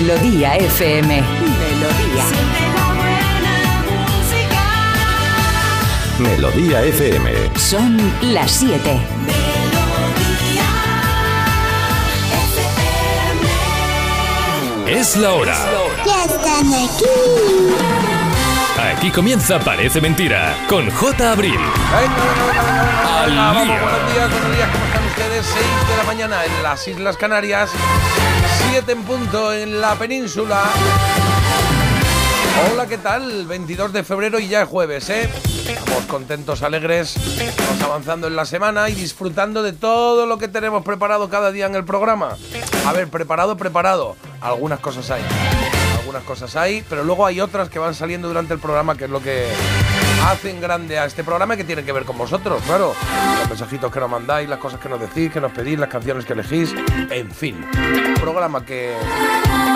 [0.00, 1.22] Melodía FM.
[1.22, 2.24] Melodía.
[6.18, 7.30] Melodía FM.
[7.58, 7.98] Son
[8.32, 8.98] las 7.
[14.86, 15.54] Es la hora.
[16.06, 17.04] Ya están aquí.
[18.96, 21.32] Aquí comienza Parece Mentira con J.
[21.32, 21.58] Abril.
[23.22, 23.74] Al Vamos, lío.
[23.82, 25.46] buenos días, buenos días, ¿cómo están ustedes?
[25.46, 27.70] 6 de la mañana en las Islas Canarias,
[28.70, 30.62] 7 en punto en la península.
[32.72, 33.46] Hola, ¿qué tal?
[33.46, 35.30] 22 de febrero y ya es jueves, ¿eh?
[35.66, 37.14] Estamos contentos, alegres,
[37.56, 41.66] vamos avanzando en la semana y disfrutando de todo lo que tenemos preparado cada día
[41.66, 42.36] en el programa.
[42.86, 44.16] A ver, preparado, preparado.
[44.40, 45.22] Algunas cosas hay.
[45.98, 49.10] Algunas cosas hay, pero luego hay otras que van saliendo durante el programa, que es
[49.10, 49.48] lo que
[50.26, 52.94] hacen grande a este programa y que tiene que ver con vosotros, claro.
[53.40, 56.24] Los mensajitos que nos mandáis, las cosas que nos decís, que nos pedís, las canciones
[56.24, 56.74] que elegís,
[57.10, 57.64] en fin.
[58.08, 58.94] Un programa que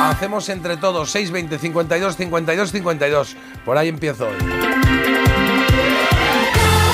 [0.02, 3.36] hacemos entre todos 620 52 52 52.
[3.64, 4.36] Por ahí empiezo hoy.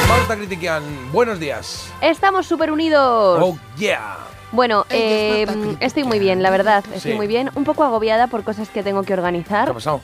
[0.09, 1.91] Marta Critiquian, buenos días.
[2.01, 3.39] Estamos súper unidos.
[3.43, 4.17] Oh yeah.
[4.53, 5.47] Bueno, eh,
[5.79, 6.85] estoy muy bien, la verdad.
[6.93, 7.17] Estoy Sí.
[7.17, 7.51] muy bien.
[7.55, 9.73] Un poco agobiada por cosas que tengo que ¿Qué ha organizar.
[9.73, 10.01] pasado?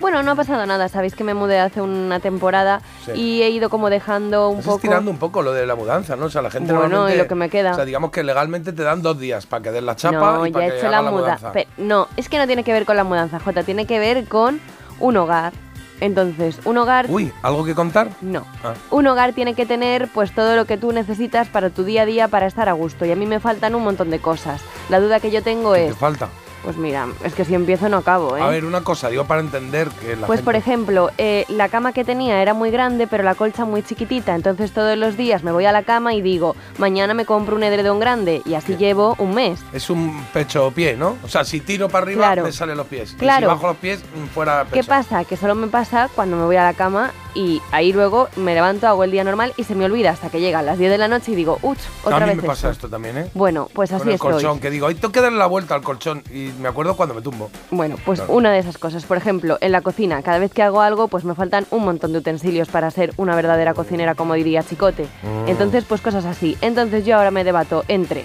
[0.00, 0.88] Bueno, no ha pasado nada.
[0.88, 3.12] Sabéis que me mudé hace una temporada Sí.
[3.14, 4.76] y he ido como dejando un Estás poco.
[4.78, 6.26] estirando un poco lo de la mudanza, ¿no?
[6.26, 7.72] O sea, la gente Bueno, normalmente- y lo que me queda.
[7.72, 10.46] O sea, digamos que legalmente te dan dos días para que des la chapa no,
[10.46, 11.52] y ya he hecho la mudanza.
[11.78, 13.62] no, es que no tiene que ver con la mudanza, Jota.
[13.64, 14.60] Tiene que ver con
[15.00, 15.52] un hogar.
[16.00, 17.06] Entonces, un hogar.
[17.08, 18.10] Uy, ¿algo que contar?
[18.20, 18.46] No.
[18.62, 18.74] Ah.
[18.92, 22.06] Un hogar tiene que tener pues todo lo que tú necesitas para tu día a
[22.06, 23.04] día para estar a gusto.
[23.04, 24.60] Y a mí me faltan un montón de cosas.
[24.90, 26.28] La duda que yo tengo ¿Qué te es, falta?
[26.62, 28.40] Pues mira, es que si empiezo no acabo, ¿eh?
[28.42, 31.92] A ver, una cosa, digo para entender que la Pues por ejemplo, eh, la cama
[31.92, 34.34] que tenía era muy grande, pero la colcha muy chiquitita.
[34.34, 37.62] Entonces todos los días me voy a la cama y digo, mañana me compro un
[37.62, 39.60] edredón grande y así llevo un mes.
[39.72, 41.16] Es un pecho o pie, ¿no?
[41.24, 42.44] O sea, si tiro para arriba, Claro.
[42.44, 43.12] me salen los pies.
[43.12, 43.46] Y Claro.
[43.46, 44.74] si bajo los pies, mm, fuera pecho.
[44.74, 45.24] ¿Qué pasa?
[45.24, 48.88] Que solo me pasa cuando me voy a la cama y ahí luego me levanto,
[48.88, 51.08] hago el día normal y se me olvida hasta que llegan las 10 de la
[51.08, 52.86] noche y digo, uch, otra A mí vez me pasa esto".
[52.86, 53.30] esto también, ¿eh?
[53.34, 54.32] Bueno, pues así Con el estoy.
[54.32, 56.22] colchón, que digo, ahí tengo que darle la vuelta al colchón.
[56.32, 57.50] Y me acuerdo cuando me tumbo.
[57.70, 58.34] Bueno, pues Claro.
[58.34, 59.04] una de esas cosas.
[59.04, 62.12] Por ejemplo, en la cocina, cada vez que hago algo, pues me faltan un montón
[62.12, 65.04] de utensilios para ser una verdadera cocinera, como diría Chicote.
[65.22, 65.48] Mm.
[65.48, 66.56] Entonces, pues cosas así.
[66.60, 68.24] Entonces yo ahora me debato entre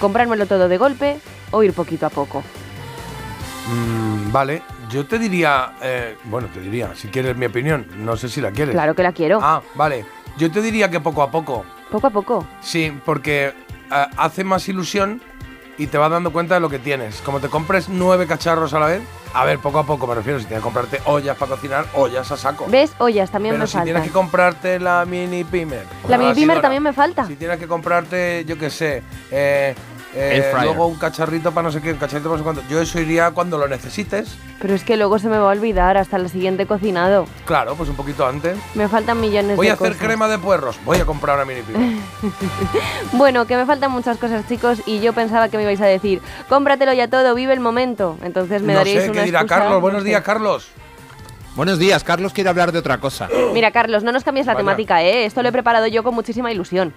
[0.00, 1.18] comprármelo todo de golpe
[1.50, 2.42] o ir poquito a poco.
[3.68, 8.28] Mm, vale, yo te diría, eh, bueno, te diría, si quieres mi opinión, no sé
[8.28, 8.74] si la quieres.
[8.74, 9.40] Claro que la quiero.
[9.42, 10.04] Ah, vale.
[10.38, 11.64] Yo te diría que poco a poco.
[11.90, 12.46] Poco a poco.
[12.60, 15.20] Sí, porque eh, hace más ilusión
[15.78, 17.20] y te vas dando cuenta de lo que tienes.
[17.22, 19.02] Como te compres nueve cacharros a la vez,
[19.34, 22.30] a ver, poco a poco me refiero, si tienes que comprarte ollas para cocinar, ollas
[22.32, 22.66] a saco.
[22.68, 22.92] ¿Ves?
[22.98, 23.84] Ollas también Pero me si faltan.
[23.84, 25.84] tienes que comprarte la mini pimer.
[26.08, 27.26] La mini pimer también me falta.
[27.26, 29.74] Si tienes que comprarte, yo qué sé, eh,
[30.18, 32.72] eh, luego un cacharrito para no sé qué, un cacharrito para no sé cuánto.
[32.72, 34.36] Yo eso iría cuando lo necesites.
[34.60, 37.26] Pero es que luego se me va a olvidar hasta el siguiente cocinado.
[37.44, 38.56] Claro, pues un poquito antes.
[38.74, 40.02] Me faltan millones Voy de a hacer cosas.
[40.02, 40.78] crema de puerros.
[40.84, 41.98] Voy a comprar una mini pimer.
[43.12, 46.20] Bueno, que me faltan muchas cosas, chicos, y yo pensaba que me ibais a decir,
[46.48, 48.16] cómpratelo ya todo, vive el momento.
[48.22, 49.72] Entonces me no daríais sé, una ¿qué dirá excusa, Carlos?
[49.74, 50.68] no Buenos días, Carlos.
[51.54, 53.30] Buenos días, Carlos quiere hablar de otra cosa.
[53.54, 54.62] Mira, Carlos, no nos cambies la Vaya.
[54.62, 55.24] temática, ¿eh?
[55.24, 56.92] Esto lo he preparado yo con muchísima ilusión.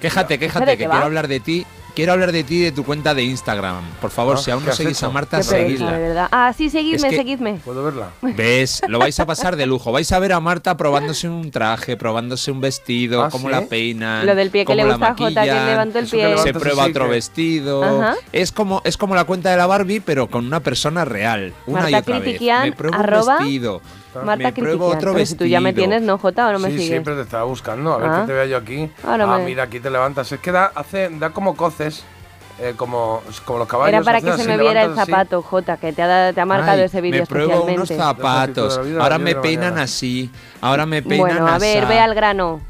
[0.00, 1.66] Quéjate, ¿de quéjate, qué que quiero hablar de ti.
[1.94, 3.82] Quiero hablar de ti y de tu cuenta de Instagram.
[4.00, 5.06] Por favor, Ah, si aún ¿qué no seguís hecho?
[5.06, 5.90] a Marta, seguidla.
[5.90, 6.28] verdad.
[6.30, 7.54] Ah, sí, seguidme, Es que- seguidme.
[7.64, 8.10] ¿Puedo verla?
[8.22, 8.80] ¿Ves?
[8.86, 9.90] Lo vais a pasar de lujo.
[9.90, 13.52] Vais a ver a Marta probándose un traje, probándose un vestido, ¿Ah, cómo sí?
[13.54, 14.24] la peinan.
[14.24, 16.38] Lo del pie que cómo le la gusta a Jota, que maquillan, levantó el pie.
[16.38, 17.82] Se prueba sí otro que- vestido.
[17.84, 18.14] Ajá.
[18.32, 21.52] Es como, es como la cuenta de la Barbie, pero con una persona real.
[21.66, 22.40] Una y otra vez.
[22.40, 23.82] Me pruebo arroba, un vestido.
[24.24, 25.88] Marta me pruebo otro Pero si tú ya me vestido.
[25.88, 26.48] tienes, ¿no, Jota?
[26.48, 26.88] ¿O no me sí, sigues?
[26.88, 27.92] siempre te estaba buscando.
[27.94, 28.20] A ver Ah.
[28.22, 28.90] que te vea yo aquí.
[29.04, 30.30] Ahora ah, me- mira, aquí te levantas.
[30.32, 32.02] Es que da, hace, da como coces,
[32.60, 33.94] eh, como, como los caballos.
[33.94, 35.10] Era para que se así, me viera el así.
[35.10, 37.96] zapato, Jota, que te ha, te ha marcado Ay, ese vídeo Me pruebo unos especialmente.
[38.22, 38.80] zapatos.
[38.98, 40.30] Ahora me peinan así.
[40.60, 42.60] Ahora me peinan Bueno, a ver, ve al grano.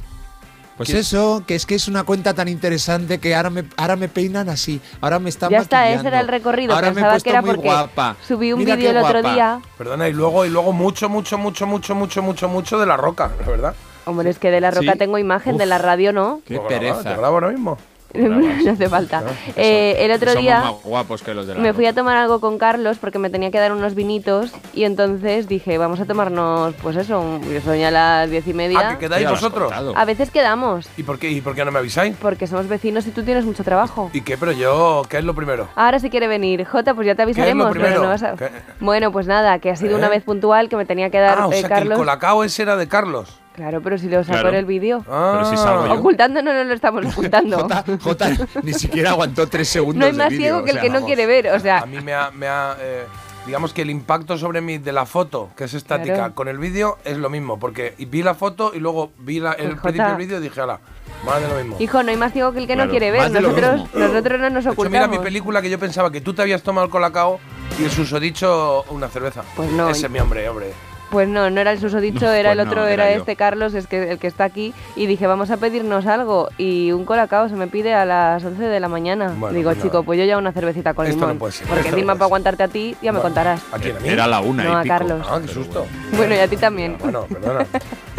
[0.80, 0.98] Pues ¿Qué?
[1.00, 4.48] eso, que es que es una cuenta tan interesante que ahora me, ahora me peinan
[4.48, 4.80] así.
[5.02, 6.72] Ahora me están Ya está, ese era el recorrido.
[6.72, 8.16] Ahora me he Pensaba puesto que era muy porque guapa.
[8.26, 9.34] subí un vídeo el otro guapa.
[9.34, 9.60] día.
[9.76, 13.30] Perdona, y luego, y luego mucho, mucho, mucho, mucho, mucho, mucho, mucho, de la roca,
[13.40, 13.74] la verdad.
[14.06, 14.98] Hombre, es que de la roca Sí.
[14.98, 16.40] tengo imagen, de la radio no.
[16.46, 17.02] Qué grabo, pereza.
[17.02, 17.76] Te grabo ahora mismo.
[18.14, 19.22] no hace falta.
[19.56, 22.40] Eh, el otro día más guapos que los de la me fui a tomar algo
[22.40, 26.74] con Carlos porque me tenía que dar unos vinitos y entonces dije, vamos a tomarnos,
[26.82, 28.88] pues eso, un- y son ya las diez y Ah, media.
[28.90, 29.72] que quedáis vosotros.
[29.94, 32.16] A veces quedamos, ¿Y por, qué, ¿Y por qué no me avisáis?
[32.20, 34.10] porque somos vecinos y tú tienes mucho trabajo.
[34.12, 34.36] ¿Y qué?
[34.36, 35.68] Pero yo, ¿qué es lo primero?
[35.76, 38.02] Ahora si quiere venir, Jota, pues ya te ¿Qué es lo avisaremos, pero primero?
[38.02, 38.36] no vas a...
[38.36, 38.50] ¿Qué?
[38.80, 39.98] Bueno, pues nada, que ha sido ¿Eh?
[39.98, 41.98] una vez puntual que me tenía que dar ah, o eh, sea que el Carlos.
[41.98, 43.39] colacao ese era de Carlos.
[43.60, 44.48] Claro, pero si lo sacó Claro.
[44.48, 45.04] en el vídeo.
[45.06, 45.32] Ah.
[45.34, 45.92] Pero si salgo yo.
[46.00, 47.58] Ocultando no, no lo estamos ocultando.
[47.58, 48.30] Jota, Jota
[48.62, 51.26] ni siquiera aguantó tres segundos no hay más ciego o que el que no quiere
[51.26, 53.04] ver, o sea, A mí me ha, me ha, eh,
[53.44, 56.34] digamos que el impacto sobre mí de la foto, que es estática, Claro.
[56.34, 59.72] con el vídeo es lo mismo, porque vi la foto y luego vi la- el
[59.72, 60.80] Pues, principio del vídeo y dije, ala,
[61.26, 61.76] más de lo mismo.
[61.80, 63.30] Hijo, no hay más ciego que el que Claro, no quiere ver.
[63.30, 64.90] Nosotros, nosotros no nos De hecho, ocultamos.
[64.90, 67.38] mira mi película que yo pensaba que tú te habías tomado el colacao
[67.78, 69.42] y el susodicho una cerveza.
[69.54, 69.90] Pues no.
[69.90, 70.72] Ese es mi hombre, hombre.
[71.10, 73.74] Pues no, no era el susodicho, No, era pues el otro, no, era, este Carlos,
[73.74, 74.72] es que el que está aquí.
[74.94, 76.48] Y dije, vamos a pedirnos algo.
[76.56, 79.34] Y un colacao se me pide a las 11 de la mañana.
[79.36, 79.88] Bueno, Digo, pues nada.
[79.90, 81.34] chico, pues yo ya una cervecita con Esto limón.
[81.34, 83.60] no puede ser, Porque esto encima para aguantarte a ti, ya me contarás.
[83.72, 83.96] ¿A quién?
[83.96, 84.08] ¿A mí?
[84.08, 84.94] Era la una No, y a pico.
[84.94, 85.26] Carlos.
[85.28, 85.86] Ah, qué susto.
[86.16, 86.96] Bueno, y a ti también.
[86.98, 87.66] Bueno, perdona.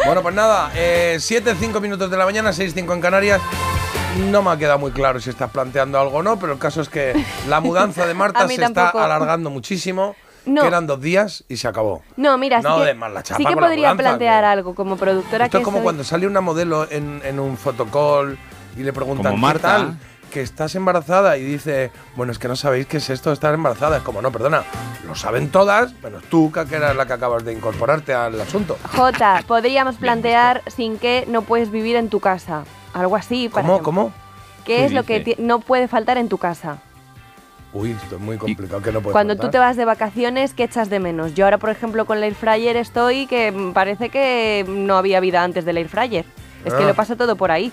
[0.06, 0.72] bueno, pues nada,
[1.18, 3.42] 7, 5 minutos de la mañana, 6, 5 en Canarias.
[4.30, 6.82] No me ha quedado muy claro si estás planteando algo o no, pero el caso
[6.82, 7.14] es que
[7.48, 10.16] la mudanza de Marta se está alargando muchísimo.
[10.46, 10.62] No.
[10.62, 12.02] Que eran dos días y se acabó.
[12.18, 14.48] No, mira, No sí que, más la chapa sí que la podría mudanza, plantear que-
[14.48, 17.58] algo como productora Esto que es como soy- cuando sale una modelo en, en un
[17.58, 18.38] fotocall
[18.76, 19.98] y le preguntan Como ¿qué tal?
[20.32, 23.54] Que estás embarazada y dice, bueno, es que no sabéis qué es esto de estar
[23.54, 23.98] embarazada.
[23.98, 24.64] Es como, no, perdona,
[25.06, 28.78] lo saben todas, pero tú, que eras la que acabas de incorporarte al asunto.
[28.96, 32.64] Jota, podríamos plantear sin que no puedes vivir en tu casa.
[32.94, 33.50] Algo así.
[33.50, 33.78] para ¿Cómo?
[33.80, 34.14] que- ¿Cómo?
[34.66, 36.78] ¿Qué ¿Qué es lo que no puede faltar en tu casa?
[37.74, 40.64] Uy, esto es muy complicado, que no puedo Cuando tú te vas de vacaciones, ¿qué
[40.66, 41.34] echas de menos?
[41.36, 45.42] Yo ahora, por ejemplo, con el air fryer estoy que parece que no había vida
[45.44, 46.26] antes del air fryer.
[46.66, 46.88] Es que Ah.
[46.88, 47.72] lo paso todo por ahí.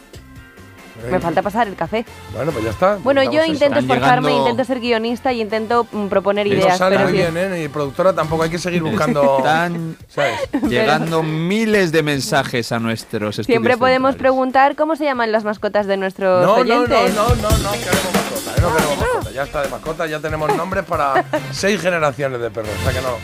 [1.11, 2.05] Me falta pasar el café.
[2.35, 2.97] Bueno, pues ya está.
[2.97, 6.77] Bueno, yo intento esforzarme, llegando- intento ser guionista y intento mm, proponer ideas.
[6.79, 7.65] sale pero muy bien, ¿eh?
[7.65, 9.37] Y productora tampoco hay que seguir buscando.
[9.39, 10.39] Están ¿Sabes?
[10.69, 14.19] llegando miles de mensajes a nuestros estudios Siempre podemos centrales.
[14.33, 18.13] preguntar cómo se llaman las mascotas de nuestros No, no, no, no, no, no queremos
[18.15, 18.61] mascota, ¿eh?
[18.61, 19.31] no queremos mascota.
[19.33, 23.01] Ya está de mascota, ya tenemos nombres para seis generaciones de perros, o sea que
[23.07, 23.15] no.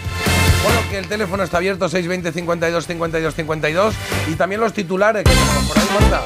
[0.62, 3.94] Bueno, que el teléfono está abierto, 620 52 52 52
[4.28, 6.22] y también los titulares que tenemos por ahí, Marta.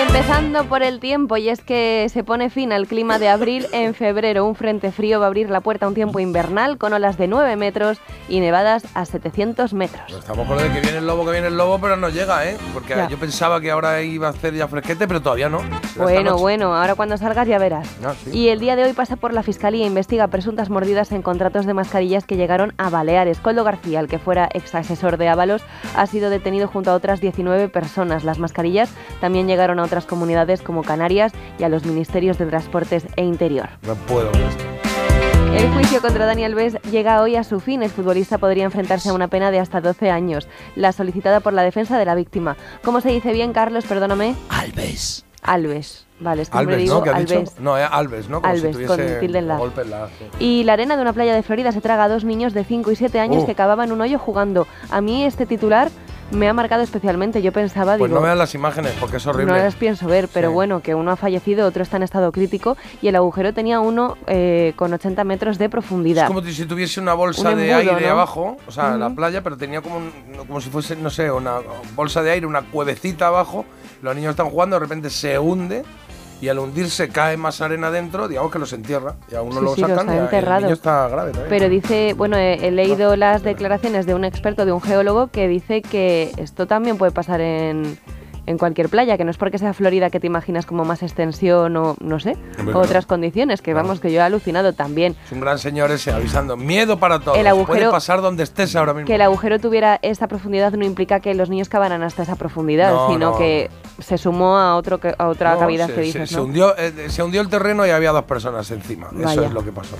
[0.00, 3.66] Empezando por el tiempo, y es que se pone fin al clima de abril.
[3.72, 6.92] En febrero, un frente frío va a abrir la puerta a un tiempo invernal con
[6.94, 7.98] olas de 9 metros
[8.28, 10.04] y nevadas a 700 metros.
[10.08, 12.08] Pues estamos con lo de que viene el lobo, que viene el lobo, pero no
[12.08, 12.56] llega, ¿eh?
[12.72, 13.08] Porque Ya.
[13.08, 15.60] yo pensaba que ahora iba a hacer ya fresquete, pero todavía no.
[15.96, 17.86] Bueno, bueno, ahora cuando salgas ya verás.
[18.04, 18.30] Ah, sí.
[18.36, 21.66] Y el día de hoy pasa por la Fiscalía e investiga presuntas mordidas en contratos
[21.66, 23.38] de mascarillas que llegaron a Baleares.
[23.40, 25.62] Coldo García, el que fuera ex asesor de Ábalos,
[25.96, 28.24] ha sido detenido junto a otras 19 personas.
[28.24, 28.90] Las mascarillas
[29.20, 33.68] también llegaron a otras comunidades como Canarias y a los ministerios de Transportes e Interior.
[33.86, 34.30] No puedo.
[35.56, 37.82] El juicio contra Daniel Ves llega hoy a su fin.
[37.82, 41.62] El futbolista podría enfrentarse a una pena de hasta 12 años, la solicitada por la
[41.62, 42.56] defensa de la víctima.
[42.82, 43.84] ¿Cómo se dice bien, Carlos?
[43.84, 44.34] Perdóname.
[44.48, 45.24] Alves.
[45.42, 46.06] Alves.
[46.20, 47.02] Vale, es que Alves, digo ¿no?
[47.02, 47.28] ¿Qué Alves.
[47.50, 47.52] dicho?
[47.60, 48.40] No, eh, Alves, ¿no?
[48.40, 49.56] Como Alves, si con tilde en la.
[49.58, 50.06] golpe en la.
[50.06, 50.24] sí.
[50.38, 52.90] Y la arena de una playa de Florida se traga a dos niños de 5
[52.92, 53.46] y 7 años Oh.
[53.46, 54.66] que cavaban un hoyo jugando.
[54.90, 55.90] A mí este titular
[56.32, 57.42] me ha marcado especialmente.
[57.42, 59.52] Yo pensaba, Pues digo, no vean las imágenes porque es horrible.
[59.52, 60.54] no las pienso ver, pero Sí.
[60.54, 64.16] bueno, que uno ha fallecido, otro está en estado crítico y el agujero tenía uno
[64.26, 66.24] eh, con 80 metros de profundidad.
[66.24, 68.12] Es como si tuviese una bolsa Un de embudo, aire ¿no?
[68.12, 69.16] abajo, o sea, la Ujú.
[69.16, 70.12] playa, pero tenía como, un-
[70.46, 71.58] como si fuese, no sé, una
[71.94, 73.64] bolsa de aire, una cuevecita abajo.
[74.00, 75.84] Los niños están jugando, de repente se hunde
[76.42, 79.14] y al hundirse cae más arena dentro, digamos que los entierra.
[79.30, 81.48] Y a uno Sí, lo sí, los sacan ha y el niño está grave también.
[81.48, 85.46] Pero dice, bueno, he, he leído las declaraciones de un experto, de un geólogo, que
[85.46, 87.96] dice que esto también puede pasar en,
[88.46, 91.76] en cualquier playa, que no es porque sea Florida que te imaginas como más extensión
[91.76, 92.84] o no sé, Hombre, o no.
[92.84, 95.14] otras condiciones, que vamos, que yo he alucinado también.
[95.24, 96.56] Es un gran señor ese avisando.
[96.56, 97.38] Miedo para todos.
[97.38, 99.06] El agujero- Puede pasar donde estés ahora mismo.
[99.06, 102.92] Que el agujero tuviera esta profundidad no implica que los niños cavaran hasta esa profundidad,
[102.92, 103.38] No, sino no.
[103.38, 103.70] que
[104.00, 106.42] se sumó a otro a otra cavidad se, que dices, se ¿no?
[106.44, 109.08] hundió, eh, se hundió el terreno y había dos personas encima.
[109.18, 109.96] Eso es lo que pasó.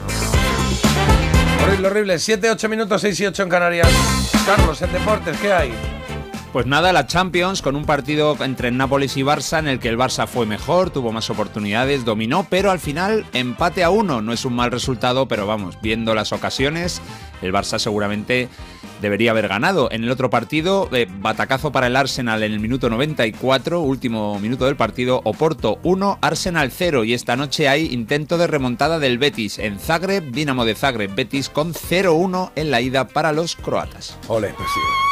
[1.65, 2.19] Horrible, horrible.
[2.19, 3.89] 7, 8 minutos, 6 y 8 en Canarias.
[4.45, 5.73] Carlos, en deportes, ¿qué hay?
[6.53, 9.97] Pues nada, la Champions con un partido entre Nápoles y Barça en el que el
[9.97, 14.21] Barça fue mejor, tuvo más oportunidades, dominó, pero al final empate a uno.
[14.21, 17.01] No es un mal resultado, pero vamos, viendo las ocasiones,
[17.41, 18.51] el Barça seguramente
[19.01, 19.91] debería haber ganado.
[19.93, 24.67] En el otro partido, eh, batacazo para el Arsenal en el minuto 94, último minuto
[24.67, 27.05] del partido, Oporto 1, Arsenal 0.
[27.05, 31.49] Y esta noche hay intento de remontada del Betis en Zagreb, Dinamo de Zagreb, Betis
[31.49, 34.19] con 0-1 en la ida para los croatas.
[34.29, 35.12] Ole, pues sí.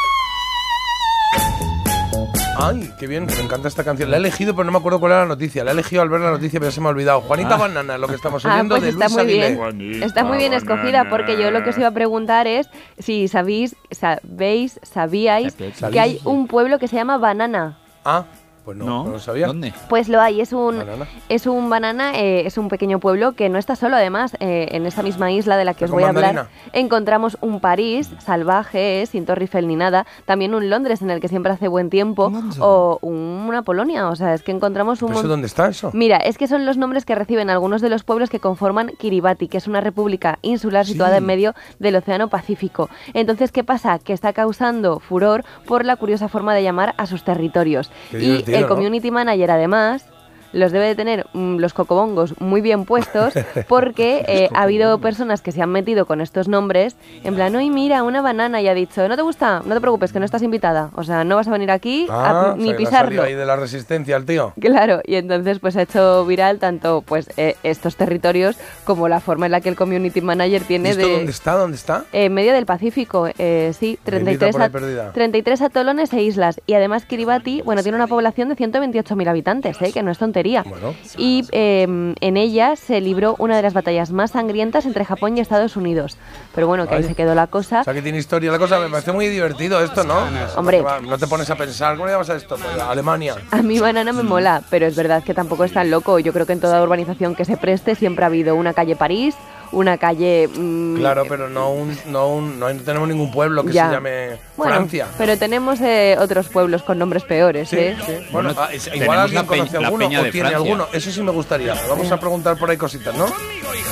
[2.57, 4.11] Ay, qué bien, me encanta esta canción.
[4.11, 5.63] La he elegido, pero no me acuerdo cuál era la noticia.
[5.63, 7.21] La he elegido al ver la noticia, pero se me ha olvidado.
[7.21, 7.57] Juanita Ah.
[7.57, 9.47] Banana, lo que estamos Ah, oyendo pues de está Luis muy Aguilé.
[9.47, 9.57] bien.
[9.57, 12.69] Juanita Está muy bien escogida porque yo lo que os iba a preguntar es
[12.99, 15.55] si sabéis, sabéis, sabíais
[15.91, 17.77] que hay un pueblo que se llama Banana.
[18.05, 18.25] Ah,
[18.63, 19.47] Pues no, No, no lo sabía.
[19.47, 19.73] ¿Dónde?
[19.89, 21.07] Pues lo hay, es un Banana.
[21.29, 24.85] es un banana, eh, es un pequeño pueblo que no está solo, además, eh, en
[24.85, 26.49] esa misma isla de la que os voy a hablar, mandarina.
[26.73, 31.19] encontramos un París salvaje, eh, sin Torre Eiffel ni nada, también un Londres en el
[31.19, 35.07] que siempre hace buen tiempo, o un- una Polonia, o sea, es que encontramos un
[35.09, 35.89] ¿Pero eso mon- dónde está eso?
[35.93, 39.47] Mira, es que son los nombres que reciben algunos de los pueblos que conforman Kiribati,
[39.47, 41.17] que es una república insular situada Sí.
[41.17, 42.89] en medio del Océano Pacífico.
[43.15, 43.97] Entonces, ¿qué pasa?
[43.97, 47.89] Que está causando furor por la curiosa forma de llamar a sus territorios.
[48.11, 50.05] Qué y el community manager, además,
[50.53, 53.33] los debe de tener mm, los cocobongos muy bien puestos
[53.67, 57.69] porque eh, ha habido personas que se han metido con estos nombres en plan, oye,
[57.69, 59.61] mira, una banana y ha dicho, ¿no te gusta?
[59.65, 60.89] No te preocupes, que no estás invitada.
[60.95, 63.23] O sea, no vas a venir aquí a- Ah, ni pisarlo.
[63.23, 64.53] ahí de la resistencia al tío.
[64.59, 69.45] Claro, y entonces pues ha hecho viral tanto pues eh, estos territorios como la forma
[69.47, 71.13] en la que el community manager ¿Y tiene esto de...
[71.13, 71.53] dónde está?
[71.55, 72.05] ¿Dónde está?
[72.11, 75.11] En medio del Pacífico, eh, sí, Bendita 33, por ahí at- perdida.
[75.13, 76.61] 33 atolones e islas.
[76.65, 79.91] Y además Kiribati, bueno, tiene una población de 128.000 habitantes, ¿eh?
[79.93, 80.40] que no es tontería.
[80.65, 80.95] Bueno.
[81.17, 85.41] Y eh, en ella se libró una de las batallas más sangrientas entre Japón y
[85.41, 86.17] Estados Unidos.
[86.55, 87.09] Pero bueno, que ahí Vaya.
[87.09, 87.81] se quedó la cosa.
[87.81, 88.79] O sea, que tiene historia la cosa.
[88.79, 90.17] Me parece muy divertido esto, ¿no?
[90.55, 90.83] Hombre.
[91.07, 92.55] No te pones a pensar, ¿cómo le llamas a esto?
[92.55, 93.35] Pues, Alemania.
[93.51, 96.19] A mí banana me mola, pero es verdad que tampoco es tan loco.
[96.19, 99.35] Yo creo que en toda urbanización que se preste siempre ha habido una calle París,
[99.71, 100.47] una calle...
[100.53, 103.87] mm, Claro, pero no un, no un, no, tenemos ningún pueblo que Ya.
[103.87, 105.07] se llame bueno, Francia.
[105.17, 107.97] Pero tenemos eh, otros pueblos con nombres peores, Sí, ¿eh?
[108.05, 108.13] sí.
[108.31, 110.57] Bueno, Bueno, ah, igual alguien conoce la alguno o de tiene Francia.
[110.57, 110.87] alguno.
[110.93, 111.73] Eso sí me gustaría.
[111.89, 113.25] Vamos a preguntar por ahí cositas, ¿no?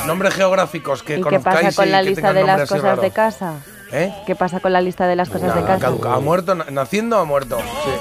[0.05, 3.01] Nombres geográficos que ¿Y qué conozcáis pasa con y la que lista de las cosas
[3.01, 3.53] de casa?
[3.91, 4.13] ¿Eh?
[4.27, 5.87] ¿Qué pasa con la lista de las cosas de Nada, casa?
[5.87, 6.53] caduca- ¿Ha muerto?
[6.55, 7.57] na- ¿Naciendo o ha muerto?
[7.57, 7.91] Sí.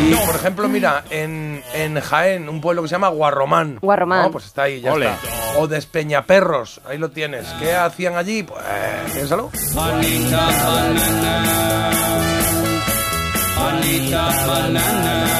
[0.00, 3.78] Y, por ejemplo, mira, en, en Jaén, un pueblo que se llama Guarromán.
[3.80, 4.22] Guarromán.
[4.22, 5.10] No, pues está ahí, ya Ole.
[5.10, 5.58] está.
[5.58, 7.46] O Despeñaperros, ahí lo tienes.
[7.60, 8.42] ¿Qué hacían allí?
[8.42, 8.60] Pues,
[9.12, 9.50] piénsalo.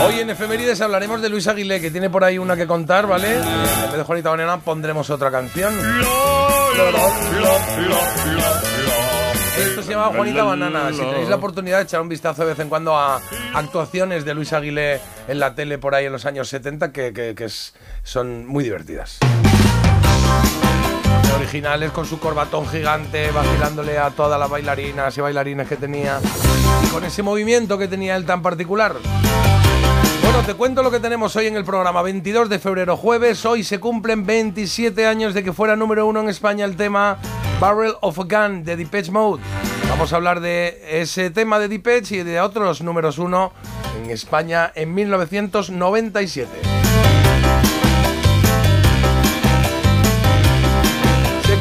[0.06, 3.35] Hoy en Efemérides hablaremos de Luis Aguilé, que tiene por ahí una que contar, ¿vale?
[3.37, 3.40] Eh,
[3.85, 5.73] en vez de Juanita Banana pondremos otra canción.
[9.59, 10.90] Esto se llama Juanita Banana.
[10.92, 13.21] Si tenéis la oportunidad de echar un vistazo de vez en cuando a
[13.54, 17.35] actuaciones de Luis Aguilé en la tele por ahí en los años 70, que, que-
[17.35, 19.18] que es- son muy divertidas.
[21.37, 26.18] Originales con su corbatón gigante, vacilándole a todas las bailarinas y bailarines que tenía.
[26.85, 28.94] Y con ese movimiento que tenía él tan particular.
[30.23, 32.00] Bueno, te cuento lo que tenemos hoy en el programa.
[32.02, 33.45] 22 de febrero, jueves.
[33.45, 37.19] Hoy se cumplen 27 años de que fuera número uno en España el tema
[37.61, 39.43] Barrel of a Gun de Depeche Mode.
[39.88, 43.52] Vamos a hablar de ese tema de Depeche y de otros números uno
[44.02, 46.82] en España en 1997.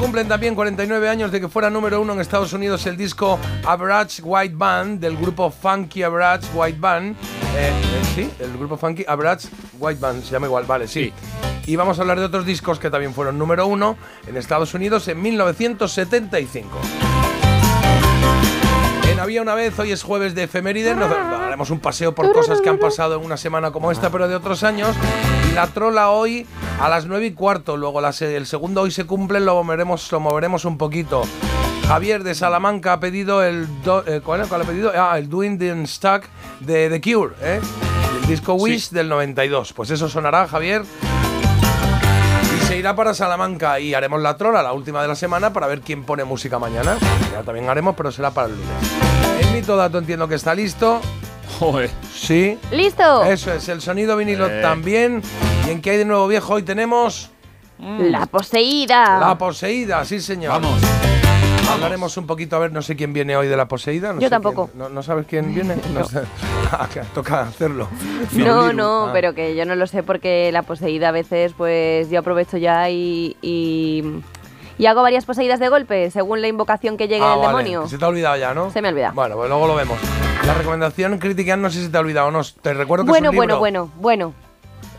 [0.01, 4.23] Cumplen también 49 años de que fuera número uno en Estados Unidos el disco Average
[4.23, 7.15] White Band del grupo Funky Average White Band.
[7.55, 11.13] Eh, eh, sí, el grupo Funky Average White Band se llama igual, vale, sí.
[11.67, 15.07] Y vamos a hablar de otros discos que también fueron número uno en Estados Unidos
[15.07, 16.79] en 1975.
[19.07, 22.59] En Había una vez, hoy es jueves de efemérides, nos daremos un paseo por cosas
[22.59, 24.95] que han pasado en una semana como esta, pero de otros años.
[25.55, 26.45] La trola hoy
[26.79, 30.11] a las 9 y cuarto, luego la se- el segundo hoy se cumple, lo moveremos,
[30.11, 31.23] lo moveremos un poquito.
[31.87, 33.67] Javier de Salamanca ha pedido el...
[34.05, 34.91] eh, ¿cuál, cuál ha pedido?
[34.95, 36.23] Ah, el Doing the Stuck
[36.61, 37.59] de The Cure, ¿eh?
[38.21, 39.73] El disco Wish del 92.
[39.73, 40.83] Pues eso sonará, Javier.
[42.55, 45.67] Y se irá para Salamanca y haremos la trola, la última de la semana, para
[45.67, 46.97] ver quién pone música mañana.
[47.33, 49.47] Ya también haremos, pero será para el lunes.
[49.47, 51.01] El mito dato entiendo que está listo.
[51.61, 51.91] Joder.
[52.11, 52.57] Sí.
[52.71, 53.23] ¡Listo!
[53.23, 54.61] Eso es, el sonido vinilo Eh.
[54.63, 55.21] también.
[55.67, 56.55] ¿Y en qué hay de nuevo viejo?
[56.55, 57.29] Hoy tenemos
[57.77, 59.19] La poseída.
[59.19, 60.53] La Poseída, sí señor.
[60.53, 60.81] Vamos.
[61.71, 64.11] Hablaremos un poquito, a ver, no sé quién viene hoy de La Poseída.
[64.11, 64.67] no Yo sé tampoco.
[64.69, 65.75] quién- no, no sabes quién viene?
[65.93, 66.21] No sé.
[66.71, 67.87] Ah, toca hacerlo.
[68.31, 69.09] No, no, Ah.
[69.13, 72.89] pero que yo no lo sé porque la poseída a veces pues yo aprovecho ya
[72.89, 74.03] y, y,
[74.79, 77.87] y hago varias poseídas de golpe según la invocación que llegue Ah, el vale, demonio.
[77.89, 78.71] Se te ha olvidado ya, ¿no?
[78.71, 79.13] Se me ha olvidado.
[79.13, 79.97] Bueno, pues luego lo vemos.
[80.45, 82.41] La recomendación crítica, no sé si te ha olvidado o no.
[82.61, 83.59] Te recuerdo que Bueno, es un bueno, libro.
[83.59, 84.33] bueno, bueno.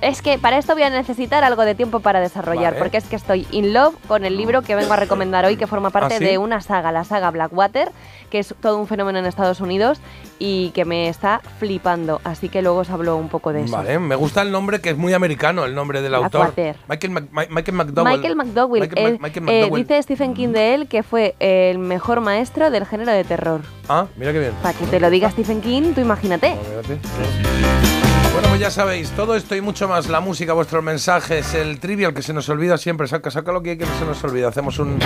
[0.03, 2.79] Es que para esto voy a necesitar algo de tiempo para desarrollar, Vale.
[2.81, 5.69] porque es que estoy in love con el libro que vengo a recomendar hoy, que
[5.69, 6.25] forma parte ¿Ah, sí?
[6.25, 7.93] de una saga, la saga Blackwater,
[8.29, 10.01] que es todo un fenómeno en Estados Unidos
[10.41, 12.21] y que me está flipando.
[12.25, 13.77] Así que luego os hablo un poco de eso.
[13.77, 16.53] Vale, me gusta el nombre que es muy americano, el nombre del autor.
[16.89, 18.13] Michael, Mac- Ma- Michael McDowell.
[18.17, 18.81] Michael McDowell.
[19.21, 23.23] Michael, eh, dice Stephen King de él que fue el mejor maestro del género de
[23.23, 23.61] terror.
[23.89, 24.53] Ah, mira qué bien.
[24.63, 26.57] Para que te lo diga Stephen King, tú imagínate.
[26.57, 28.12] No.
[28.33, 32.15] Bueno, pues ya sabéis, todo esto y mucho más, la música, vuestros mensajes, el trivial
[32.15, 34.49] que se nos olvida siempre, saca, saca lo que hay que se nos olvida.
[34.49, 35.01] Hacemos un, un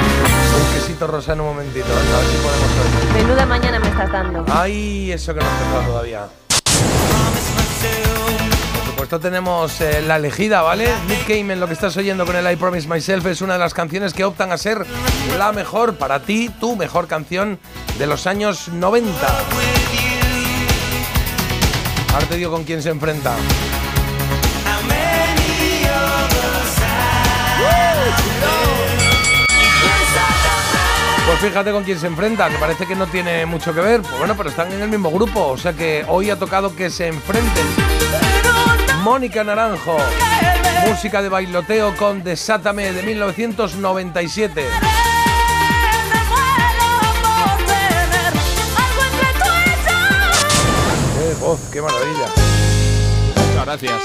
[0.74, 3.14] quesito rosa en un momentito, a ver si podemos.
[3.14, 4.44] Menuda mañana me estás dando.
[4.48, 6.28] Ay, eso que no ha empezado todavía.
[8.86, 10.88] supuesto tenemos eh, la elegida, ¿vale?
[11.08, 13.74] Nick Cayman, lo que estás oyendo con el I Promise Myself es una de las
[13.74, 14.86] canciones que optan a ser
[15.36, 17.58] la mejor para ti, tu mejor canción
[17.98, 19.12] de los años 90.
[22.16, 23.36] Ahora te digo con quién se enfrenta.
[31.26, 34.00] Pues fíjate con quién se enfrenta, que parece que no tiene mucho que ver.
[34.00, 36.88] Pues bueno, pero están en el mismo grupo, o sea que hoy ha tocado que
[36.88, 37.66] se enfrenten.
[39.02, 39.98] Mónica Naranjo,
[40.88, 44.64] música de bailoteo con Desátame de 1997.
[51.46, 52.26] Voz, qué maravilla!
[53.48, 54.02] Muchas gracias.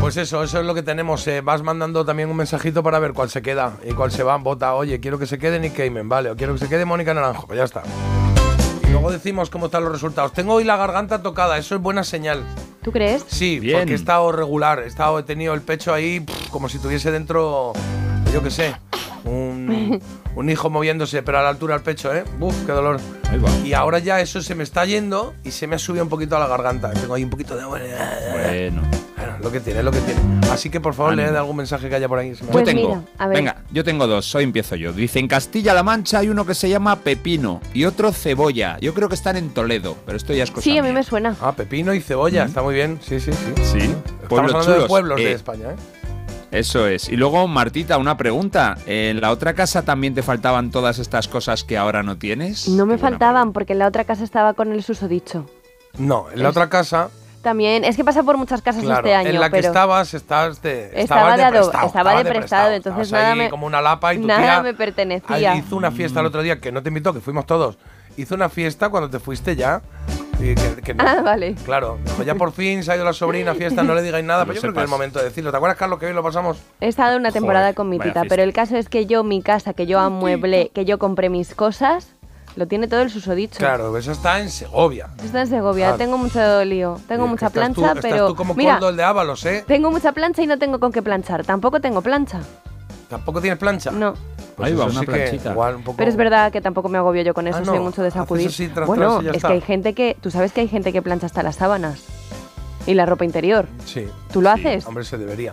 [0.00, 1.26] Pues eso, eso es lo que tenemos.
[1.28, 4.36] eh, vas mandando también un mensajito para ver cuál se queda y cuál se va.
[4.36, 7.14] Vota, oye, quiero que se quede Nick Cayman, vale, o quiero que se quede Mónica
[7.14, 7.82] Naranjo, pues ya está.
[8.86, 10.32] Y luego decimos cómo están los resultados.
[10.32, 12.44] Tengo hoy la garganta tocada, eso es buena señal.
[12.82, 13.24] ¿Tú crees?
[13.28, 13.78] Sí, Bien.
[13.78, 17.10] porque he estado regular, he, estado, he tenido el pecho ahí pff, como si tuviese
[17.10, 17.72] dentro,
[18.32, 18.76] yo qué sé,
[19.24, 20.00] un,
[20.36, 22.24] un hijo moviéndose, pero a la altura del pecho, ¿eh?
[22.40, 23.00] Uf, qué dolor.
[23.30, 23.50] Ahí va.
[23.66, 26.36] Y ahora ya eso se me está yendo y se me ha subido un poquito
[26.36, 26.90] a la garganta.
[26.92, 27.64] Tengo ahí un poquito de...
[27.64, 28.82] Bueno.
[29.16, 30.20] Bueno, lo que tiene, lo que tiene.
[30.50, 31.28] Así que por favor, Ánimo.
[31.28, 32.32] leed algún mensaje que haya por ahí.
[32.32, 32.88] Pues yo tengo.
[32.96, 33.36] mira, a ver.
[33.38, 34.34] Venga, yo tengo dos.
[34.34, 34.92] Hoy empiezo yo.
[34.92, 38.76] Dice: en Castilla-La Mancha hay uno que se llama Pepino y otro Cebolla.
[38.80, 41.02] Yo creo que están en Toledo, pero esto ya es cosa Sí, a mí me
[41.02, 41.36] suena.
[41.40, 42.98] Ah, pepino y cebolla, está muy bien.
[43.02, 43.62] Sí, sí, sí.
[43.62, 45.76] Sí, Estamos pueblos hablando de pueblos de Eh, España, ¿eh?
[46.54, 47.08] Eso es.
[47.08, 48.78] Y luego, Martita, una pregunta.
[48.86, 52.68] ¿En la otra casa también te faltaban todas estas cosas que ahora no tienes?
[52.68, 55.46] No me Qué faltaban porque en la otra casa estaba con el susodicho.
[55.98, 57.10] No, en la es- otra casa,
[57.42, 60.62] También, es que pasa por muchas casas claro, este año, en la que estabas, estás
[60.62, 63.50] de, Estaba estabas de ado- prestado, estaba estabas de prestado, entonces Estabas nada ahí me-
[63.50, 65.52] como una lapa y tu nada tía me pertenecía.
[65.52, 67.76] ahí hizo una fiesta el otro día que no te invitó, que fuimos todos.
[68.16, 69.82] Hizo una fiesta cuando te fuiste ya.
[70.40, 71.54] Y que- que no- Ah, vale.
[71.64, 74.40] Claro, ya por fin se ha ido la sobrina a fiesta, no le digáis nada,
[74.44, 75.50] No pero yo lo creo que es el momento de decirlo.
[75.50, 76.58] ¿Te acuerdas, Carlos, que hoy lo pasamos?
[76.80, 79.42] He estado una temporada Joder, con mi tita, pero el caso es que yo, mi
[79.42, 82.08] casa, que yo amueblé, que yo compré mis cosas,
[82.56, 83.58] lo tiene todo el susodicho.
[83.58, 85.08] Claro, eso está en Segovia.
[85.24, 85.98] Está en Segovia, Claro.
[85.98, 89.02] tengo mucho lío, tengo mucha estás tú- plancha, estás pero tú como mira, el de
[89.02, 89.64] Ábalos, ¿eh?
[89.66, 91.44] tengo mucha plancha y no tengo con qué planchar.
[91.44, 92.40] Tampoco tengo plancha.
[93.08, 93.90] ¿Tampoco tienes plancha?
[93.90, 94.14] No.
[94.56, 95.50] Pues Ahí va, una sí que planchita.
[95.52, 95.96] igual un poco...
[95.96, 98.48] Pero es verdad que tampoco me agobio yo con eso, Ah, soy mucho de sacudir.
[98.48, 99.48] así, tras, bueno, tras es está.
[99.48, 102.02] que hay gente que, tú sabes que hay gente que plancha hasta las sábanas
[102.86, 103.66] y la ropa interior.
[103.84, 104.06] Sí.
[104.32, 104.86] ¿Tú lo Sí, haces?
[104.86, 105.52] Hombre, se debería.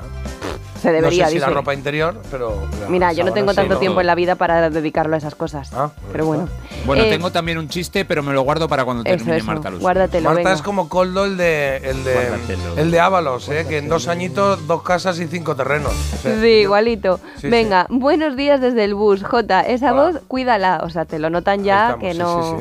[0.82, 1.56] Se debería, no sé si la dice.
[1.56, 2.67] ropa interior, pero...
[2.82, 3.80] la Mira, yo no tengo sí, tanto ¿no?
[3.80, 5.72] tiempo en la vida para dedicarlo a esas cosas.
[5.74, 6.52] Ah, pero pues bueno.
[6.86, 9.46] Bueno, Eh, tengo también un chiste, pero me lo guardo para cuando Eso, termine eso.
[9.46, 9.80] Marta Luz.
[9.82, 10.54] Guárdatelo, Marta venga.
[10.54, 12.78] es como Coldo, el de, el de, Guárdatelo.
[12.78, 13.65] el de Ábalos, ¿eh?
[13.70, 15.94] que en dos añitos, dos casas y cinco terrenos.
[15.94, 17.20] O sea, Sí, igualito.
[17.38, 19.24] Sí, Venga, buenos días desde el bus.
[19.24, 20.02] Jota, esa Hola.
[20.04, 20.82] voz, cuídala.
[20.84, 22.58] O sea, te lo notan ya que no.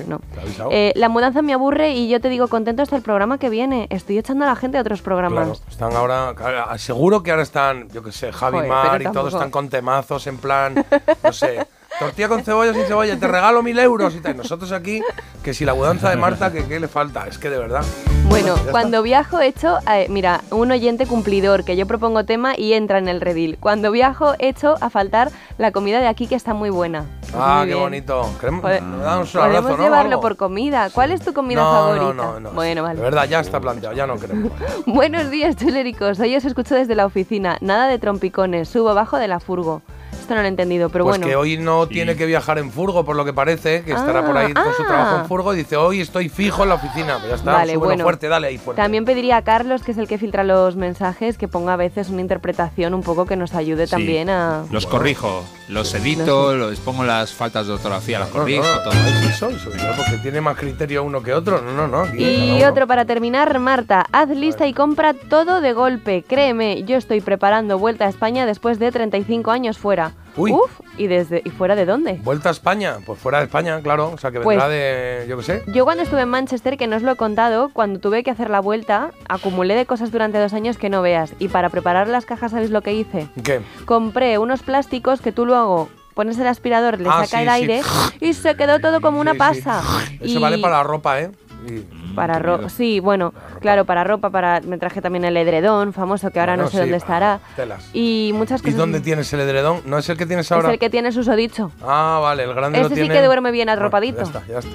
[0.70, 3.86] Eh, la mudanza me aburre y yo te digo contento hasta el programa que viene.
[3.90, 5.46] Estoy echando a la gente a otros programas.
[5.46, 6.34] Claro, están ahora,
[6.78, 10.26] seguro que ahora están, yo qué sé, Javi Joder, Mar y todos están con temazos
[10.26, 10.84] en plan,
[11.22, 11.66] no sé,
[12.00, 14.36] tortilla con cebolla sin cebolla, te regalo mil euros y tal.
[14.36, 15.00] Nosotros aquí,
[15.44, 17.82] que si la mudanza de Marta, que qué le falta, es que de verdad.
[18.28, 18.70] Bueno, está.
[18.70, 23.08] cuando viajo echo, eh, mira, un oyente cumplidor que yo propongo tema y entra en
[23.08, 23.56] el redil.
[23.58, 27.04] Cuando viajo echo a faltar la comida de aquí que está muy buena.
[27.22, 27.80] Pues Ah, muy qué bien.
[27.80, 28.30] bonito.
[28.40, 29.82] Queremos- un Podemos abrazo, ¿no?
[29.82, 30.90] llevarlo por comida.
[30.90, 32.04] ¿Cuál es tu comida no, favorita?
[32.14, 32.50] No, no, no.
[32.52, 33.00] Bueno, De vale.
[33.00, 34.52] verdad, ya está planteado, ya no queremos.
[34.86, 36.20] Buenos días, chuléricos.
[36.20, 37.56] Hoy os escucho desde la oficina.
[37.60, 38.68] Nada de trompicones.
[38.68, 39.82] Subo abajo de la furgo.
[40.12, 41.26] Esto no lo he entendido, pero pues bueno.
[41.26, 44.36] que hoy no tiene que viajar en furgo, por lo que parece, que estará por
[44.36, 45.20] ahí con su Ah, trabajo ah.
[45.22, 47.16] en furgo y dice, hoy estoy fijo en la oficina.
[47.18, 48.04] Pues ya está, Vale, bueno.
[48.04, 48.80] fuerte, dale ahí fuerte.
[48.80, 52.08] También pediría a Carlos, que es el que filtra los mensajes, que ponga a veces
[52.10, 53.90] una interpretación un poco que nos ayude Sí.
[53.90, 54.64] también a...
[54.70, 58.82] Los corrijo, los edito, los pongo las faltas de ortografía, las No, no, corrijo, no,
[58.82, 58.92] todo.
[59.38, 61.60] soy yo, porque tiene más criterio uno que otro.
[61.60, 62.14] No, no, no.
[62.14, 66.24] Y otro para terminar, Marta, haz lista y compra todo de golpe.
[66.26, 69.99] Créeme, yo estoy preparando vuelta a España después de 35 años fuera.
[70.36, 70.52] Uy.
[70.52, 72.14] Uf, ¿y, desde, ¿y fuera de dónde?
[72.22, 74.10] Vuelta a España, pues fuera de España, claro.
[74.12, 75.62] O sea, que Pues- vendrá de, yo qué sé.
[75.66, 78.48] Yo cuando estuve en Manchester, que no os lo he contado, cuando tuve que hacer
[78.48, 81.32] la vuelta, acumulé de cosas durante dos años que no veas.
[81.38, 83.28] Y para preparar las cajas, ¿sabéis lo que hice?
[83.42, 83.60] ¿Qué?
[83.86, 87.48] Compré unos plásticos que tú luego pones el aspirador, le Ah, saca sí, el sí.
[87.48, 87.80] aire
[88.20, 89.38] y se quedó todo como una sí.
[89.38, 89.80] pasa.
[90.20, 91.30] Eso Y vale para la ropa, ¿eh?
[91.68, 92.68] Y- para qué ro- miedo.
[92.70, 96.64] sí, bueno, claro, para ropa, para me traje también el edredón famoso que ahora Bueno,
[96.64, 97.40] no sé sí, dónde estará.
[97.56, 97.88] telas.
[97.92, 98.78] Y muchas ¿Y cosas.
[98.78, 99.80] dónde tienes el edredón?
[99.86, 100.72] ¿No es el que tienes Es ahora?
[100.72, 101.70] el que tiene susodicho.
[101.82, 104.18] Ah, vale, el grande lo Ese sí que duerme bien Bueno, arropadito.
[104.18, 104.70] ya está, ya está.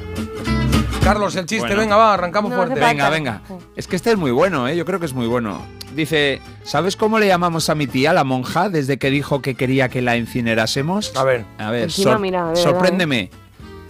[1.04, 1.82] Carlos, el chiste, Bueno.
[1.82, 2.80] venga, va, arrancamos No fuerte.
[2.80, 3.42] Venga, venga.
[3.76, 4.76] Es que este es muy bueno, ¿eh?
[4.76, 5.62] Yo creo que es muy bueno.
[5.94, 9.88] Dice, ¿sabes cómo le llamamos a mi tía, la monja, desde que dijo que quería
[9.88, 11.16] que la incinerásemos?
[11.16, 11.46] A ver.
[11.60, 12.56] A ver, Encima, sor- mira, ¿eh?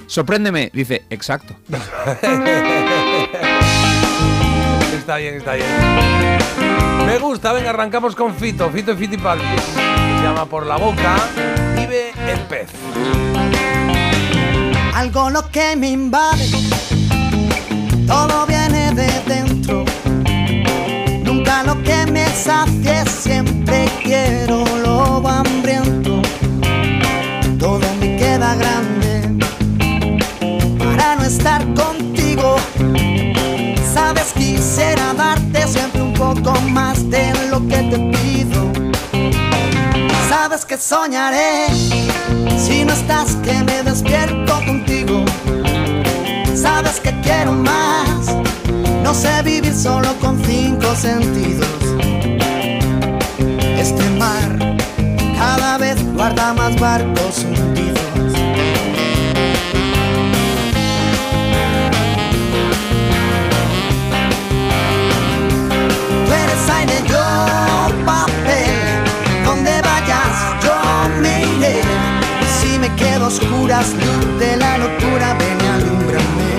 [0.07, 0.69] Sorpréndeme.
[0.73, 1.55] Dice, exacto.
[4.97, 5.67] está bien, está bien.
[7.05, 9.61] Me gusta, venga, arrancamos con Fito, Fito y Fitipaldis.
[9.61, 11.15] Se llama Por la boca,
[11.75, 12.69] vive el pez.
[14.95, 16.49] Algo lo que me invade,
[18.07, 19.85] todo viene de dentro.
[21.23, 26.21] Nunca lo que me sacie, siempre quiero lo hambriento.
[27.59, 29.04] Todo me queda grande
[31.25, 32.55] estar contigo.
[33.93, 38.71] Sabes, quisiera darte siempre un poco más de lo que te pido.
[40.29, 41.67] Sabes que soñaré
[42.57, 45.25] si no estás que me despierto contigo.
[46.55, 48.35] Sabes que quiero más.
[49.03, 51.67] No sé vivir solo con cinco sentidos.
[53.79, 54.77] Este mar
[55.37, 58.24] cada vez guarda más barcos hundidos.
[73.25, 76.53] Oscuras, luz de la locura, ven y alúmbrame.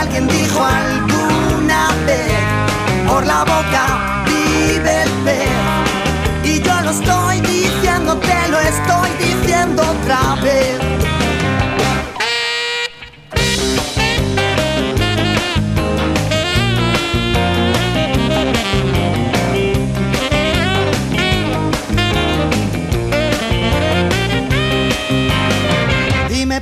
[0.00, 2.32] Alguien dijo alguna vez,
[3.06, 3.97] por la boca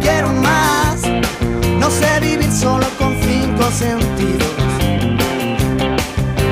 [0.00, 1.02] Quiero más.
[1.78, 4.48] No sé vivir solo con cinco sentidos.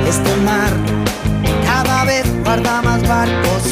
[0.06, 0.70] Este mar
[1.64, 3.62] cada vez guarda más barcos.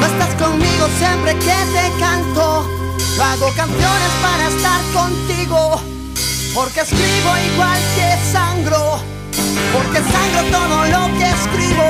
[0.00, 2.68] No estás conmigo siempre que te canto.
[3.16, 5.80] Yo hago canciones para estar contigo.
[6.54, 9.13] Porque escribo igual que sangro.
[9.72, 11.84] Porque sangro todo lo que escribo.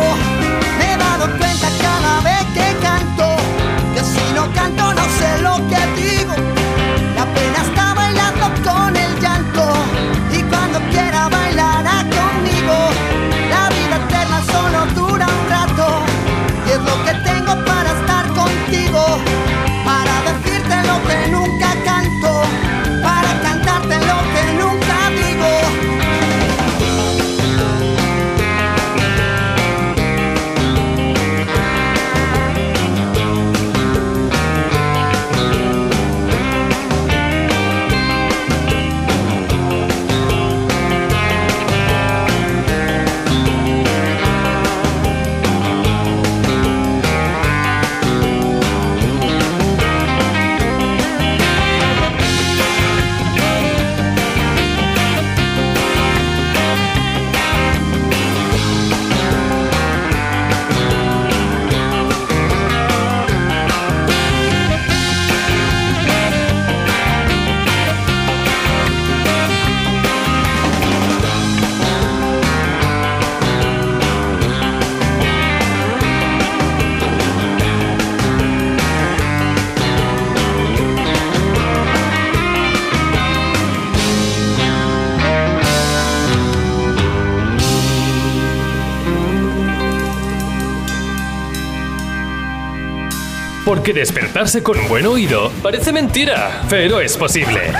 [93.85, 97.70] Porque despertarse con un buen oído parece mentira, pero es posible.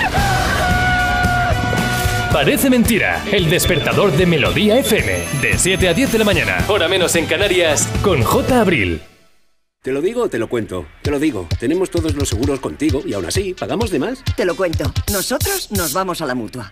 [2.31, 6.87] Parece mentira, el despertador de Melodía FM, de 7 a 10 de la mañana, hora
[6.87, 8.61] menos en Canarias, con J.
[8.61, 9.01] Abril.
[9.81, 10.85] ¿Te lo digo o te lo cuento?
[11.01, 11.47] Te lo digo.
[11.59, 14.23] Tenemos todos los seguros contigo y aún así, ¿pagamos de más?
[14.35, 14.83] Te lo cuento.
[15.11, 16.71] Nosotros nos vamos a la mutua.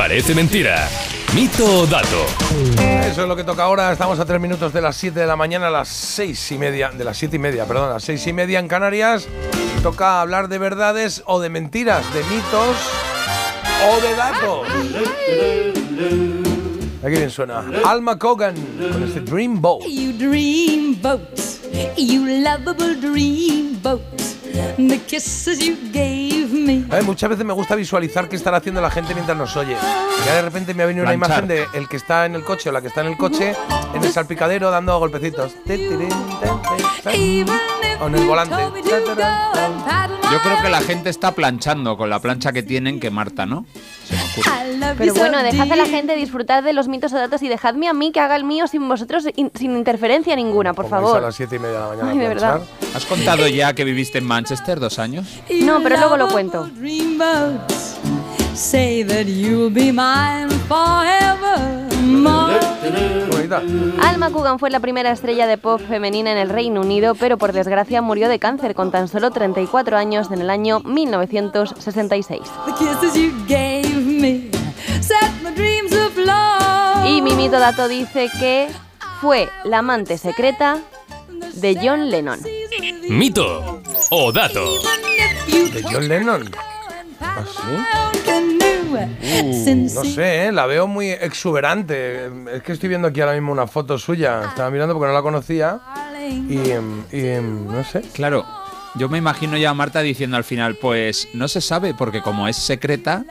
[0.00, 0.88] Parece Mentira.
[1.34, 2.24] Mito o dato.
[3.04, 3.92] Eso es lo que toca ahora.
[3.92, 6.88] Estamos a tres minutos de las 7 de la mañana, a las seis y media,
[6.88, 9.28] de las siete y media, perdón, a las seis y media en Canarias.
[9.82, 12.76] Toca hablar de verdades o de mentiras, de mitos
[13.90, 14.68] o de datos.
[17.04, 17.62] Aquí bien suena.
[17.84, 18.54] Alma Cogan
[18.90, 19.82] con este Dream Boat.
[19.82, 21.38] You dream boat,
[21.98, 24.00] you lovable dream boat,
[24.76, 26.84] the kisses you gave me.
[26.90, 29.76] A ver, muchas veces me gusta visualizar qué estará haciendo la gente mientras nos oye.
[30.26, 31.44] Ya de repente me ha venido una Planchar.
[31.44, 33.54] imagen de el que está en el coche o la que está en el coche
[33.94, 35.54] en el salpicadero dando golpecitos.
[38.00, 38.56] O en el volante.
[40.32, 43.64] Yo creo que la gente está planchando con la plancha que tienen que Marta, ¿no?
[44.06, 44.94] Se me ocurre.
[44.98, 47.92] Pero bueno, dejad a la gente disfrutar de los mitos o datos y dejadme a
[47.92, 51.22] mí que haga el mío sin vosotros, in- sin interferencia ninguna, por Pongáis a favor.
[51.22, 52.10] las siete y media de la mañana.
[52.12, 52.60] Ay, de verdad.
[52.94, 55.26] ¿Has contado ya que viviste en Manchester dos años?
[55.62, 56.68] No, pero luego lo cuento.
[58.54, 60.48] Say that you'll be mine
[64.00, 67.52] Alma Coogan fue la primera estrella de pop femenina en el Reino Unido, pero por
[67.52, 72.40] desgracia murió de cáncer con tan solo 34 años en el año 1966.
[72.66, 74.50] The kisses you gave me
[75.00, 77.06] set my dreams afloat.
[77.06, 78.68] Y mi mito dato dice que
[79.20, 80.78] fue la amante secreta
[81.54, 82.40] de John Lennon.
[83.08, 84.64] Mito o dato.
[85.46, 86.50] ¿De John Lennon?
[87.20, 87.44] ¿Ah,
[88.90, 90.52] Uh, no sé, ¿eh?
[90.52, 92.26] la veo muy exuberante.
[92.52, 94.42] Es que estoy viendo aquí ahora mismo una foto suya.
[94.48, 95.80] Estaba mirando porque no la conocía.
[96.28, 98.02] Y, em, y, em, no sé.
[98.12, 98.44] Claro,
[98.94, 102.48] yo me imagino ya a Marta diciendo al final, pues no se sabe, porque como
[102.48, 103.24] es secreta,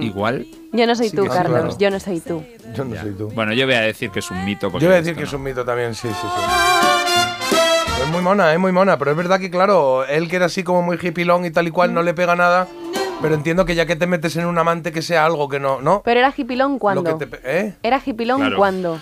[0.00, 0.46] igual.
[0.72, 1.78] Yo no soy Sí tú, Carlos, claro.
[1.78, 2.44] yo no soy tú.
[2.74, 3.28] Yo no soy tú.
[3.34, 4.68] Bueno, yo voy a decir que es un mito.
[4.78, 5.26] Yo voy a esto decir que no.
[5.26, 7.56] es un mito también, sí, sí, sí.
[7.96, 10.62] Pues muy mona, es muy mona, pero es verdad que, claro, él que era así
[10.62, 12.68] como muy hippilón y tal y cual, no le pega nada.
[13.22, 15.80] Pero entiendo que ya que te metes en un amante que sea algo que no,
[15.82, 16.02] ¿no?
[16.04, 17.02] Pero era hipilón cuando.
[17.02, 17.74] Lo que te pe- ¿Eh?
[17.82, 18.56] Era hipilón Claro.
[18.56, 18.98] cuando.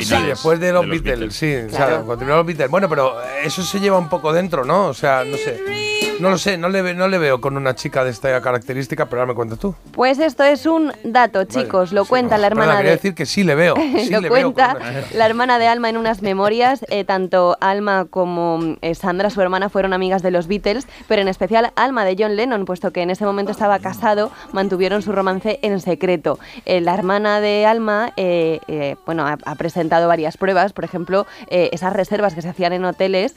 [0.00, 1.54] Sí, después de los, Beatles, sí.
[1.54, 2.70] O sea, los Beatles.
[2.70, 4.86] Bueno, pero eso se lleva un poco dentro, ¿no?
[4.86, 5.60] O sea, no sé.
[6.22, 9.06] No lo sé, no le, ve- no le veo con una chica de esta característica,
[9.06, 9.74] pero ahora me cuentas tú.
[9.92, 11.92] Pues esto es un dato, chicos.
[11.92, 12.90] Lo cuenta la hermana de.
[12.90, 13.74] decir que sí le veo.
[14.02, 14.76] Sí lo le cuenta
[15.14, 16.84] la hermana de Alma en unas memorias.
[16.88, 21.28] eh, tanto Alma como eh, Sandra, su hermana, fueron amigas de los Beatles, pero en
[21.28, 25.58] especial Alma de John Lennon, puesto que en ese momento estaba casado, mantuvieron su romance
[25.62, 26.38] en secreto.
[26.66, 28.12] Eh, la hermana de Alma,
[29.06, 33.34] bueno, ha, ha presentado varias pruebas, por ejemplo, esas reservas que se hacían en hoteles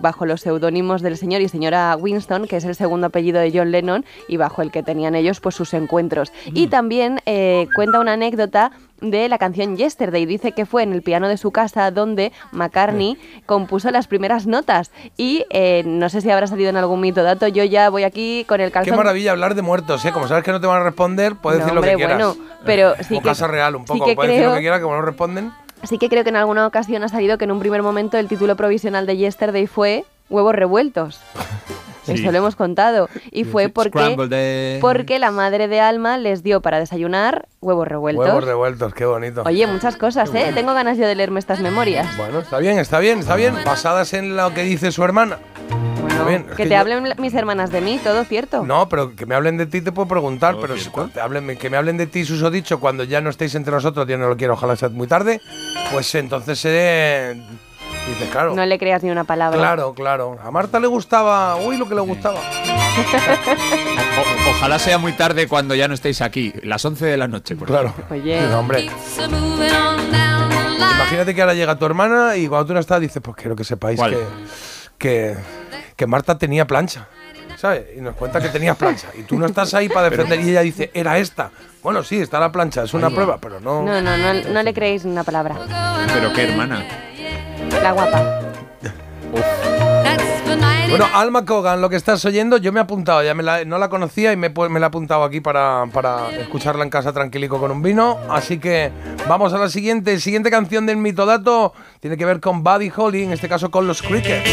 [0.00, 3.70] bajo los seudónimos del señor y señora Winston, que es el segundo apellido de John
[3.72, 6.32] Lennon, y bajo el que tenían ellos pues sus encuentros.
[6.46, 10.26] Y también eh, cuenta una anécdota de la canción Yesterday.
[10.26, 14.90] Dice que fue en el piano de su casa donde McCartney compuso las primeras notas.
[15.16, 17.46] Y eh, no sé si habrá salido en algún mito dato.
[17.48, 18.96] Yo ya voy aquí con el Qué calzón.
[18.96, 20.12] maravilla hablar de muertos, ¿eh?
[20.12, 22.16] Como sabes que no te van a responder, puedes No, decir lo que quieras.
[22.36, 24.04] bueno, pero sí Como que- casa real, un sí poco.
[24.06, 25.52] que puedes decir lo creo- que quieras, que como no responden.
[25.80, 28.26] Así que creo que en alguna ocasión ha salido que en un primer momento el
[28.26, 31.20] título provisional de Yesterday fue Huevos Revueltos.
[32.14, 32.22] Sí.
[32.22, 33.08] Eso lo hemos contado.
[33.30, 38.26] Y fue porque, porque la madre de Alma les dio para desayunar huevos revueltos.
[38.26, 39.42] Huevos revueltos, qué bonito.
[39.46, 40.50] Oye, muchas cosas, ¿eh?
[40.54, 42.16] Tengo ganas yo de leerme estas memorias.
[42.16, 43.54] Bueno, está bien, está bien, está bien.
[43.64, 45.38] Basadas en lo que dice su hermana.
[46.08, 48.64] Está bien, es Que te yo- hablen mis hermanas de mí, todo cierto.
[48.64, 51.56] No, pero que me hablen de ti te puedo preguntar, pero si cuando te hablen,
[51.56, 54.36] que me hablen de ti, susodicho, cuando ya no estéis entre nosotros, yo no lo
[54.36, 55.40] quiero, ojalá sea muy tarde,
[55.92, 57.40] pues entonces eh,
[58.30, 58.54] claro.
[58.54, 59.58] No le creas ni una palabra.
[59.58, 60.38] Claro, claro.
[60.44, 62.38] A Marta le gustaba, uy, lo que le gustaba.
[62.40, 67.56] O- ojalá sea muy tarde cuando ya no estéis aquí, las 11 de la noche.
[67.56, 67.92] Por Claro.
[68.10, 68.40] Oye.
[68.48, 68.88] No, hombre.
[70.94, 73.64] Imagínate que ahora llega tu hermana y cuando tú no estás dices, pues quiero que
[73.64, 74.12] sepáis ¿Cuál?
[74.12, 74.18] que,
[74.98, 75.36] que,
[75.96, 77.08] que Marta tenía plancha.
[77.56, 77.86] ¿Sabes?
[77.96, 79.08] Y nos cuenta que tenías plancha.
[79.18, 81.50] Y tú no estás ahí para defender y ella dice, era esta.
[81.82, 83.82] Bueno, sí, está la plancha, es una prueba, pero no.
[83.82, 85.56] No, no, no, no le creéis ni una palabra.
[86.12, 86.84] Pero qué hermana.
[87.82, 88.40] La guapa.
[90.90, 93.76] Bueno, Alma Cogan, lo que estás oyendo, yo me he apuntado, ya me la- no
[93.78, 97.70] la conocía y me, la he apuntado aquí para, para escucharla en casa tranquilico con
[97.70, 98.18] un vino.
[98.30, 98.90] Así que
[99.28, 100.18] vamos a la siguiente.
[100.18, 103.86] Siguiente canción del mito dato tiene que ver con Buddy Holly, en este caso con
[103.86, 104.50] los Crickets.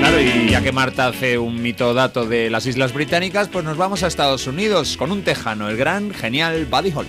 [0.00, 3.76] Claro, y ya que Marta hace un mito dato de las Islas Británicas, pues nos
[3.76, 7.08] vamos a Estados Unidos con un tejano, el gran, genial Buddy Holly.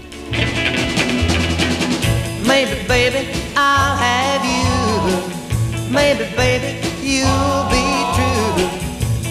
[2.49, 5.91] Maybe, baby, I'll have you.
[5.91, 7.85] Maybe, baby, you'll be
[8.17, 8.65] true.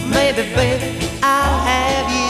[0.09, 0.87] Maybe, baby,
[1.21, 2.29] I'll have you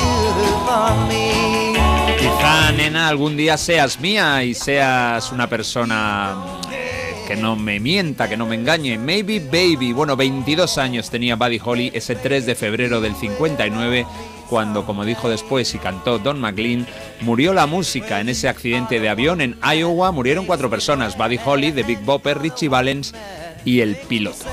[0.64, 1.74] for me.
[2.18, 8.26] Quizá, nena, algún día seas mía y seas una persona eh, que no me mienta,
[8.26, 8.96] que no me engañe.
[8.96, 9.92] Maybe Baby.
[9.92, 14.06] Bueno, 22 años tenía Buddy Holly ese 3 de febrero del 59
[14.48, 16.86] cuando, como dijo después y cantó Don McLean,
[17.20, 20.12] murió la música en ese accidente de avión en Iowa.
[20.12, 23.14] Murieron cuatro personas, Buddy Holly, The Big Bopper, Richie Valens
[23.64, 24.46] y el piloto.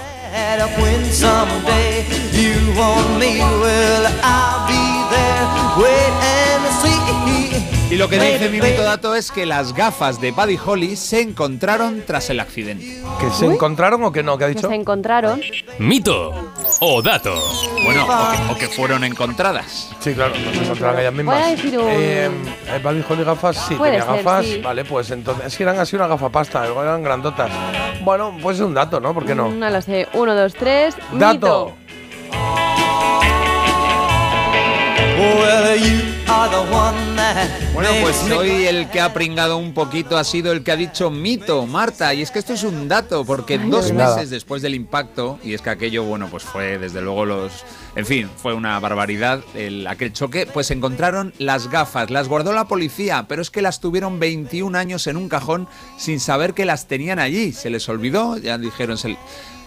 [7.89, 10.95] Y lo que dice mi Baby, mito dato es que las gafas de Buddy Holly
[10.95, 13.01] se encontraron tras el accidente.
[13.19, 14.37] ¿Que se encontraron o que no?
[14.37, 14.67] ¿Qué ha Que dicho?
[14.67, 15.39] se encontraron.
[15.77, 16.33] Mito
[16.81, 17.35] o dato.
[17.85, 19.91] Bueno, o que, o que fueron encontradas.
[19.99, 21.35] Sí, claro, no se encontraron ellas mismas.
[21.39, 24.45] Voy a decir un- Eh, eh, Buddy Holly gafas, sí, Puede tenía ser, gafas.
[24.45, 24.61] sí.
[24.61, 27.51] Vale, pues entonces, es que eran así una gafa pasta, igual eran grandotas.
[28.01, 29.13] Bueno, pues es un dato, ¿no?
[29.13, 29.49] ¿Por qué no?
[29.51, 30.07] No lo sé.
[30.13, 30.95] Uno, dos, tres.
[31.13, 31.75] Dato.
[31.75, 31.77] Mito.
[37.73, 41.09] Bueno, pues hoy el que ha pringado un poquito ha sido el que ha dicho
[41.09, 42.13] mito, Marta.
[42.13, 44.25] Y es que esto es un dato, porque dos meses nada.
[44.25, 47.63] después del impacto, y es que aquello, bueno, pues fue desde luego los.
[47.95, 52.65] En fin, fue una barbaridad el, aquel choque, pues encontraron las gafas, las guardó la
[52.67, 56.87] policía, pero es que las tuvieron 21 años en un cajón sin saber que las
[56.87, 57.53] tenían allí.
[57.53, 58.97] Se les olvidó, ya dijeron.
[58.97, 59.17] se-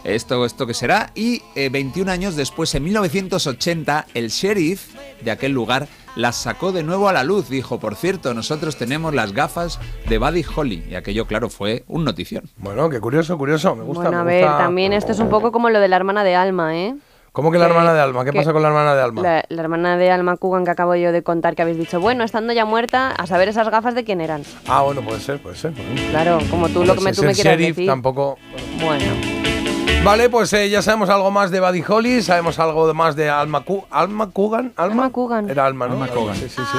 [0.04, 1.10] esto, esto que será.
[1.14, 6.82] Y eh, 21 años después, en 1980, el sheriff de aquel lugar las sacó de
[6.82, 7.48] nuevo a la luz.
[7.48, 10.84] Dijo, por cierto, nosotros tenemos las gafas de Buddy Holly.
[10.90, 12.44] Y aquello, claro, fue un notición.
[12.58, 13.74] Bueno, qué curioso, curioso.
[13.74, 14.04] Me gusta.
[14.04, 14.58] Bueno, a me ver, gusta.
[14.58, 16.94] también esto es un poco como lo de la hermana de Alma, ¿eh?
[17.32, 18.24] ¿Cómo que la hermana de Alma?
[18.24, 19.22] ¿Qué que- pasa con la hermana de Alma?
[19.22, 22.24] La, la hermana de Alma Coogan que acabo yo de contar que habéis dicho, bueno,
[22.24, 24.42] estando ya muerta, a saber esas gafas de quién eran.
[24.66, 25.72] Ah, bueno, puede ser, puede ser.
[26.10, 27.86] Claro, como tú lo que me, tú me sheriff, decir.
[27.88, 28.38] tampoco.
[28.82, 29.04] Bueno,
[30.04, 33.60] Vale, pues eh, ya sabemos algo más de Buddy Holly, sabemos algo más de Alma,
[33.62, 34.72] Cu- Alma Coogan.
[34.76, 34.92] ¿Alma?
[35.04, 35.50] Alma Coogan.
[35.50, 35.94] Era Alma, ¿no?
[35.94, 36.36] Alma Coogan.
[36.36, 36.78] Sí, sí, sí.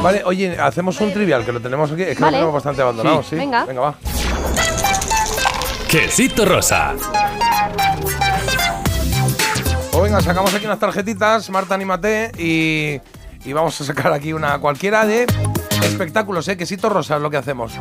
[0.00, 2.02] Vale, oye, hacemos un trivial que lo tenemos aquí.
[2.02, 2.36] Es que Vale.
[2.36, 3.30] lo tenemos bastante abandonado, Sí.
[3.30, 3.36] sí.
[3.36, 3.64] Venga.
[3.64, 3.94] Venga, va.
[5.90, 6.94] Quesito rosa.
[10.08, 12.98] Venga, sacamos aquí unas tarjetitas, Marta, anímate y,
[13.46, 15.26] y vamos a sacar aquí una cualquiera de
[15.82, 16.56] espectáculos, ¿eh?
[16.56, 17.74] Quesito rosa es lo que hacemos.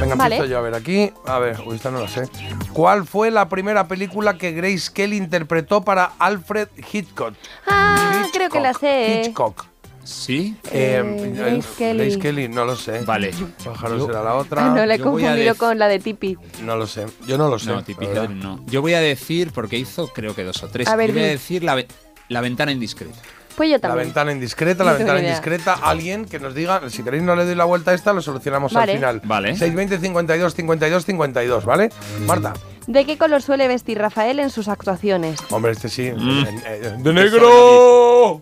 [0.00, 0.34] Venga, Vale.
[0.34, 1.12] empiezo yo a ver aquí.
[1.24, 2.28] A ver, uy, esta no la sé.
[2.72, 7.34] ¿Cuál fue la primera película que Grace Kelly interpretó para Alfred Hitchcock?
[7.68, 9.22] Ah, creo que la sé.
[9.26, 9.66] Hitchcock.
[10.08, 10.56] ¿Sí?
[10.72, 11.98] Eh, Eh, Grace Kelly.
[12.04, 13.00] Grace Kelly, no lo sé.
[13.00, 13.30] Vale.
[13.64, 14.66] Pájaro Yo- será la otra.
[14.66, 16.38] Ah, no, la he yo voy a confundido dec- con la de Tipi.
[16.64, 17.06] No lo sé.
[17.26, 17.68] Yo no lo sé.
[17.68, 18.28] No, la típico verdad.
[18.30, 18.64] no.
[18.66, 20.88] Yo voy a decir, porque hizo creo que dos o tres.
[20.88, 21.30] A ver, yo voy a di.
[21.32, 21.88] decir la, ve-
[22.28, 23.18] la ventana indiscreta.
[23.54, 24.06] Pues yo La también.
[24.06, 25.36] ventana indiscreta, la No tengo ventana ni idea.
[25.36, 25.74] indiscreta.
[25.82, 28.72] Alguien que nos diga, si queréis no le doy la vuelta a esta, lo solucionamos
[28.72, 28.92] Vale.
[28.92, 29.20] al final.
[29.24, 29.48] Vale.
[29.56, 31.90] 620 52 52 52, ¿vale?
[32.24, 32.54] Marta.
[32.86, 35.40] ¿De qué color suele vestir Rafael en sus actuaciones?
[35.50, 36.10] Hombre, este sí.
[36.10, 36.44] Mm.
[36.44, 38.40] Eh, eh, ¡De negro!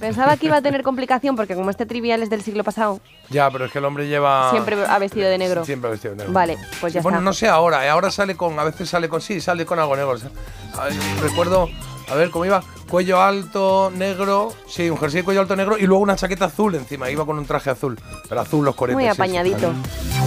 [0.00, 3.50] Pensaba que iba a tener complicación porque como este trivial es del siglo pasado, Ya,
[3.50, 4.50] pero es que el hombre lleva.
[4.50, 5.64] siempre ha vestido de negro.
[5.64, 6.32] Siempre ha vestido de negro.
[6.32, 7.24] Vale, pues ya bueno, está.
[7.24, 8.58] no sé ahora, eh, ahora sale con.
[8.58, 9.20] A veces sale con.
[9.20, 10.10] Sí, sale con algo negro.
[10.12, 10.30] o sea,
[10.78, 11.68] ay, recuerdo.
[12.08, 12.62] A ver, ¿cómo iba?
[12.88, 14.52] Cuello alto, negro.
[14.68, 17.10] Sí, un jersey de cuello alto negro y luego una chaqueta azul encima.
[17.10, 17.98] Iba con un traje azul.
[18.28, 18.94] Pero azul los coretes.
[18.94, 19.72] Muy sí, sí, apañadito.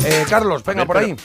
[0.03, 1.15] Eh, Carlos, venga ver, por pero- ahí.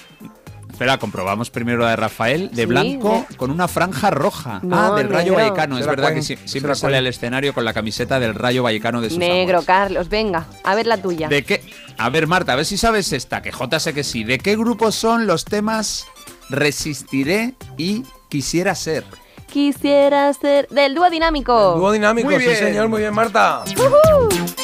[0.75, 4.59] Espera, comprobamos primero la de Rafael, de Sí, blanco, con una franja roja.
[4.65, 5.35] No, ah, del Rayo.
[5.35, 5.79] Vallecano.
[5.79, 9.01] Es verdad Cuen, que si- siempre sale al escenario con la camiseta del Rayo Vallecano
[9.01, 9.67] de sus Negro, amores.
[9.67, 11.29] Carlos, venga, a ver la tuya.
[11.29, 11.63] ¿De qué?
[11.97, 14.25] A ver, Marta, a ver si sabes esta, que J sé que sí.
[14.25, 16.07] ¿De qué grupo son los temas
[16.51, 19.05] Resistiré y Quisiera ser?
[19.47, 21.77] Quisiera ser del dúo dinámico.
[21.77, 22.57] Dúo dinámico, Muy sí bien.
[22.59, 23.63] señor, muy bien, Marta.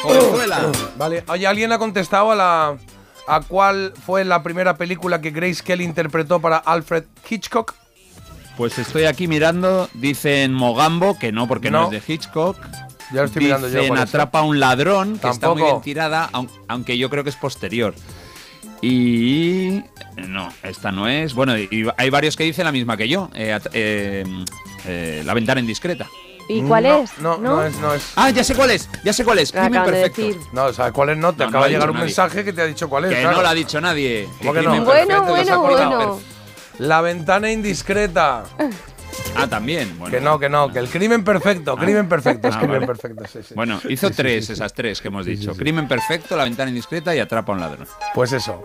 [0.02, 0.72] Orzuela.
[0.96, 2.76] Vale, oye, ¿alguien ha contestado a la
[3.30, 7.74] a cuál fue la primera película que Grace Kelly interpretó para Alfred Hitchcock?
[8.56, 11.92] Pues estoy aquí mirando, dicen Mogambo, que no, porque no, No.
[11.96, 12.56] es de Hitchcock.
[13.12, 13.74] Ya lo estoy mirando yo.
[13.80, 14.04] Dicen por eso.
[14.04, 17.36] Atrapa a un ladrón, que está muy bien tirada, aun- aunque yo creo que es
[17.36, 17.94] posterior.
[18.82, 19.82] Y.
[20.28, 21.34] No, esta no es.
[21.34, 23.30] Bueno, y- hay varios que dicen la misma que yo.
[23.34, 24.24] eh, eh,
[24.86, 26.06] eh, la ventana indiscreta.
[26.50, 27.18] ¿Y cuál No, es?
[27.18, 28.12] No, no, es, no es.
[28.16, 29.52] Ah, ya sé cuál es, ya sé cuál es.
[29.52, 30.22] Crimen de perfecto.
[30.22, 30.40] decir.
[30.52, 31.16] No, ¿sabes cuál es?
[31.18, 32.06] No, te acaba de llegar un nadie.
[32.06, 33.10] mensaje que te ha dicho cuál es.
[33.14, 33.36] Que claro.
[33.36, 34.28] no lo ha dicho nadie.
[34.38, 34.84] ¿Cómo que Crimen no?
[34.84, 36.20] Bueno, bueno, bueno.
[36.78, 38.44] La ventana indiscreta.
[39.36, 39.96] Ah, también.
[39.98, 42.86] Bueno, Que no, que no, que el crimen perfecto, crimen perfecto, es Ah, crimen vale.
[42.86, 43.54] perfecto, sí, sí.
[43.54, 44.52] Bueno, hizo Sí, tres, sí, sí.
[44.54, 45.54] esas tres que hemos dicho.
[45.54, 47.86] Crimen perfecto, la ventana indiscreta y atrapa a un ladrón.
[48.14, 48.62] Pues eso.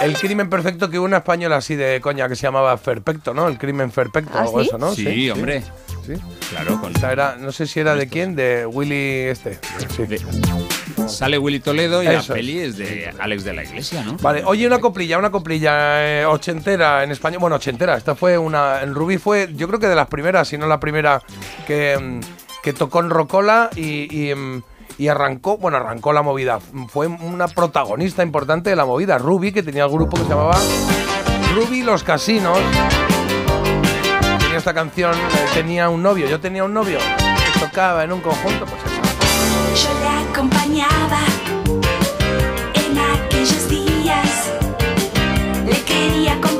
[0.00, 3.46] El crimen perfecto que hubo una española así de coña que se llamaba Perfecto, ¿no?
[3.48, 4.66] El crimen perfecto ¿Ah, o algo sí?
[4.68, 4.94] eso, ¿no?
[4.94, 5.62] Sí, hombre.
[6.16, 6.22] Sí.
[6.50, 9.58] Claro, con era, no sé si era de quién, de Willy este.
[9.96, 10.06] Sí.
[10.06, 10.20] de-
[11.08, 14.16] sale Willy Toledo y Eso la peli es de Alex de la Iglesia, ¿no?
[14.20, 17.40] Vale, oye, una coplilla, una coplilla eh, ochentera en español.
[17.40, 18.82] Bueno, ochentera, esta fue una.
[18.82, 21.22] En Rubí fue, yo creo que de las primeras, si no la primera,
[21.66, 22.20] que, mm,
[22.62, 24.62] que tocó en Rocola y, y, mm,
[24.98, 26.60] y arrancó, bueno, arrancó la movida.
[26.88, 29.18] Fue una protagonista importante de la movida.
[29.18, 30.58] Ruby, que tenía el grupo que se llamaba
[31.54, 32.58] Ruby Los Casinos.
[34.60, 38.66] Esta canción, eh, tenía un novio, yo tenía un novio que tocaba en un conjunto,
[38.66, 39.88] pues eso.
[39.88, 41.22] Yo le acompañaba
[42.74, 44.50] en aquellos días.
[45.64, 46.59] Le quería comprar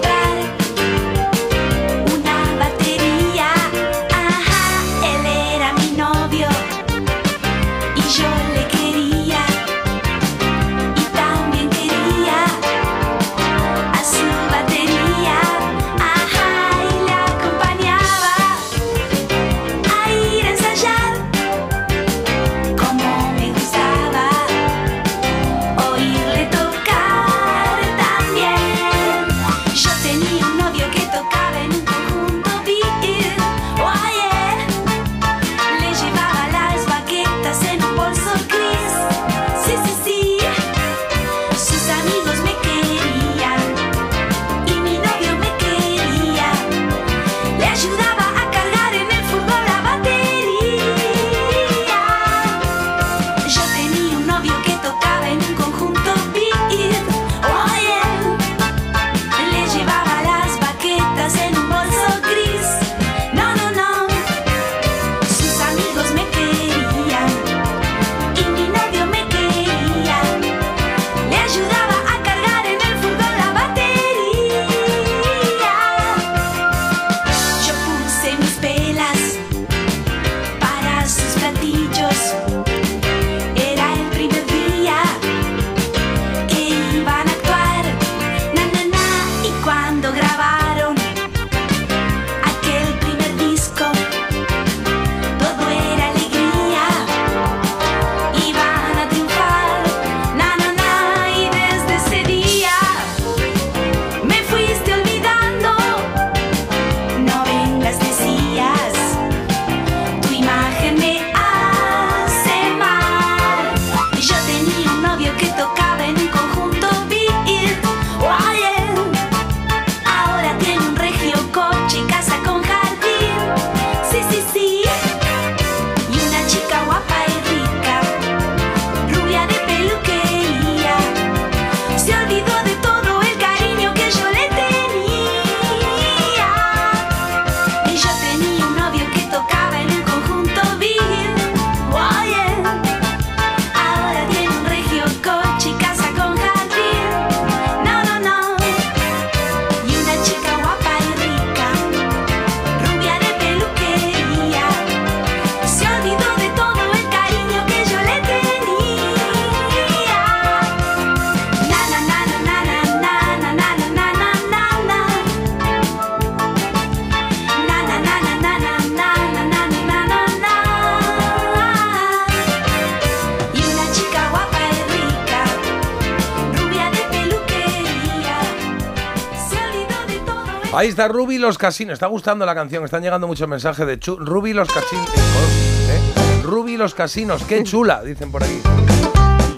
[180.81, 181.93] Ahí está Ruby los casinos.
[181.93, 182.83] Está gustando la canción.
[182.87, 185.11] Están llegando muchos mensajes de chu Ruby los casinos.
[185.11, 186.41] ¿eh?
[186.43, 187.45] Ruby y los casinos.
[187.45, 188.63] Qué chula, dicen por aquí.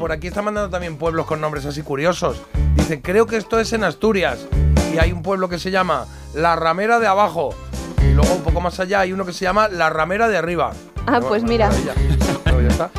[0.01, 2.43] Por aquí están mandando también pueblos con nombres así curiosos.
[2.75, 4.49] Dicen, creo que esto es en Asturias.
[4.93, 7.55] Y hay un pueblo que se llama La Ramera de Abajo.
[7.99, 10.73] Y luego un poco más allá hay uno que se llama La Ramera de Arriba.
[11.07, 11.71] Ah, pues mira.
[12.47, 12.91] Bueno, ya está.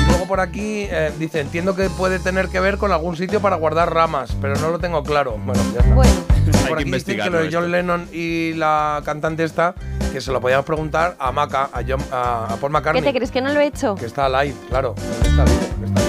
[0.00, 3.40] Y luego por aquí eh, dice, entiendo que puede tener que ver con algún sitio
[3.40, 5.38] para guardar ramas, pero no lo tengo claro.
[5.44, 5.94] Bueno, ya está.
[5.94, 6.31] Bueno.
[6.68, 9.74] Por aquí dicen que lo de John Lennon y la cantante esta,
[10.12, 13.02] que se lo podíamos preguntar a Maca, a, John, a, a Paul ¿Qué McCartney.
[13.02, 13.94] te crees que no lo he hecho?
[13.94, 14.94] Que está live, claro.
[15.24, 16.01] Está que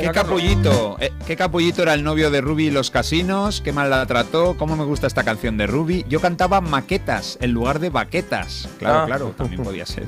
[0.00, 0.24] ¿Qué Carlos.
[0.24, 0.96] capullito?
[1.00, 3.60] eh, ¿Qué capullito era el novio de Ruby y los casinos?
[3.60, 4.56] ¿Qué mal la trató?
[4.56, 6.04] ¿Cómo me gusta esta canción de Ruby?
[6.08, 8.68] Yo cantaba maquetas en lugar de baquetas.
[8.78, 9.06] Claro, Ah.
[9.06, 10.06] claro, también podía ser.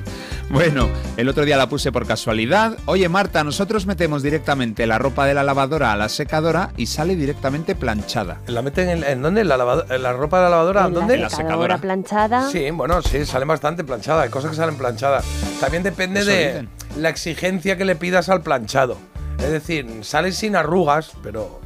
[0.50, 2.76] Bueno, el otro día la puse por casualidad.
[2.86, 7.14] Oye, Marta, nosotros metemos directamente la ropa de la lavadora a la secadora y sale
[7.16, 8.38] directamente planchada.
[8.48, 9.42] ¿La meten en, en dónde?
[9.42, 10.86] ¿En la, lavado- en la ropa de la lavadora?
[10.86, 11.18] En ¿Dónde?
[11.18, 12.50] La secadora planchada.
[12.50, 14.24] Sí, bueno, sí, salen bastante planchadas.
[14.24, 15.24] Hay cosas que salen planchadas.
[15.60, 16.68] También depende Eso de dicen.
[16.96, 18.96] la exigencia que le pidas al planchado.
[19.42, 21.60] Es decir, sale sin arrugas, pero.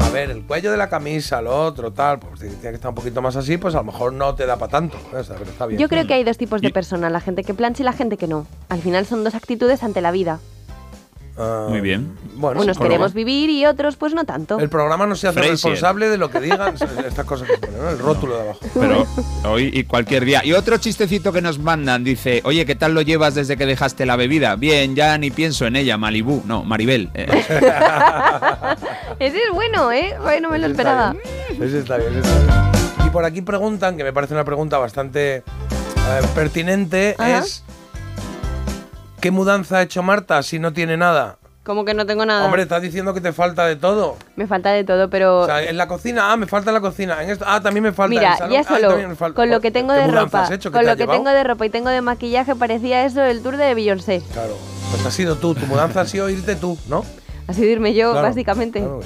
[0.00, 2.88] A ver, el cuello de la camisa, lo otro, tal, pues si tiene que estar
[2.88, 4.98] un poquito más así, pues a lo mejor no te da para tanto.
[5.10, 5.28] ¿sabes?
[5.28, 5.80] Pero está bien.
[5.80, 8.16] Yo creo que hay dos tipos de personas, la gente que plancha y la gente
[8.16, 8.46] que no.
[8.68, 10.40] Al final son dos actitudes ante la vida.
[11.38, 12.16] Ah, Muy bien.
[12.36, 14.58] Bueno, Unos queremos vivir y otros pues no tanto.
[14.58, 16.74] El programa no se hace responsable de lo que digan
[17.06, 17.90] estas cosas que ponen, ¿no?
[17.90, 18.60] El rótulo de abajo.
[18.74, 19.06] Pero
[19.44, 20.44] hoy y cualquier día.
[20.44, 24.06] Y otro chistecito que nos mandan dice, oye, ¿qué tal lo llevas desde que dejaste
[24.06, 24.56] la bebida?
[24.56, 26.42] Bien, ya ni pienso en ella, Malibú.
[26.46, 27.10] No, Maribel.
[27.14, 27.26] Eh,
[29.18, 30.14] Ese es bueno, ¿eh?
[30.40, 31.12] No me lo Ese está esperaba.
[31.12, 33.06] bien, Ese está bien, ese está bien.
[33.06, 35.42] Y por aquí preguntan, que me parece una pregunta bastante eh,
[36.34, 37.38] pertinente, Ajá.
[37.38, 37.62] es
[39.26, 41.38] ¿qué mudanza ha hecho Marta si no tiene nada?
[41.64, 42.44] Como que no tengo nada.
[42.44, 44.16] Hombre, estás diciendo que te falta de todo.
[44.36, 45.40] Me falta de todo, pero...
[45.40, 47.20] O sea, en la cocina, ah, me falta la cocina.
[47.24, 49.60] En esto, ah, también me falta Mira, el salón, ya ah, solo falta- con lo
[49.60, 50.70] que tengo ¿Qué de ropa, has hecho?
[50.70, 51.18] ¿Qué con te lo ha que llevado?
[51.18, 54.22] tengo de ropa y tengo de maquillaje parecía eso el tour de Beyoncé.
[54.32, 54.56] Claro,
[54.92, 57.04] pues has sido tú, tu mudanza ha sido irte tú, ¿no?
[57.48, 58.78] Así de irme yo, Claro, básicamente.
[58.78, 59.00] claro.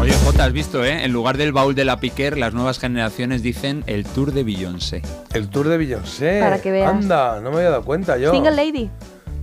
[0.00, 1.04] Oye, Jota, has visto, ¿eh?
[1.04, 5.02] En lugar del baúl de la Piquer, las nuevas generaciones dicen el tour de Beyoncé.
[5.32, 6.38] El tour de Beyoncé.
[6.40, 6.88] Para que veas.
[6.88, 8.30] Anda, no me había dado cuenta yo.
[8.30, 8.90] Single lady.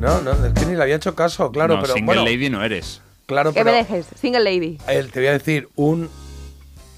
[0.01, 2.49] No, no, es que ni le había hecho caso, claro, no, pero single bueno, lady
[2.49, 3.01] no eres.
[3.27, 4.07] claro, Que pero me dejes.
[4.19, 4.77] Single lady.
[4.87, 6.09] el- te voy a decir un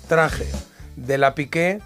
[0.08, 0.48] traje
[0.96, 1.80] de la Piqué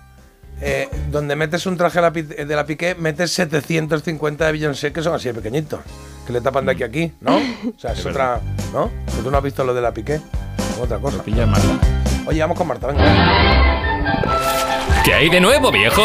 [0.62, 5.28] eh, donde metes un traje de la Piqué, metes 750 de Beyoncé que son así
[5.28, 5.80] de pequeñitos,
[6.26, 7.38] que le tapan de aquí a aquí, ¿no?
[7.76, 8.40] O sea, es, Es otra,
[8.74, 8.90] ¿no?
[9.06, 10.20] Pues tú no has visto lo de la Piqué,
[10.80, 11.22] otra cosa.
[11.24, 11.68] Pilla Marta.
[12.28, 13.04] Oye, vamos con Marta, venga.
[15.04, 16.02] ¿Qué hay de nuevo, viejo?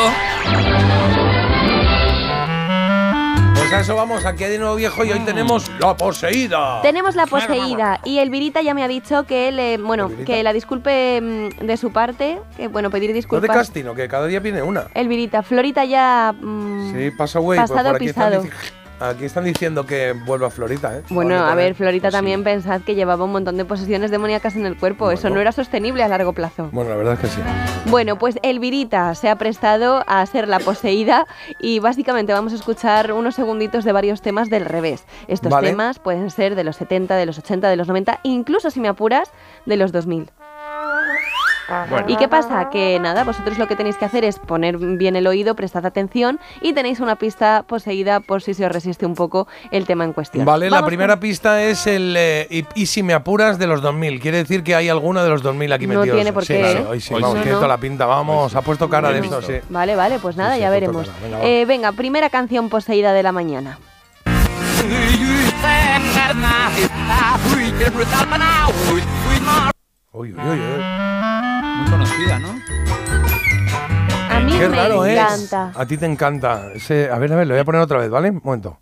[3.72, 6.82] Pues a eso vamos, aquí de nuevo viejo y hoy tenemos la poseída.
[6.82, 10.26] Tenemos la poseída y el Virita ya me ha dicho que le, bueno, Virita?
[10.26, 13.48] que la disculpe mm, de su parte, que bueno, pedir ¿No de disculpas.
[13.56, 14.88] casting o que cada día viene una?
[14.92, 17.58] el Virita, Florita ya mm, Sí, pasa güey.
[17.60, 18.81] pues pasado por aquí están, pisado.
[19.08, 21.02] Aquí están diciendo que vuelva a Florita, ¿eh?
[21.10, 21.74] Bueno, a ver, también.
[21.74, 25.10] Florita también pensad que llevaba un montón de posesiones demoníacas en el cuerpo.
[25.10, 26.68] Eso no era sostenible a largo plazo.
[26.72, 27.40] Bueno, la verdad es que sí.
[27.86, 31.26] Bueno, pues Elvirita se ha prestado a ser la poseída
[31.58, 35.04] y básicamente vamos a escuchar unos segunditos de varios temas del revés.
[35.28, 35.70] Estos Vale.
[35.70, 38.88] temas pueden ser de los 70, de los 80, de los 90, incluso si me
[38.88, 39.30] apuras,
[39.66, 40.30] de los 2000.
[41.88, 42.06] Bueno.
[42.08, 42.68] ¿Y qué pasa?
[42.70, 46.38] Que nada, vosotros lo que tenéis que hacer es poner bien el oído, prestad atención
[46.60, 50.12] y tenéis una pista poseída por si se os resiste un poco el tema en
[50.12, 50.44] cuestión.
[50.44, 53.66] Vale, la Vamos primera con- pista es el eh, y, y si me apuras de
[53.66, 54.20] los 2000.
[54.20, 56.16] Quiere decir que hay alguno de los 2000 aquí No metidos.
[56.16, 56.86] tiene por Sí, qué, claro, ¿eh?
[56.90, 57.42] hoy sí, Hoy vamos, sí.
[57.42, 57.74] tiene No, toda no.
[57.74, 58.06] la pinta.
[58.06, 59.52] Vamos, ha puesto cara de Bien esto, visto.
[59.52, 59.58] sí.
[59.70, 61.06] Vale, vale, pues nada, Sí, sí, ya veremos.
[61.08, 61.18] cara.
[61.22, 61.44] Venga.
[61.44, 63.78] Eh, venga, primera canción poseída de la mañana.
[70.14, 71.31] Uy, uy, uy, uy.
[71.82, 72.48] Muy conocida, ¿no?
[74.30, 75.18] A mí Qué me raro es.
[75.18, 75.72] encanta.
[75.74, 76.68] A ti te encanta.
[76.74, 78.30] Ese- a ver, a ver, lo voy a poner otra vez, ¿vale?
[78.30, 78.78] Un momento.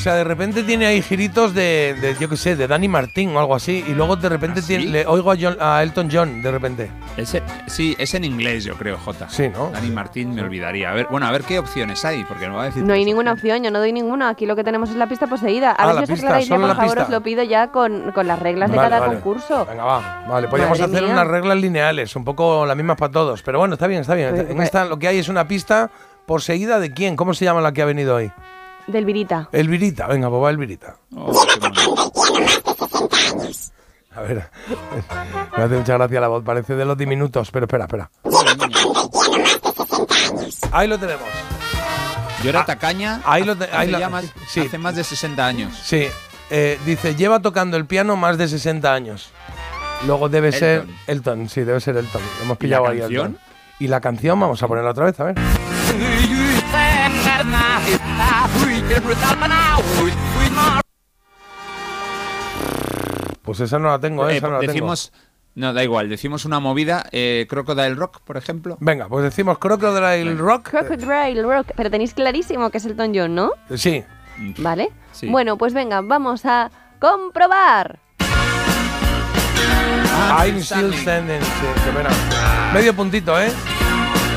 [0.00, 3.36] O sea, de repente tiene ahí giritos de, de, yo qué sé, de Danny Martín
[3.36, 3.84] o algo así.
[3.86, 6.90] Y luego de repente ¿Ah, tiene- le oigo a, John- a Elton John, de repente.
[7.18, 9.28] Ese, sí, es en inglés, yo creo, Jota.
[9.28, 9.68] Sí, ¿no?
[9.70, 10.90] Dani Martín me olvidaría.
[10.90, 12.82] A ver, bueno, a ver qué opciones hay, porque no va a decir.
[12.82, 14.30] No hay ninguna opción, yo no doy ninguna.
[14.30, 15.72] Aquí lo que tenemos es la pista poseída.
[15.72, 17.04] A Ah, ver la si os pista, aclaráis ya, solo por la favor, pista.
[17.04, 19.14] os lo pido ya con, con las reglas de Vale, cada vale.
[19.16, 19.66] concurso.
[19.66, 20.24] Venga, va.
[20.26, 21.12] Vale, podríamos Madre hacer mía.
[21.12, 23.42] unas reglas lineales, un poco las mismas para todos.
[23.42, 24.30] Pero bueno, está bien, está bien.
[24.34, 25.90] Pues, En esta lo que hay es una pista
[26.24, 27.16] poseída de quién.
[27.16, 28.32] ¿Cómo se llama la que ha venido hoy?
[28.90, 29.48] Del Virita.
[29.52, 30.06] Elvirita.
[30.08, 30.96] Venga, pues va Elvirita.
[31.16, 31.46] Oh.
[34.12, 34.50] A ver,
[35.56, 38.10] me hace mucha gracia la voz, parece de los diminutos, pero espera, espera.
[40.72, 41.24] Ahí lo tenemos.
[42.42, 43.20] Yo era tacaña.
[43.24, 44.60] Ahí lo te- hace ahí la- más, sí.
[44.60, 45.78] hace más de 60 años.
[45.84, 46.08] Sí.
[46.50, 49.30] eh, dice, lleva tocando el piano más de 60 años.
[50.06, 52.22] Luego debe ser Elton, sí, debe ser Elton.
[52.42, 53.26] Hemos ¿Y pillado la ahí canción?
[53.26, 53.38] Elton.
[53.78, 55.34] Y la canción, vamos a ponerla otra vez, a ver.
[63.42, 64.72] Pues esa no la tengo, Eh, esa no la tengo.
[64.72, 65.12] decimos,
[65.54, 68.76] no, da igual, decimos una movida, eh, Crocodile Rock, por ejemplo.
[68.80, 70.70] Venga, pues decimos Crocodile Rock.
[70.70, 71.68] Crocodile Rock.
[71.74, 73.52] Pero tenéis clarísimo que es Elton John, ¿no?
[73.70, 74.04] Eh, Sí.
[74.58, 74.90] ¿Vale?
[75.12, 75.26] Sí.
[75.28, 77.98] Bueno, pues venga, vamos a comprobar.
[80.38, 81.40] I'm still standing.
[81.40, 82.08] Sí, qué pena.
[82.72, 83.50] Medio puntito, ¿eh?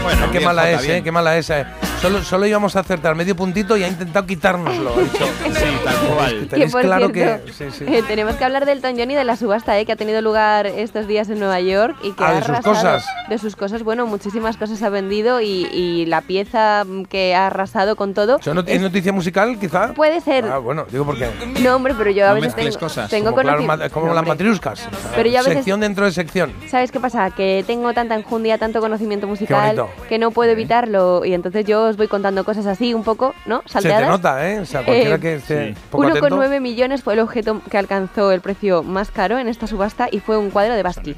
[0.04, 0.98] Bueno, qué bien, mala es, bien.
[0.98, 1.04] ¿eh?
[1.04, 1.66] Qué mala esa, ¿eh?
[2.04, 4.94] Solo, solo íbamos a acertar medio puntito y ha intentado quitárnoslo.
[4.94, 5.26] ha dicho.
[5.54, 6.48] Sí, tal cual.
[6.50, 7.54] Que por claro cierto, que.
[7.54, 7.86] Sí, sí.
[7.88, 10.22] eh, tenemos que hablar del Elton John y de la subasta eh, que ha tenido
[10.22, 13.06] lugar estos días en Nueva York y que Ah, ha de sus arrasado- cosas.
[13.30, 13.84] de sus cosas.
[13.84, 18.40] Bueno, muchísimas cosas ha vendido y, y la pieza que ha arrasado con todo.
[18.40, 19.94] ¿Eso no- ¿Es noticia musical, quizá?
[19.94, 20.44] Puede ser.
[20.46, 21.30] Ah, bueno, digo porque.
[21.62, 23.10] No, hombre, pero yo a No veces tengo, cosas.
[23.10, 24.90] tengo como, claro, conoci- ma- como No, las matriuscas.
[25.16, 26.52] Pero yo a veces- Sección dentro de sección.
[26.68, 27.30] ¿Sabes qué pasa?
[27.32, 31.98] Que tengo tanta enjundia, tanto conocimiento musical que no puedo evitarlo y entonces yo os
[31.98, 33.62] voy contando cosas así un poco, ¿no?
[33.66, 34.02] Se Salteadas.
[34.04, 34.60] te nota, ¿eh?
[34.60, 36.62] O sea, cualquiera Eh, que esté poco 1,9 atento.
[36.62, 40.38] millones fue el objeto que alcanzó el precio más caro en esta subasta y fue
[40.38, 41.18] un cuadro de Basquiat.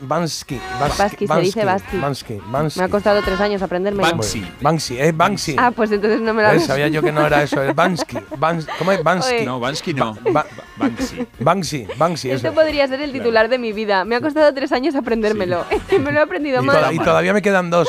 [0.00, 0.60] Bansky.
[0.78, 1.64] Basqui, se dice.
[1.64, 2.40] Bansky.
[2.50, 2.78] Bansky.
[2.80, 4.02] Me ha costado tres años aprenderme.
[4.02, 4.44] Banksy.
[4.60, 5.56] Banksy, eh, Banksy.
[5.58, 6.64] Ah, pues entonces no me lo ¿Ves?
[6.66, 8.18] Sabía yo que no era eso, es Bansky.
[8.38, 9.02] Bans- ¿Cómo es?
[9.02, 9.44] Bansky.
[9.44, 10.16] No, Bansky no.
[10.32, 11.26] Ba- Banksy.
[11.38, 14.04] Banksy, Banksy, Esto podría ser el titular de mi vida.
[14.04, 15.64] Me ha costado tres años aprendérmelo.
[16.00, 16.92] me lo he aprendido mal.
[16.94, 17.88] y todavía me quedan dos.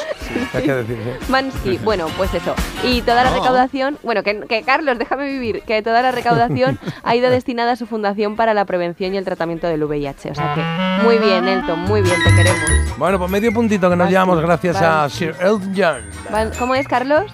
[0.53, 1.31] Hay que decir, sí.
[1.31, 2.53] Mansky, bueno, pues eso.
[2.83, 7.15] Y toda la recaudación, bueno, que, que Carlos, déjame vivir, que toda la recaudación ha
[7.15, 10.31] ido destinada a su fundación para la prevención y el tratamiento del VIH.
[10.31, 10.61] O sea que
[11.03, 12.97] muy bien, Elton, muy bien, te queremos.
[12.97, 15.09] Bueno, pues medio puntito que nos llevamos gracias a.
[15.09, 16.01] Sir Elton John.
[16.31, 17.31] Ban- ¿Cómo es, Carlos?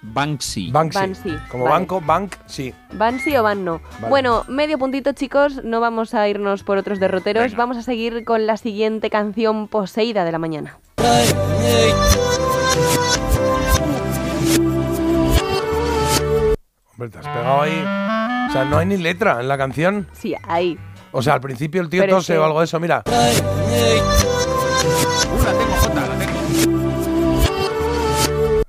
[0.00, 0.70] Banksy.
[0.70, 0.98] Banksy.
[0.98, 1.74] Banksy, Como vale.
[1.76, 2.72] banco, bank, sí.
[2.92, 3.80] ¿Van sí o van no?
[3.94, 4.08] Vale.
[4.08, 5.62] Bueno, medio puntito, chicos.
[5.64, 7.54] No vamos a irnos por otros derroteros.
[7.56, 10.78] Vamos a seguir con la siguiente canción poseída de la mañana.
[16.92, 17.84] Hombre, te has pegado ahí.
[18.48, 20.08] O sea, no hay ni letra en la canción.
[20.12, 20.78] Sí, ahí.
[21.12, 23.02] O sea, al principio el tío Pero es tose que- o algo de eso, mira.
[23.06, 23.10] Uh,
[25.44, 26.38] la tengo, Jota, la tengo.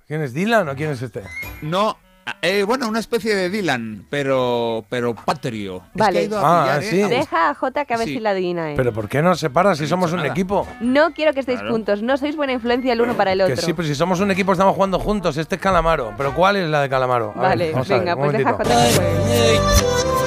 [0.07, 1.21] ¿Quién es Dylan o quién es este?
[1.61, 1.97] No,
[2.41, 5.77] eh, bueno, una especie de Dylan, pero pero patrio.
[5.77, 6.19] Es que Vale.
[6.19, 7.01] ha ido a Ah, pillar, sí.
[7.01, 7.07] ¿eh?
[7.07, 8.13] Deja a Jota que a ver Sí.
[8.15, 8.75] si la adivina él.
[8.75, 10.29] Pero ¿por qué no se para si somos un nada.
[10.29, 10.67] equipo?
[10.81, 11.73] No quiero que estéis Claro.
[11.73, 12.01] juntos.
[12.01, 13.65] No sois buena influencia el uno para el Que otro.
[13.65, 15.37] sí, pues si somos un equipo estamos jugando juntos.
[15.37, 16.13] Este es Calamaro.
[16.17, 17.33] ¿Pero cuál es la de Calamaro?
[17.35, 18.53] A ver, Vale, vamos a ver, venga, pues deja a.
[18.53, 20.18] Jota que juegue.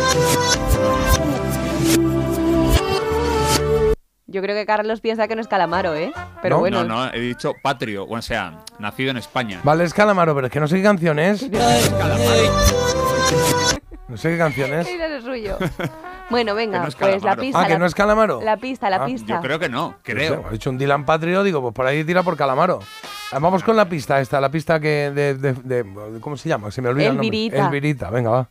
[4.33, 6.13] Yo creo que Carlos piensa que no es Calamaro, ¿eh?
[6.41, 6.61] Pero ¿No?
[6.61, 6.85] bueno.
[6.85, 9.61] No, no, he dicho patrio, o sea, nacido en España.
[9.63, 11.47] Vale, es Calamaro, pero es que no sé qué canción es.
[14.09, 14.87] No sé qué canción es.
[14.89, 15.57] Era suyo.
[16.29, 17.61] Bueno, venga, no pues la pista.
[17.61, 18.43] Ah, que la- no es Calamaro.
[18.43, 19.35] La pista, la Ah, pista.
[19.37, 20.35] Yo creo que no, No creo.
[20.43, 22.81] sé, ha dicho un Dylan Patrio, digo, pues por ahí tira por Calamaro.
[23.33, 26.71] Ah, Vamos con la pista esta, la pista que de, de- de- ¿cómo se llama?
[26.71, 27.27] Se me olvida el nombre.
[27.29, 27.65] Elvirita.
[27.67, 28.49] Elvirita, venga, va.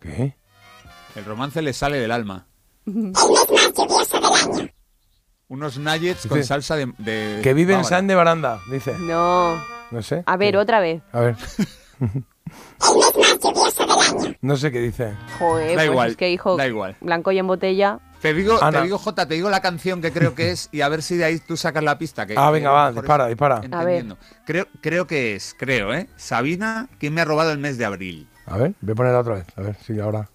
[0.00, 0.34] ¿Qué?
[1.16, 2.46] El romance le sale del alma.
[5.48, 7.84] Unos nuggets con salsa de, de Que vive en.
[7.84, 8.94] San de Baranda, dice.
[8.98, 9.56] No.
[9.90, 10.22] No sé.
[10.26, 11.02] A ver, otra vez.
[11.12, 11.36] A ver.
[14.42, 15.14] no sé qué dice.
[15.38, 16.96] Joder, Da pues igual, es que hijo, da igual.
[17.00, 17.98] blanco y en botella.
[18.20, 18.78] Te digo, Ana.
[18.80, 21.16] te digo, Jota, te digo la canción que creo que es y a ver si
[21.16, 22.26] de ahí tú sacas la pista.
[22.26, 23.62] Que, Ah, venga, va, dispara, es- dispara.
[23.72, 24.04] A ver.
[24.44, 26.08] Creo, creo que es, creo, ¿eh?
[26.16, 28.28] Sabina, ¿quién me ha robado el mes de abril?
[28.46, 29.46] A ver, voy a ponerla otra vez.
[29.56, 30.28] A ver, sí, ahora.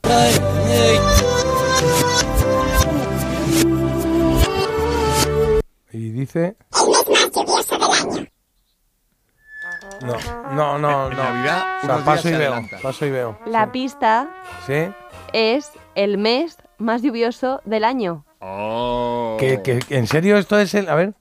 [5.94, 6.56] Y dice.
[10.02, 10.18] No,
[10.54, 11.16] no, no, no.
[11.16, 12.52] Navidad, O sea, unos paso y veo.
[12.52, 12.78] adelanta.
[12.82, 13.38] Paso y veo.
[13.46, 14.28] La pista
[14.66, 14.88] ¿Sí?
[15.34, 18.26] es el mes más lluvioso del año.
[18.40, 19.38] Oh.
[19.40, 20.90] ¿Que, que, en serio esto es el.
[20.90, 21.14] A ver.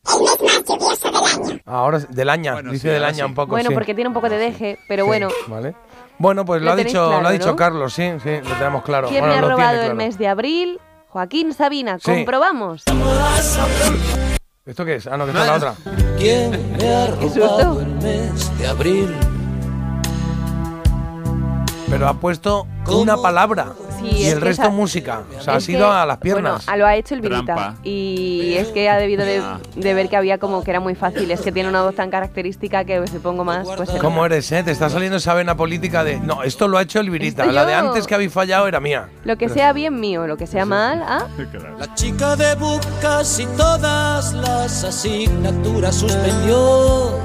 [1.64, 2.54] Ahora del año.
[2.54, 3.28] Bueno, dice sí, del ahora año sí.
[3.30, 3.50] un poco.
[3.52, 3.74] bueno, sí.
[3.74, 5.28] porque tiene un poco de deje, pero Sí, bueno.
[5.46, 5.74] Vale.
[6.18, 7.56] Bueno, pues lo, Lo ha tenéis dicho, lo ha dicho ¿no?
[7.56, 9.08] Carlos, sí, sí, lo tenemos claro.
[9.08, 9.94] ¿Quién Bueno, me ha lo tiene robado el claro.
[9.96, 10.80] mes de abril?
[11.08, 12.10] Joaquín Sabina, Sí.
[12.10, 12.84] comprobamos.
[14.64, 15.08] ¿Esto qué es?
[15.08, 15.74] Ah, no, que esta es la otra.
[16.18, 19.12] ¿Quién me ha robado el mes de abril?
[21.90, 23.72] Pero ha puesto una palabra.
[24.02, 25.22] Sí, y el resto esa- música.
[25.38, 26.64] O sea, ha sido que, a las piernas.
[26.66, 27.76] Bueno, lo ha hecho el Virita.
[27.82, 29.58] Y es que ha debido de, Ah.
[29.74, 31.30] de ver que había como que era muy fácil.
[31.30, 33.90] Es que tiene una voz tan característica que si pongo más, pues.
[34.00, 34.62] ¿Cómo eres, eh?
[34.62, 36.18] Te está saliendo esa vena política de.
[36.20, 37.46] No, esto lo ha hecho el Virita.
[37.46, 39.08] La de antes que habéis fallado era mía.
[39.24, 41.26] Lo que sea bien mío, lo que sea mal, ah.
[41.78, 42.56] La chica de
[43.00, 47.18] casi todas las asignaturas suspendió.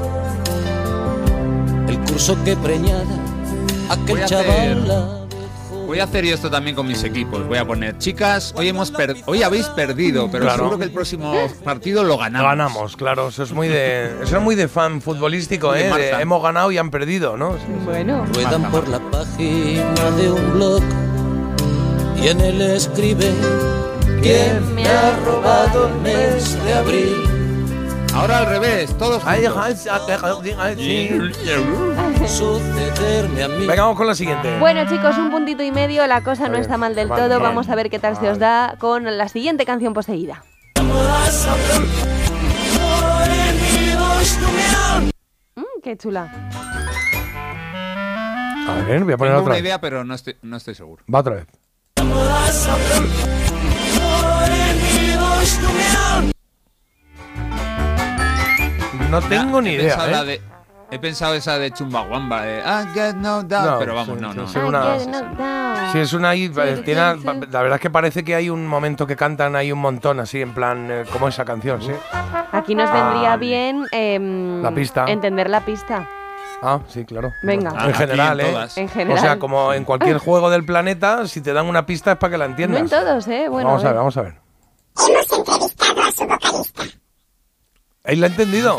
[1.88, 3.04] El curso que preñada
[3.90, 5.17] aquel chaval
[5.88, 7.48] Voy a hacer yo esto también con mis equipos.
[7.48, 10.58] Voy a poner, chicas, hoy hemos per- hoy habéis perdido, pero Claro.
[10.60, 11.34] seguro que el próximo
[11.64, 12.50] partido lo ganamos.
[12.50, 13.30] Ganamos, claro.
[13.30, 14.08] Eso es muy de.
[14.22, 15.94] Eso es muy de fan futbolístico, De ¿eh?
[15.94, 17.54] De hemos ganado y han perdido, ¿no?
[17.54, 17.86] Sí, sí.
[17.86, 18.26] Bueno.
[18.34, 20.84] ruedan por la página de un blog
[22.22, 23.32] y en él escribe
[24.22, 27.16] ¿Quién me ha robado el mes de abril?
[28.14, 29.24] Ahora al revés, todos.
[32.28, 33.68] Sucederme a mí.
[33.68, 34.58] Venga, vamos con la siguiente.
[34.60, 36.06] Bueno, chicos, un puntito y medio.
[36.08, 37.40] La cosa no está mal del Vale, todo.
[37.40, 40.44] Vamos a ver qué tal se os da con la siguiente canción poseída.
[45.56, 46.32] Mm, qué chula.
[48.68, 49.62] A ver, voy a poner Tengo otra una vez.
[49.62, 51.04] idea, pero no estoy, no estoy seguro.
[51.14, 51.48] Va otra vez.
[59.10, 60.26] No tengo ni idea, pensado la ¿eh?
[60.26, 60.42] de-
[60.92, 64.38] he pensado esa de Chumbawamba, de I get no No, pero vamos, sí, no, sí,
[64.38, 64.48] no.
[64.48, 66.34] sí, una- Sí, es una.
[66.36, 66.50] eh,
[66.84, 67.16] tiene-
[67.50, 70.42] la verdad es que parece que hay un momento que cantan ahí un montón, así,
[70.42, 71.92] en plan, eh, como esa canción, sí.
[72.52, 75.06] Aquí nos Ah, vendría bien em, La pista.
[75.08, 76.06] entender la pista.
[76.62, 77.32] Ah, sí, claro.
[77.44, 77.70] Venga.
[77.72, 78.50] En Ah, general, en ¿eh?
[78.52, 78.78] todas.
[78.78, 79.18] En general.
[79.18, 82.32] O sea, como en cualquier juego del planeta, si te dan una pista es para
[82.32, 82.82] que la No entiendas.
[82.82, 83.48] en todos, ¿eh?
[83.50, 84.00] Bueno, vamos a a ver, ver.
[84.00, 84.34] vamos a ver.
[84.98, 85.14] ¿Ahí
[88.16, 88.78] la ha entendido?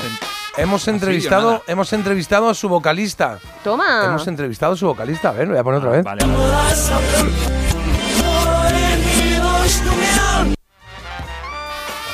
[0.57, 3.39] Hemos entrevistado, hemos entrevistado a su vocalista.
[3.62, 4.07] Toma.
[4.07, 5.29] Hemos entrevistado a su vocalista.
[5.29, 6.03] A ver, lo voy a poner otra vez.
[6.05, 7.49] Vale, vale.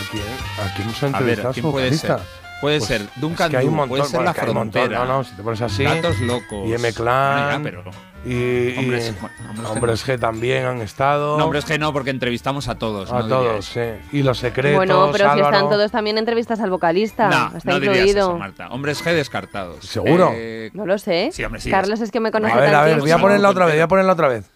[0.08, 0.20] Aquí,
[0.62, 2.18] aquí hemos A ver, entrevistado a, su ¿quién puede vocalista.
[2.18, 2.26] ser?
[2.60, 4.72] Puede Pues, ser Duncan es que hay un montón, puede ser bueno, La un montón.
[4.82, 5.04] Frontera.
[5.04, 5.84] No, no, si te pones así.
[5.84, 6.66] Gatos Locos.
[6.66, 7.50] Y M Clan.
[7.50, 11.36] Ya, pero- Y, y Hombres- bueno, hombres G Hombres G también han estado.
[11.36, 13.12] No, hombre, es que no, porque entrevistamos a todos.
[13.12, 13.80] a no todos, sí.
[14.12, 14.76] Y los secretos.
[14.76, 17.28] Bueno, pero si están todos también entrevistas al vocalista.
[17.28, 18.28] No, está no dirías incluido.
[18.30, 18.68] eso, Marta.
[18.70, 19.84] Hombres G descartados.
[19.84, 20.30] ¿Seguro?
[20.34, 21.30] Eh, No lo sé.
[21.32, 23.50] Sí, hombre, sí, Carlos es que me conoce A ver, a ver, voy a ponerla
[23.50, 24.50] otra vez, voy a ponerla otra vez.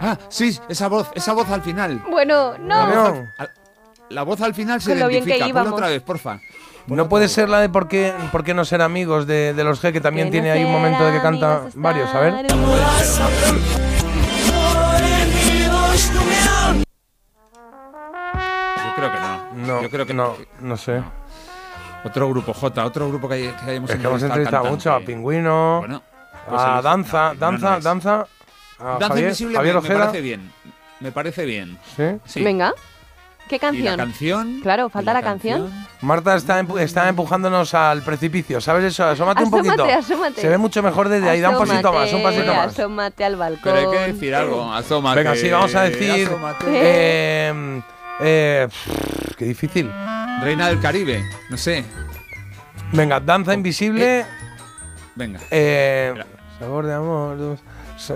[0.00, 2.02] Ah, sí, esa voz, esa voz al final.
[2.10, 2.74] Bueno, no.
[3.38, 3.50] Al-
[4.10, 5.46] La voz al final se Con lo bien que identifica.
[5.46, 5.72] Ponla íbamos.
[5.72, 6.38] otra vez, porfa.
[6.88, 9.82] No puede ser la de por qué, por qué no ser amigos de, de los
[9.82, 12.46] G, que también Que tiene no ahí un momento de que canta varios, a ver.
[18.76, 19.46] Yo creo que no.
[19.66, 21.02] No, Yo creo que no, no sé.
[22.04, 25.00] Otro grupo J, otro grupo que, hay- que hayamos Es que hemos entrevistado mucho a.
[25.00, 26.02] Pingüino, Bueno,
[26.48, 27.80] pues a Danza, no, Danza, no.
[27.80, 28.26] Danza,
[28.78, 30.52] a Danza Javier, Invisible Javier me, me parece bien.
[31.00, 31.78] Me parece bien.
[31.96, 32.04] ¿Sí?
[32.24, 32.44] Sí.
[32.44, 32.72] Venga.
[33.48, 33.96] ¿Qué Y la canción?
[33.96, 34.60] canción.
[34.60, 35.72] Claro, y falta la canción.
[36.02, 39.04] Marta está, empu- está empujándonos al precipicio, ¿sabes eso?
[39.04, 39.84] Asómate un poquito.
[39.84, 40.40] asómate.
[40.40, 42.78] Se ve mucho mejor desde ahí, da un pasito más, un pasito Asómate, más.
[42.78, 43.60] Asómate al balcón.
[43.62, 44.72] Pero hay que decir algo.
[44.72, 45.18] Asómate.
[45.22, 46.26] Venga, sí, vamos a decir.
[46.26, 46.64] asómate.
[46.68, 47.82] Eh,
[48.20, 49.90] eh, pff, qué difícil.
[50.42, 51.24] Reina del Caribe.
[51.48, 51.84] No sé.
[52.92, 54.26] Venga, danza invisible.
[55.14, 55.40] Venga.
[55.50, 56.14] Eh,
[56.58, 57.58] sabor de amor,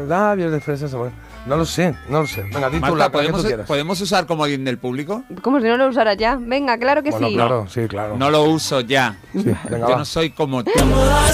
[0.08, 1.12] labios de fresa, sabor.
[1.46, 2.42] No lo sé, no lo sé.
[2.42, 3.66] Venga, Marta, que ¿podemos, tú quieras.
[3.66, 5.24] ¿podemos usar como alguien del público?
[5.42, 6.36] Como si no lo usaras ya.
[6.40, 7.34] Venga, claro que Bueno, sí.
[7.34, 8.16] claro, sí, claro.
[8.16, 9.16] No lo uso ya.
[9.32, 9.96] Sí, venga, Yo va.
[9.98, 10.70] no soy como tú.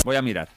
[0.04, 0.48] Voy a mirar.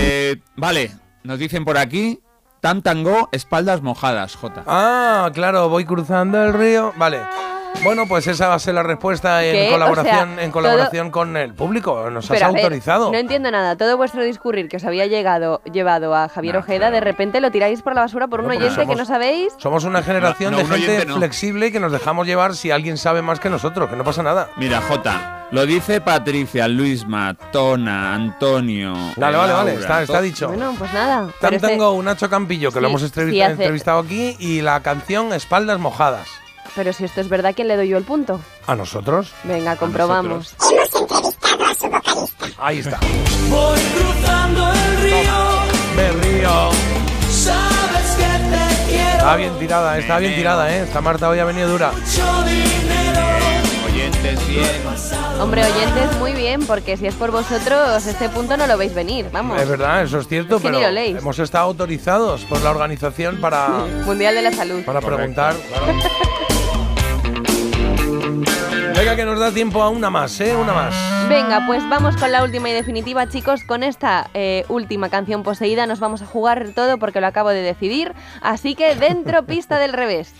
[0.00, 0.90] Eh, vale,
[1.22, 2.20] nos dicen por aquí.
[2.60, 4.62] Tan tango, espaldas mojadas, J.
[4.66, 6.94] Ah, claro, voy cruzando el río.
[6.96, 7.18] Vale.
[7.82, 9.68] Bueno, pues esa va a ser la respuesta en ¿Qué?
[9.68, 12.08] O colaboración, sea, en colaboración con el público.
[12.10, 13.12] Nos has ver, autorizado.
[13.12, 13.76] no entiendo nada.
[13.76, 16.94] Todo vuestro discurrir que os había llegado, llevado a Javier No, Ojeda, claro.
[16.94, 19.52] de repente lo tiráis por la basura por un No, oyente que no sabéis.
[19.58, 21.16] Somos una generación No, no, de un gente oyente no.
[21.16, 24.48] flexible que nos dejamos llevar si alguien sabe más que nosotros, que no pasa nada.
[24.56, 25.48] Mira, J.
[25.50, 28.94] Lo dice Patricia, Luisma, Tona, Antonio.
[29.16, 30.48] Vale, vale, vale, está, dicho.
[30.48, 31.28] Bueno, pues nada.
[31.38, 34.62] Tan este- tengo un Nacho Campillo, que lo hemos entrevist- sí hace- entrevistado aquí, y
[34.62, 36.28] la canción Espaldas Mojadas.
[36.76, 38.40] Pero si esto es verdad, ¿quién le doy yo el punto?
[38.66, 39.32] ¿A nosotros?
[39.44, 40.54] Venga, comprobamos.
[42.58, 42.98] Ahí está.
[43.48, 45.32] Voy cruzando el río,
[45.96, 46.70] Me río.
[47.30, 49.08] sabes que te quiero.
[49.18, 50.82] Está bien tirada, está bien tirada, ¿eh?
[50.82, 51.92] Esta Marta hoy ha venido dura.
[51.92, 53.20] Mucho dinero.
[53.86, 54.66] Oyentes, bien.
[55.40, 59.26] Hombre, oyentes, muy bien, porque si es por vosotros, este punto no lo veis venir.
[59.32, 59.60] Vamos.
[59.60, 61.18] Es verdad, eso es cierto, Es que pero ni lo leéis.
[61.18, 63.68] hemos estado autorizados por la organización para,
[64.06, 64.82] Mundial de la Salud.
[64.84, 65.16] para Correcto.
[65.16, 65.54] preguntar.
[65.68, 66.53] claro.
[68.96, 70.56] Venga, que nos da tiempo a una más, ¿eh?
[70.56, 70.94] Una más.
[71.28, 73.62] Venga, pues vamos con la última y definitiva, chicos.
[73.64, 77.60] Con esta eh, última canción poseída nos vamos a jugar todo porque lo acabo de
[77.60, 78.14] decidir.
[78.40, 80.32] Así que dentro pista del revés.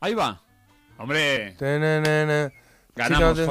[0.00, 0.40] Ahí va.
[0.98, 1.56] Hombre.
[2.96, 3.44] Ganamos, Ya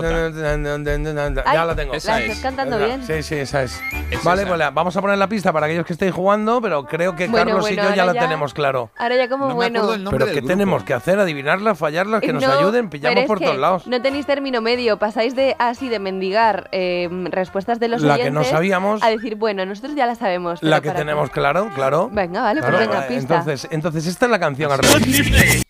[1.45, 1.91] Ay, la tengo.
[1.91, 2.41] ¿la Esa estás es.
[2.41, 2.85] cantando Esa.
[2.85, 3.03] bien?
[3.05, 3.81] Sí, sí, esa es.
[4.09, 4.49] Es vale, esa.
[4.49, 7.27] pues la- vamos a poner la pista para aquellos que estéis jugando, pero creo que
[7.27, 8.89] Bueno, Carlos y bueno, yo ya la tenemos claro.
[8.97, 9.85] Ahora ya como bueno.
[10.09, 11.19] Pero ¿qué tenemos que hacer?
[11.19, 12.21] ¿Adivinarlas, fallarlas?
[12.21, 13.85] Que nos No, ayuden, pillamos por todos lados.
[13.87, 18.21] No tenéis término medio, pasáis de así de mendigar eh, respuestas de los La que
[18.21, 19.03] oyentes no sabíamos.
[19.03, 20.63] a decir, bueno, nosotros ya la sabemos.
[20.63, 22.09] La que tenemos claro, claro.
[22.11, 23.35] Venga, vale, pues venga, eh, pista.
[23.39, 25.62] Entonces, entonces esta es la canción revés.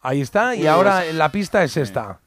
[0.00, 2.18] Ahí está, y ahora la pista es esta.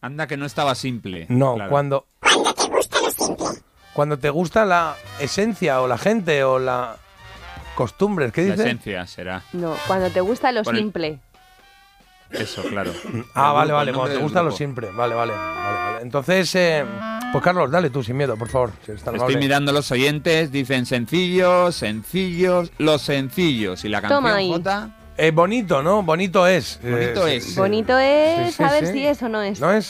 [0.00, 1.26] Anda que no estaba simple.
[1.28, 1.70] No, Claro.
[1.70, 2.06] cuando.
[3.92, 6.96] Cuando te gusta la esencia o la gente o la
[7.74, 8.66] costumbres, ¿qué La dices?
[8.66, 9.42] esencia será.
[9.52, 11.18] No, cuando te gusta lo Por el- simple.
[12.30, 12.92] Eso, claro.
[13.34, 14.56] Ah, vale, vale, cuando te gusta lo grupo.
[14.56, 14.90] siempre.
[14.92, 16.02] Vale, vale, vale, vale.
[16.02, 16.84] Entonces, eh,
[17.32, 18.72] pues Carlos, dale tú sin miedo, por favor.
[18.84, 23.84] si Estoy mirando los oyentes, dicen sencillos, sencillos, los sencillos.
[23.84, 24.50] Y la canción Toma ahí.
[24.50, 26.02] J, Eh, bonito, ¿no?
[26.02, 26.78] Bonito es.
[26.82, 27.44] Bonito Eh, es.
[27.44, 27.54] sí.
[27.56, 28.92] Bonito es Sí, sí, a ver sí.
[28.92, 29.60] si es o no es.
[29.60, 29.88] ¿No es?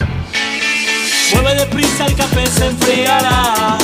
[1.34, 3.76] Mueve deprisa, el café se enfriará.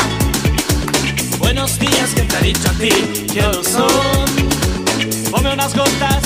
[1.38, 3.90] Buenos días, ¿quién te ha dicho a ti que lo son?
[5.30, 6.22] Ponme unas gotas,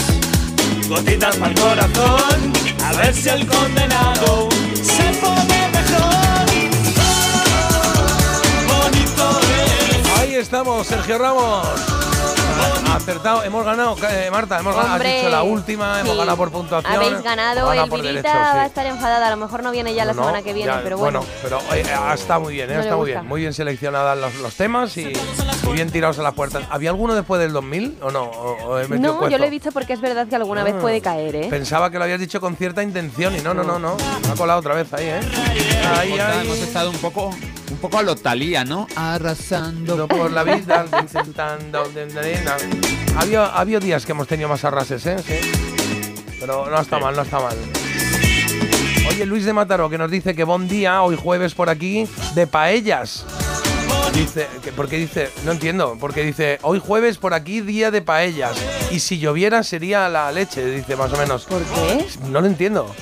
[0.88, 2.52] gotitas para el corazón.
[2.84, 4.48] A ver si el condenado
[10.38, 11.66] estamos, Sergio Ramos.
[12.94, 14.88] Acertado, hemos ganado, eh, Marta, hemos ganado.
[14.94, 16.92] Has Hombre, dicho la última, hemos ganado por puntuación.
[16.92, 18.36] Habéis ganado, hemos el Virita sí.
[18.38, 20.72] va a estar enfadada, a lo mejor no viene ya la No, semana que viene,
[20.72, 21.24] ya, pero bueno.
[21.42, 23.26] pero eh, eh, está muy bien, eh, No está muy bien.
[23.26, 26.64] Muy bien seleccionadas los, los temas y, y bien tirados a las puertas.
[26.70, 28.24] ¿Había alguno después del 2000 o no?
[28.24, 30.74] ¿O- o he metido No, yo lo he dicho porque es verdad que alguna vez
[30.76, 30.80] Ah.
[30.80, 31.46] puede caer, ¿eh?
[31.50, 33.96] Pensaba que lo habías dicho con cierta intención y no, no, no, no.
[34.26, 35.20] Me ha colado otra vez ahí, ¿eh?
[35.98, 36.46] Ahí, ahí.
[36.46, 37.30] hemos estado un poco,
[37.78, 38.88] un poco a lo Talía, ¿no?
[38.96, 41.84] Arrasando por la vida, intentando.
[43.16, 45.16] Había, había días que hemos tenido más arrases, ¿eh?
[45.24, 45.52] Sí.
[46.40, 47.56] Pero no está mal, no está mal.
[49.08, 52.48] Oye, Luis de Mataró, que nos dice que buen día, hoy jueves por aquí, de
[52.48, 53.24] paellas.
[54.12, 58.56] Dice, que, porque dice, no entiendo, porque dice, hoy jueves por aquí, día de paellas.
[58.90, 61.44] Y si lloviera sería la leche, dice más o menos.
[61.44, 62.04] ¿Por qué?
[62.28, 62.92] No lo entiendo.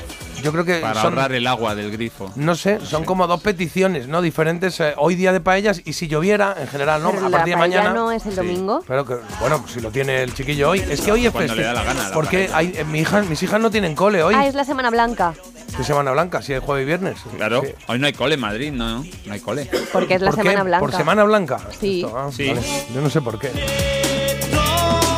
[0.47, 2.30] Yo creo que para son, ahorrar el agua del grifo.
[2.36, 4.22] no sé, son como dos peticiones, ¿no?
[4.22, 4.78] Diferentes.
[4.80, 7.11] eh, hoy día de paellas y si lloviera, en general, ¿no?
[7.11, 7.92] Pero a la partir de mañana.
[7.92, 8.84] no es el domingo.
[8.86, 10.78] Pero que, bueno, pues si lo tiene el chiquillo hoy.
[10.88, 11.62] Es que hoy es festivo.
[11.64, 12.57] da la gana, la Porque paella.
[12.57, 14.34] hay, eh, mi hija, mis hijas no tienen cole hoy.
[14.36, 15.34] Ah, es la Semana Blanca,
[15.76, 16.40] ¿Qué semana blanca?
[16.42, 17.18] Si es jueves y viernes.
[17.36, 17.72] Claro, Sí.
[17.88, 19.68] hoy no hay cole en Madrid, no, no hay cole.
[19.92, 20.42] porque es la ¿Por qué?
[20.49, 20.80] Semana Blanca.
[20.86, 21.59] ¿Por semana blanca?
[21.78, 22.03] Sí.
[22.03, 22.49] Esto, ah, Sí.
[22.49, 22.62] vale.
[22.94, 23.51] Yo no sé por qué.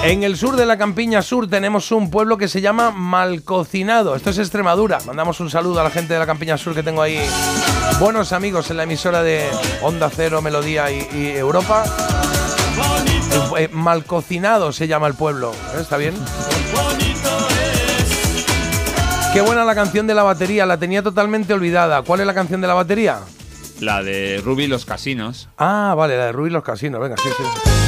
[0.05, 4.15] En el sur de la campiña sur tenemos un pueblo que se llama Malcocinado.
[4.15, 4.99] Esto es Extremadura.
[5.07, 7.21] Mandamos un saludo a la gente de la campiña sur que tengo ahí.
[7.99, 9.45] Buenos amigos en la emisora de
[9.83, 11.85] Onda Cero, Melodía y, y Europa.
[13.59, 15.53] Eh, Malcocinado se llama el pueblo.
[15.75, 15.81] ¿eh?
[15.81, 16.15] ¿Está bien?
[19.35, 20.65] Qué buena la canción de la batería.
[20.65, 22.03] La tenía totalmente olvidada.
[22.03, 23.19] ¿Cuál es la canción de la batería?
[23.81, 25.49] La de Ruby y los casinos.
[25.59, 27.01] Ah, vale, la de Ruiz los casinos.
[27.01, 27.88] Venga, sí, sí.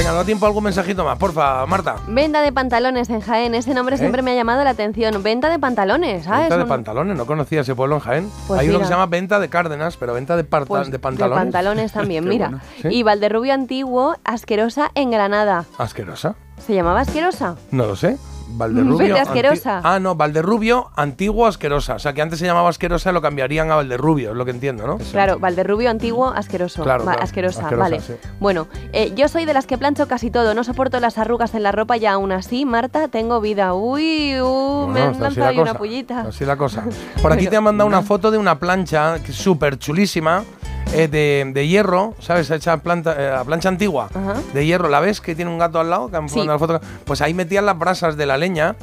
[0.00, 1.18] Venga, ¿no da tiempo a algún mensajito más?
[1.18, 1.96] Porfa, Marta.
[2.08, 5.22] Venta de pantalones en Jaén, ese nombre siempre me ha llamado la atención.
[5.22, 6.44] Venta de pantalones, ¿sabes?
[6.44, 8.30] Venta de Un- pantalones, no conocía ese pueblo en Jaén.
[8.48, 11.38] Pues Hay uno que se llama Venta de Cárdenas, pero venta de, pues, de pantalones.
[11.38, 12.48] De pantalones también, mira.
[12.48, 12.62] bueno.
[12.80, 12.88] ¿Sí?
[12.88, 15.66] Y Valderrubio Antiguo, asquerosa en Granada.
[15.76, 16.34] ¿Asquerosa?
[16.66, 17.56] ¿Se llamaba asquerosa?
[17.70, 18.16] No lo sé.
[18.52, 19.16] Valderrubio.
[19.16, 19.80] Asquerosa.
[19.84, 21.94] Ah, no, Valderrubio, antiguo asquerosa.
[21.94, 24.50] O sea, que antes se llamaba asquerosa y lo cambiarían a Valderrubio, es lo que
[24.50, 24.98] entiendo, ¿no?
[24.98, 26.82] Claro, Valderrubio Antiguo, asqueroso.
[26.82, 28.00] Claro, Va, claro, asquerosa, asquerosa, vale.
[28.00, 28.14] sí.
[28.38, 31.62] Bueno, eh, yo soy de las que plancho casi todo, no soporto las arrugas en
[31.62, 33.74] la ropa y aún así, Marta, tengo vida.
[33.74, 36.22] Uy, uh, me han lanzado la una pullita.
[36.22, 36.84] Así la cosa.
[37.22, 40.44] Por aquí te han mandado una foto de una plancha que es súper chulísima.
[40.92, 42.50] Eh, de, de hierro, ¿sabes?
[42.50, 44.34] Hecha planta, eh, la plancha antigua Ajá.
[44.52, 44.88] de hierro.
[44.88, 46.10] ¿La ves que tiene un gato al lado?
[46.10, 46.38] Que han Sí.
[46.38, 46.86] mandado la foto.
[47.04, 48.74] Pues ahí metían las brasas de la leña,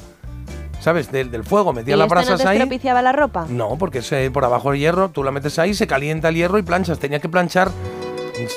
[0.80, 1.12] ¿sabes?
[1.12, 1.72] Del, del fuego.
[1.72, 2.58] ¿Y Metían las no brasas te ahí.
[2.58, 3.46] estropiciaba la ropa?
[3.50, 6.62] No, porque por abajo el hierro, tú la metes ahí, se calienta el hierro y
[6.64, 6.98] planchas.
[7.00, 7.70] Tenía que planchar,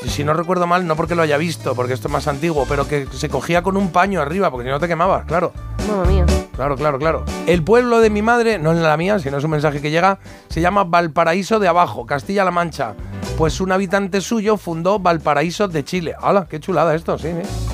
[0.08, 2.86] si- no recuerdo mal, no porque lo haya visto, porque esto es más antiguo, pero
[2.86, 5.52] que se cogía con un paño arriba, porque si no te quemabas, claro.
[5.88, 6.26] Mamma mía.
[6.54, 7.24] Claro, claro, claro.
[7.46, 10.18] El pueblo de mi madre, no es la mía, sino es un mensaje que llega,
[10.48, 12.94] se llama Valparaíso de Abajo, Castilla-La Mancha.
[13.38, 16.14] Pues un habitante suyo fundó Valparaíso de Chile.
[16.20, 16.46] ¡Hala!
[16.50, 17.18] ¡Qué chulada esto!
[17.18, 17.28] Sí.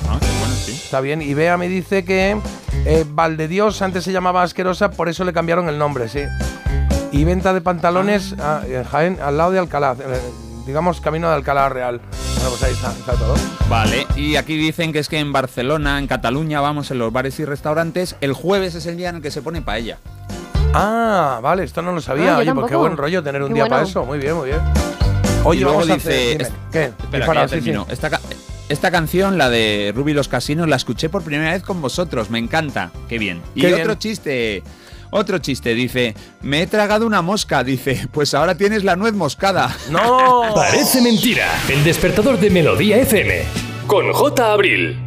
[0.09, 0.71] Ah, qué bueno, sí.
[0.71, 1.21] Está bien.
[1.21, 2.37] Y Bea me dice que
[2.85, 6.21] eh, Valdedios antes se llamaba Asquerosa, por eso le cambiaron el nombre, sí.
[7.11, 10.19] Y venta de pantalones ah, en Jaén, al lado de Alcalá, eh,
[10.67, 11.99] digamos camino de Alcalá Real.
[12.35, 13.35] Bueno, pues ahí está, está todo.
[13.69, 17.39] Vale, y aquí dicen que es que en Barcelona, en Cataluña, vamos, en los bares
[17.39, 19.97] y restaurantes, el jueves es el día en el que se pone paella.
[20.73, 22.35] Ah, vale, esto no lo sabía.
[22.35, 23.75] Ah, Oye, pues qué buen rollo tener un Qué día bueno.
[23.77, 24.05] para eso.
[24.05, 24.59] Muy bien, muy bien.
[25.43, 26.37] Oye, Y luego vamos a dice, hacer.
[26.37, 26.83] dime, es- ¿Qué?
[26.83, 27.91] Espera, Dispara, que ya sí.
[27.91, 28.21] Esta, ca-
[28.69, 32.29] esta canción, la de Ruby y los Casinos, la escuché por primera vez con vosotros.
[32.29, 32.91] Me encanta.
[33.07, 33.41] Qué bien.
[33.55, 34.61] Y otro chiste.
[35.09, 39.75] Otro chiste, dice, me he tragado una mosca, dice, pues ahora tienes la nuez moscada.
[39.89, 40.53] ¡No!
[40.53, 41.47] Parece mentira.
[41.69, 43.43] El despertador de Melodía FM.
[43.87, 44.51] Con J.
[44.51, 45.06] Abril.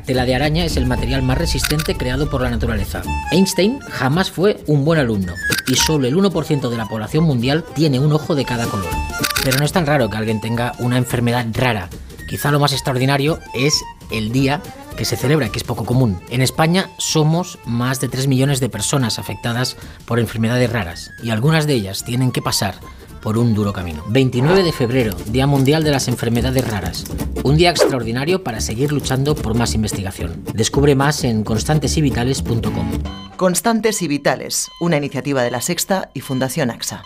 [0.00, 3.02] La tela de araña es el material más resistente creado por la naturaleza.
[3.32, 5.34] Einstein jamás fue un buen alumno
[5.66, 8.88] y solo el 1% de la población mundial tiene un ojo de cada color.
[9.44, 11.90] Pero no es tan raro que alguien tenga una enfermedad rara.
[12.26, 13.78] Quizá lo más extraordinario es
[14.10, 14.62] el día
[14.96, 16.18] que se celebra, que es poco común.
[16.30, 19.76] En España somos más de 3 millones de personas afectadas
[20.06, 22.76] por enfermedades raras y algunas de ellas tienen que pasar
[23.22, 24.04] por un duro camino.
[24.08, 27.04] 29 de febrero, Día Mundial de las Enfermedades Raras.
[27.42, 30.44] Un día extraordinario para seguir luchando por más investigación.
[30.54, 32.90] Descubre más en constantesivitales.com.
[33.36, 37.02] Constantes y Vitales, una iniciativa de la Sexta y Fundación AXA.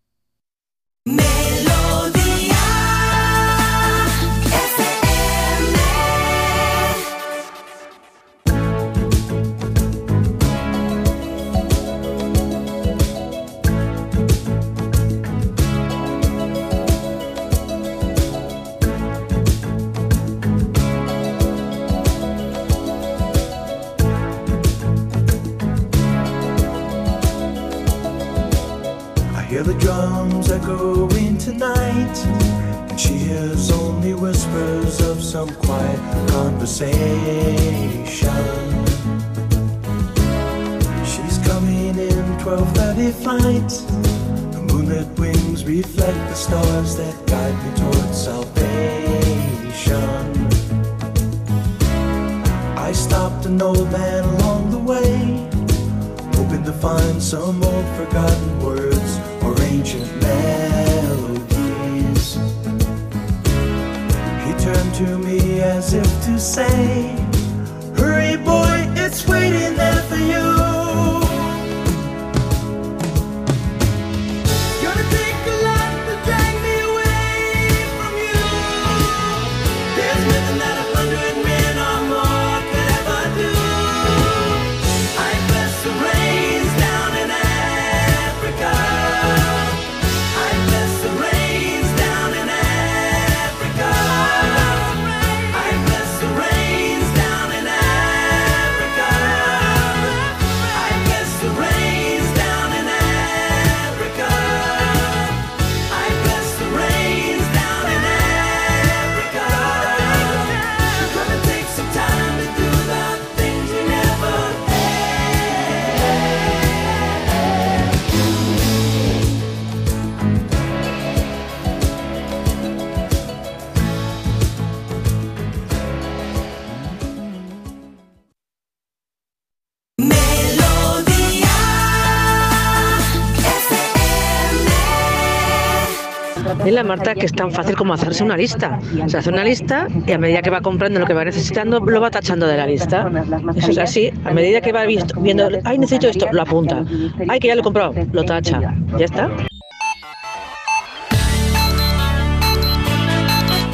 [136.75, 138.77] Dile a Marta que es tan fácil como hacerse una lista.
[139.07, 142.01] Se hace una lista y a medida que va comprando lo que va necesitando, lo
[142.01, 143.09] va tachando de la lista.
[143.55, 144.11] Eso es así.
[144.25, 146.83] A medida que va visto- viendo, ay, necesito esto, lo apunta.
[147.29, 148.59] Ay, que ya lo he comprado, lo tacha.
[148.97, 149.29] Ya está.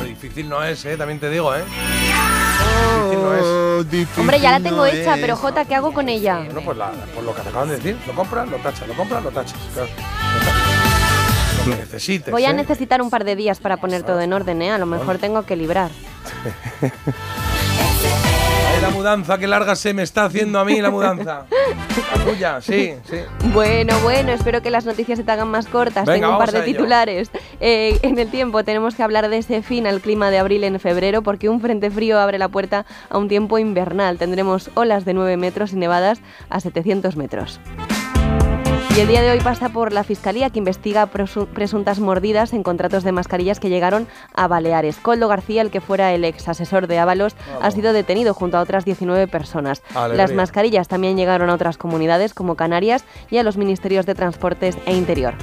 [0.08, 0.96] Difícil no es, ¿eh?
[0.96, 1.64] También te digo, ¿eh?
[1.64, 4.18] Difícil no es.
[4.20, 6.44] Hombre, ya la tengo hecha, pero Jota, ¿qué hago con ella?
[6.46, 7.98] Bueno, pues, la- pues lo que te acaban de decir.
[8.06, 9.58] Lo compras, lo tachas, lo compras, lo tachas.
[9.74, 9.90] Claro.
[11.66, 12.32] Lo que necesites.
[12.32, 12.54] Voy a ¿eh?
[12.54, 14.72] necesitar un par de días para poner todo en orden, ¿eh?
[14.72, 15.92] A lo mejor tengo que librar.
[18.74, 21.46] Ay, la mudanza, qué larga se me está haciendo a mí la mudanza.
[22.16, 23.18] La tuya, sí, sí.
[23.54, 26.06] Bueno, bueno, espero que las noticias se te hagan más cortas.
[26.06, 27.30] Venga, Tengo un par de titulares.
[27.60, 30.80] Eh, en el tiempo tenemos que hablar de ese fin al clima de abril en
[30.80, 34.18] febrero porque un frente frío abre la puerta a un tiempo invernal.
[34.18, 37.60] Tendremos olas de 9 metros y nevadas a 700 metros.
[38.96, 42.62] Y el día de hoy pasa por la Fiscalía que investiga presu- presuntas mordidas en
[42.62, 44.98] contratos de mascarillas que llegaron a Baleares.
[44.98, 48.62] Coldo García, el que fuera el ex asesor de Ábalos, ha sido detenido junto a
[48.62, 49.82] otras 19 personas.
[49.96, 50.18] Alegría.
[50.28, 54.78] Las mascarillas también llegaron a otras comunidades como Canarias y a los ministerios de Transportes
[54.86, 55.36] e Interior.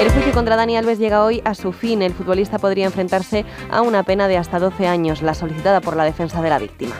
[0.00, 2.00] El juicio contra Dani Alves llega hoy a su fin.
[2.02, 6.04] El futbolista podría enfrentarse a una pena de hasta 12 años, la solicitada por la
[6.04, 6.94] defensa de la víctima.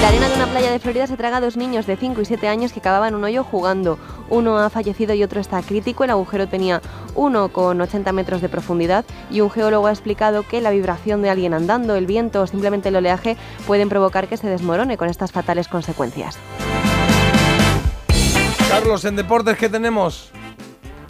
[0.00, 2.24] La arena de una playa de Florida se traga a dos niños de 5 y
[2.24, 3.98] 7 años que cavaban un hoyo jugando.
[4.30, 6.04] Uno ha fallecido y otro está crítico.
[6.04, 6.80] El agujero tenía
[7.16, 11.96] 1,80 metros de profundidad y un geólogo ha explicado que la vibración de alguien andando,
[11.96, 13.36] el viento o simplemente el oleaje
[13.66, 16.38] pueden provocar que se desmorone con estas fatales consecuencias.
[18.70, 20.32] Carlos, en deportes, ¿qué tenemos?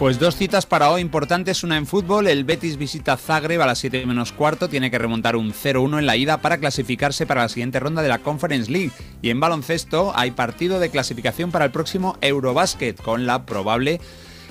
[0.00, 3.80] Pues dos citas para hoy importantes, una en fútbol, el Betis visita Zagreb a las
[3.80, 7.50] 7 menos cuarto, tiene que remontar un 0-1 en la ida para clasificarse para la
[7.50, 8.92] siguiente ronda de la Conference League.
[9.20, 14.00] Y en baloncesto hay partido de clasificación para el próximo Eurobasket con la probable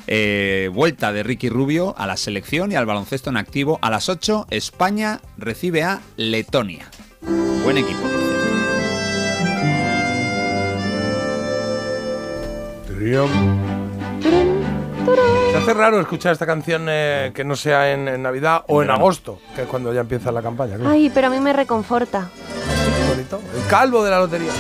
[0.06, 3.80] eh, vuelta de Ricky Rubio a la selección y al baloncesto en activo.
[3.82, 6.92] A las 8 España recibe a Letonia.
[7.64, 8.08] Buen equipo.
[15.52, 18.90] Se hace raro escuchar esta canción eh, que no sea en, en Navidad o en
[18.92, 20.76] agosto, que es cuando ya empieza la campaña.
[20.76, 20.92] claro.
[20.92, 22.30] Ay, pero a mí me reconforta.
[23.10, 23.42] Bonito.
[23.56, 24.52] El calvo de la lotería.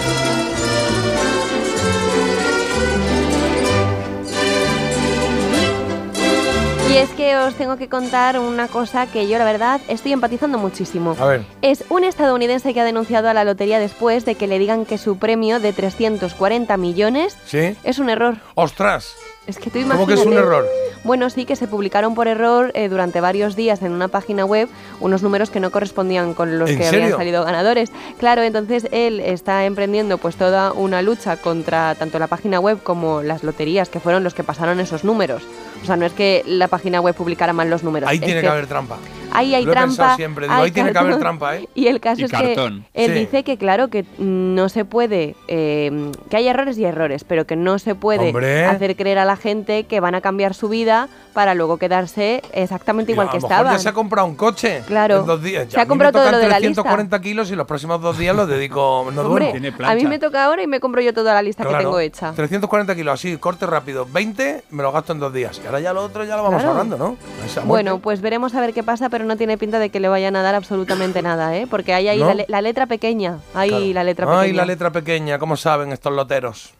[6.91, 10.57] Y es que os tengo que contar una cosa que yo la verdad estoy empatizando
[10.57, 11.15] muchísimo.
[11.19, 11.43] A ver.
[11.61, 14.97] Es un estadounidense que ha denunciado a la lotería después de que le digan que
[14.97, 17.77] su premio de 340 millones ¿Sí?
[17.83, 18.37] es un error.
[18.55, 19.13] ¡Ostras!
[19.47, 20.67] Es que tú ¿Cómo que es un error?
[21.03, 24.67] Bueno, sí, que se publicaron por error eh, durante varios días en una página web
[24.99, 27.03] unos números que no correspondían con los ¿En que serio?
[27.05, 27.91] habían salido ganadores.
[28.19, 33.23] Claro, entonces él está emprendiendo pues toda una lucha contra tanto la página web como
[33.23, 35.41] las loterías, que fueron los que pasaron esos números.
[35.81, 38.09] O sea, no es que la página web publicara mal los números.
[38.09, 38.97] Ahí es tiene que, haber trampa.
[39.31, 40.15] Ahí hay Lo he trampa.
[40.17, 41.21] siempre, digo, hay ahí tiene que haber cartón.
[41.39, 41.69] trampa, ¿eh?
[41.75, 42.85] Y el caso Y es cartón.
[42.93, 43.19] que él Sí.
[43.19, 47.55] dice que, claro, que no se puede, eh, que hay errores y errores, pero que
[47.55, 48.65] no se puede Hombre.
[48.65, 53.11] hacer creer a la gente que van a cambiar su vida para luego quedarse exactamente
[53.13, 53.73] igual a que lo mejor estaban.
[53.73, 54.83] ya se ha comprado un coche.
[54.87, 55.19] Claro.
[55.21, 55.65] En dos días.
[55.65, 56.81] Se Ya ha a mí comprado todo lo de la lista.
[56.83, 59.07] 340 kilos y los próximos dos días los dedico.
[59.13, 59.53] No Hombre,
[59.85, 62.33] a mí me toca ahora y me compro yo toda la lista que tengo hecha.
[62.35, 64.05] 340 kilos, así, corte rápido.
[64.11, 65.59] 20 me lo gasto en dos días.
[65.63, 66.71] Y ahora ya lo otro ya lo vamos Claro.
[66.71, 67.17] ahorrando, ¿no?
[67.65, 70.35] Bueno, pues veremos a ver qué pasa, pero no tiene pinta de que le vayan
[70.35, 71.67] a dar absolutamente nada, ¿eh?
[71.69, 72.27] Porque hay ahí ¿No?
[72.27, 73.37] la, le- la letra pequeña.
[73.53, 73.85] Hay Claro.
[73.93, 74.41] la letra pequeña.
[74.41, 76.73] Ay, la letra pequeña, ¿cómo saben estos loteros?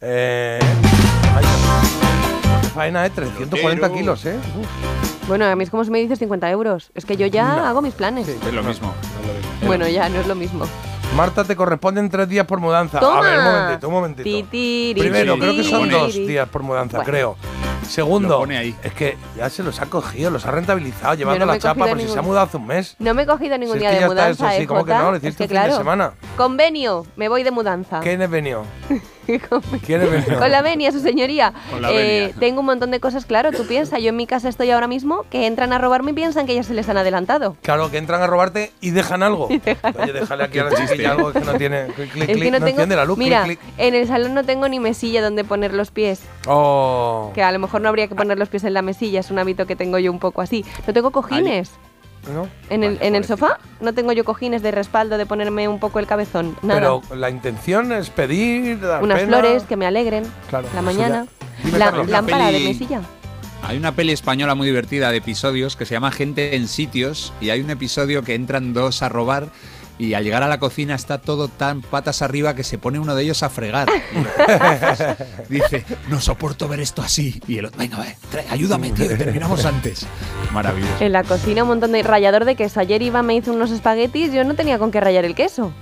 [0.00, 0.58] Eh.
[2.74, 3.10] faena, ¿eh?
[3.10, 4.36] 340 kilos, ¿eh?
[4.60, 5.28] Uf.
[5.28, 6.90] Bueno, a mí es como si me dices 50 euros.
[6.94, 7.64] Es que yo ya No.
[7.66, 8.28] hago mis planes.
[8.28, 8.92] Es lo mismo.
[9.66, 10.66] Bueno, ya no es lo mismo.
[11.16, 13.00] Marta, te corresponden tres días por mudanza.
[13.00, 13.18] ¡Toma!
[13.18, 14.24] A ver, un momentito, un momentito.
[14.24, 17.10] Ti, ti, ri, Primero, creo que son dos días por mudanza, Bueno.
[17.10, 17.36] creo.
[17.88, 18.74] Segundo, Lo pone ahí.
[18.82, 22.00] es que ya se los ha cogido, los ha rentabilizado, llevando no la chapa por
[22.00, 22.96] si se ha mudado hace un mes.
[22.98, 24.62] No me he cogido ningún Si es día que de ya está mudanza, eso, sí,
[24.62, 25.02] ¿eh, ¿cómo que Jota?
[25.04, 25.10] no?
[25.12, 25.76] Lo Es que un fin de claro.
[25.76, 26.12] semana.
[26.36, 28.00] Convenio, me voy de mudanza.
[28.00, 28.64] ¿Quién es venido?
[29.26, 30.38] ¿Quién es venido?
[30.38, 31.52] Con la venia, su señoría.
[31.70, 31.94] Con la Eh,
[32.28, 32.34] venia.
[32.38, 35.24] tengo un montón de cosas, claro, tú piensas, yo en mi casa estoy ahora mismo,
[35.30, 37.56] que entran a robarme y piensan que ya se les han adelantado.
[37.62, 39.46] Claro, que entran a robarte y dejan algo.
[39.48, 41.86] Oye, déjale aquí a la chiquilla algo que no tiene.
[41.86, 42.68] Clic, clic, es clic, que no, no tengo.
[42.68, 43.18] enciende la luz.
[43.18, 43.74] Mira, clic, clic.
[43.78, 46.20] en el salón no tengo ni mesilla donde poner los pies.
[46.46, 47.32] Oh.
[47.34, 49.38] Que a lo mejor no habría que poner los pies en la mesilla, es un
[49.38, 50.64] hábito que tengo yo un poco así.
[50.86, 51.70] No tengo cojines.
[52.34, 52.48] ¿No?
[52.70, 56.00] En el, en el sofá no tengo yo cojines de respaldo de ponerme un poco
[56.00, 56.56] el cabezón.
[56.62, 56.80] Nada.
[56.80, 59.38] Pero la intención es pedir, dar Unas pena.
[59.38, 60.24] flores que me alegren.
[60.48, 61.26] Claro, la mañana.
[61.62, 62.08] Dime, La Carlos.
[62.08, 63.00] lámpara de Peli- mesilla.
[63.62, 67.50] Hay una peli española muy divertida de episodios que se llama Gente en sitios y
[67.50, 69.48] hay un episodio que entran dos a robar
[69.98, 73.14] y al llegar a la cocina está todo tan patas arriba que se pone uno
[73.14, 73.88] de ellos a fregar.
[75.48, 77.40] Y dice, no soporto ver esto así.
[77.48, 80.06] Y el otro, venga, ve, trae, ayúdame, tío, terminamos antes.
[80.52, 80.92] Maravilloso.
[81.00, 82.80] En la cocina un montón de rallador de queso.
[82.80, 85.72] Ayer iba, me hizo unos espaguetis, yo no tenía con qué rallar el queso.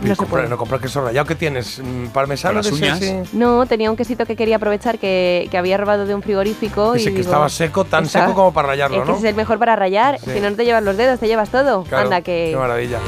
[0.00, 0.48] No se Compra- puede.
[0.48, 1.26] no compras queso rallado.
[1.26, 1.80] ¿Qué tienes?
[2.12, 2.98] ¿Parmesano ¿Con de uñas?
[3.00, 3.14] sí?
[3.32, 7.00] No, tenía un quesito que quería aprovechar que, que había robado de un frigorífico y
[7.00, 9.18] Ese que digo, estaba seco, tan estaba- seco como para rallarlo, es que ¿no?
[9.18, 10.18] es el mejor para rallar.
[10.20, 10.30] Sí.
[10.34, 11.82] Si no, no te llevas los dedos, te llevas todo.
[11.84, 12.48] Claro, Anda, que...
[12.52, 12.98] Qué maravilla.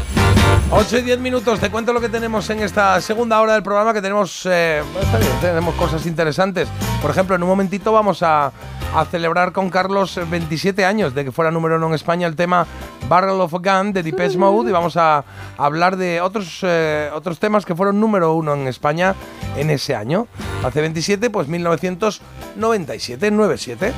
[0.73, 3.93] 8 y 10 minutos, te cuento lo que tenemos en esta segunda hora del programa,
[3.93, 6.69] que tenemos, eh, está bien, tenemos cosas interesantes.
[7.03, 8.53] Por ejemplo, en un momentito vamos a,
[8.95, 12.69] a celebrar con Carlos 27 años de que fuera número uno en España el tema
[13.09, 15.25] Barrel of a Gun de Depeche Mode y vamos a
[15.59, 19.17] hablar de otros, eh, otros temas que fueron número uno en España
[19.57, 20.29] en ese año.
[20.65, 23.93] Hace 27, pues 1997, 97.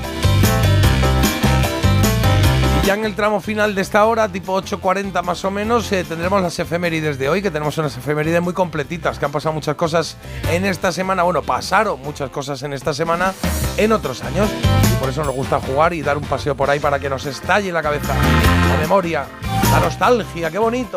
[2.84, 6.42] Ya en el tramo final de esta hora, tipo 8.40 más o menos, eh, tendremos
[6.42, 10.16] las efemérides de hoy, que tenemos unas efemérides muy completitas, que han pasado muchas cosas
[10.50, 11.22] en esta semana.
[11.22, 13.34] Bueno, pasaron muchas cosas en esta semana
[13.76, 14.50] en otros años.
[14.92, 17.24] Y por eso nos gusta jugar y dar un paseo por ahí para que nos
[17.24, 19.26] estalle la cabeza, la memoria,
[19.70, 20.96] la nostalgia, qué bonito.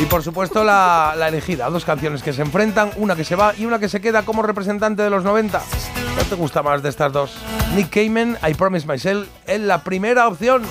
[0.00, 3.66] Y por supuesto la, elegida, dos canciones que se enfrentan, una que se va y
[3.66, 5.60] una que se queda como representante de los 90.
[6.14, 7.36] ¿Cuál te gusta más de estas dos?
[7.74, 10.62] Nick Cayman, I Promise Myself, es la primera opción.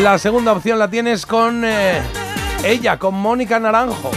[0.00, 2.02] La segunda opción la tienes con eh,
[2.64, 4.10] ella, con Mónica Naranjo.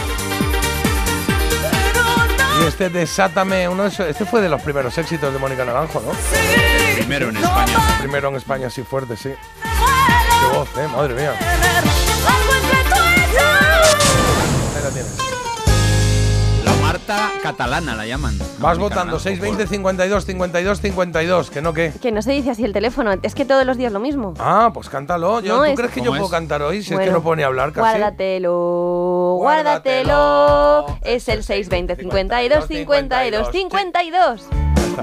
[2.60, 6.00] Y este Desátame, uno de esos- este fue de los primeros éxitos de Mónica Naranjo,
[6.00, 6.12] ¿no?
[6.96, 7.96] Primero en España.
[8.00, 9.30] Primero en España, sí, fuerte, sí.
[9.62, 11.32] Qué voz, eh, madre mía.
[14.74, 15.25] Ahí la tienes.
[17.42, 18.36] Catalana la llaman.
[18.58, 21.92] Vas votando 620 52 52 52, que no qué.
[22.00, 24.34] Que no se dice así el teléfono, es que todos los días lo mismo.
[24.38, 25.40] Ah, pues cántalo.
[25.40, 26.30] Yo- No, ¿Tú es- crees que yo ¿Cómo puedo es?
[26.32, 26.76] cantar hoy?
[26.82, 27.80] Si es que Bueno, no puedo ni hablar casi.
[27.80, 30.86] Guárdatelo, guárdatelo.
[31.02, 34.42] Es el 620 52 52 52.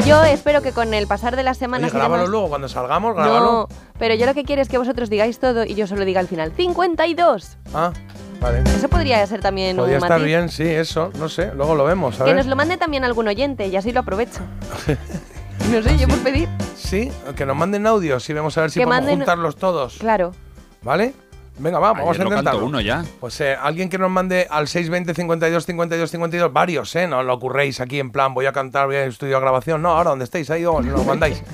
[0.05, 2.67] Yo espero que con el pasar de las Oye, semanas y grábalo demás- luego, cuando
[2.67, 3.39] salgamos, grábalo.
[3.45, 3.67] No,
[3.99, 6.27] pero yo lo que quiero es que vosotros digáis todo y yo solo diga al
[6.27, 7.57] final 52.
[7.75, 7.91] Ah,
[8.43, 8.61] vale.
[8.65, 10.25] Eso podría ser también Podría un estar matiz.
[10.25, 12.35] bien, sí, eso, no sé, luego lo vemos, a Que ver.
[12.37, 14.41] nos lo mande también algún oyente y así lo aprovecho.
[15.71, 16.47] no sé, yo por pedir.
[16.77, 19.97] Sí, que nos manden audios y vamos a ver si Que podemos manden- juntarlos todos,
[19.97, 20.33] Claro.
[20.83, 21.13] ¿vale?
[21.59, 22.59] Venga, va, vamos a Ayer intentarlo.
[22.61, 23.05] canto uno ya.
[23.19, 27.07] Pues eh, alguien que nos mande al 620 52 52 52, varios, ¿eh?
[27.07, 29.81] No lo ocurréis aquí en plan, voy a cantar, voy a estudio de grabación.
[29.83, 31.43] No, ahora donde estéis, ahí os lo mandáis.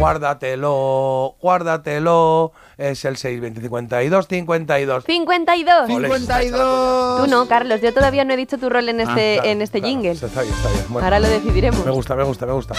[0.00, 2.52] guárdatelo, guárdatelo.
[2.78, 5.04] Es el 620 52 52.
[5.04, 5.90] 52.
[5.90, 7.24] Ole, 52.
[7.24, 9.82] Tú no, Carlos, yo todavía no he dicho tu rol en este, claro, en este
[9.82, 10.12] jingle.
[10.12, 10.84] Está bien, está bien.
[10.88, 11.04] Bueno.
[11.04, 11.84] Ahora lo decidiremos.
[11.84, 12.74] Me gusta, me gusta, me gusta.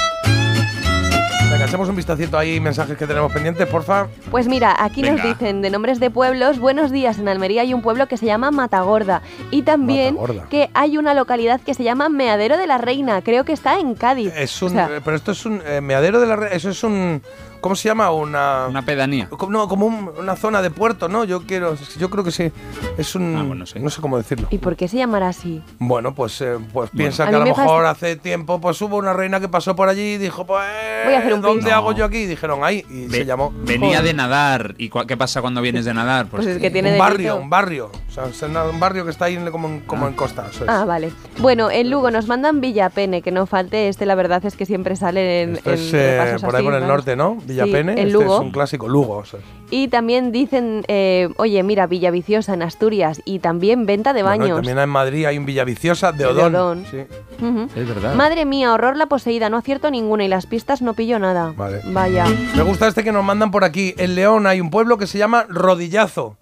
[1.52, 4.08] Venga, un vistacito ahí, mensajes que tenemos pendientes, porfa.
[4.30, 7.82] Pues mira, aquí nos dicen de nombres de pueblos, buenos días, en Almería hay un
[7.82, 9.22] pueblo que se llama Matagorda
[9.52, 10.48] y también Matagorda.
[10.50, 13.96] que hay una localidad que se llama Meadero de la Reina, creo que está en
[13.96, 14.32] Cádiz.
[14.36, 16.70] Es un, O sea, eh, pero esto es un eh, meadero de la re- eso
[16.70, 17.22] es un
[17.62, 18.12] ¿cómo se llama?
[18.12, 19.30] Una Una pedanía.
[19.30, 21.24] como- no, como un- una zona de puerto, ¿no?
[21.24, 22.52] Yo quiero yo creo que sí.
[22.98, 23.44] Es un Ah,
[23.80, 24.48] no sé cómo decirlo.
[24.52, 25.62] ¿Y por qué se llamará así?
[25.80, 28.98] Bueno, pues, eh, pues piensa A que a lo me mejor hace tiempo pues hubo
[28.98, 30.66] una reina que pasó por allí y dijo, pues
[31.06, 32.18] Voy a hacer un ¿dónde hago yo aquí?
[32.18, 34.04] Y dijeron ahí y se llamó Venía Joder.
[34.04, 34.76] de nadar.
[34.78, 36.28] ¿Y qué pasa cuando vienes de nadar?
[36.28, 37.04] Pues es que tiene un delito.
[37.04, 40.14] barrio, un barrio, o sea, es un barrio que está ahí como en, como en
[40.14, 40.70] costa, eso es.
[40.70, 41.14] Ah, vale.
[41.40, 44.98] Bueno, en Lugo nos mandan Villapene, que no falte, este la verdad es que siempre
[44.98, 46.88] sale en, Esto en es eh, por ahí así, por el claro.
[46.88, 47.36] norte, ¿no?
[47.46, 48.36] Villapene, en este Lugo.
[48.36, 49.16] es un clásico, Lugo.
[49.20, 49.40] o sea.
[49.74, 54.40] Y también dicen, eh, oye, mira, Villaviciosa en Asturias y también venta de Bueno, y
[54.50, 54.58] baños.
[54.58, 56.54] también en Madrid hay un Villaviciosa de De Odón.
[56.56, 56.86] Odón.
[56.92, 56.98] Sí.
[57.44, 57.68] Ujú.
[57.74, 58.14] Es verdad.
[58.16, 61.54] Madre mía, horror la poseída, no acierto ninguna y las pistas no pillo nada.
[61.56, 61.80] Vale.
[61.86, 62.26] Vaya.
[62.56, 63.96] Me gusta este que nos mandan por aquí.
[63.98, 66.36] En León hay un pueblo que se llama Rodillazo.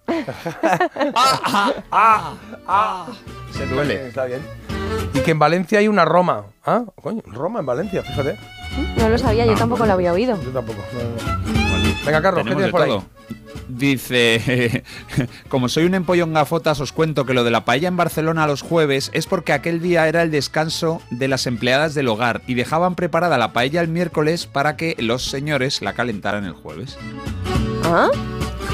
[1.14, 2.34] ah,
[2.66, 3.06] ah.
[3.52, 4.08] Se duele.
[4.08, 4.40] Está bien.
[5.14, 6.46] Y que en Valencia hay una Roma.
[6.66, 8.36] Ah, coño, Roma en Valencia, fíjate.
[8.96, 10.36] No lo sabía, Ah, yo tampoco lo había oído.
[10.42, 10.78] Yo tampoco.
[10.92, 11.69] no, no.
[12.04, 12.88] Venga, Carlos, ¿qué tienes de por ahí?
[12.88, 13.04] todo.
[13.68, 14.82] Dice,
[15.48, 18.62] como soy un empollón gafotas, os cuento que lo de la paella en Barcelona los
[18.62, 22.94] jueves es porque aquel día era el descanso de las empleadas del hogar y dejaban
[22.96, 26.98] preparada la paella el miércoles para que los señores la calentaran el jueves.
[27.84, 28.08] ¿Ah?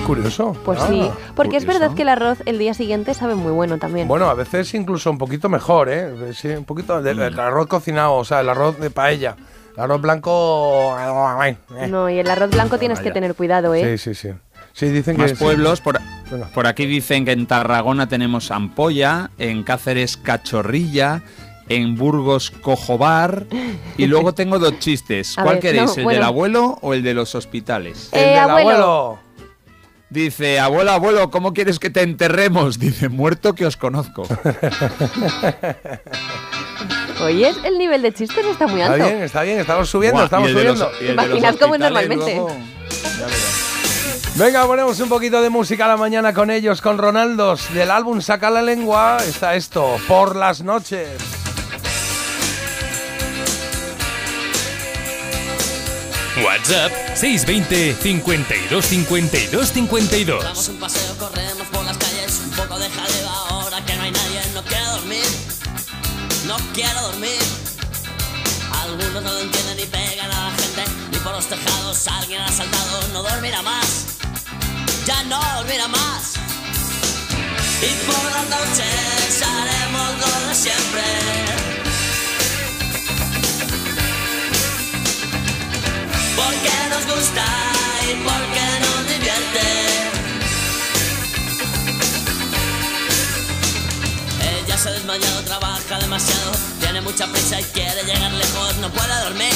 [0.07, 0.57] Curioso.
[0.65, 0.87] Pues Ah.
[0.89, 1.81] sí, porque es curioso.
[1.81, 4.09] verdad que el arroz el día siguiente sabe muy bueno también.
[4.09, 6.33] Bueno, a veces incluso un poquito mejor, ¿eh?
[6.35, 9.37] Sí, un poquito del el arroz cocinado, o sea, el arroz de paella.
[9.77, 10.97] El arroz blanco.
[11.45, 11.87] eh.
[11.89, 13.99] No, y el arroz blanco tienes que tener cuidado, ¿eh?
[13.99, 14.35] Sí, sí, sí.
[14.73, 15.37] Sí, dicen Más que.
[15.37, 15.43] sí.
[15.45, 15.99] pueblos, por,
[16.55, 21.23] por aquí dicen que en Tarragona tenemos ampolla, en Cáceres cachorrilla,
[21.69, 23.47] en Burgos cojobar
[23.97, 25.37] y luego tengo dos chistes.
[25.39, 26.17] A ¿Cuál ver, queréis, no, el bueno.
[26.19, 28.11] del abuelo o el de los hospitales?
[28.13, 28.71] El Eh, del abuelo.
[28.71, 29.19] abuelo.
[30.09, 32.79] Dice, abuelo, abuelo, ¿cómo quieres que te enterremos?
[32.79, 34.23] Dice, muerto que os conozco.
[37.23, 39.07] Oye, el nivel de chistes está muy Está alto.
[39.07, 40.91] bien, está bien, estamos subiendo, Buah, estamos subiendo.
[41.01, 42.35] los Imaginas cómo es normalmente.
[42.35, 42.57] luego-
[44.35, 47.73] Venga, ponemos un poquito de música a la mañana con ellos, con Ronaldos.
[47.73, 51.09] Del álbum Saca la lengua está esto, Por las noches.
[56.45, 60.45] WhatsApp 620 52 52 52.
[60.45, 61.97] Damos un paseo, corremos por las
[66.77, 67.41] quiero dormir.
[68.83, 70.85] Algunos no lo entienden y pegan a la gente.
[71.11, 73.89] Y por los tejados alguien ha saltado, no dormirá más.
[75.07, 76.35] Ya no dormirá más.
[77.81, 81.07] Y por las noches haremos lo de siempre.
[86.37, 87.45] Porque nos gusta
[88.07, 88.96] y porque nos
[94.91, 99.55] desmayado, trabaja demasiado, tiene mucha prisa y quiere llegar lejos, no puede dormir,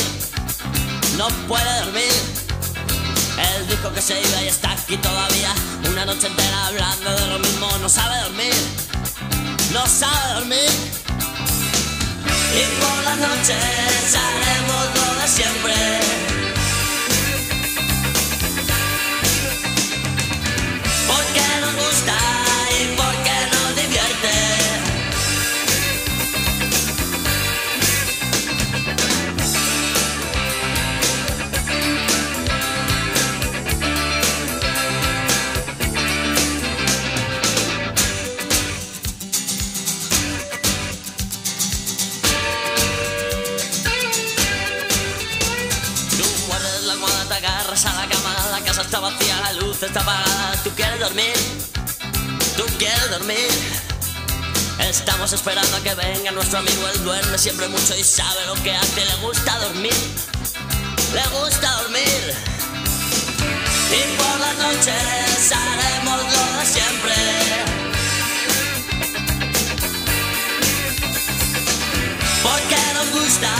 [1.16, 2.12] no puede dormir.
[3.38, 5.52] Él dijo que se iba y está aquí todavía,
[5.90, 8.54] una noche entera hablando de lo mismo, no sabe dormir,
[9.72, 10.70] no sabe dormir.
[12.52, 15.74] Y por las noches haremos lo de siempre.
[21.06, 22.49] Porque nos gusta
[49.72, 50.60] está apagada.
[50.64, 51.32] Tú quieres dormir,
[52.56, 53.48] tú quieres dormir.
[54.80, 58.74] Estamos esperando a que venga nuestro amigo, él duerme siempre mucho y sabe lo que
[58.74, 59.94] hace, le gusta dormir,
[61.14, 62.34] le gusta dormir.
[63.92, 67.14] Y por las noches haremos lo de siempre.
[72.42, 73.50] Porque nos gusta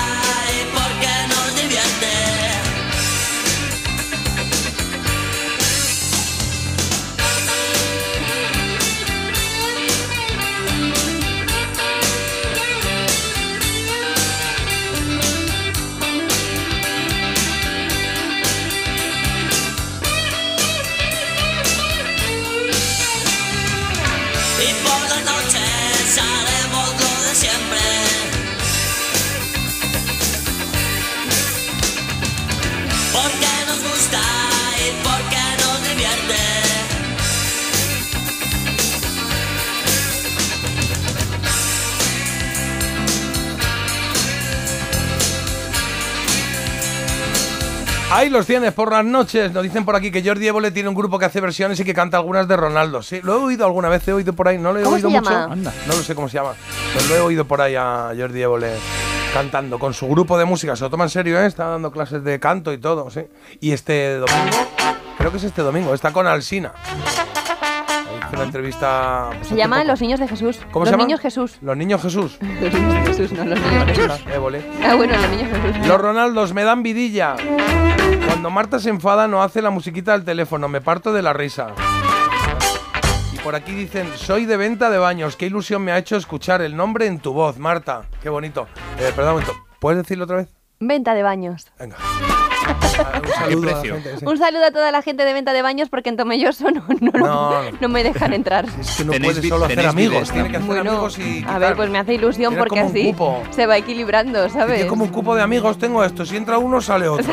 [48.12, 49.52] Ahí los tienes por las noches.
[49.52, 51.94] Nos dicen por aquí que Jordi Évole tiene un grupo que hace versiones y que
[51.94, 53.02] canta algunas de Ronaldo.
[53.02, 54.58] Sí, lo he oído alguna vez, he oído por ahí.
[54.58, 55.30] No lo he ¿Cómo oído se mucho.
[55.30, 55.52] llama?
[55.52, 56.54] Anda, no lo sé cómo se llama.
[56.92, 58.72] Pero lo he oído por ahí a Jordi Évole
[59.32, 60.74] cantando con su grupo de música.
[60.74, 61.46] Se lo toma en serio, ¿eh?
[61.46, 63.20] Está dando clases de canto y todo, sí.
[63.60, 64.56] Y este domingo,
[65.16, 66.72] creo que es este domingo, está con Alsina.
[68.40, 69.28] Una entrevista.
[69.36, 69.84] pues, Se poco.
[69.84, 70.58] Los Niños de Jesús.
[70.70, 71.04] ¿Cómo los se llama?
[71.04, 71.58] Niños Jesús.
[71.60, 72.38] Los niños Jesús.
[72.60, 74.10] Los Niños Jesús, no, los Niños Jesús.
[74.82, 75.86] Ah, bueno, los Niños Jesús.
[75.86, 77.36] Los Ronaldos me dan vidilla.
[78.26, 81.74] Cuando Marta se enfada no hace la musiquita del teléfono, me parto de la risa.
[83.34, 86.62] Y por aquí dicen, soy de venta de baños, qué ilusión me ha hecho escuchar
[86.62, 88.04] el nombre en tu voz, Marta.
[88.22, 88.68] Qué bonito.
[88.98, 90.48] Eh, perdón un momento, ¿puedes decirlo otra vez?
[90.78, 91.66] Venta de baños.
[91.78, 91.96] Venga.
[92.60, 94.18] Un saludo a gente.
[94.18, 94.24] sí.
[94.26, 97.12] Un saludo a toda la gente de venta de baños porque en Tomelloso no, no,
[97.18, 97.62] No.
[97.80, 98.66] no me dejan entrar.
[98.80, 101.44] Es que no Tenéis puede vi- solo hacer amigos, tiene que hacer Bueno, amigos y
[101.48, 103.42] a ver, pues me hace ilusión porque así cupo.
[103.50, 104.76] se va equilibrando, ¿sabes?
[104.76, 107.32] Tiene como un cupo de amigos, tengo esto, si entra uno sale otro.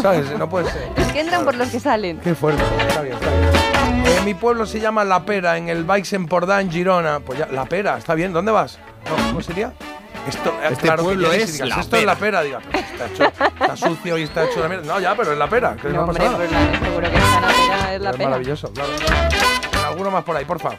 [0.00, 0.36] ¿Sabes?
[0.38, 0.88] No puede ser.
[0.96, 2.18] Es que entran por los que salen.
[2.20, 3.46] Qué fuerte, está bien, está bien.
[4.06, 6.28] Eh, mi pueblo se llama La Pera, en el Bikes en
[6.60, 7.20] en Girona.
[7.20, 8.78] Pues ya, La Pera, está bien, ¿dónde vas?
[9.28, 9.72] ¿Cómo sería?
[10.28, 12.42] Esto, eh, Este claro que pueblo y es digas, La Esto es La Pera".
[12.42, 13.24] Pera, diga, "Pero está, hecho,
[13.60, 14.86] está sucio y está hecho de mierda.
[14.94, 16.36] No, ya, pero es La Pera, que no, No, hombre, nada.
[16.36, 18.28] pues la- seguro que esta Navidad es la Es pena.
[18.30, 18.90] maravilloso, claro.
[19.86, 20.70] Alguno más por ahí, porfa.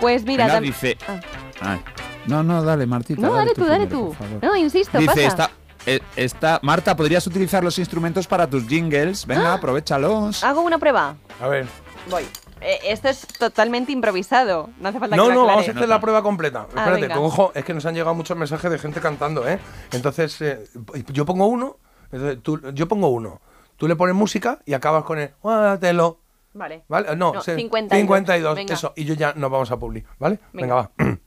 [0.00, 0.98] Pues mira, Venga, tam- dice.
[1.08, 1.20] Ah.
[1.60, 1.80] Ay.
[2.26, 3.20] No, no, dale, Martita.
[3.20, 4.08] No, dale tú, dale tú.
[4.08, 4.42] por favor.
[4.42, 5.26] No, insisto, Dice, pasa.
[5.26, 5.50] está,
[5.86, 9.26] eh, está- Marta, ¿podrías utilizar los instrumentos para tus jingles?
[9.26, 9.54] Venga, Ah.
[9.58, 10.42] aprovechalos.
[10.42, 11.16] Hago una prueba.
[11.40, 11.66] A ver.
[12.10, 12.24] Voy.
[12.64, 14.70] Eh, esto es totalmente improvisado.
[14.80, 16.60] No hace falta No, que lo no, vamos a hacer la prueba completa.
[16.60, 17.14] Ah, Espérate, venga.
[17.14, 19.58] que, ojo, es que nos han llegado muchos mensajes de gente cantando, ¿eh?
[19.92, 20.66] Entonces, eh,
[21.12, 21.76] yo pongo uno,
[22.10, 23.40] entonces tú- yo pongo uno.
[23.76, 26.20] Tú le pones música y acabas con el guárdatelo.
[26.54, 26.84] Vale.
[26.88, 27.16] ¿Vale?
[27.16, 28.00] No, No, sí, 52.
[28.00, 28.74] 52, Venga.
[28.74, 28.92] eso.
[28.96, 30.38] Y yo ya nos vamos a publicar, ¿vale?
[30.52, 30.90] Venga, va.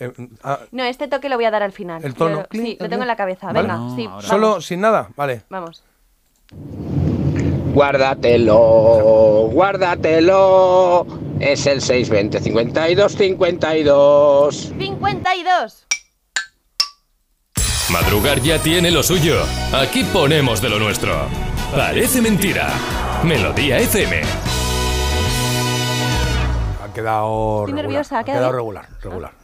[0.00, 0.12] Eh,
[0.42, 2.04] ah, No, este toque lo voy a dar al final.
[2.04, 2.46] El tono.
[2.50, 3.46] Sí, lo tengo en la cabeza.
[3.46, 3.62] ¿Vale?
[3.62, 4.06] Venga, No, sí.
[4.06, 4.26] ahora.
[4.26, 5.42] Solo sin nada, vale.
[5.48, 5.84] Vamos.
[7.74, 11.06] Guárdatelo, guárdatelo.
[11.40, 14.72] Es el 620 52 52.
[14.78, 15.86] 52.
[17.90, 19.42] Madrugar ya tiene lo suyo.
[19.72, 21.26] Aquí ponemos de lo nuestro.
[21.74, 22.68] Parece mentira.
[23.24, 24.22] Melodía FM.
[26.80, 27.62] Ha quedado.
[27.64, 28.56] Estoy regular, nerviosa, ¿ha ha quedado quedado bien?
[28.56, 29.02] regular, regular,
[29.32, 29.43] regular.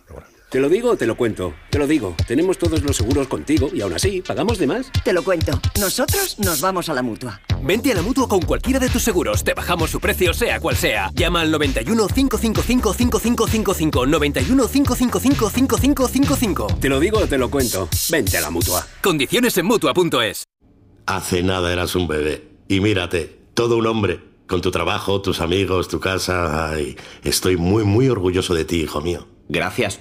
[0.51, 1.55] ¿Te lo digo o te lo cuento?
[1.70, 2.16] Te lo digo.
[2.27, 4.90] Tenemos todos los seguros contigo y aún así, ¿pagamos de más?
[5.05, 5.52] Te lo cuento.
[5.78, 7.40] Nosotros nos vamos a la mutua.
[7.62, 9.44] Vente a la mutua con cualquiera de tus seguros.
[9.44, 11.12] Te bajamos su precio, sea cual sea.
[11.14, 14.06] Llama al 91 555 5555.
[14.06, 16.66] 91 555 5555.
[16.81, 17.89] Te lo digo o te lo cuento.
[18.10, 18.85] Vente a la mutua.
[19.05, 20.43] Condiciones en mutua.es.
[21.06, 22.48] Hace nada eras un bebé.
[22.66, 24.18] Y mírate, todo un hombre.
[24.48, 26.72] Con tu trabajo, tus amigos, tu casa.
[26.72, 29.28] Ay, estoy muy, muy orgulloso de ti, hijo mío.
[29.48, 30.01] Gracias.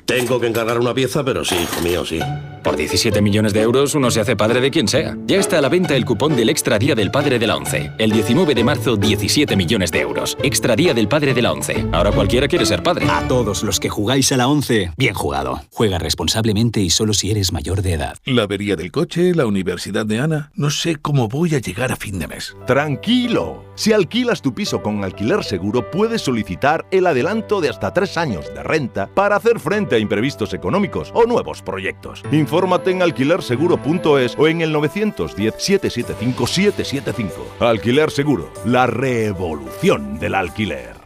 [0.11, 2.19] Tengo que encargar una pieza, pero sí, hijo mío, sí.
[2.63, 5.17] Por 17 millones de euros uno se hace padre de quien sea.
[5.25, 7.91] Ya está a la venta el cupón del Extra Día del Padre de la ONCE.
[7.97, 10.37] El 19 de marzo, 17 millones de euros.
[10.43, 11.87] Extra Día del Padre de la ONCE.
[11.93, 13.07] Ahora cualquiera quiere ser padre.
[13.09, 15.61] A todos los que jugáis a la 11, bien jugado.
[15.71, 18.17] Juega responsablemente y solo si eres mayor de edad.
[18.25, 20.51] La avería del coche, la universidad de Ana.
[20.53, 22.55] No sé cómo voy a llegar a fin de mes.
[22.67, 23.63] Tranquilo.
[23.75, 28.53] Si alquilas tu piso con alquiler seguro, puedes solicitar el adelanto de hasta tres años
[28.53, 32.23] de renta para hacer frente a imprevistos económicos o nuevos proyectos.
[32.31, 37.31] Infórmate en alquilerseguro.es o en el 910-775-775.
[37.59, 41.00] Alquiler Seguro, la revolución del alquiler.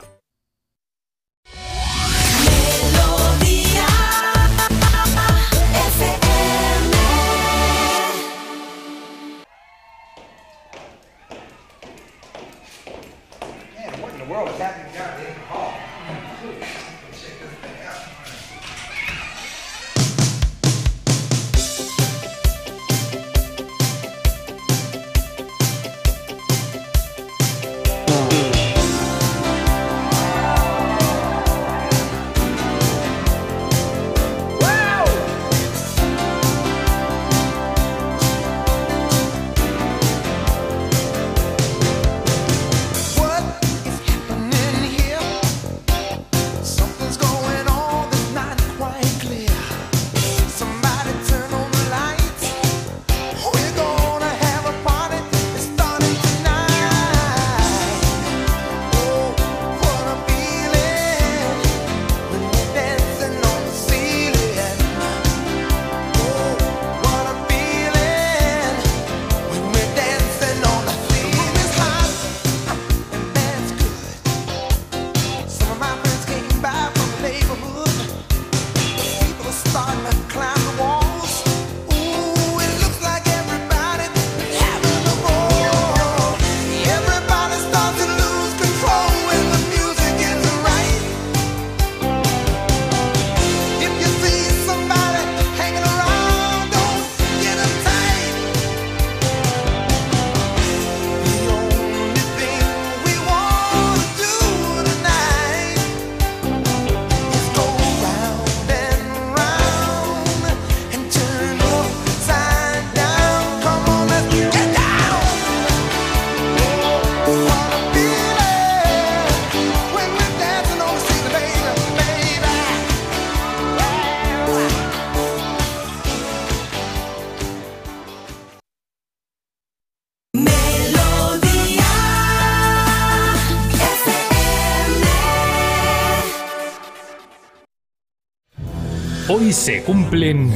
[139.45, 140.51] Hoy se cumplen...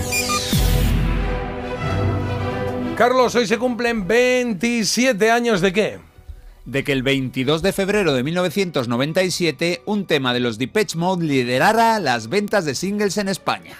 [2.98, 6.00] Carlos, hoy se cumplen 27 años de qué?
[6.66, 12.00] de que el 22 de febrero de 1997 un tema de los Depeche Mode liderara
[12.00, 13.76] las ventas de singles en España.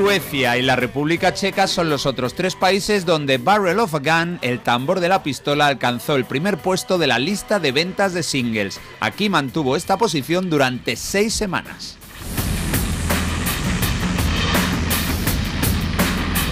[0.00, 4.38] Suecia y la República Checa son los otros tres países donde Barrel of a Gun,
[4.40, 8.22] el tambor de la pistola, alcanzó el primer puesto de la lista de ventas de
[8.22, 8.80] singles.
[9.00, 11.99] Aquí mantuvo esta posición durante seis semanas.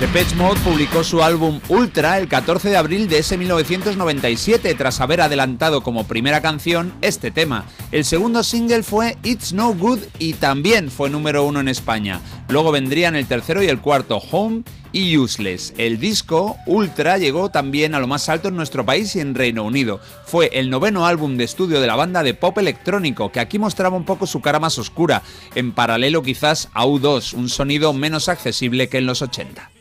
[0.01, 5.21] Depeche Mode publicó su álbum Ultra el 14 de abril de ese 1997 tras haber
[5.21, 7.65] adelantado como primera canción este tema.
[7.91, 12.21] El segundo single fue It's No Good y también fue número uno en España.
[12.49, 14.63] Luego vendrían el tercero y el cuarto Home
[14.93, 15.75] y Useless.
[15.79, 19.65] El disco Ultra llegó también a lo más alto en nuestro país y en Reino
[19.65, 19.99] Unido.
[20.27, 23.97] Fue el noveno álbum de estudio de la banda de pop electrónico, que aquí mostraba
[23.97, 25.25] un poco su cara más oscura,
[25.57, 29.73] en paralelo quizás a U2, un sonido menos accesible que en los 80.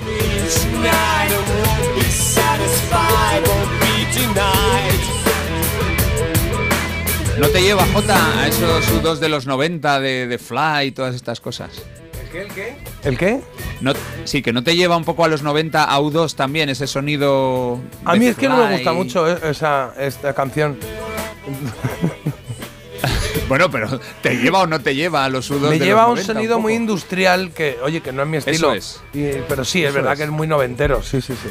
[0.00, 5.00] Tonight and won't be satisfied, won't be denied.
[7.38, 11.14] ¿No te lleva, Jota, a esos sudos de los 90 de, de Fly y todas
[11.14, 11.70] estas cosas?
[12.20, 12.42] ¿El qué?
[12.42, 12.76] ¿El qué?
[13.04, 13.40] ¿El qué?
[13.80, 13.92] No,
[14.24, 17.80] sí, que no te lleva un poco a los 90 a U2 también, ese sonido.
[18.04, 20.78] A mí es que no me gusta mucho eh, esa, esta canción.
[23.50, 26.10] Bueno, pero ¿te lleva o no te lleva a los sudos Me de lleva los
[26.10, 28.72] un 90 sonido muy industrial que, oye, que no es mi estilo.
[28.72, 29.00] es.
[29.12, 30.18] Y- pero sí, es Eso verdad es.
[30.20, 31.02] que es muy noventero.
[31.02, 31.48] Sí, sí, sí.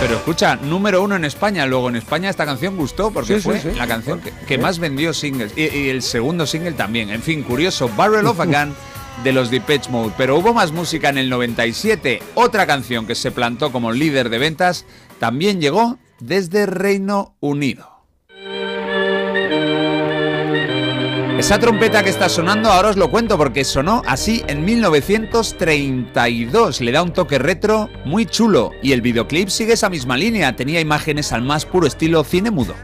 [0.00, 1.64] Pero escucha, número uno en España.
[1.66, 3.70] Luego en España esta canción gustó porque Sí, sí, fue sí.
[3.76, 5.52] la canción que, que más vendió singles.
[5.56, 7.10] Y, y el segundo single también.
[7.10, 7.88] En fin, curioso.
[7.96, 8.74] Barrel of a Gun
[9.24, 10.14] de los Depeche Mode.
[10.18, 12.20] Pero hubo más música en el 97.
[12.34, 14.84] Otra canción que se plantó como líder de ventas
[15.20, 17.97] también llegó desde Reino Unido.
[21.38, 26.80] Esa trompeta que está sonando ahora os lo cuento porque sonó así en 1932.
[26.80, 30.56] Le da un toque retro muy chulo y el videoclip sigue esa misma línea.
[30.56, 32.74] Tenía imágenes al más puro estilo cine mudo.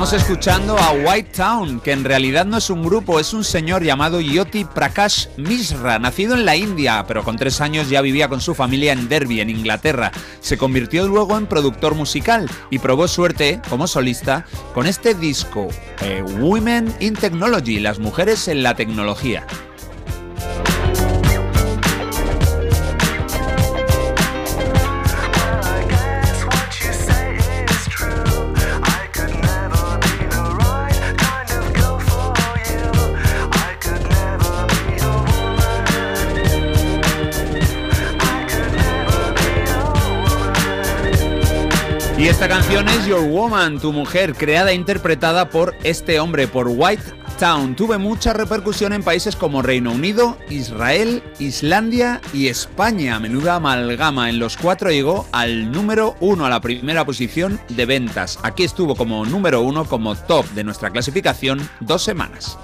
[0.00, 3.84] Estamos escuchando a White Town, que en realidad no es un grupo, es un señor
[3.84, 8.40] llamado Yoti Prakash Misra, nacido en la India, pero con tres años ya vivía con
[8.40, 10.10] su familia en Derby, en Inglaterra.
[10.40, 15.68] Se convirtió luego en productor musical y probó suerte como solista con este disco,
[16.00, 19.46] eh, Women in Technology, las mujeres en la tecnología.
[43.10, 47.02] Your Woman, tu mujer, creada e interpretada por este hombre, por White
[47.40, 47.74] Town.
[47.74, 53.18] Tuve mucha repercusión en países como Reino Unido, Israel, Islandia y España.
[53.18, 54.30] Menuda amalgama.
[54.30, 58.38] En los cuatro llegó al número uno, a la primera posición de ventas.
[58.44, 62.56] Aquí estuvo como número uno, como top de nuestra clasificación, dos semanas.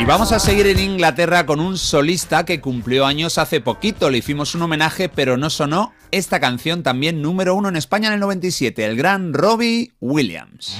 [0.00, 4.08] Y vamos a seguir en Inglaterra con un solista que cumplió años hace poquito.
[4.08, 8.14] Le hicimos un homenaje, pero no sonó esta canción también número uno en España en
[8.14, 10.78] el 97, el gran Robbie Williams.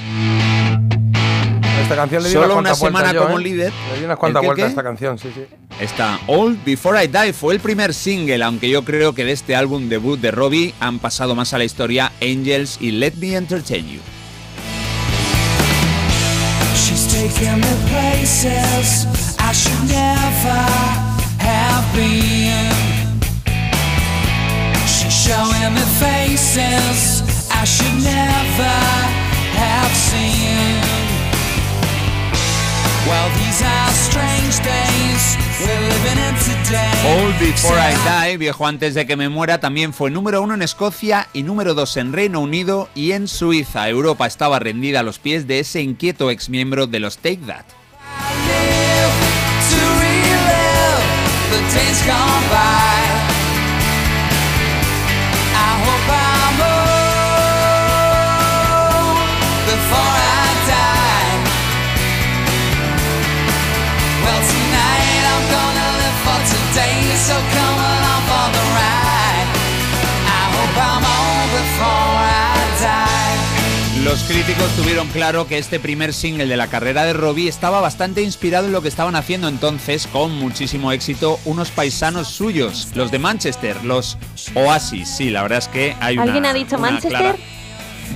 [1.82, 3.42] Esta canción le di Solo una semana yo, como ¿eh?
[3.42, 3.72] líder.
[3.92, 5.44] Le di unas cuantas ¿El qué, vueltas a esta canción, sí, sí.
[5.78, 9.54] Esta Old Before I Die fue el primer single, aunque yo creo que de este
[9.54, 13.86] álbum debut de Robbie han pasado más a la historia Angels y Let Me Entertain
[13.86, 14.00] You.
[17.32, 19.06] Taking me places
[19.38, 20.62] I should never
[21.38, 22.72] have been.
[24.86, 28.74] She's showing me faces I should never
[29.62, 30.89] have seen.
[33.06, 36.92] Well, these are strange days we're living in today.
[37.06, 40.62] All Before I Die, viejo antes de que me muera, también fue número uno en
[40.62, 43.88] Escocia y número dos en Reino Unido y en Suiza.
[43.88, 47.64] Europa estaba rendida a los pies de ese inquieto exmiembro de los Take That.
[49.70, 50.50] to relive
[51.50, 53.09] the days gone by.
[74.04, 78.22] Los críticos tuvieron claro que este primer single de la carrera de Robbie estaba bastante
[78.22, 83.18] inspirado en lo que estaban haciendo entonces, con muchísimo éxito, unos paisanos suyos, los de
[83.18, 84.16] Manchester, los
[84.54, 85.06] Oasis.
[85.08, 86.22] Sí, la verdad es que hay una.
[86.24, 87.10] ¿Alguien ha dicho Manchester?
[87.10, 87.38] clara-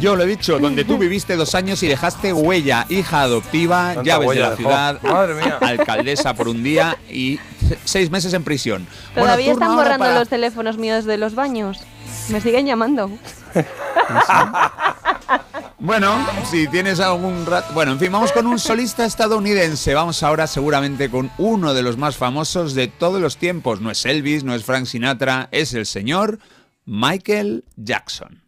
[0.01, 4.03] Yo lo he dicho, donde tú viviste dos años y dejaste huella, hija adoptiva, Tanta
[4.03, 4.57] llaves de la dejó.
[4.63, 5.59] ciudad, Madre mía.
[5.61, 7.39] alcaldesa por un día y
[7.85, 8.87] seis meses en prisión.
[9.15, 11.79] Todavía están borrando para- los teléfonos míos de los baños.
[12.31, 13.11] Me siguen llamando.
[15.79, 17.75] Bueno, si tienes algún rato...
[17.75, 19.93] Bueno, en fin, vamos con un solista estadounidense.
[19.93, 23.83] Vamos ahora seguramente con uno de los más famosos de todos los tiempos.
[23.83, 26.39] No es Elvis, no es Frank Sinatra, es el señor
[26.87, 28.44] Michael Jackson.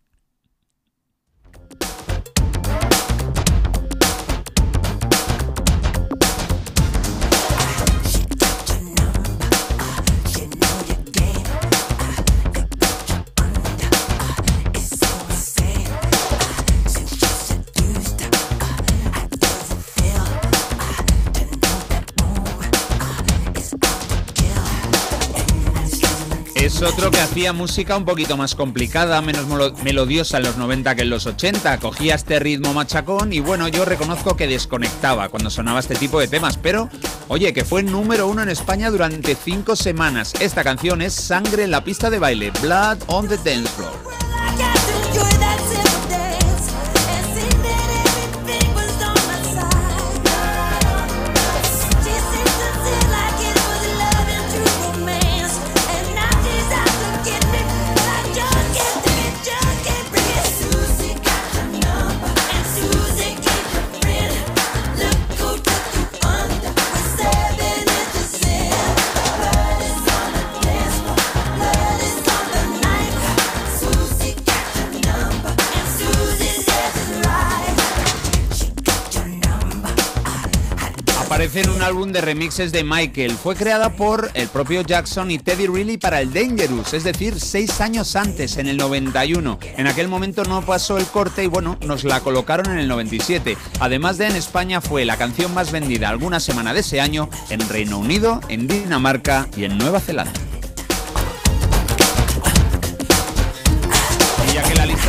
[26.86, 31.02] Otro que hacía música un poquito más complicada, menos melo- melodiosa en los 90 que
[31.02, 31.78] en los 80.
[31.78, 36.28] Cogía este ritmo machacón y bueno, yo reconozco que desconectaba cuando sonaba este tipo de
[36.28, 36.88] temas, pero
[37.28, 40.32] oye, que fue número uno en España durante cinco semanas.
[40.40, 44.15] Esta canción es Sangre en la pista de baile, Blood on the Dance Floor.
[81.58, 83.32] En un álbum de remixes de Michael.
[83.32, 87.80] Fue creada por el propio Jackson y Teddy Riley para el Dangerous, es decir, seis
[87.80, 89.58] años antes, en el 91.
[89.76, 93.56] En aquel momento no pasó el corte y bueno, nos la colocaron en el 97.
[93.80, 97.66] Además de en España fue la canción más vendida alguna semana de ese año en
[97.68, 100.55] Reino Unido, en Dinamarca y en Nueva Zelanda.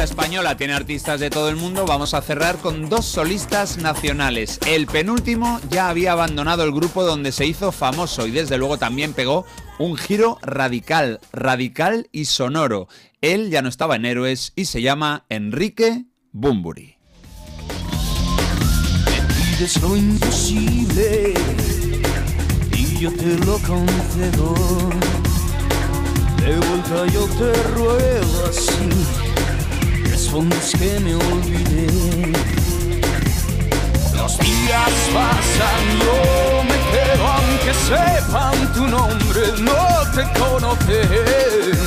[0.03, 4.59] Española tiene artistas de todo el mundo, vamos a cerrar con dos solistas nacionales.
[4.65, 9.13] El penúltimo ya había abandonado el grupo donde se hizo famoso y desde luego también
[9.13, 9.45] pegó
[9.79, 12.87] un giro radical, radical y sonoro.
[13.21, 16.97] Él ya no estaba en Héroes y se llama Enrique Bumburi.
[19.57, 21.33] pides lo imposible
[22.75, 24.53] y yo te lo concedo.
[26.37, 28.89] De vuelta yo te ruego así,
[30.17, 31.87] respondes que me olvidé.
[34.15, 41.77] Los días pasan, yo me quedo aunque sepan tu nombre, no te conocen.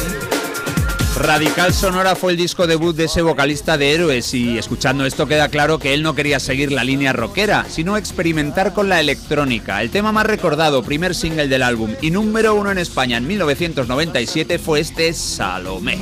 [1.17, 5.49] Radical Sonora fue el disco debut de ese vocalista de Héroes y escuchando esto queda
[5.49, 9.83] claro que él no quería seguir la línea rockera, sino experimentar con la electrónica.
[9.83, 14.61] El tema más recordado, primer single del álbum y número uno en España en 1997
[14.61, 15.99] fue este Salomé.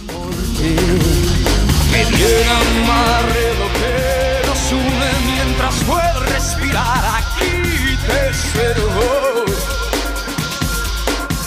[1.98, 7.02] Me dieran amarre lo que nos une mientras puedo respirar.
[7.18, 8.88] Aquí te espero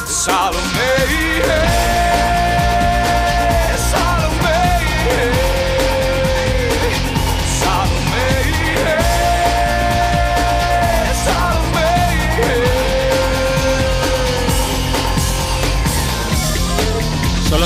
[0.06, 1.80] Salomé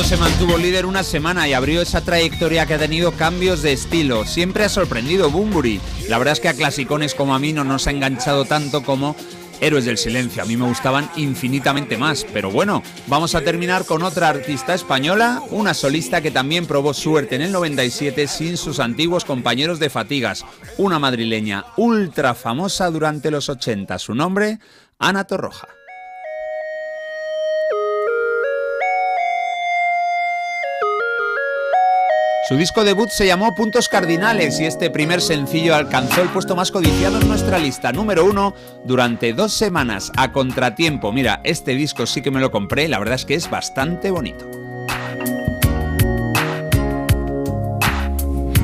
[0.05, 4.23] se mantuvo líder una semana y abrió esa trayectoria que ha tenido cambios de estilo.
[4.23, 5.81] Siempre ha sorprendido Bumburi.
[6.09, 9.15] La verdad es que a clasicones como a mí no nos ha enganchado tanto como
[9.61, 10.43] Héroes del Silencio.
[10.43, 12.23] A mí me gustaban infinitamente más.
[12.31, 17.35] Pero bueno, vamos a terminar con otra artista española, una solista que también probó suerte
[17.35, 20.45] en el 97 sin sus antiguos compañeros de fatigas.
[20.77, 23.97] Una madrileña ultra famosa durante los 80.
[23.97, 24.59] Su nombre,
[24.99, 25.74] Ana Torroja.
[32.47, 36.69] Su disco debut se llamó Puntos Cardinales y este primer sencillo alcanzó el puesto más
[36.69, 38.53] codiciado en nuestra lista, número uno,
[38.83, 41.11] durante dos semanas, a contratiempo.
[41.11, 44.45] Mira, este disco sí que me lo compré, la verdad es que es bastante bonito.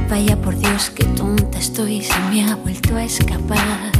[0.08, 3.92] Vaya por Dios, qué tonta estoy, se me ha vuelto a escapar.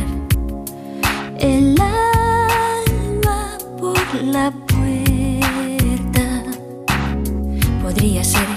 [1.40, 6.44] El alma por la puerta.
[7.82, 8.51] Podría ser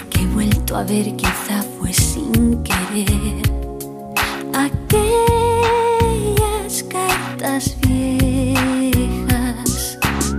[0.77, 3.43] a ver, quizá fue sin querer.
[4.53, 4.83] Aquellas
[6.85, 9.99] cartas viejas.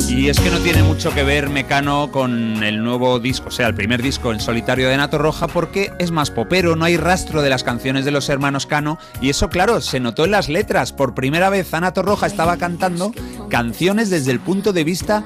[0.09, 3.67] Y es que no tiene mucho que ver Mecano con el nuevo disco, o sea,
[3.67, 7.41] el primer disco en solitario de Nato Roja, porque es más popero, no hay rastro
[7.41, 10.91] de las canciones de los hermanos Cano, y eso, claro, se notó en las letras.
[10.91, 13.13] Por primera vez, Anato Roja estaba cantando
[13.49, 15.23] canciones desde el punto de vista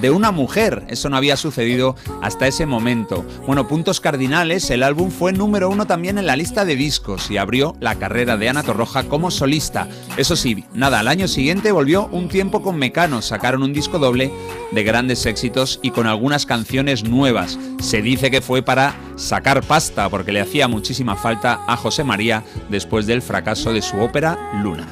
[0.00, 0.84] de una mujer.
[0.88, 3.24] Eso no había sucedido hasta ese momento.
[3.46, 7.36] Bueno, Puntos Cardinales, el álbum fue número uno también en la lista de discos y
[7.36, 9.88] abrió la carrera de Ana Torroja como solista.
[10.16, 14.32] Eso sí, nada, al año siguiente volvió un tiempo con Mecano, sacaron un disco doble
[14.72, 17.58] de grandes éxitos y con algunas canciones nuevas.
[17.80, 22.44] Se dice que fue para sacar pasta porque le hacía muchísima falta a José María
[22.68, 24.86] después del fracaso de su ópera Luna.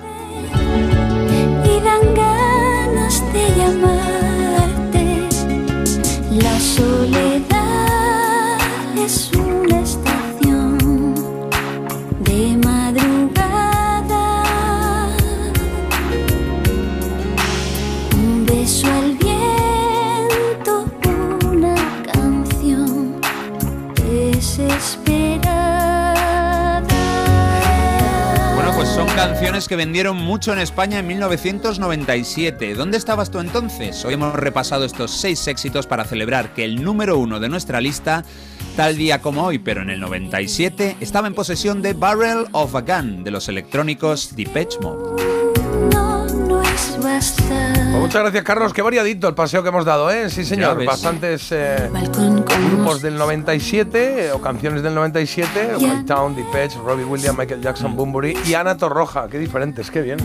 [1.64, 4.25] y dan ganas de llamarte.
[6.42, 7.46] La soledad
[8.98, 9.45] es una
[29.16, 32.74] canciones que vendieron mucho en España en 1997.
[32.74, 34.04] ¿Dónde estabas tú entonces?
[34.04, 38.24] Hoy hemos repasado estos seis éxitos para celebrar que el número uno de nuestra lista,
[38.76, 42.82] tal día como hoy, pero en el 97, estaba en posesión de Barrel of a
[42.82, 45.35] Gun, de los electrónicos Depeche Mode.
[47.92, 48.72] Muchas gracias, Carlos.
[48.72, 50.30] Qué variadito el paseo que hemos dado, ¿eh?
[50.30, 50.84] Sí, señor.
[50.84, 51.90] Bastantes eh,
[52.70, 55.76] grupos del 97 eh, o canciones del 97.
[55.78, 55.86] Ya.
[55.86, 59.28] White Town, Depeche, Robbie Williams, Michael Jackson, Bunbury y Ana Torroja.
[59.28, 60.18] Qué diferentes, qué bien.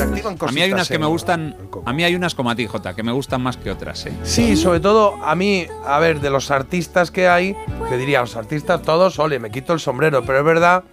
[0.00, 0.98] Activan A mí hay unas que eh.
[0.98, 3.70] me gustan, a mí hay unas como a ti, Jota, que me gustan más que
[3.70, 4.12] otras, ¿eh?
[4.22, 7.54] Sí, sobre todo a mí, a ver, de los artistas que hay,
[7.88, 10.84] te diría, los artistas todos, ole, me quito el sombrero, pero es verdad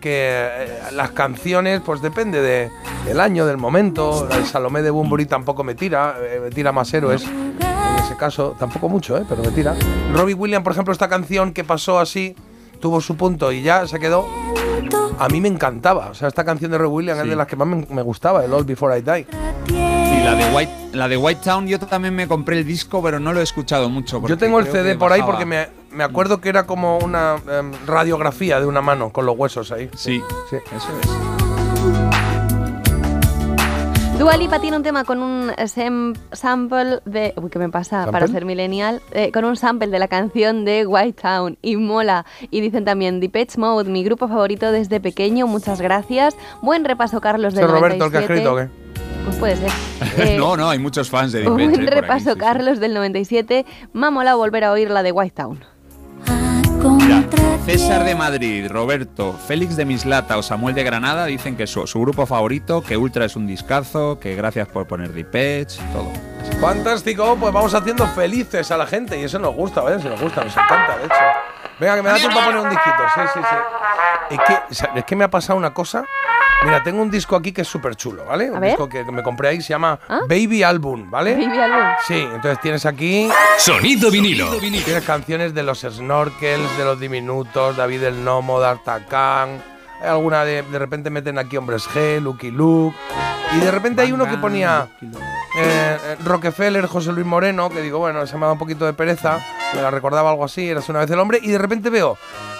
[0.00, 2.70] que eh, las canciones, pues depende de,
[3.04, 4.28] del año, del momento.
[4.30, 7.24] El Salomé de Bumburi tampoco me tira, eh, me tira más héroes.
[7.24, 9.24] En ese caso, tampoco mucho, ¿eh?
[9.28, 9.76] pero me tira.
[10.12, 12.34] Robbie Williams, por ejemplo, esta canción que pasó así,
[12.80, 14.26] tuvo su punto y ya se quedó.
[15.18, 16.08] A mí me encantaba.
[16.08, 18.44] O sea, esta canción de Robbie Williams es de las que más me, me gustaba,
[18.44, 19.26] el All Before I Die.
[19.68, 23.20] Y la de White, la de White Town yo también me compré el disco, pero
[23.20, 24.26] no lo he escuchado mucho.
[24.26, 27.72] Yo tengo el CD por ahí porque me, me acuerdo que era como una em,
[27.86, 29.88] radiografía de una mano con los huesos ahí.
[29.96, 30.56] Sí, sí.
[30.74, 31.10] eso es.
[34.18, 37.32] Dua Lipa tiene un tema con un sem- sample de.
[37.36, 38.10] Uy, ¿qué me pasa?
[38.10, 39.00] Para ser millennial.
[39.12, 42.26] eh, con un sample de la canción de White Town y mola.
[42.50, 45.46] Y dicen también Depeche Mode, mi grupo favorito desde pequeño.
[45.46, 46.36] Muchas gracias.
[46.60, 48.34] Buen repaso, Carlos, del ¿Es Roberto el que ha 97.
[48.34, 48.68] escrito o qué?
[49.24, 49.70] Pues puede ser.
[50.18, 51.68] Eh, no, no, hay muchos fans de un Depeche.
[51.70, 52.38] buen por aquí, repaso, sí, sí.
[52.40, 53.64] Carlos, del 97.
[53.94, 55.64] Me ha molado volver a oír la de White Town.
[56.82, 57.24] Mira,
[57.66, 62.00] César de Madrid, Roberto, Félix de Mislata o Samuel de Granada dicen que su, su
[62.00, 66.10] grupo favorito, que Ultra es un discazo, que gracias por poner Depeche, todo.
[66.60, 70.00] Fantástico, pues vamos haciendo felices a la gente y eso nos gusta, ¿vale?
[70.00, 71.14] Se nos gusta, nos encanta, de hecho.
[71.78, 73.02] Venga, que me da tiempo a poner un disquito.
[73.14, 74.34] Sí, sí, sí.
[74.34, 76.04] Es que, ¿sabes qué me ha pasado una cosa?
[76.62, 78.50] Mira, tengo un disco aquí que es súper chulo, ¿vale?
[78.50, 78.70] un ver.
[78.70, 81.32] disco que me compré ahí, se llama Baby Album, ¿vale?
[81.34, 81.86] Baby Album.
[82.06, 83.28] Sí, entonces tienes aquí.
[83.58, 84.50] Sonido vinilo.
[84.58, 89.62] Tienes canciones de los Snorkels, de los Diminutos, David el Nomo, D'Artagnan.
[90.02, 90.62] Hay alguna de.
[90.62, 92.96] De repente meten aquí Hombres G, Lucky Luke.
[93.56, 94.86] Y de repente hay uno que ponía.
[95.02, 95.08] eh,
[95.56, 98.92] eh, Rockefeller, José Luis Moreno, que digo, bueno, se me ha dado un poquito de
[98.92, 99.40] pereza,
[99.74, 102.16] me la recordaba algo así, eras una vez el hombre, y de repente veo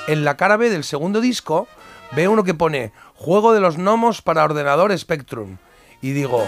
[0.08, 1.68] en la cara B del segundo disco,
[2.10, 5.58] veo uno que pone Juego de los Gnomos para ordenador Spectrum.
[6.00, 6.42] Y digo,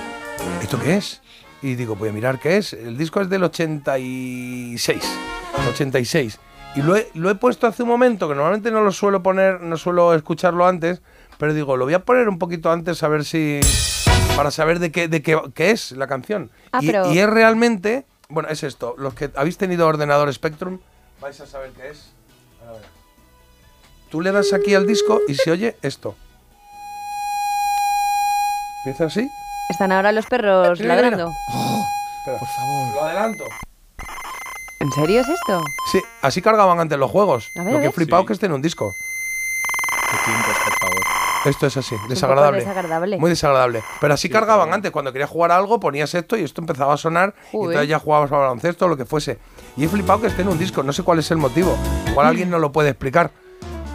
[0.62, 1.20] ¿esto qué es?
[1.60, 2.72] Y digo, voy a mirar qué es.
[2.72, 5.04] El disco es del 86.
[5.68, 6.38] 86.
[6.74, 9.60] Y lo he, lo he puesto hace un momento, que normalmente no lo suelo poner,
[9.60, 11.02] no suelo escucharlo antes,
[11.36, 13.60] pero digo, lo voy a poner un poquito antes a ver si.
[14.34, 16.50] para saber de qué, de qué, qué es la canción.
[16.72, 18.06] Ah, y, pero- y es realmente.
[18.30, 18.94] Bueno, es esto.
[18.96, 20.78] Los que habéis tenido ordenador Spectrum,
[21.20, 22.12] vais a saber qué es.
[22.66, 22.82] A ver.
[24.10, 26.16] Tú le das aquí al disco y se oye esto.
[28.84, 29.30] ¿Empieza así?
[29.70, 31.32] Están ahora los perros Mira, mira, ladrando.
[32.18, 32.94] Espera, por favor.
[32.94, 33.44] Lo adelanto.
[34.80, 35.60] ¿En serio es esto?
[35.92, 37.48] Sí, así cargaban antes los juegos.
[37.56, 38.92] A ver, Lo a que he flipado que esté en un disco.
[40.10, 41.00] Qué tiempos, por favor.
[41.44, 42.58] Esto es así, poco desagradable.
[42.58, 43.18] desagradable.
[43.18, 43.82] Muy desagradable.
[44.00, 44.90] Pero así cargaban antes.
[44.90, 47.34] Cuando querías jugar a algo, ponías esto y esto empezaba a sonar.
[47.48, 47.70] Y Joder.
[47.70, 49.38] entonces ya jugabas al baloncesto o lo que fuese.
[49.76, 50.82] Y he flipado que esté en un disco.
[50.82, 51.76] No sé cuál es el motivo.
[52.08, 53.30] Igual alguien no lo puede explicar.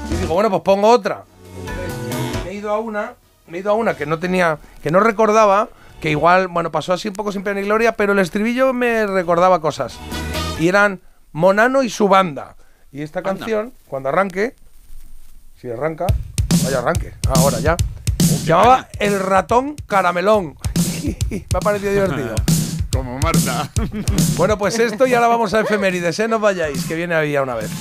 [0.10, 1.24] Y digo, bueno, pues pongo otra.
[1.60, 3.14] Entonces, me he ido a una.
[3.48, 4.58] Me he ido a una que no tenía.
[4.84, 5.70] que no recordaba.
[6.02, 7.94] Que igual, bueno, pasó así un poco sin pena ni gloria.
[7.94, 9.98] Pero el estribillo me recordaba cosas.
[10.60, 11.02] Y eran
[11.32, 12.56] Monano y su banda.
[12.92, 14.56] Y esta canción, cuando arranque.
[15.60, 16.06] Si arranca.
[16.64, 17.14] Vaya arranque.
[17.36, 17.76] Ahora ya.
[18.20, 20.56] Se llamaba El ratón caramelón.
[21.30, 22.36] Me ha parecido divertido.
[22.92, 23.70] Como Marta.
[24.38, 26.28] Bueno, pues esto y ahora vamos a efemérides, ¿eh?
[26.28, 27.72] No os vayáis, que viene había una vez.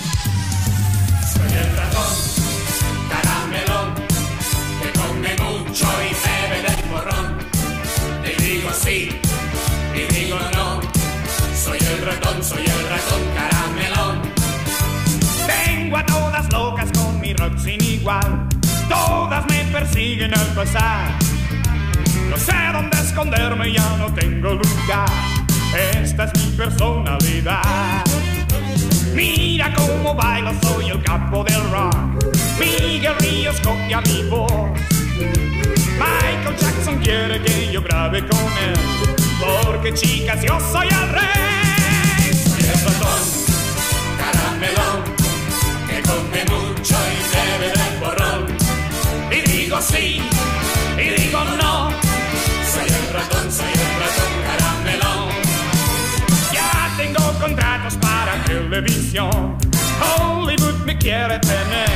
[15.86, 18.48] Tengo a todas locas con mi rock sin igual.
[18.88, 21.14] Todas me persiguen al pasar.
[22.28, 25.08] No sé dónde esconderme, ya no tengo lugar.
[26.02, 28.04] Esta es mi personalidad.
[29.14, 31.94] Mira cómo bailo, soy el capo del rock.
[32.58, 34.50] Miguel Ríos copia mi voz.
[36.00, 38.74] Michael Jackson quiere que yo grabe con él.
[39.38, 42.34] Porque chicas, yo soy el rey.
[42.34, 43.22] Soy el ratón,
[44.18, 45.15] caramelón,
[46.07, 48.47] come mucho y bebe del borrón.
[49.31, 50.20] Y digo sí,
[50.97, 51.91] y digo no.
[52.73, 55.28] Soy el ratón, soy el ratón, caramelón.
[56.53, 59.57] Ya tengo contratos para televisión.
[60.01, 61.91] Hollywood me quiere tener.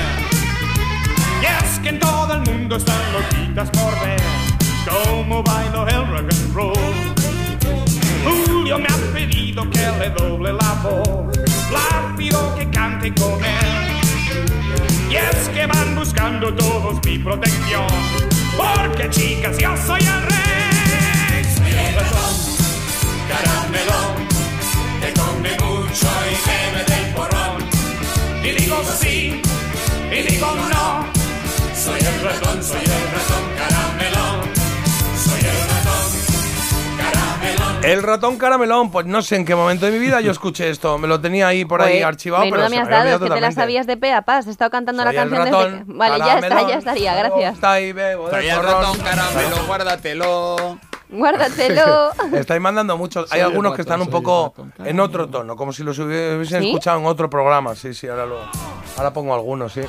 [1.43, 4.20] Y es que en todo el mundo están loquitas por ver
[4.89, 7.20] cómo bailo el rock and roll.
[8.24, 11.37] Julio me ha pedido que le doble la voz,
[11.73, 13.89] la pido que cante con él.
[15.11, 17.86] Y es que van buscando todos mi protección,
[18.57, 21.44] porque chicas yo soy el rey.
[21.57, 22.35] Soy el ratón,
[23.28, 24.28] caramelón,
[25.01, 27.65] que come mucho y bebe del porrón.
[28.43, 29.43] Y digo sí,
[30.11, 31.07] y digo no.
[31.74, 33.60] Soy el ratón, soy el ratón
[37.82, 40.98] El ratón caramelón, pues no sé en qué momento de mi vida yo escuché esto.
[40.98, 43.31] Me lo tenía ahí por ahí Pues, archivado, pero me has me había dado, es
[43.31, 44.47] que te la sabías de pe a pas.
[44.47, 45.93] He estado cantando Soy la canción ratón, desde que...
[45.94, 46.69] Vale, ya está, caramelón.
[46.70, 47.55] ya estaría, gracias.
[47.55, 50.78] Está ahí, bebo Soy el ratón caramelo, guárdatelo.
[51.09, 52.11] Guárdatelo.
[52.35, 53.32] Estáis mandando muchos.
[53.32, 54.55] Hay algunos que están un poco
[54.85, 56.69] en otro tono, como si los hubi- hubiesen ¿Sí?
[56.69, 57.74] escuchado en otro programa.
[57.74, 58.40] Sí, sí, ahora lo,
[58.98, 59.81] ahora pongo algunos, sí.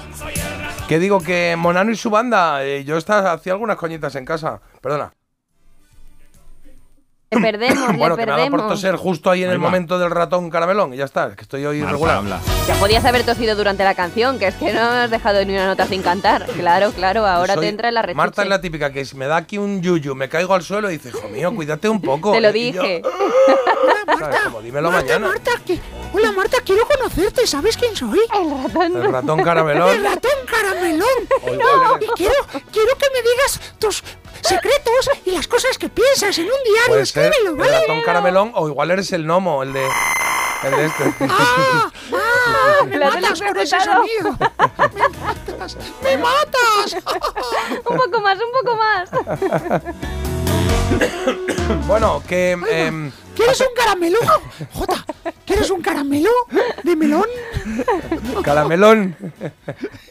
[0.88, 4.62] Que digo que Monano y su banda, eh, yo hacía algunas coñitas en casa.
[4.82, 5.12] Perdona.
[7.34, 8.68] Le perdemos, bueno, le que me ha dado por perdemos.
[8.82, 9.68] toser justo ahí en Ahí el va.
[9.68, 12.18] momento del ratón caramelón y ya está, es que estoy hoy Marta, irregular.
[12.18, 12.40] habla.
[12.68, 15.68] Ya podías haber tosido durante la canción, que es que no has dejado ni una
[15.68, 16.46] nota sin cantar.
[16.48, 18.18] Claro, claro, ahora Soy- te entra en la rechuche.
[18.18, 20.90] Marta es la típica que si me da aquí un yuyu, me caigo al suelo
[20.92, 22.34] y dice, hijo mío, cuídate un poco.
[22.34, 23.02] Te lo Y yo, dije.
[24.20, 24.40] ¿sabes?
[24.44, 25.28] Como dímelo Marta, mañana.
[25.30, 25.80] Marta, que-
[26.14, 28.20] Hola Marta, quiero conocerte, ¿sabes quién soy?
[28.34, 28.98] El ratón.
[29.06, 29.90] El ratón caramelón.
[29.96, 31.08] El ratón caramelón.
[31.44, 32.36] O igual eres- Y quiero,
[32.74, 34.04] quiero que me digas tus
[34.42, 36.88] secretos y las cosas que piensas en un diario.
[36.88, 37.80] Puede ser Escríbelo, el ¿vale?
[37.82, 39.88] ratón caramelón o igual eres el gnomo, el de.
[40.64, 41.14] El de este.
[41.28, 44.38] Ah, ah, me matas con ese sonido.
[44.94, 46.96] Me matas, me matas.
[47.90, 49.10] un poco más, un poco más.
[51.88, 52.52] bueno, que.
[52.70, 54.20] em, ¿Quieres un caramelo?
[54.74, 55.06] Jota,
[55.46, 56.30] ¿quieres un caramelo
[56.84, 57.26] de melón?
[58.44, 59.16] caramelón.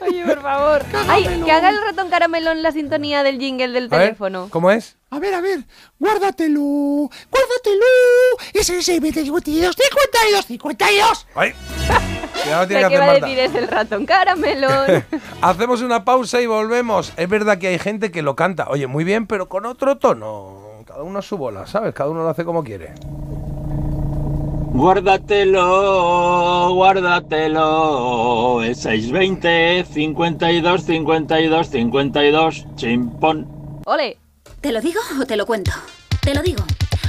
[0.00, 0.82] Oye, por favor.
[1.08, 4.48] Ay, que haga el ratón caramelón la sintonía del jingle del A ver, teléfono.
[4.50, 4.96] ¿cómo es?
[5.10, 5.60] A ver, a ver,
[5.98, 7.84] guárdatelo, guárdatelo.
[8.54, 11.26] Es el 622 52 52.
[11.34, 11.52] ¡Ay!
[12.46, 13.26] Ya lo tiene Lo que que hacer va a Marta.
[13.26, 15.04] decir es el ratón caramelón.
[15.42, 17.12] Hacemos una pausa y volvemos.
[17.18, 18.66] Es verdad que hay gente que lo canta.
[18.70, 20.60] Oye, muy bien, pero con otro tono.
[20.90, 21.94] Cada uno a su bola, ¿sabes?
[21.94, 22.92] Cada uno lo hace como quiere.
[24.72, 28.60] Guárdatelo, guárdatelo.
[28.60, 32.66] El 620 52 52 52.
[32.74, 33.46] Chimpón.
[33.86, 34.18] Ole.
[34.60, 35.70] ¿Te lo digo o te lo cuento?
[36.22, 36.64] Te lo digo.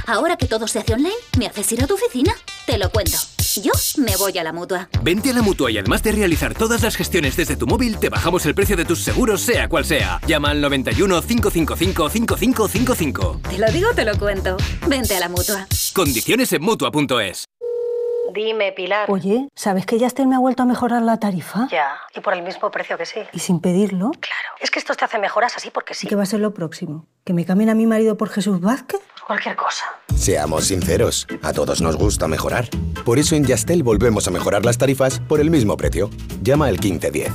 [0.06, 2.32] Ahora que todo se hace online, ¿me haces ir a tu oficina?
[2.64, 3.18] Te lo cuento.
[3.60, 4.88] Yo me voy a la mutua.
[5.02, 8.08] Vente a la mutua y además de realizar todas las gestiones desde tu móvil, te
[8.08, 10.20] bajamos el precio de tus seguros, sea cual sea.
[10.26, 13.40] Llama al 91 555 5555.
[13.50, 14.56] Te lo digo o te lo cuento.
[14.86, 15.66] Vente a la mutua.
[15.92, 17.44] Condiciones en mutua.es.
[18.32, 19.10] Dime, Pilar.
[19.10, 21.68] Oye, ¿sabes que Yastel me ha vuelto a mejorar la tarifa?
[21.70, 23.20] Ya, y por el mismo precio que sí.
[23.34, 24.12] ¿Y sin pedirlo?
[24.12, 24.48] Claro.
[24.60, 26.06] Es que esto te hace mejoras así porque sí.
[26.06, 27.06] ¿Qué va a ser lo próximo?
[27.24, 29.00] ¿Que me cambien a mi marido por Jesús Vázquez?
[29.26, 29.84] Cualquier cosa.
[30.14, 32.68] Seamos sinceros, a todos nos gusta mejorar.
[33.04, 36.10] Por eso en Yastel volvemos a mejorar las tarifas por el mismo precio.
[36.42, 37.32] Llama al 1510.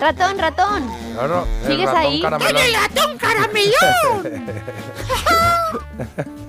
[0.00, 0.90] Ratón, ratón.
[1.14, 2.22] Claro, el ¿Sigues ratón ahí?
[2.22, 2.56] caramelón.
[2.56, 4.44] ¡Oye, gatón caramelón!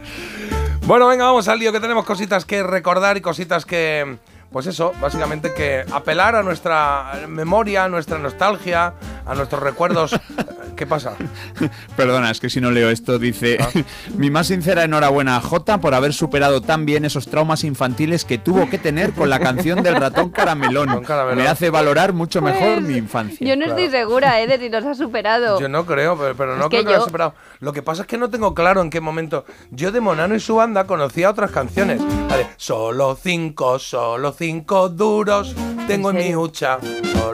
[0.88, 4.18] Bueno, venga, vamos al lío, que tenemos cositas que recordar y cositas que.
[4.52, 8.95] Pues eso, básicamente que apelar a nuestra memoria, a nuestra nostalgia,
[9.26, 10.11] a nuestros recuerdos.
[10.82, 11.14] ¿Qué pasa?
[11.95, 13.70] Perdona, es que si no leo esto, dice: Ah.
[14.18, 18.40] Mi más sincera enhorabuena a Jota por haber superado tan bien esos traumas infantiles que
[18.40, 21.03] tuvo que tener con la canción del ratón caramelón.
[21.03, 21.38] Caramelón.
[21.38, 23.48] Me hace valorar mucho mejor Pues, mi infancia.
[23.48, 24.48] Yo no estoy segura, ¿eh?
[24.48, 25.60] De si nos ha superado.
[25.60, 27.36] Yo no creo, pero, pero no Es creo que que lo he superado.
[27.60, 29.45] Lo que pasa es que no tengo claro en qué momento.
[29.70, 32.02] Yo de Monano y su banda conocía otras canciones.
[32.28, 35.56] La de solo cinco, solo cinco duros
[35.88, 36.80] tengo en, mi hucha.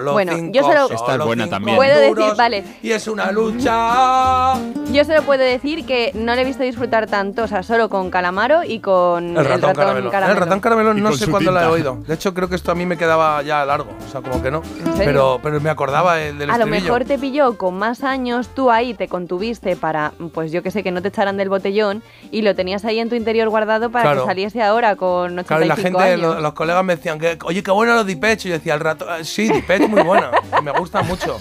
[0.07, 1.75] Solo Bueno, cinco, yo solo- Esta es buena cinco también.
[1.77, 2.63] Puedo decir, vale.
[2.81, 4.53] Y es una lucha.
[4.91, 8.09] Yo solo puedo decir que no le he visto disfrutar tanto, o sea, solo con
[8.09, 10.09] Calamaro y con El ratón, caramelo.
[10.11, 10.33] caramelo.
[10.33, 11.97] El ratón caramelo no sé cuándo la he oído.
[12.07, 13.89] De hecho, creo que esto a mí me quedaba ya largo.
[14.07, 14.61] O sea, como que no.
[14.97, 18.71] Pero, pero me acordaba el del A lo mejor te pilló con más años, tú
[18.71, 22.01] ahí te contuviste para, pues yo que sé, que no te echaran del botellón
[22.31, 24.21] y lo tenías ahí en tu interior guardado para Claro.
[24.21, 26.35] que saliese ahora con 85 Claro, y la gente, años.
[26.35, 28.45] lo- los colegas me decían que, oye, qué bueno los Dipech.
[28.45, 29.07] Y yo decía, el ratón.
[29.11, 30.31] ah, Sí, Dipech muy buena.
[30.55, 31.37] que me gusta mucho.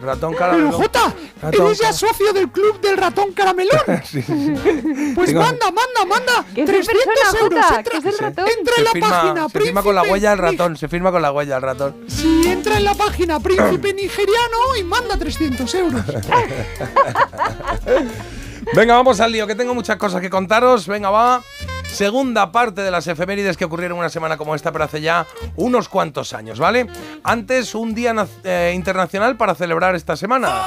[0.00, 0.72] Ratón Pero caramelo.
[0.72, 1.12] Jota,
[1.42, 3.80] Ratón ¿eres ya socio del club del ratón caramelón?
[4.04, 4.32] Sí, sí.
[5.14, 6.44] Pues Tengo- manda, manda, manda.
[6.54, 7.64] ¿Qué es 300 persona, euros.
[7.64, 7.78] Jota?
[7.78, 8.48] Entra, ¿Qué es el ratón?
[8.58, 10.76] entra Se en la firma, página, se firma con la huella del Nig- ratón.
[10.76, 11.96] Se firma con la huella del ratón.
[12.08, 16.02] Sí, entra en la página príncipe nigeriano y manda 300 euros.
[18.74, 20.86] Venga, vamos al lío, que tengo muchas cosas que contaros.
[20.86, 21.42] Venga, va.
[21.88, 25.88] Segunda parte de las efemérides que ocurrieron una semana como esta, pero hace ya unos
[25.88, 26.86] cuantos años, ¿vale?
[27.24, 30.62] Antes, un día eh, internacional para celebrar esta semana.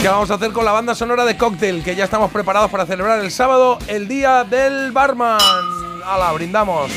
[0.00, 1.82] ¿Qué vamos a hacer con la banda sonora de Cocktail?
[1.82, 5.40] Que ya estamos preparados para celebrar el sábado, el día del barman.
[6.04, 6.90] ¡Hala, brindamos!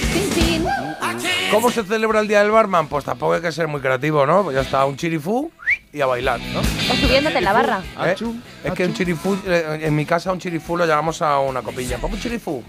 [1.52, 2.88] ¿Cómo se celebra el día del barman?
[2.88, 4.44] Pues tampoco hay que ser muy creativo, ¿no?
[4.44, 5.52] Pues ya está, un chirifú
[5.98, 6.60] y a bailar, ¿no?
[6.60, 7.82] O subiéndote en la barra.
[8.06, 8.16] ¿Eh?
[8.64, 11.98] Es que un chirifú, eh, en mi casa un chirifú lo llamamos a una copilla.
[11.98, 12.64] ¿Cómo un chirifú?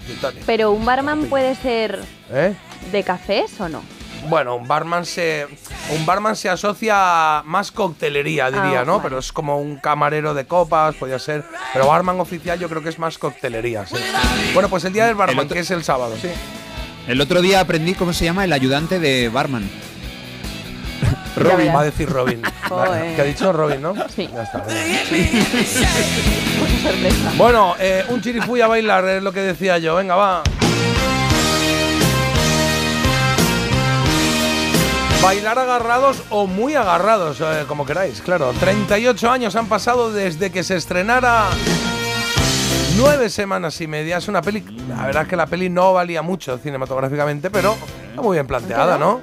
[0.47, 2.01] Pero un barman puede ser
[2.33, 2.55] ¿Eh?
[2.91, 3.83] de cafés o no?
[4.29, 5.47] Bueno, un barman se
[5.97, 8.93] un barman se asocia a más coctelería, diría, Ah, ¿no?
[8.97, 9.03] vale.
[9.05, 11.45] Pero es como un camarero de copas, podría ser.
[11.73, 13.95] Pero barman oficial yo creo que es más coctelería, sí.
[14.55, 16.29] Bueno, pues el día del barman, otro- que es el sábado, sí.
[17.07, 19.71] El otro día aprendí cómo se llama el ayudante de barman.
[21.37, 22.43] Robin, va a decir Robin.
[22.69, 23.17] Joder.
[23.17, 23.95] ¿Qué ha dicho Robin, no?
[24.15, 24.29] Sí.
[24.33, 24.65] Ya está.
[27.37, 29.97] Bueno, eh, un chirifú y a bailar es lo que decía yo.
[29.97, 30.43] Venga, va.
[35.23, 38.53] Bailar agarrados o muy agarrados, eh, como queráis, claro.
[38.59, 41.49] 38 años han pasado desde que se estrenara
[42.99, 44.17] Nueve semanas y media.
[44.17, 44.65] Es una peli.
[44.89, 47.77] La verdad es que la peli no valía mucho cinematográficamente, pero
[48.11, 49.21] está muy bien planteada, ¿no?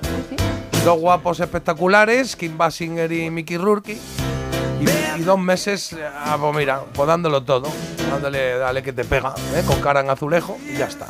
[0.86, 3.98] Dos guapos espectaculares, Kim Basinger y Mickey Rourke.
[4.80, 7.68] Y, y dos meses, ah, pues mira, pues dándolo todo.
[8.12, 9.64] Dándole, dale que te pega, ¿eh?
[9.66, 11.08] con cara en azulejo y ya está.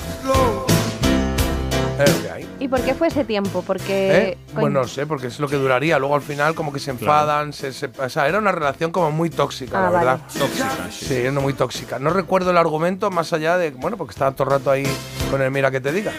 [1.99, 2.49] Es lo que hay.
[2.59, 3.63] ¿Y por qué fue ese tiempo?
[3.67, 4.17] Porque.
[4.17, 4.37] ¿Eh?
[4.53, 5.99] Pues no sé, porque es lo que duraría.
[5.99, 9.11] Luego al final como que se enfadan, se, se- o sea, era una relación como
[9.11, 10.05] muy tóxica, Ah, la vale.
[10.05, 10.19] verdad.
[10.39, 11.13] Tóxica, sí.
[11.15, 11.99] era muy tóxica.
[11.99, 14.85] No recuerdo el argumento más allá de, bueno, porque estaba todo el rato ahí
[15.29, 16.13] con el mira que te diga.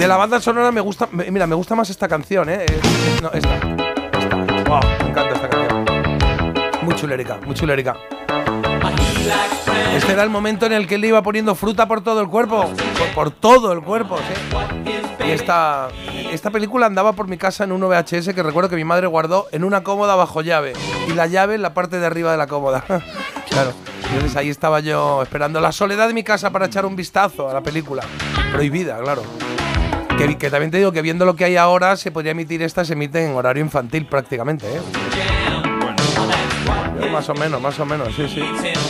[0.00, 2.64] De la banda sonora me gusta, me- mira, me gusta más esta canción, ¿eh?
[2.66, 2.80] Eh,
[3.20, 3.54] No, esta.
[3.54, 4.36] esta.
[4.66, 5.84] Wow, me encanta esta canción.
[6.80, 7.96] Muy chulérica, muy chulérica.
[9.94, 12.62] Este era el momento en el que él iba poniendo fruta por todo el cuerpo.
[12.98, 15.26] Por, por todo el cuerpo, sí.
[15.26, 15.88] Y esta,
[16.32, 19.48] esta película andaba por mi casa en un VHS que recuerdo que mi madre guardó
[19.52, 20.72] en una cómoda bajo llave.
[21.08, 22.82] Y la llave en la parte de arriba de la cómoda.
[23.50, 23.74] claro.
[24.14, 27.52] Entonces ahí estaba yo esperando la soledad de mi casa para echar un vistazo a
[27.52, 28.02] la película.
[28.50, 29.22] Prohibida, claro.
[30.20, 32.84] Que, que también te digo que viendo lo que hay ahora, se podría emitir esta,
[32.84, 34.80] se emite en horario infantil prácticamente, ¿eh?
[37.10, 38.40] Más o menos, más o menos, sí, sí.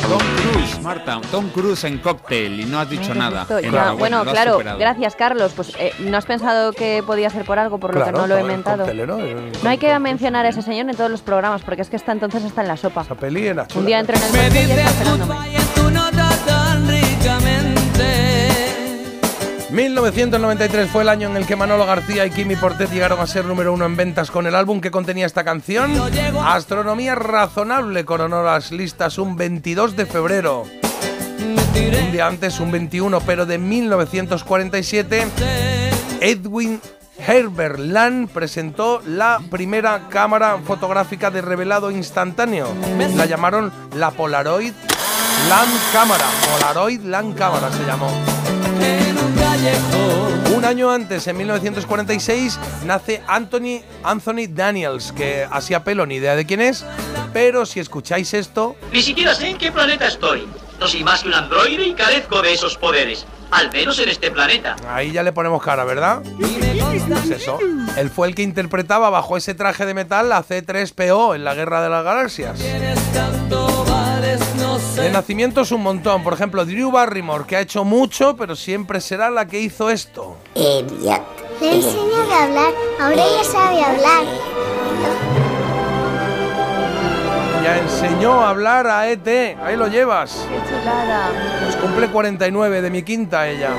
[0.09, 0.19] Tom
[0.53, 1.21] Cruise, Marta.
[1.31, 3.47] Tom Cruise en cóctel y no has dicho nada.
[3.97, 5.53] Bueno, claro, gracias Carlos.
[5.55, 8.27] Pues eh, ¿no has pensado que podía ser por algo, por lo Claro, que no
[8.27, 8.79] lo he joder, mentado?
[8.79, 11.89] coctelero, eh, No hay que mencionar a ese señor en todos los programas, porque es
[11.89, 13.03] que está entonces está en la sopa.
[13.03, 13.81] Esa peli era chula.
[13.81, 15.05] Un día entro en el coche y está
[19.73, 23.45] 1993 fue el año en el que Manolo García y Kimi Portet llegaron a ser
[23.45, 25.93] número uno en ventas con el álbum que contenía esta canción.
[26.45, 30.65] Astronomía razonable coronó las listas un 22 de febrero.
[31.39, 35.27] Un día antes, un 21, pero de 1947,
[36.21, 36.81] Edwin
[37.19, 42.69] Herbert Land presentó la primera cámara fotográfica de revelado instantáneo.
[43.15, 44.73] La llamaron la Polaroid
[45.49, 46.27] Land Cámara.
[46.53, 48.11] Polaroid Land Cámara se llamó.
[50.55, 56.47] Un año antes, en 1946, nace Anthony, Anthony Daniels, que hacía pelo ni idea de
[56.47, 56.85] quién es,
[57.33, 60.49] pero si escucháis esto, Ni siquiera sé en qué planeta estoy.
[60.79, 63.27] No soy más que un androide y carezco de esos poderes.
[63.51, 64.77] Al menos en este planeta.
[64.89, 66.23] ahí ya le ponemos cara, ¿verdad?
[66.39, 67.59] Pues eso.
[67.97, 71.83] Él fue el que interpretaba bajo ese traje de metal la C3PO en la Guerra
[71.83, 72.59] de las Galaxias.
[74.97, 76.23] De nacimientos un montón.
[76.23, 80.37] Por ejemplo, Drew Barrymore, que ha hecho mucho, pero siempre será la que hizo esto.
[80.55, 80.85] Le
[81.61, 85.40] he enseñado a hablar, ahora ya sabe hablar.
[88.03, 89.27] Enseñó a hablar a ET.
[89.63, 90.47] Ahí lo llevas.
[90.49, 91.29] ¡Qué chulada!
[91.65, 93.71] Pues cumple 49 de mi quinta ella.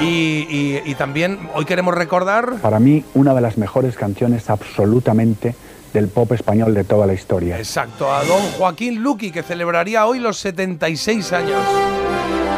[0.00, 5.54] Y, y- y también hoy queremos recordar Para mí, una de las mejores canciones absolutamente
[5.92, 7.56] del pop español de toda la historia.
[7.58, 11.62] Exacto, a don Joaquín Luqui, que celebraría hoy los 76 años.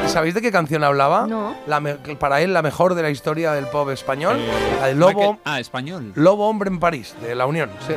[0.06, 1.26] ¿Y ¿Sabéis de qué canción hablaba?
[1.26, 1.54] No.
[1.66, 1.80] La
[2.18, 4.38] para él, la mejor de la historia del pop español.
[4.38, 6.12] Eh, la de Lobo, Michael- ah, español.
[6.14, 7.70] Lobo Hombre en París, de La Unión.
[7.86, 7.92] sí.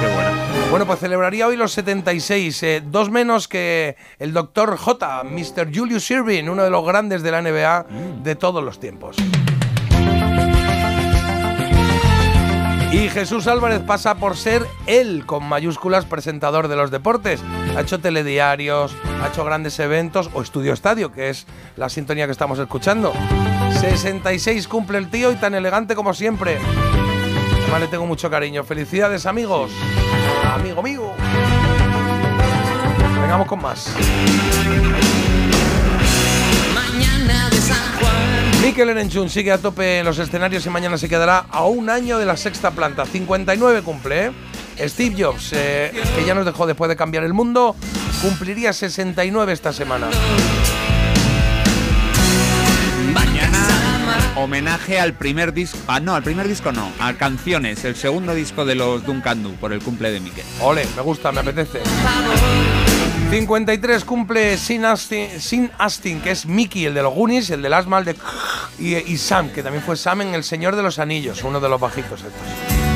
[0.00, 0.25] Qué bueno.
[0.70, 5.74] Bueno, pues celebraría hoy los 76, eh, dos menos que el doctor J, Mr.
[5.74, 7.86] Julius Irving, uno de los grandes de la NBA
[8.22, 9.16] de todos los tiempos.
[12.92, 17.42] Y Jesús Álvarez pasa por ser él, con mayúsculas, presentador de los deportes.
[17.76, 22.32] Ha hecho telediarios, ha hecho grandes eventos o Estudio Estadio, que es la sintonía que
[22.32, 23.12] estamos escuchando.
[23.80, 26.58] 66 cumple el tío y tan elegante como siempre.
[27.66, 28.62] Además le tengo mucho cariño.
[28.62, 29.72] Felicidades, amigos.
[30.54, 31.10] Amigo mío.
[33.20, 33.92] Vengamos con más.
[36.72, 38.62] Mañana de San Juan.
[38.62, 42.18] Mikel Erenchun sigue a tope en los escenarios y mañana se quedará a un año
[42.18, 43.04] de la sexta planta.
[43.04, 44.32] 59 cumple, ¿eh?
[44.88, 47.74] Steve Jobs, eh, que ya nos dejó después de cambiar el mundo,
[48.22, 50.06] cumpliría 69 esta semana.
[54.36, 55.78] Homenaje al primer disco.
[55.88, 56.90] Ah, no, al primer disco no.
[57.00, 60.44] A Canciones, el segundo disco de los Duncan Du por el cumple de Miquel.
[60.60, 61.80] Ole, me gusta, me apetece.
[63.30, 67.72] 53 cumple Sin Astin, Sin Astin, que es Mickey, el de los Goonies, el del
[67.72, 68.16] asma, el de...
[68.78, 71.68] Y, y Sam, que también fue Sam en El Señor de los Anillos, uno de
[71.68, 72.86] los bajitos estos.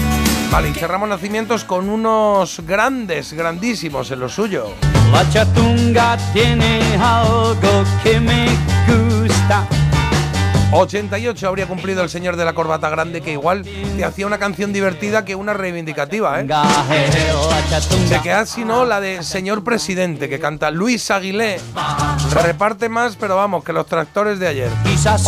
[0.51, 4.75] Vale, y cerramos nacimientos con unos grandes, grandísimos en lo suyo.
[5.13, 8.49] La chatunga tiene algo que me
[8.89, 9.67] gusta.
[10.73, 13.65] 88 habría cumplido el señor de la corbata grande, que igual
[13.97, 16.45] te hacía una canción divertida que una reivindicativa, ¿eh?
[18.09, 21.61] Se queda si no la de Señor Presidente, que canta Luis Aguilé.
[22.33, 24.71] Reparte más, pero vamos, que los tractores de ayer.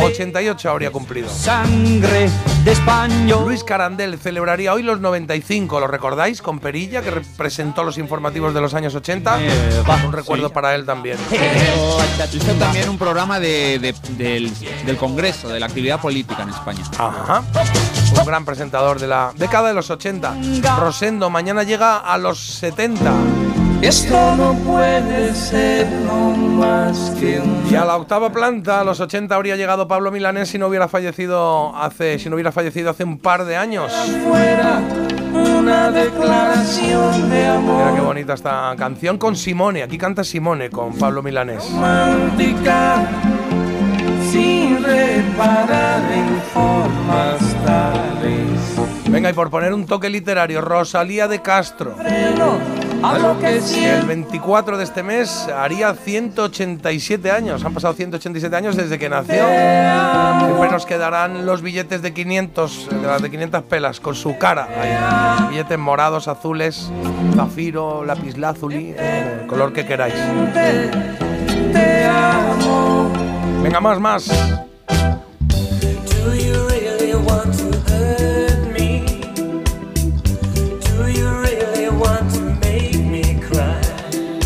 [0.05, 1.29] 88 habría cumplido.
[1.29, 2.31] Sangre
[2.65, 3.45] de español.
[3.47, 6.41] Luis Carandel celebraría hoy los 95, ¿lo recordáis?
[6.41, 9.39] Con Perilla, que representó los informativos de los años 80.
[10.07, 11.19] Un recuerdo para él también.
[12.33, 14.53] Hizo también un programa de- de- del,
[14.87, 16.83] del Congreso, de la actividad política en España.
[16.99, 17.43] Ajá.
[18.19, 20.37] Un gran presentador de la década de los 80.
[20.79, 23.11] Rosendo, mañana llega a los 70.
[23.81, 29.01] Esto no puede ser no más que un Y a la octava planta, a los
[29.01, 33.03] 80 habría llegado Pablo Milanés si no hubiera fallecido hace, si no hubiera fallecido hace
[33.03, 33.93] un par de años.
[34.29, 34.81] fuera
[35.33, 39.83] una declaración de amor Mira qué bonita esta canción con Simone.
[39.83, 41.65] Aquí canta Simone con Pablo Milanés.
[41.73, 43.05] romántica
[44.33, 49.11] sin reparar en formas tales.
[49.11, 51.95] Venga, y por poner un toque literario, Rosalía de Castro.
[52.01, 57.63] El siempre 24 de este mes haría 187 años.
[57.65, 59.45] Han pasado 187 años desde que nació.
[60.47, 64.67] Siempre nos quedarán los billetes de 500, de las de 500 pelas, con su cara.
[64.81, 65.49] ahí.
[65.51, 66.91] Billetes morados, azules,
[67.37, 70.15] zafiro, lapislázuli, eh, el color que queráis.
[71.73, 73.22] te amo.
[73.63, 74.29] Venga, más, más.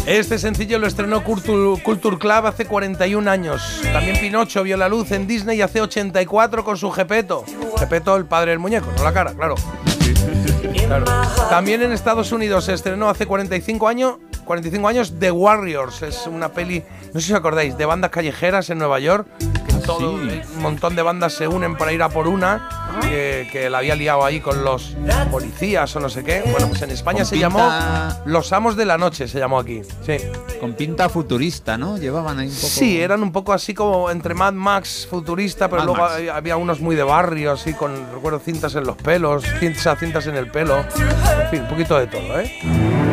[0.07, 3.81] Este sencillo lo estrenó Culture, Culture Club hace 41 años.
[3.93, 7.45] También Pinocho vio la luz en Disney hace 84 con su Gepeto.
[7.79, 9.57] Gepeto, el padre del muñeco, no la cara, claro.
[10.87, 11.07] Claro.
[11.51, 14.17] También en Estados Unidos se estrenó hace 45 años,
[14.47, 16.03] 45 años The Warriors.
[16.03, 16.83] Es una peli,
[17.13, 19.27] no sé si os acordáis, de bandas callejeras en Nueva York.
[19.67, 23.69] Que todo, un montón de bandas se unen para ir a por una que, que
[23.69, 24.97] la había liado ahí con los
[25.31, 26.43] policías o no sé qué.
[26.51, 29.59] Bueno, pues en España Con se pinta- llamó Los Amos de la Noche, se llamó
[29.59, 29.83] aquí.
[30.05, 30.17] Sí.
[30.61, 31.99] Con pinta futurista, ¿no?
[31.99, 32.67] Llevaban ahí un poco.
[32.67, 36.23] Sí, eran un poco así como entre Mad Max futurista, pero Mad luego Max.
[36.33, 40.37] había unos muy de barrio, así con, recuerdo, cintas en los pelos, cintas, cintas en
[40.37, 40.79] el pelo.
[40.79, 43.06] En fin, un poquito de todo, ¿eh?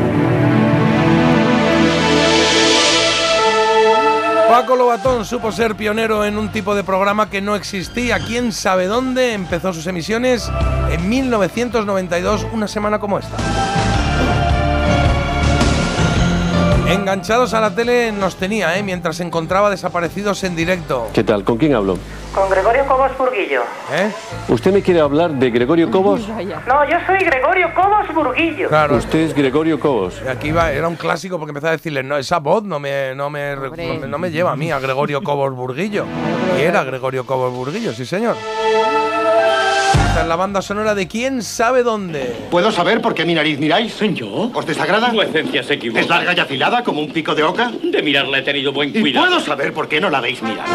[4.54, 8.20] Paco Lobatón supo ser pionero en un tipo de programa que no existía.
[8.20, 9.34] ¿Quién sabe dónde?
[9.34, 10.48] Empezó sus emisiones
[10.92, 13.36] en 1992, una semana como esta.
[16.88, 18.84] Enganchados a la tele nos tenía, ¿eh?
[18.84, 21.08] mientras se encontraba desaparecidos en directo.
[21.14, 21.44] ¿Qué tal?
[21.44, 21.98] ¿Con quién hablo?
[22.36, 23.62] Con Gregorio Cobos Burguillo.
[23.94, 24.12] ¿Eh?
[24.50, 26.28] ¿Usted me quiere hablar de Gregorio Cobos?
[26.68, 28.68] No, yo soy Gregorio Cobos Burguillo.
[28.68, 28.96] Claro.
[28.98, 30.22] Usted es Gregorio Cobos.
[30.30, 33.30] Aquí iba, era un clásico porque empezaba a decirle, no, esa voz no me, no
[33.30, 36.06] me, no me, no me lleva a mí, a Gregorio Cobos Burguillo.
[36.58, 38.36] Y era Gregorio Cobos Burguillo, sí señor.
[39.94, 42.36] Esta es la banda sonora de quién sabe dónde.
[42.52, 43.98] ¿Puedo saber por qué mi nariz miráis?
[44.14, 44.52] ¿Yo?
[44.54, 45.10] ¿Os desagrada?
[45.12, 46.02] Vuecencia se equivoca.
[46.02, 47.72] ¿Es larga y afilada como un pico de oca?
[47.84, 49.28] De mirarla he tenido buen ¿Y cuidado.
[49.28, 50.72] puedo saber por qué no la habéis mirado?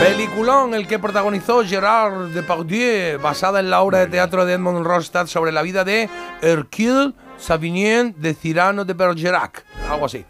[0.00, 5.28] Peliculón, el que protagonizó Gerard Depardieu, basada en la obra de teatro de Edmond Rostand
[5.28, 6.08] sobre la vida de
[6.40, 10.24] Hercule Savigny de Cyrano de Bergerac, algo así.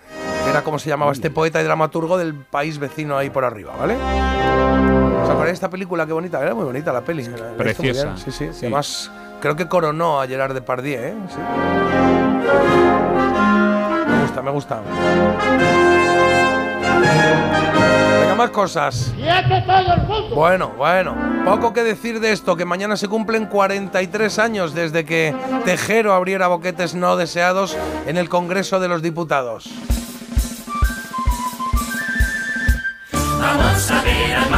[0.48, 3.94] Era como se llamaba este poeta y dramaturgo del país vecino ahí por arriba, ¿vale?
[5.23, 6.07] ¿Os acordáis de esta película?
[6.07, 7.24] Qué bonita, era muy bonita la peli.
[7.24, 8.05] la Preciosa.
[8.05, 8.59] bien, Sí, sí, Sí.
[8.66, 11.15] Además, creo que coronó a Gerard Depardieu, ¿eh?
[11.28, 11.36] Sí.
[14.09, 14.81] Me gusta, me gusta.
[18.20, 19.12] Venga, más cosas.
[20.35, 25.35] Bueno, bueno, poco que decir de esto, que mañana se cumplen 43 años desde que
[25.65, 27.77] Tejero abriera boquetes no deseados
[28.07, 29.70] en el Congreso de los Diputados.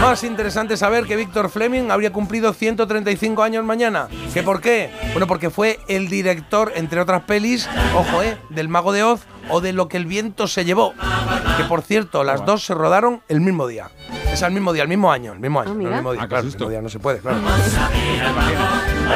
[0.00, 4.08] Más interesante saber que Víctor Fleming habría cumplido 135 años mañana.
[4.32, 4.90] ¿Qué por qué?
[5.12, 9.60] Bueno, porque fue el director, entre otras pelis, ojo, eh, del Mago de Oz o
[9.60, 10.94] de Lo que el viento se llevó.
[11.56, 13.90] Que por cierto, las dos se rodaron el mismo día.
[14.32, 15.70] Es al mismo día, el mismo año, el mismo año.
[15.70, 15.90] no mira.
[15.90, 17.38] el mismo día, Ah, claro, el mismo día no se puede, claro.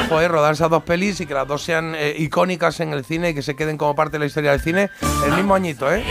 [0.07, 3.05] Ojo, eh, rodar esas dos pelis y que las dos sean eh, icónicas en el
[3.05, 4.91] cine y que se queden como parte de la historia del cine
[5.27, 6.05] el mismo añito, ¿eh?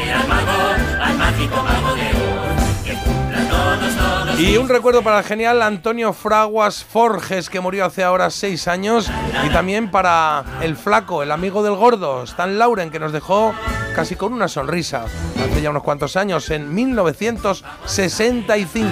[4.38, 9.10] Y un recuerdo para el genial Antonio Fraguas Forges, que murió hace ahora seis años.
[9.44, 13.56] Y también para el flaco, el amigo del gordo, Stan Lauren, que nos dejó
[13.96, 15.06] casi con una sonrisa
[15.44, 18.92] hace ya unos cuantos años, en 1965.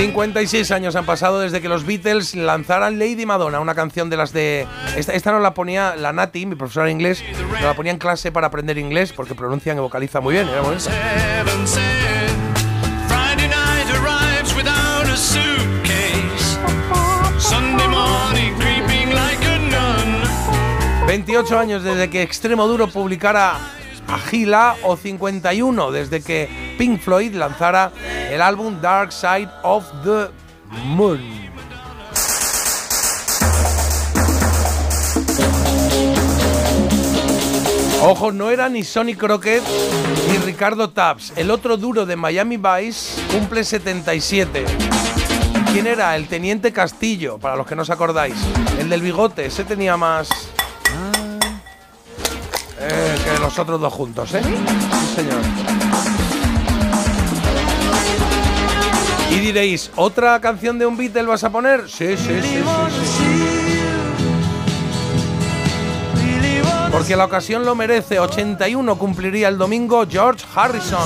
[0.00, 4.32] 56 años han pasado desde que los Beatles lanzaran Lady Madonna, una canción de las
[4.32, 4.66] de...
[4.96, 7.22] Esta, esta nos la ponía la Nati, mi profesora de inglés,
[7.52, 10.48] nos la ponía en clase para aprender inglés porque pronuncian y vocaliza muy bien.
[10.48, 10.90] era bonita.
[17.38, 21.06] Sunday morning creeping like a nun.
[21.06, 23.58] 28 años desde que Extremo Duro publicara
[24.08, 27.92] Agila o 51 desde que Pink Floyd lanzara
[28.30, 30.30] el álbum Dark Side of the
[30.86, 31.20] Moon.
[38.02, 39.62] Ojo, no era ni Sonny Crockett
[40.30, 41.34] ni Ricardo Taps.
[41.36, 44.64] El otro duro de Miami Vice cumple 77.
[45.74, 46.16] ¿Quién era?
[46.16, 48.36] El Teniente Castillo, para los que no os acordáis.
[48.78, 50.30] El del bigote, ese tenía más...
[52.78, 54.40] Eh, que los otros dos juntos, ¿eh?
[54.42, 55.89] Sí, señor.
[59.30, 61.88] Y diréis, ¿otra canción de un Beatle vas a poner?
[61.88, 63.60] Sí, sí, sí, sí, sí.
[66.90, 68.18] Porque la ocasión lo merece.
[68.18, 71.00] 81 cumpliría el domingo George Harrison.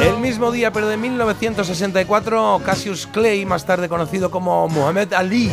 [0.00, 5.50] El mismo día, pero de 1964, Cassius Clay, más tarde conocido como Muhammad Ali,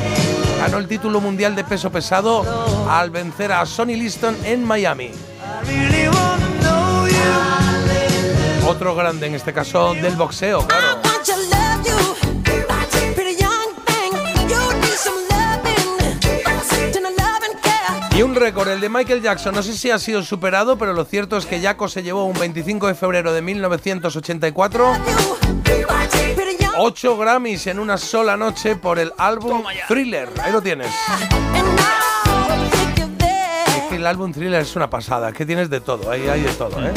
[0.62, 2.46] ganó el título mundial de peso pesado
[2.88, 5.10] al vencer a Sonny Liston en Miami.
[8.68, 11.02] Otro grande, en este caso del boxeo, claro.
[18.16, 21.06] Y un récord, el de Michael Jackson, no sé si ha sido superado, pero lo
[21.06, 24.94] cierto es que Jaco se llevó un 25 de febrero de 1984
[26.78, 30.30] 8 Grammys en una sola noche por el álbum Thriller.
[30.42, 30.88] Ahí lo tienes.
[33.68, 36.52] Es que el álbum Thriller es una pasada, que tienes de todo, ahí hay de
[36.54, 36.94] todo, ¿eh?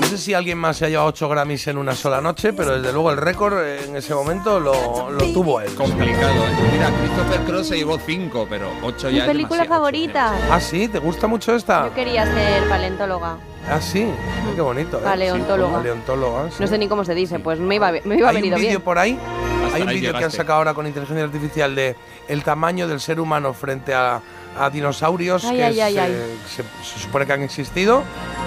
[0.00, 2.76] No sé si alguien más se ha llevado 8 Grammys en una sola noche, pero
[2.76, 5.72] desde luego el récord eh, en ese momento lo, lo tuvo él.
[5.74, 6.70] Complicado, ¿eh?
[6.72, 9.74] Mira, Christopher Cross se llevó 5, pero 8 Mi ya es película demasiado.
[9.80, 10.34] favorita.
[10.50, 11.88] Ah, sí, ¿te gusta mucho esta?
[11.88, 13.38] Yo quería ser paleontóloga.
[13.70, 14.06] Ah, sí,
[14.54, 14.98] qué bonito.
[14.98, 15.02] ¿eh?
[15.02, 15.70] Paleontóloga.
[15.70, 16.56] Sí, paleontóloga, sí.
[16.60, 18.58] No sé ni cómo se dice, pues me iba, me iba a Hay venir un
[18.60, 18.82] vídeo bien.
[18.82, 19.18] por ahí,
[19.64, 21.96] Hasta hay un vídeo que han sacado ahora con inteligencia artificial de
[22.28, 24.20] el tamaño del ser humano frente a,
[24.58, 26.38] a dinosaurios Ay, que ay, ay, se, ay.
[26.46, 28.02] Se, se supone que han existido,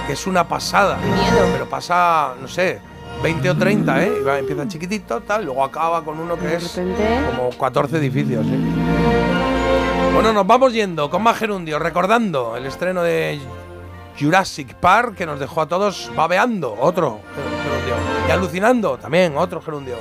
[0.06, 0.98] que es una pasada.
[1.52, 2.80] Pero pasa, no sé,
[3.24, 4.12] 20 o 30, ¿eh?
[4.22, 6.80] Y va, empieza chiquitito, tal, luego acaba con uno que es
[7.36, 8.60] como 14 edificios, ¿eh?
[10.14, 13.40] Bueno, nos vamos yendo con más gerundio, recordando el estreno de
[14.20, 17.22] Jurassic Park que nos dejó a todos babeando, otro
[17.64, 17.96] gerundio.
[18.28, 19.96] Y alucinando, también otro gerundio.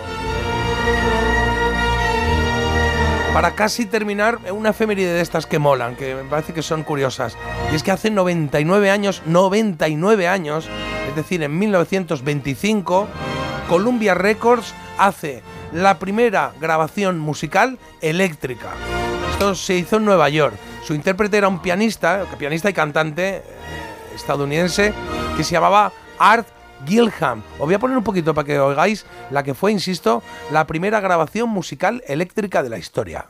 [3.32, 7.36] Para casi terminar, una efeméride de estas que molan, que me parece que son curiosas.
[7.70, 10.66] Y es que hace 99 años, 99 años,
[11.06, 13.06] es decir, en 1925,
[13.68, 18.70] Columbia Records hace la primera grabación musical eléctrica.
[19.32, 20.54] Esto se hizo en Nueva York.
[20.82, 23.42] Su intérprete era un pianista, pianista y cantante
[24.16, 24.92] estadounidense
[25.36, 26.48] que se llamaba Art
[26.84, 27.42] Gilham.
[27.58, 31.00] Os voy a poner un poquito para que oigáis la que fue, insisto, la primera
[31.00, 33.26] grabación musical eléctrica de la historia.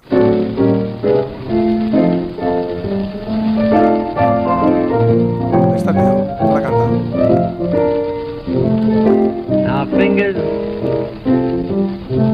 [9.96, 10.36] Fingers,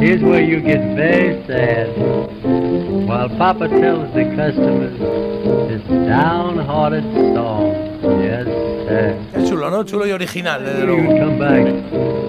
[0.02, 1.86] here's where you get very sad.
[3.06, 4.98] While Papa tells the customers
[5.68, 7.04] this downhearted
[7.34, 7.91] song.
[9.34, 9.84] Es chulo, ¿no?
[9.84, 11.06] Chulo y original, desde luego.
[11.06, 11.66] come back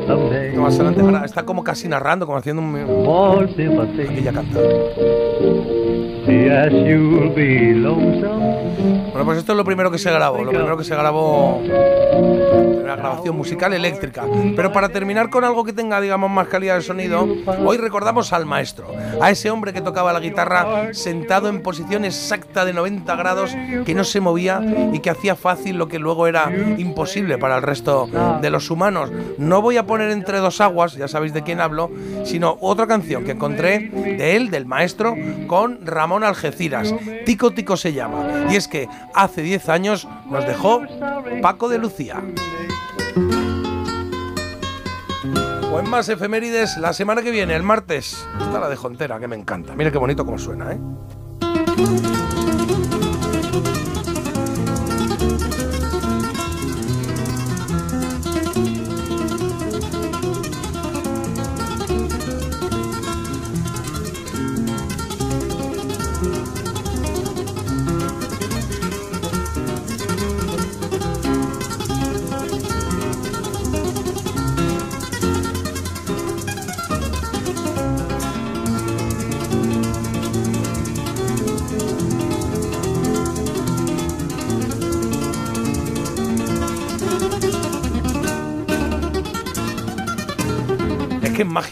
[0.07, 0.55] someday.
[0.55, 2.75] Más adelante, ahora está como casi narrando, como haciendo un...
[2.75, 4.59] Aquí ya canta.
[9.11, 11.61] Bueno, pues esto es lo primero que se grabó, lo primero que se grabó
[12.93, 14.23] la grabación musical eléctrica.
[14.55, 17.27] Pero para terminar con algo que tenga, digamos, más calidad de sonido,
[17.65, 18.87] hoy recordamos al maestro,
[19.21, 23.55] a ese hombre que tocaba la guitarra sentado en posición exacta de 90 grados,
[23.85, 24.61] que no se movía
[24.93, 28.09] y que hacía fácil lo que luego era imposible para el resto
[28.41, 29.11] de los humanos.
[29.37, 31.89] No voy a poner entre dos aguas, ya sabéis de quién hablo,
[32.25, 35.15] sino otra canción que encontré de él, del maestro,
[35.47, 36.93] con Ramón Algeciras.
[37.25, 38.47] Tico Tico se llama.
[38.49, 40.81] Y es que hace 10 años nos dejó
[41.41, 42.21] Paco de Lucía.
[45.71, 49.27] O en más efemérides, la semana que viene, el martes, está la de Jontera, que
[49.27, 49.75] me encanta.
[49.75, 50.79] Mira qué bonito como suena, ¿eh?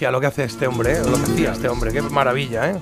[0.02, 1.02] Magia lo que hace este hombre, ¿eh?
[1.06, 2.76] lo que hacía este hombre, qué maravilla, ¿eh?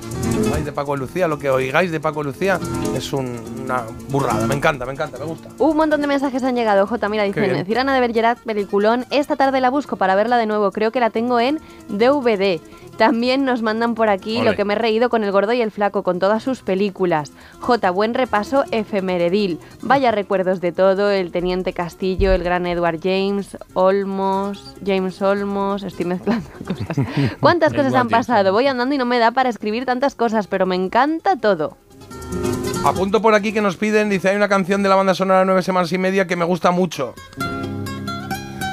[0.64, 2.58] De Paco Lucía, lo que oigáis de Paco Lucía
[2.96, 5.50] es un- una burrada, me encanta, me encanta, me gusta.
[5.58, 7.10] Un montón de mensajes han llegado, J.
[7.10, 7.66] Mira, dicen.
[7.66, 9.06] Cirana de Bergerac, peliculón.
[9.12, 10.72] Esta tarde la busco para verla de nuevo.
[10.72, 11.60] Creo que la tengo en
[11.90, 12.62] DVD.
[13.00, 15.72] También nos mandan por aquí lo que me he reído con El Gordo y el
[15.72, 17.32] Flaco, con todas sus películas.
[17.62, 17.92] J.
[17.92, 19.58] Buen repaso efemeredil.
[19.82, 21.10] Vaya recuerdos de todo.
[21.10, 25.84] El Teniente Castillo, el gran Edward James, Olmos, James Olmos.
[25.84, 27.08] Estoy mezclando cosas.
[27.40, 28.52] ¿Cuántas cosas han pasado?
[28.52, 31.78] Voy andando y no me da para escribir tantas cosas, pero me encanta todo.
[32.84, 35.64] Apunto por aquí que nos piden, dice, hay una canción de la banda sonora Nueve
[35.64, 37.16] Semanas y Media que me gusta mucho.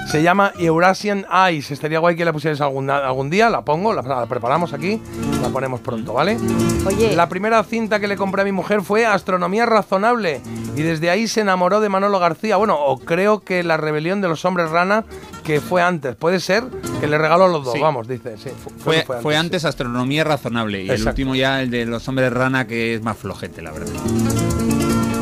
[0.07, 1.71] Se llama Eurasian Eyes.
[1.73, 3.51] Estaría guay que la pusierais algún, algún día.
[3.51, 5.01] La pongo, la, la preparamos aquí,
[5.43, 6.39] la ponemos pronto, ¿vale?
[6.87, 7.15] Oye.
[7.17, 10.41] La primera cinta que le compré a mi mujer fue Astronomía Razonable.
[10.77, 12.57] Y desde ahí se enamoró de Manolo García.
[12.57, 15.05] Bueno, o creo que La Rebelión de los Hombres Rana,
[15.43, 16.15] que fue antes.
[16.17, 16.65] Puede ser
[17.01, 17.81] que le regaló los dos, Sí.
[17.81, 18.37] vamos, dice.
[18.37, 21.11] Sí, fu- Fue, fue fue antes Astronomía Razonable y el Exacto.
[21.11, 23.91] último ya el de los hombres rana que es más flojete, la verdad.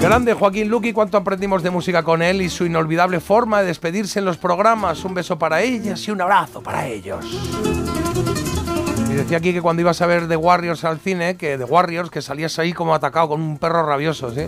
[0.04, 4.18] Grande Joaquín Luqui, cuánto aprendimos de música con él y su inolvidable forma de despedirse
[4.18, 5.02] en los programas.
[5.02, 7.24] Un beso para ellas y un abrazo para ellos.
[9.08, 12.10] Y decía aquí que cuando ibas a ver The Warriors al cine, que The Warriors,
[12.10, 14.42] que salías ahí como atacado con un perro rabioso, ¿sí?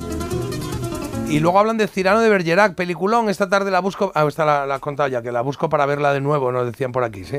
[1.30, 3.30] Y luego hablan de Cirano de Bergerac, peliculón.
[3.30, 4.12] Esta tarde la busco.
[4.14, 6.66] Ah, esta la, la has contado ya, que la busco para verla de nuevo, nos
[6.66, 7.38] decían por aquí, sí.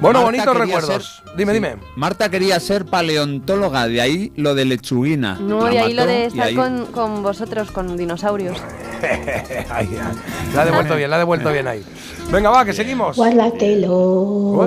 [0.00, 1.22] Bueno, Marta bonitos quería recuerdos.
[1.24, 1.54] ser- dime, sí.
[1.60, 1.76] dime.
[1.96, 5.34] Marta quería ser paleontóloga, de ahí lo de lechuguina.
[5.40, 8.56] No, La de ahí lo de estar ahí- con, con vosotros, con dinosaurios.
[9.70, 9.88] Ahí.
[10.54, 11.84] La ha devuelto bien, la ha devuelto bien ahí.
[12.32, 13.16] Venga, va, que seguimos.
[13.16, 13.92] Guárdatelo,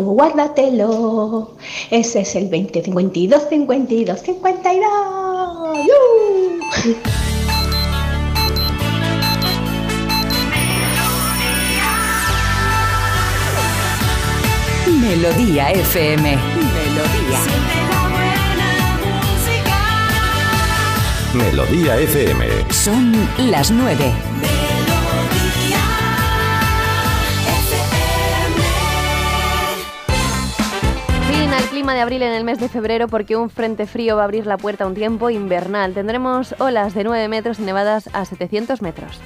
[0.04, 1.58] guárdatelo.
[1.90, 5.78] Ese es el 20, 52, 52, 52.
[5.86, 6.96] ¡Yu!
[15.02, 16.38] Melodía FM.
[16.54, 17.40] Melodía.
[21.34, 22.46] Melodía FM.
[22.70, 23.12] Son
[23.50, 24.12] las nueve.
[31.32, 34.22] Fin al clima de abril en el mes de febrero porque un frente frío va
[34.22, 35.96] a abrir la puerta a un tiempo invernal.
[35.96, 39.20] Tendremos olas de 9 metros y nevadas a 700 metros.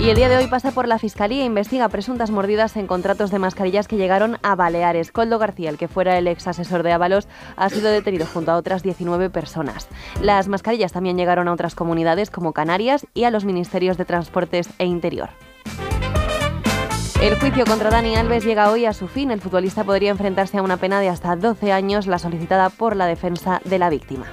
[0.00, 3.32] Y el día de hoy pasa por la Fiscalía e investiga presuntas mordidas en contratos
[3.32, 5.10] de mascarillas que llegaron a Baleares.
[5.10, 7.26] Coldo García, el que fuera el ex asesor de Ábalos,
[7.56, 9.88] ha sido detenido junto a otras 19 personas.
[10.22, 14.70] Las mascarillas también llegaron a otras comunidades como Canarias y a los ministerios de Transportes
[14.78, 15.30] e Interior.
[17.20, 19.32] El juicio contra Dani Alves llega hoy a su fin.
[19.32, 23.06] El futbolista podría enfrentarse a una pena de hasta 12 años, la solicitada por la
[23.06, 24.26] defensa de la víctima.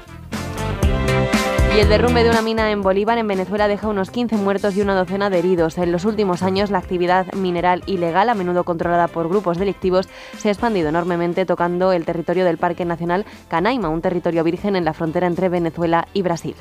[1.76, 4.82] Y el derrumbe de una mina en Bolívar, en Venezuela, deja unos 15 muertos y
[4.82, 5.78] una docena de heridos.
[5.78, 10.08] En los últimos años, la actividad mineral ilegal, a menudo controlada por grupos delictivos,
[10.38, 14.86] se ha expandido enormemente, tocando el territorio del Parque Nacional Canaima, un territorio virgen en
[14.86, 16.56] la frontera entre Venezuela y Brasil.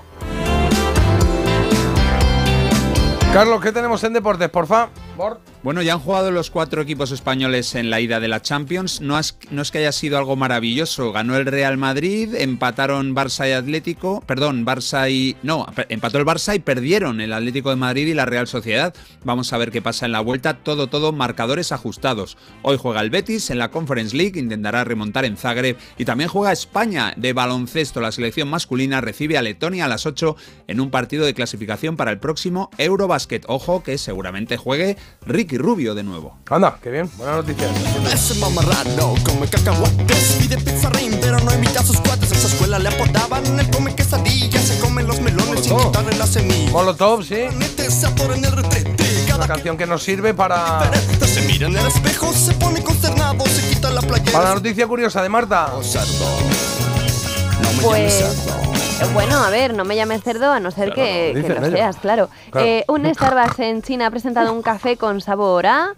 [3.33, 4.89] Carlos, ¿qué tenemos en deportes, porfa?
[5.63, 9.01] Bueno, ya han jugado los cuatro equipos españoles en la ida de la Champions.
[9.01, 11.13] No es, no es que haya sido algo maravilloso.
[11.13, 14.23] Ganó el Real Madrid, empataron Barça y Atlético.
[14.27, 15.37] Perdón, Barça y.
[15.43, 18.93] No, empató el Barça y perdieron el Atlético de Madrid y la Real Sociedad.
[19.25, 20.59] Vamos a ver qué pasa en la vuelta.
[20.59, 22.37] Todo, todo marcadores ajustados.
[22.63, 25.79] Hoy juega el Betis en la Conference League, intentará remontar en Zagreb.
[25.97, 28.01] Y también juega España de baloncesto.
[28.01, 30.37] La selección masculina recibe a Letonia a las 8
[30.67, 33.45] en un partido de clasificación para el próximo Eurobasket.
[33.49, 36.37] Ojo que seguramente juegue Ricky Rubio de nuevo.
[36.51, 37.71] Anda, qué bien, buenas noticias.
[38.13, 42.47] Ese mamarrado come cacahuates Pide pizza ring, pero no invita a sus cuates En su
[42.49, 47.25] escuela le apodaban el come quesadilla Se come los melones sin quitarle la semilla Molotov,
[47.25, 47.47] sí.
[49.35, 50.91] Una canción que nos sirve para.
[51.27, 54.87] Se mira en el espejo, se pone consternado Se quita la playera Para la noticia
[54.87, 55.73] curiosa de Marta.
[57.83, 58.84] Pues.
[59.13, 61.71] Bueno, a ver, no me llames cerdo a no ser que, Claro, que dicen lo
[61.77, 62.29] seas, claro.
[62.51, 62.67] Claro.
[62.67, 65.95] Eh, un Starbucks en China ha presentado un café con sabor a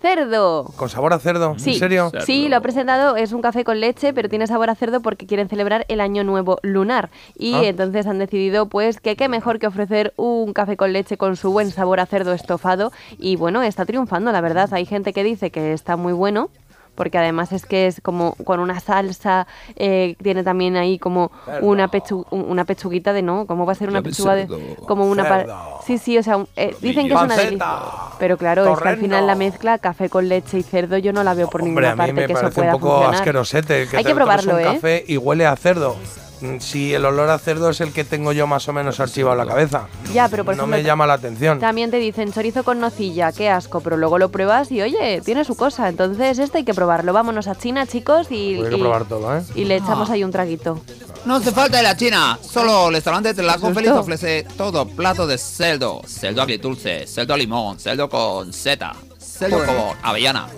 [0.00, 0.64] cerdo.
[0.76, 2.12] Con sabor a cerdo, Sí, ¿en serio?
[2.26, 5.26] Sí, lo ha presentado, es un café con leche, pero tiene sabor a cerdo porque
[5.26, 7.10] quieren celebrar el año nuevo lunar.
[7.36, 7.62] Y Ah.
[7.64, 11.52] entonces han decidido pues que qué mejor que ofrecer un café con leche con su
[11.52, 12.90] buen sabor a cerdo estofado.
[13.18, 14.68] Y bueno, está triunfando, la verdad.
[14.72, 16.50] Hay gente que dice que está muy bueno.
[16.94, 19.46] Porque además es que es como con una salsa,
[19.76, 21.66] eh, tiene también ahí como Cerdo.
[21.66, 23.46] una, pechu- un- una pechuguita de, ¿no?
[23.46, 24.46] ¿Cómo va a ser una pechuga de...?
[24.86, 25.46] Como una...
[25.86, 27.76] Sí, sí, o sea, eh, dicen que es una delicia.
[28.18, 31.24] Pero claro, es que al final la mezcla café con leche y cerdo yo no
[31.24, 32.88] la veo por Hombre, ninguna a mí parte me que eso parece un pueda poco
[32.88, 33.14] funcionar.
[33.14, 33.88] asquerosete.
[33.88, 34.64] Que Hay te que probarlo, un ¿eh?
[34.64, 35.96] café y huele a cerdo.
[36.42, 39.40] Mm, Si el olor a cerdo es el que tengo yo más o menos archivado
[39.40, 39.86] en la cabeza.
[40.12, 41.60] Ya, pero por no ejemplo, me llama la atención.
[41.60, 45.44] También te dicen chorizo con nocilla, qué asco, pero luego lo pruebas y oye, tiene
[45.44, 45.88] su cosa.
[45.88, 47.12] Entonces, esto hay que probarlo.
[47.12, 49.42] Vámonos a China, chicos, y, Pues hay que y- probar todo, ¿eh?
[49.54, 50.80] y le echamos ahí un traguito.
[51.24, 54.44] No hace falta de la China, solo el restaurante de la ¿Qué es Feliz ofrece
[54.56, 59.76] todo plato de cerdo, cerdo agridulce, cerdo a limón, cerdo con seta, cerdo Joder.
[59.76, 60.48] con avellana,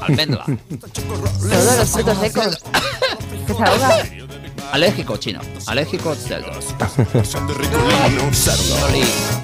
[0.00, 0.44] almendra.
[0.44, 2.58] Todos los frutos secos.
[3.46, 4.02] que se ahoga.
[4.72, 6.14] Alérgico chino, alérgico.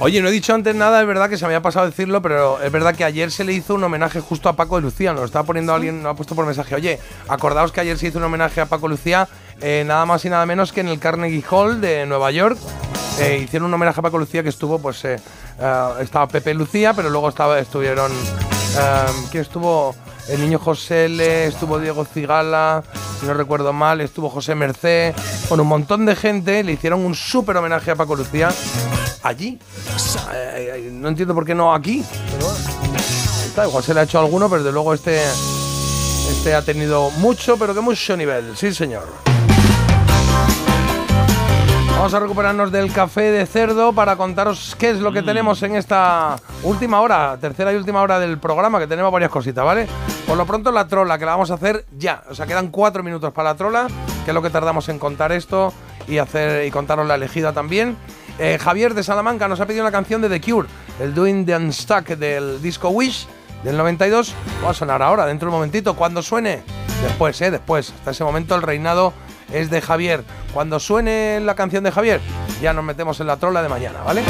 [0.01, 2.61] Oye, no he dicho antes nada, es verdad que se me había pasado decirlo, pero
[2.63, 5.13] es verdad que ayer se le hizo un homenaje justo a Paco de Lucía.
[5.13, 6.75] Nos lo estaba poniendo alguien, nos ha puesto por mensaje.
[6.75, 6.99] Oye,
[7.29, 9.29] acordaos que ayer se hizo un homenaje a Paco Lucía,
[9.61, 12.59] eh, nada más y nada menos que en el Carnegie Hall de Nueva York.
[13.19, 15.17] Eh, hicieron un homenaje a Paco Lucía que estuvo, pues, eh,
[15.61, 18.13] eh, estaba Pepe Lucía, pero luego estaba, estuvieron.
[19.31, 19.95] ¿Quién estuvo?
[20.29, 22.83] El niño José L, estuvo Diego Cigala,
[23.21, 25.15] si no recuerdo mal, estuvo José Mercé,
[25.49, 28.49] con un montón de gente, le hicieron un súper homenaje a Paco Lucía
[29.23, 29.59] allí.
[30.33, 32.03] Eh, eh, no entiendo por qué no aquí,
[32.33, 32.51] pero
[33.45, 37.59] está, igual se le ha hecho alguno, pero desde luego este, este ha tenido mucho,
[37.59, 39.05] pero que mucho nivel, sí señor.
[41.91, 45.77] Vamos a recuperarnos del café de cerdo para contaros qué es lo que tenemos en
[45.77, 49.87] esta última hora, tercera y última hora del programa, que tenemos varias cositas, ¿vale?
[50.27, 52.23] Por lo pronto la trola, que la vamos a hacer ya.
[52.31, 53.87] O sea, quedan cuatro minutos para la trola,
[54.25, 55.73] que es lo que tardamos en contar esto
[56.09, 57.97] y hacer y contaros la elegida también.
[58.39, 60.69] Eh, Javier de Salamanca nos ha pedido una canción de The Cure,
[60.99, 63.27] el Doing the Unstuck del disco Wish
[63.63, 64.35] del 92.
[64.65, 66.63] Va a sonar ahora, dentro de un momentito, cuando suene.
[67.03, 67.93] Después, eh, después.
[67.99, 69.13] Hasta ese momento el reinado
[69.53, 70.25] es de Javier.
[70.53, 72.21] Cuando suene la canción de Javier,
[72.63, 74.23] ya nos metemos en la trola de mañana, ¿vale?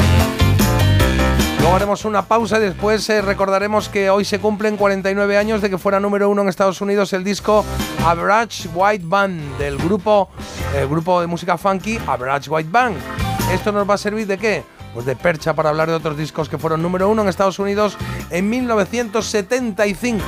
[1.65, 5.71] Luego haremos una pausa y después eh, recordaremos que hoy se cumplen 49 años de
[5.71, 7.65] que fuera número uno en Estados Unidos el disco
[8.05, 10.29] Average White Band del grupo,
[10.75, 12.97] el grupo de música funky Average White Band.
[13.51, 14.63] ¿Esto nos va a servir de qué?
[14.93, 17.97] Pues de percha para hablar de otros discos que fueron número uno en Estados Unidos
[18.29, 20.23] en 1975.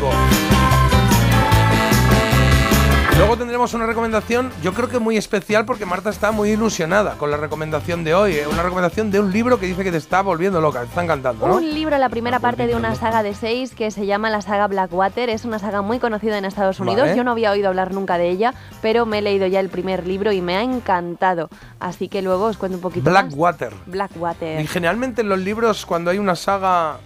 [3.17, 7.31] Luego tendremos una recomendación, yo creo que muy especial porque Marta está muy ilusionada con
[7.31, 8.33] la recomendación de hoy.
[8.35, 11.03] eh, Una recomendación de un libro que dice que te está volviendo loca, te está
[11.03, 11.55] encantando, ¿no?
[11.55, 14.67] Un libro, la primera parte de una saga de seis que se llama la saga
[14.67, 15.31] Blackwater.
[15.31, 17.05] Es una saga muy conocida en Estados Unidos.
[17.05, 17.17] Vale.
[17.17, 18.53] Yo no había oído hablar nunca de ella,
[18.83, 21.49] pero me he leído ya el primer libro y me ha encantado.
[21.79, 23.23] Así que luego os cuento un poquito más.
[23.25, 23.73] Blackwater.
[23.87, 24.61] Blackwater.
[24.61, 26.97] Y generalmente en los libros, cuando hay una saga,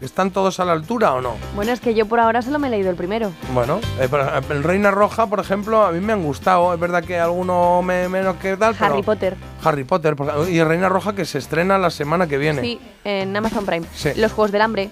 [0.00, 1.34] ¿están todos a la altura o no?
[1.54, 3.32] Bueno, es que yo por ahora solo me he leído el primero.
[3.52, 6.74] Bueno, eh, ejemplo, el Reina Roja, por ejemplo, a mí me han gustado.
[6.74, 8.92] Es verdad que alguno me, menos que tal, pero...
[8.92, 9.36] Harry Potter.
[9.62, 10.16] Harry Potter.
[10.16, 12.60] por ejemplo, y el Reina Roja que se estrena la semana que viene.
[12.60, 13.86] Sí, en Amazon Prime.
[13.94, 14.10] Sí.
[14.16, 14.90] Los Juegos del Hambre.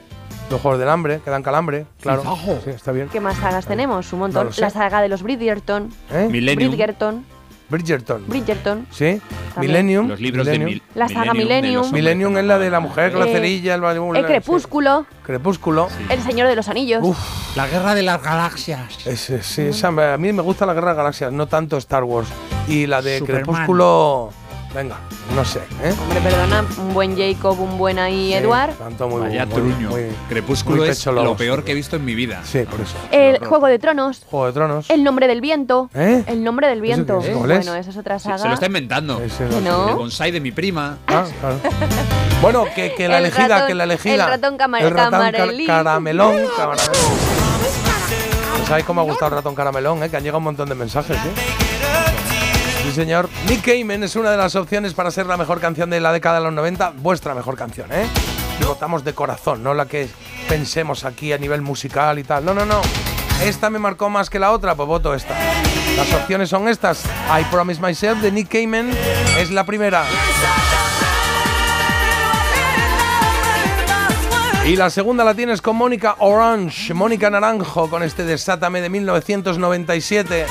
[0.50, 2.22] Los Juegos del Hambre, que dan calambre, claro.
[2.64, 3.08] Sí, está bien.
[3.08, 4.12] ¿Qué más sagas tenemos?
[4.12, 4.50] Un montón.
[4.58, 5.92] la saga de los Bridgerton.
[6.12, 6.28] ¿Eh?
[6.30, 6.70] Millennium.
[6.70, 7.35] Bridgerton.
[7.68, 8.24] Bridgerton.
[8.26, 8.86] Bridgerton.
[8.90, 9.20] Sí.
[9.54, 9.72] También.
[9.72, 10.08] Millennium.
[10.08, 10.70] Los libros de Millennium.
[10.74, 12.36] Mil- La saga Millennium Millennium.
[12.38, 13.82] es la de la mujer, la Eh, cerilla, el,
[14.16, 15.06] El Crepúsculo.
[15.24, 15.88] Crepúsculo.
[16.08, 17.04] El Señor de los Anillos.
[17.56, 18.92] La guerra de las galaxias.
[19.42, 22.28] Sí, esa- a mí me gusta la guerra de las galaxias, no tanto Star Wars.
[22.68, 23.44] Y la de Superman.
[23.44, 24.30] Crepúsculo.
[24.76, 24.96] Venga,
[25.34, 25.94] no sé, ¿eh?
[26.02, 28.74] Hombre, perdona, un buen Jacob, un buen ahí Sí, Edward.
[28.74, 29.88] Tanto muy Vaya muy- truño.
[29.88, 32.42] muy- Crepúsculo muy es lo peor que he visto en mi vida.
[32.44, 32.94] Sí, por eso.
[33.10, 34.26] El Juego de Tronos.
[34.30, 34.90] Juego de Tronos.
[34.90, 35.88] El nombre del viento.
[35.94, 36.24] ¿Eh?
[36.26, 37.20] El nombre del viento.
[37.20, 37.36] qué es?
[37.38, 37.56] ¿Cuál es?
[37.64, 38.38] Bueno, esa es otra Se, saga.
[38.38, 39.18] se lo está inventando.
[39.18, 39.88] Que no.
[39.88, 40.98] El bonsai de mi prima.
[41.06, 41.56] Ah, claro.
[42.42, 44.12] Bueno, que, que la El elegida, ratón- que la elegida.
[44.14, 45.10] el ratón cama- El ratón
[45.66, 45.66] caramelón.
[45.66, 46.36] caramelón.
[48.58, 50.10] No sabéis cómo ha gustado el ratón caramelón, ¿eh?
[50.10, 51.65] Que han llegado un montón de mensajes, ¿eh?
[52.86, 53.28] Sí, señor.
[53.48, 56.38] Nick Cayman es una de las opciones para ser la mejor canción de la década
[56.38, 56.92] de los 90.
[56.98, 58.06] Vuestra mejor canción, ¿eh?
[58.64, 60.08] Votamos de corazón, no la que
[60.48, 62.44] pensemos aquí a nivel musical y tal.
[62.44, 62.80] No, no, no.
[63.42, 65.34] Esta me marcó más que la otra, pues voto esta.
[65.96, 67.04] Las opciones son estas.
[67.04, 68.92] I Promise Myself de Nick Cayman
[69.40, 70.04] es la primera.
[74.64, 80.46] Y la segunda la tienes con Mónica Orange, Mónica Naranjo, con este Desátame de 1997.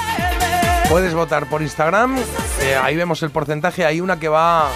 [0.89, 2.15] Puedes votar por Instagram,
[2.81, 4.69] ahí vemos el porcentaje, hay una que va,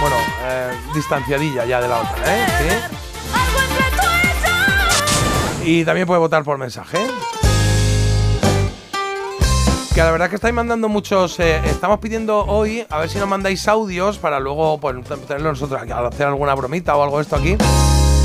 [0.00, 2.46] bueno, eh, distanciadilla ya de la otra, ¿eh?
[5.62, 5.68] Sí.
[5.68, 6.98] Y también puedes votar por mensaje.
[9.94, 11.40] Que la verdad que estáis mandando muchos.
[11.40, 14.94] eh, estamos pidiendo hoy, a ver si nos mandáis audios para luego pues,
[15.26, 17.56] tenerlo nosotros aquí, hacer alguna bromita o algo de esto aquí.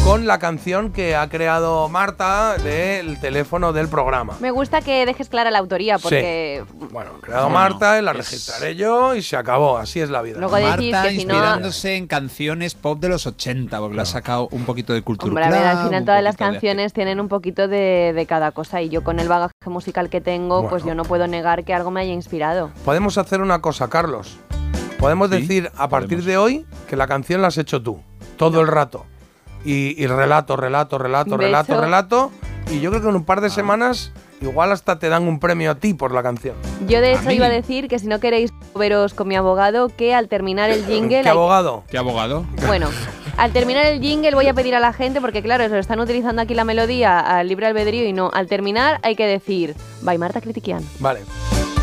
[0.06, 4.36] Con la canción que ha creado Marta del teléfono del programa.
[4.42, 6.04] Me gusta que dejes clara la autoría Sí.
[6.04, 9.78] porque Bueno, creado Marta, la registraré yo y se acabó.
[9.78, 10.40] Así es la vida.
[10.40, 14.06] Luego decís Marta si no- inspirándose en canciones pop de los 80, porque le ha
[14.06, 15.30] sacado un poquito de cultura.
[15.30, 18.52] Hombre, a ver, al final todas las de- canciones tienen un poquito de, de cada
[18.52, 21.74] cosa y yo con el bagaje musical que tengo, pues yo no puedo negar que
[21.76, 22.72] algo me haya inspirado.
[22.84, 24.38] Podemos hacer una cosa, Carlos.
[25.00, 28.02] Podemos decir a partir de hoy que la canción la has hecho tú,
[28.36, 29.06] todo el rato.
[29.64, 32.32] Y, y relato, relato, relato, relato, relato.
[32.72, 33.26] Y yo creo que en un Ah.
[33.26, 34.12] par de semanas
[34.42, 36.56] igual hasta te dan un premio a ti por la canción.
[36.88, 37.36] Yo de hecho mí?
[37.36, 40.84] iba a decir que si no queréis veros con mi abogado, que al terminar el
[40.86, 41.10] jingle...
[41.22, 41.84] ¿Qué hay- abogado?
[41.92, 42.46] ¿Qué abogado?
[42.66, 42.90] Bueno,
[43.38, 46.42] al terminar el jingle voy a pedir a la gente, porque claro, se están utilizando
[46.42, 50.42] aquí la melodía al libre albedrío y no, al terminar hay que decir, by Marta
[50.42, 50.84] Critiquian.
[51.00, 51.20] Vale.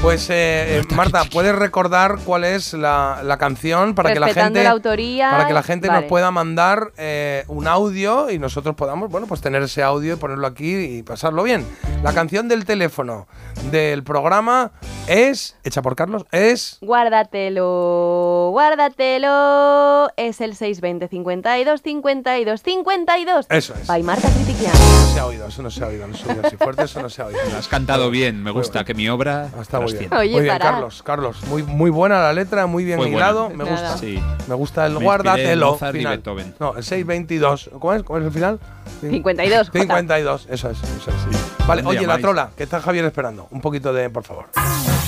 [0.01, 4.63] Pues eh, eh, Marta, ¿puedes recordar cuál es la, la canción para que la gente
[4.63, 6.03] la autoría, para que la gente vale.
[6.03, 10.17] nos pueda mandar eh, un audio y nosotros podamos bueno pues tener ese audio y
[10.17, 11.67] ponerlo aquí y pasarlo bien?
[12.05, 13.27] La canción del teléfono
[13.73, 14.71] del programa
[15.09, 23.47] es hecha por Carlos es Guárdatelo, guárdatelo, es el 620 52 52 52.
[23.51, 23.87] Eso es.
[23.89, 24.73] By Marta Critiquian.
[24.73, 26.85] no se ha oído, eso no se ha oído, no se ha oído así fuerte,
[26.85, 27.41] eso no se ha oído.
[27.51, 29.49] Lo has cantado bien, me gusta que mi obra.
[29.61, 30.15] Está muy bien.
[30.15, 30.71] Oye, muy bien, parad.
[30.73, 33.27] Carlos, Carlos, muy muy buena la letra, muy bien Muy buena.
[33.27, 33.71] hilado, me Nada.
[33.71, 33.99] gusta.
[33.99, 34.23] Sí.
[34.47, 36.17] Me gusta el guárdatelo Mozart y final.
[36.17, 36.55] Beethoven.
[36.59, 37.71] No, el 622.
[37.79, 38.03] ¿Cómo es?
[38.03, 38.59] ¿Cómo es el final?
[39.01, 39.67] 52.
[39.69, 39.79] Jota.
[39.81, 41.67] 52, eso es, eso es.
[41.67, 43.47] Vale, ¿Dónde oye, la trola, que está Javier esperando.
[43.51, 44.47] Un poquito de, por favor.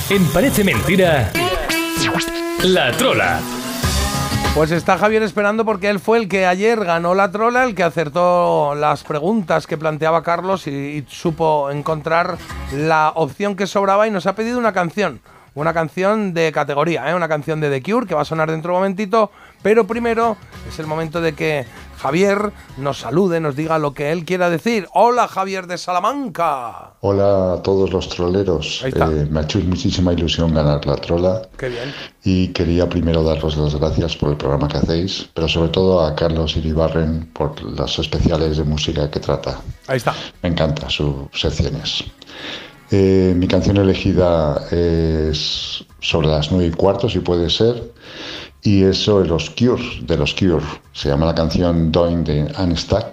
[0.09, 1.31] En Parece Mentira,
[2.63, 3.39] La Trola.
[4.53, 7.83] Pues está Javier esperando porque él fue el que ayer ganó la trola, el que
[7.83, 12.37] acertó las preguntas que planteaba Carlos y, supo encontrar
[12.73, 15.21] la opción que sobraba y nos ha pedido una canción.
[15.55, 17.15] Una canción de categoría, ¿eh?
[17.15, 19.31] una canción de The Cure que va a sonar dentro de un momentito.
[19.63, 20.35] Pero primero
[20.67, 21.65] es el momento de que
[22.01, 24.87] Javier nos salude, nos diga lo que él quiera decir.
[24.95, 26.93] Hola Javier de Salamanca.
[27.01, 28.83] Hola a todos los troleros.
[28.83, 31.93] Eh, me ha hecho muchísima ilusión ganar la trola Qué bien.
[32.23, 36.15] y quería primero daros las gracias por el programa que hacéis, pero sobre todo a
[36.15, 39.61] Carlos Iribarren por las especiales de música que trata.
[39.85, 40.15] Ahí está.
[40.41, 42.03] Me encanta sus secciones.
[42.89, 47.93] Eh, mi canción elegida es sobre las nueve y cuarto, si puede ser,
[48.63, 50.65] y es sobre los Cure, de los Cure.
[50.93, 53.05] Se llama la canción Doing the Unstuck.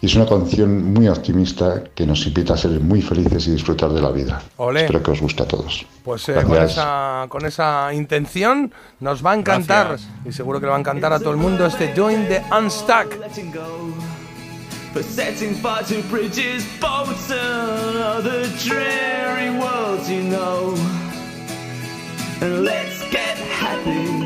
[0.00, 3.90] Y es una canción muy optimista que nos invita a ser muy felices y disfrutar
[3.90, 4.40] de la vida.
[4.56, 4.82] Olé.
[4.82, 5.84] Espero que os guste a todos.
[6.04, 9.88] Pues eh, con, esa, con esa intención nos va a encantar.
[9.88, 10.10] Gracias.
[10.24, 13.12] Y seguro que le va a encantar a todo el mundo este Doing the Unstuck.
[14.94, 20.74] For setting fire to bridges, boats and other dreary worlds, you know.
[22.40, 24.17] And let's get happy.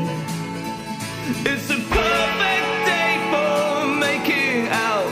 [1.25, 5.07] It's a perfect day for making out.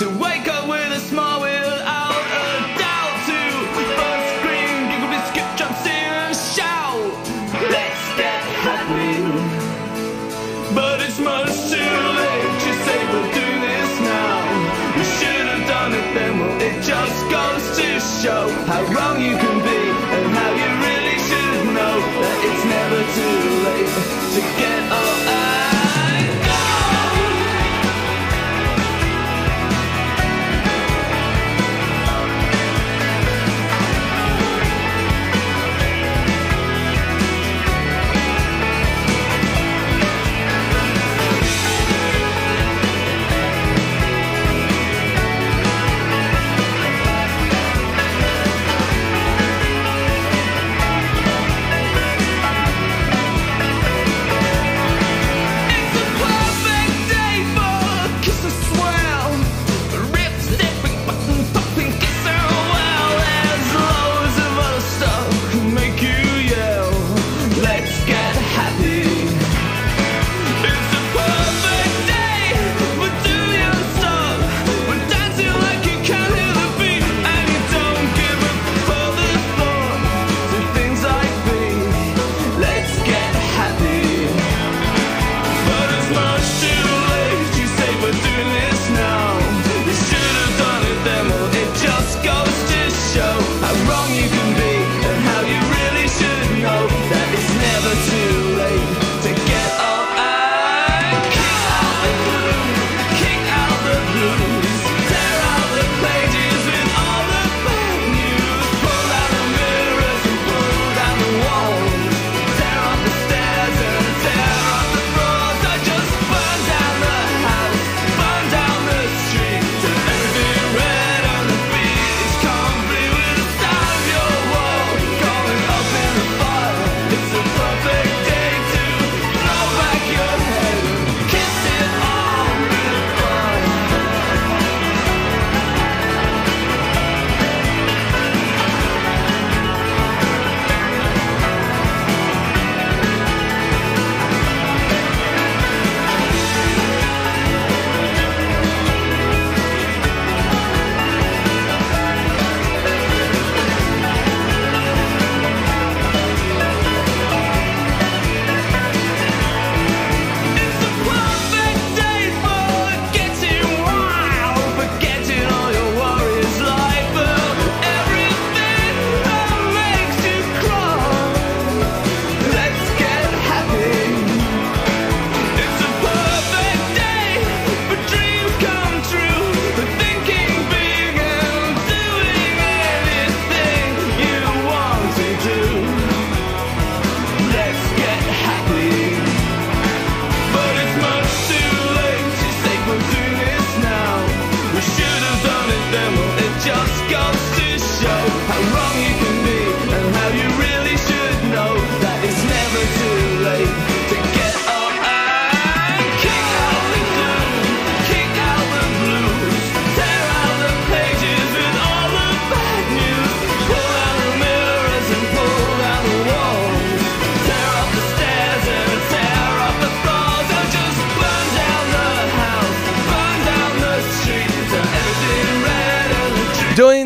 [0.00, 3.16] To wake up with a smile without a doubt.
[3.24, 3.38] To
[3.96, 7.00] first scream, giggle, biscuit, jump, sing and shout.
[7.72, 9.16] Let's get happy.
[10.74, 14.36] But it's much too late to say we're doing this now.
[14.92, 17.88] We should have done it then, well, it just goes to
[18.20, 19.45] show how wrong you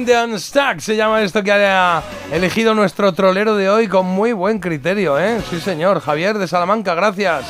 [0.06, 4.58] the Unstuck se llama esto que ha elegido nuestro trolero de hoy con muy buen
[4.58, 5.40] criterio, ¿eh?
[5.50, 6.00] Sí, señor.
[6.00, 7.44] Javier de Salamanca, gracias.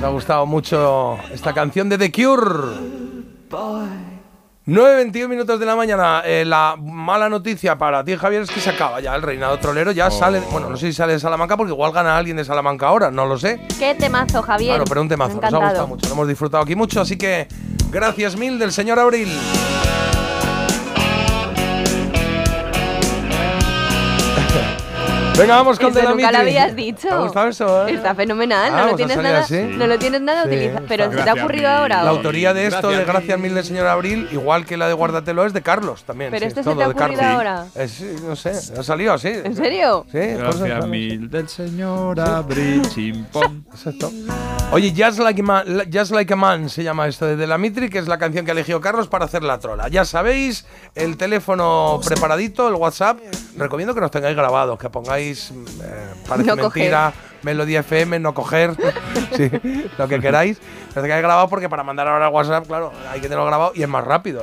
[0.00, 2.94] Me ha gustado mucho esta canción de The Cure.
[4.66, 6.22] 9.21 minutos de la mañana.
[6.24, 9.92] Eh, la mala noticia para ti, Javier, es que se acaba ya el reinado trolero.
[9.92, 10.10] Ya Oh.
[10.10, 13.10] sale, bueno, no sé si sale de Salamanca porque igual gana alguien de Salamanca ahora,
[13.10, 13.60] no lo sé.
[13.78, 14.76] Qué temazo, Javier.
[14.76, 17.46] Claro, pero un temazo, nos ha gustado mucho, lo hemos disfrutado aquí mucho, así que
[17.90, 19.28] gracias mil del señor Abril.
[25.36, 27.08] Venga, vamos con Eso De la nunca lo habías dicho.
[27.08, 27.88] ¿Te ha gustado eso?
[27.88, 27.94] eh?
[27.94, 29.60] Está fenomenal, Ah, no, lo tienes nada, así.
[29.62, 30.84] no lo tienes nada Sí, utilizado.
[30.86, 31.10] Pero.
[31.10, 32.04] ¿se te ha ocurrido ahora?
[32.04, 33.06] La autoría de esto Gracias de mil.
[33.12, 36.30] Gracias Mil del señor Abril, igual que la de Guárdatelo, es de Carlos también.
[36.30, 37.18] Pero sí, este es se todo te ha de Carlos.
[37.18, 37.66] ocurrido ahora.
[37.74, 39.28] Eh, sí, no sé, ha salido así.
[39.28, 40.06] ¿En serio?
[40.12, 43.66] Sí, Gracias mil del señor Abril Chimpón.
[43.74, 44.12] Exacto.
[44.70, 47.58] Oye, Just like, a Man, Just Like a Man se llama esto de De la
[47.58, 49.88] Mitri, que es la canción que ha elegido Carlos para hacer la trola.
[49.88, 50.64] Ya sabéis,
[50.94, 53.18] el teléfono preparadito, el WhatsApp.
[53.56, 56.82] Recomiendo que nos tengáis grabados, que pongáis eh, parece No coger.
[56.82, 57.12] mentira,
[57.42, 58.74] Melodía FM, no coger,
[59.36, 59.50] sí,
[59.98, 60.58] lo que queráis.
[60.94, 63.88] Lo tengáis grabado porque para mandar ahora WhatsApp, claro, hay que tenerlo grabado y es
[63.88, 64.42] más rápido.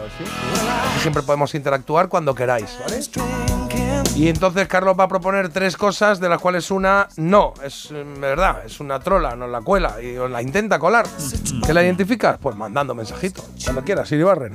[1.01, 3.60] siempre podemos interactuar cuando queráis, ¿vale?
[4.15, 8.03] Y entonces Carlos va a proponer tres cosas, de las cuales una no, es eh,
[8.19, 11.06] verdad, es una trola, nos la cuela y os la intenta colar.
[11.65, 12.38] ¿Qué la identificas?
[12.40, 14.51] Pues mandando mensajito, cuando quieras, Siri Barren.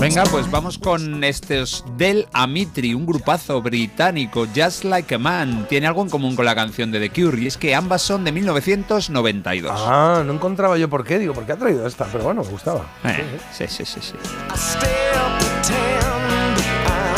[0.00, 5.66] Venga, pues vamos con estos del Amitri, un grupazo británico, Just Like a Man.
[5.68, 8.24] Tiene algo en común con la canción de The Cure y es que ambas son
[8.24, 9.72] de 1992.
[9.74, 12.04] Ah, no encontraba yo por qué, digo, ¿por qué ha traído esta?
[12.06, 12.84] Pero bueno, me gustaba.
[13.04, 14.14] Eh, sí, sí, sí, sí.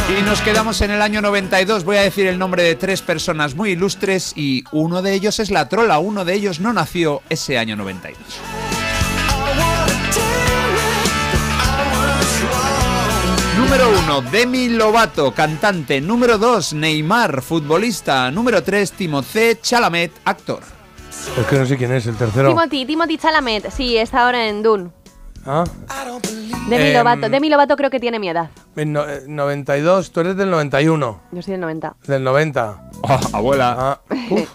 [0.09, 1.85] Y nos quedamos en el año 92.
[1.85, 5.51] Voy a decir el nombre de tres personas muy ilustres y uno de ellos es
[5.51, 5.99] la trola.
[5.99, 8.19] Uno de ellos no nació ese año 92.
[13.59, 16.01] Número 1, Demi Lovato, cantante.
[16.01, 18.31] Número 2, Neymar, futbolista.
[18.31, 20.63] Número 3, Timothée Chalamet, actor.
[21.39, 22.49] Es que no sé quién es el tercero.
[22.49, 24.91] Timothy, Timothy Chalamet, sí, está ahora en Dune.
[25.51, 25.65] Ah,
[26.69, 28.51] Demi Em, Lovato, Demi Lovato creo que tiene mi edad.
[28.77, 31.97] en no- eh, 92, tú eres del 91, Yo soy del 90.
[32.07, 32.91] del 90.
[33.33, 33.75] abuela.
[33.79, 34.49] Ah, uf,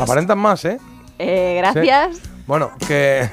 [0.00, 0.78] aparentan más, ¿eh?
[1.20, 2.20] Eh, gracias.
[2.48, 3.30] Bueno, que.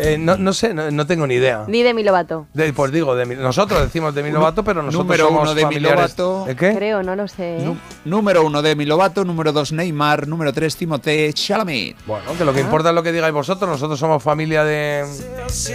[0.00, 1.64] Eh, no, no sé, no, no tengo ni idea.
[1.66, 2.46] Di Demi Lovato.
[2.54, 5.64] De- pues digo, de mi- nosotros decimos Demi Lovato, pero nosotros Número somos uno, Demi
[5.74, 5.98] familiares.
[6.18, 6.44] Lovato.
[6.46, 6.74] ¿De qué?
[6.74, 7.58] Creo, no lo sé.
[7.58, 7.76] ¿eh?
[8.04, 9.24] Número 1, Demi Lovato.
[9.24, 10.26] Número 2, Neymar.
[10.28, 11.96] Número 3, Timothée Chalamet.
[12.06, 13.68] Bueno, que lo que importa es lo que digáis vosotros.
[13.70, 15.04] Nosotros somos familia de.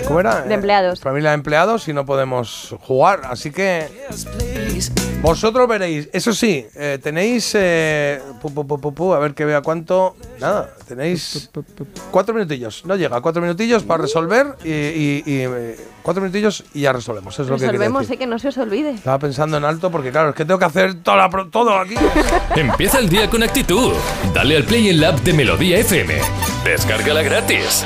[0.08, 0.42] ¿Cómo era?
[0.42, 1.00] De empleados.
[1.00, 3.22] Familia de empleados y no podemos jugar.
[3.26, 3.88] Así que.
[5.22, 6.10] Vosotros veréis.
[6.12, 7.52] Eso sí, eh, tenéis.
[7.56, 10.16] eh, pu, pu, pu, pu, pu, a ver que vea cuánto.
[10.40, 11.50] Nada, tenéis.
[12.12, 12.84] Cuatro minutillos.
[12.86, 14.70] No llega, cuatro minutillos para resolver y.
[14.70, 17.34] y- y, eh, cuatro minutillos y ya resolvemos.
[17.34, 18.16] Eso es lo que quería Resolvemos, decir.
[18.16, 18.92] sé que no se os olvide.
[18.92, 21.78] Estaba pensando en alto porque, claro, es que tengo que hacer toda la pro- todo
[21.78, 21.96] aquí.
[22.56, 23.94] Empieza el día con actitud.
[24.34, 26.16] Dale al Play en la app de Melodía FM.
[26.66, 27.86] Descárgala gratis.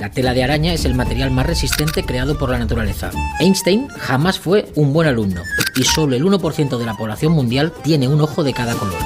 [0.00, 3.10] La tela de araña es el material más resistente creado por la naturaleza.
[3.38, 5.42] Einstein jamás fue un buen alumno
[5.76, 8.96] y solo el 1% de la población mundial tiene un ojo de cada color.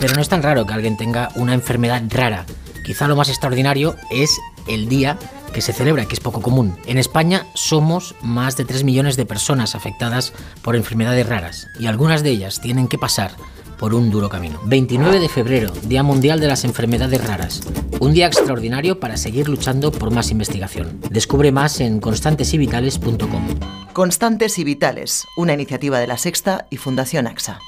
[0.00, 2.46] Pero no es tan raro que alguien tenga una enfermedad rara.
[2.82, 5.18] Quizá lo más extraordinario es el día
[5.52, 6.78] que se celebra, que es poco común.
[6.86, 12.22] En España somos más de 3 millones de personas afectadas por enfermedades raras y algunas
[12.22, 13.32] de ellas tienen que pasar
[13.78, 14.60] por un duro camino.
[14.64, 17.62] 29 de febrero, Día Mundial de las Enfermedades Raras.
[18.00, 21.00] Un día extraordinario para seguir luchando por más investigación.
[21.10, 23.48] Descubre más en constantesyvitales.com.
[23.92, 27.58] Constantes y Vitales, una iniciativa de la Sexta y Fundación AXA.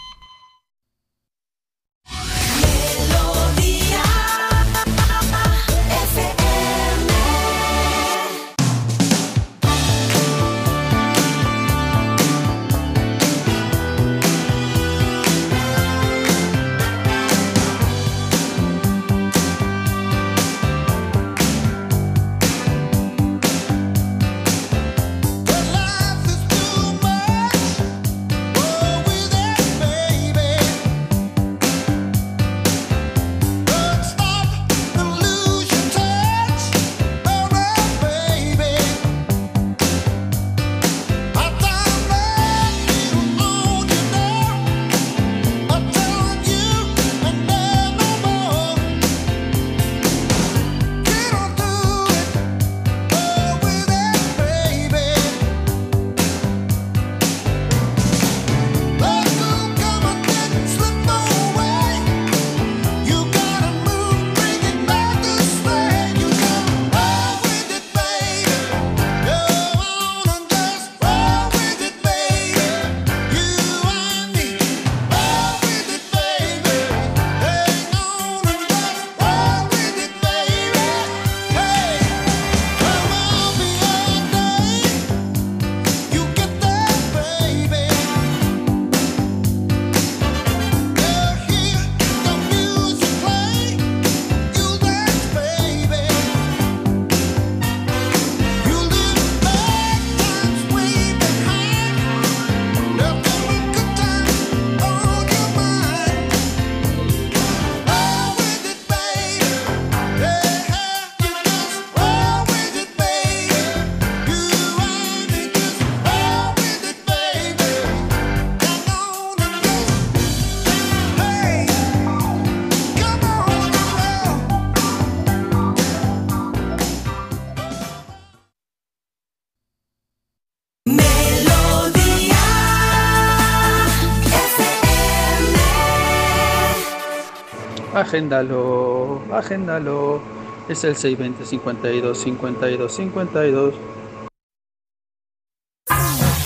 [138.10, 140.20] Agéndalo, agéndalo.
[140.68, 143.74] Es el 620 52 52 52.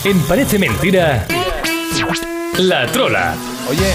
[0.04, 1.26] En Parece Mentira,
[2.58, 3.34] La Trola.
[3.70, 3.90] Oye,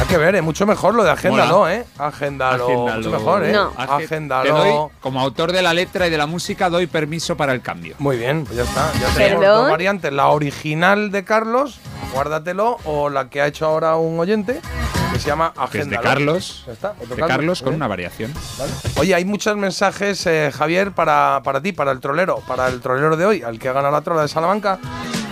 [0.00, 1.74] hay que ver, es mucho mejor lo de agéndalo, Mola.
[1.76, 1.84] ¿eh?
[1.96, 2.64] Agéndalo.
[2.64, 2.96] Agéndalo.
[2.98, 3.52] Mucho mejor, ¿eh?
[3.52, 3.68] No.
[3.70, 4.90] Te doy, Agéndalo.
[5.00, 7.94] como autor de la letra y de la música, doy permiso para el cambio.
[8.00, 8.90] Muy bien, pues ya está.
[8.94, 9.62] Ya tenemos ¿Perdón?
[9.62, 10.12] dos variantes.
[10.12, 11.78] La original de Carlos,
[12.12, 14.60] guárdatelo, o la que ha hecho ahora un oyente,
[15.22, 15.98] se llama Que es de.
[15.98, 16.64] Carlos.
[16.66, 18.32] Ya está, otro De Carlos con una variación.
[18.58, 18.72] Vale.
[18.98, 23.16] Oye, hay muchos mensajes, eh, Javier, para, para ti, para el trolero, para el trolero
[23.16, 24.78] de hoy, al que ha ganado la trola de Salamanca,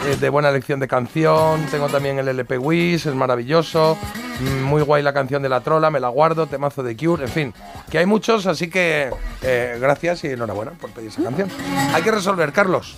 [0.06, 1.66] eh, de buena elección de canción.
[1.70, 3.98] Tengo también el LP Wish, es maravilloso.
[4.40, 7.30] mm, Muy guay la canción de la trola, me la guardo, temazo de Cure, en
[7.30, 7.54] fin,
[7.90, 9.10] que hay muchos, así que
[9.42, 11.50] eh, gracias y enhorabuena por pedir esa canción.
[11.92, 12.96] Hay que resolver, Carlos.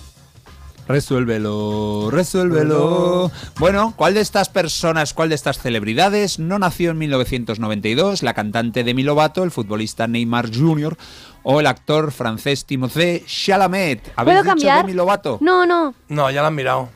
[0.87, 3.31] Resuélvelo, resuélvelo.
[3.57, 8.21] Bueno, ¿cuál de estas personas, cuál de estas celebridades no nació en 1992?
[8.23, 10.97] La cantante Demi Lovato, el futbolista Neymar Jr.
[11.43, 14.11] o el actor francés Timothée Chalamet.
[14.15, 14.85] ¿Habéis ¿Puedo dicho cambiar?
[14.85, 15.37] Demi Lovato?
[15.41, 15.93] No, no.
[16.09, 16.89] No, ya la han mirado.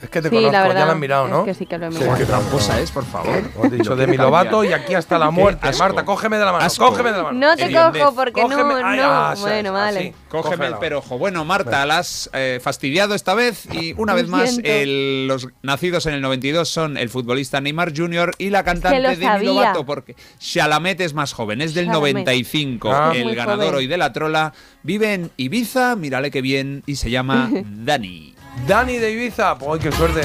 [0.00, 1.44] Es que te Sí, conozco, la ya la han mirado, es ¿no?
[1.44, 2.18] que sí que lo he Sí, mirado.
[2.18, 3.36] qué tramposa es, por favor.
[3.36, 4.80] Hemos dicho Lo Demi quiero Lovato cambiar.
[4.80, 5.66] y aquí hasta la muerte.
[5.68, 5.82] asco.
[5.82, 6.86] Marta, cógeme de la mano, Asco.
[6.86, 7.38] cógeme de la mano.
[7.40, 9.04] No te cojo porque Cógeme- no, Ay, no.
[9.04, 9.94] ah, sí, bueno, así.
[9.96, 10.14] vale.
[10.28, 11.18] Cógeme el perojo.
[11.18, 16.06] Bueno, Marta, la has eh, fastidiado esta vez y una vez más el- los nacidos
[16.06, 18.36] en el 92 son el futbolista Neymar Jr.
[18.38, 19.48] y la cantante lo Demi sabía.
[19.50, 22.14] Lovato porque Chalamet es más joven, es del Chalamet.
[22.14, 22.92] 95.
[22.92, 23.12] Ah.
[23.16, 23.74] el Muy ganador joven.
[23.78, 24.52] hoy de la trola
[24.84, 28.36] vive en Ibiza, mírale qué bien, y se llama Dani.
[28.66, 30.20] Dani de Ibiza, pues qué suerte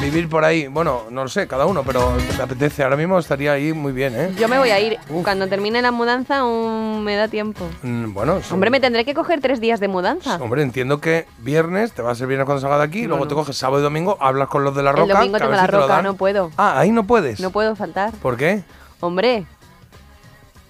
[0.00, 0.68] vivir por ahí.
[0.68, 2.84] Bueno, no lo sé, cada uno, pero me apetece.
[2.84, 4.30] Ahora mismo estaría ahí muy bien, ¿eh?
[4.38, 4.98] Yo me voy a ir.
[5.24, 7.66] Cuando termine la mudanza, aún me da tiempo.
[7.82, 8.52] Mm, Bueno, sí.
[8.54, 10.36] Hombre, me tendré que coger tres días de mudanza.
[10.36, 13.34] Hombre, entiendo que viernes te va a ser viernes cuando salga de aquí, luego te
[13.34, 15.14] coges sábado y domingo, hablas con los de la El roca.
[15.14, 16.52] domingo tengo la te roca, no puedo.
[16.56, 17.40] Ah, ahí no puedes.
[17.40, 18.12] No puedo faltar.
[18.12, 18.62] ¿Por qué?
[19.00, 19.44] Hombre.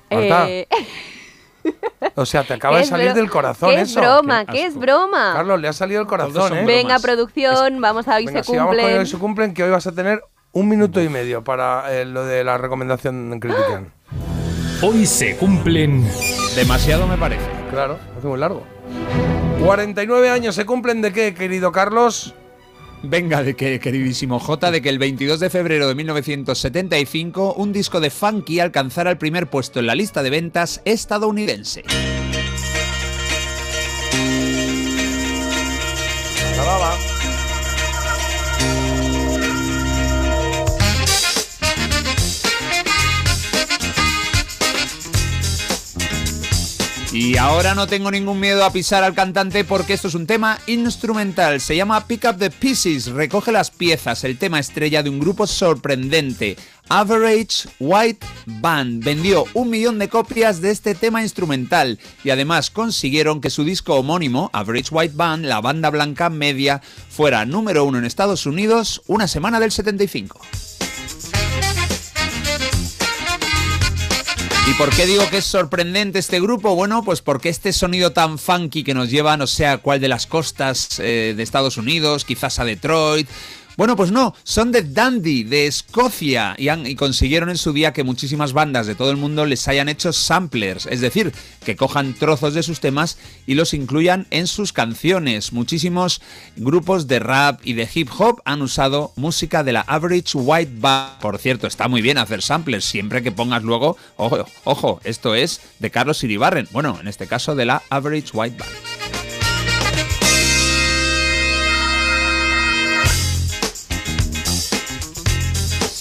[0.09, 0.67] Eh,
[2.15, 4.01] O sea, te acaba de salir del corazón ¿Qué es eso.
[4.01, 4.45] broma?
[4.45, 5.33] ¿Qué es broma?
[5.35, 6.65] Carlos, le ha salido el corazón, ¿eh?
[6.65, 8.99] Venga, producción, vamos a hoy Venga, se si vamos con cumplen.
[9.01, 10.23] hoy se cumplen, que hoy vas a tener
[10.53, 13.93] un minuto y medio para eh, lo de la recomendación en Critican.
[14.83, 16.07] Hoy se cumplen.
[16.55, 17.45] Demasiado me parece.
[17.70, 18.62] Claro, hace muy largo.
[19.62, 22.35] 49 años se cumplen de qué, querido Carlos?
[23.02, 28.00] Venga, de que, queridísimo J, de que el 22 de febrero de 1975 un disco
[28.00, 31.84] de funky alcanzara el primer puesto en la lista de ventas estadounidense.
[47.19, 50.59] Y ahora no tengo ningún miedo a pisar al cantante porque esto es un tema
[50.67, 51.62] instrumental.
[51.62, 55.47] Se llama Pick Up the Pieces, recoge las piezas, el tema estrella de un grupo
[55.47, 56.59] sorprendente.
[56.91, 63.41] Average White Band vendió un millón de copias de este tema instrumental y además consiguieron
[63.41, 68.05] que su disco homónimo, Average White Band, la banda blanca media, fuera número uno en
[68.05, 70.39] Estados Unidos una semana del 75.
[74.69, 76.75] ¿Y por qué digo que es sorprendente este grupo?
[76.75, 80.09] Bueno, pues porque este sonido tan funky que nos lleva no sé a cuál de
[80.09, 83.28] las costas eh, de Estados Unidos, quizás a Detroit.
[83.77, 88.55] Bueno, pues no, son de Dundee, de Escocia, y, consiguieron en su día que muchísimas
[88.55, 92.63] bandas de todo el mundo les hayan hecho samplers, es decir, que cojan trozos de
[92.63, 95.53] sus temas y los incluyan en sus canciones.
[95.53, 96.23] Muchísimos
[96.57, 101.19] grupos de rap y de hip hop han usado música de la Average White Band.
[101.21, 105.61] Por cierto, está muy bien hacer samplers, siempre que pongas luego, ojo, ojo, esto es
[105.81, 108.95] de Carlos Iribarren, bueno, en este caso de la Average White Band.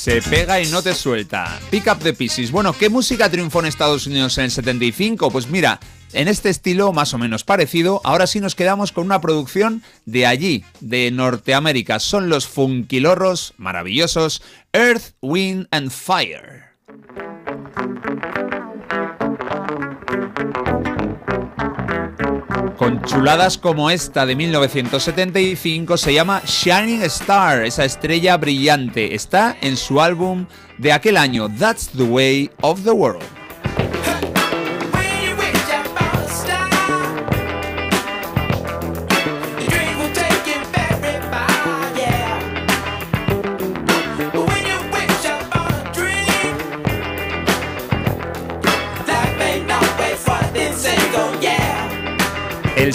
[0.05, 1.59] Se pega y no te suelta.
[1.71, 2.51] Pick up the pieces.
[2.51, 5.31] Bueno, ¿qué música triunfó en Estados Unidos en el 75?
[5.31, 5.79] Pues mira,
[6.13, 10.27] en este estilo más o menos parecido, ahora sí nos quedamos con una producción de
[10.27, 11.97] allí, de Norteamérica.
[11.97, 14.43] Son los funkilorros maravillosos
[14.73, 16.64] Earth, Wind and Fire.
[22.77, 29.15] Con chuladas como esta de 1975 se llama Shining Star, esa estrella brillante.
[29.15, 30.45] Está en su álbum
[30.77, 33.44] de aquel año, That's the Way of the World.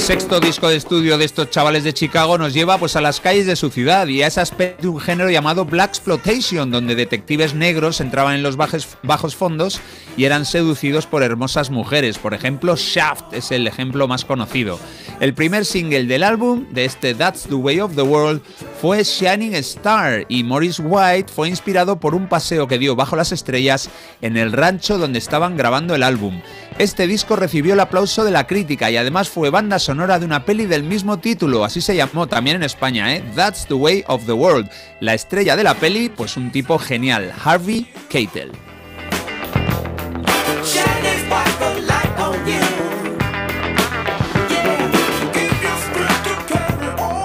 [0.00, 3.46] Sexto disco de estudio de estos chavales de Chicago nos lleva pues a las calles
[3.46, 7.54] de su ciudad y a ese aspecto de un género llamado Black Exploitation, donde detectives
[7.54, 9.80] negros entraban en los bajes- bajos fondos
[10.16, 12.18] y eran seducidos por hermosas mujeres.
[12.18, 14.80] Por ejemplo, Shaft es el ejemplo más conocido.
[15.20, 18.40] El primer single del álbum de este That's the Way of the World
[18.80, 23.32] fue Shining Star y Morris White fue inspirado por un paseo que dio bajo las
[23.32, 23.90] estrellas
[24.22, 26.40] en el rancho donde estaban grabando el álbum.
[26.78, 30.44] Este disco recibió el aplauso de la crítica y además fue banda sonora de una
[30.44, 33.24] peli del mismo título, así se llamó también en España, ¿eh?
[33.34, 34.70] That's the Way of the World.
[35.00, 38.52] La estrella de la peli, pues un tipo genial, Harvey Keitel.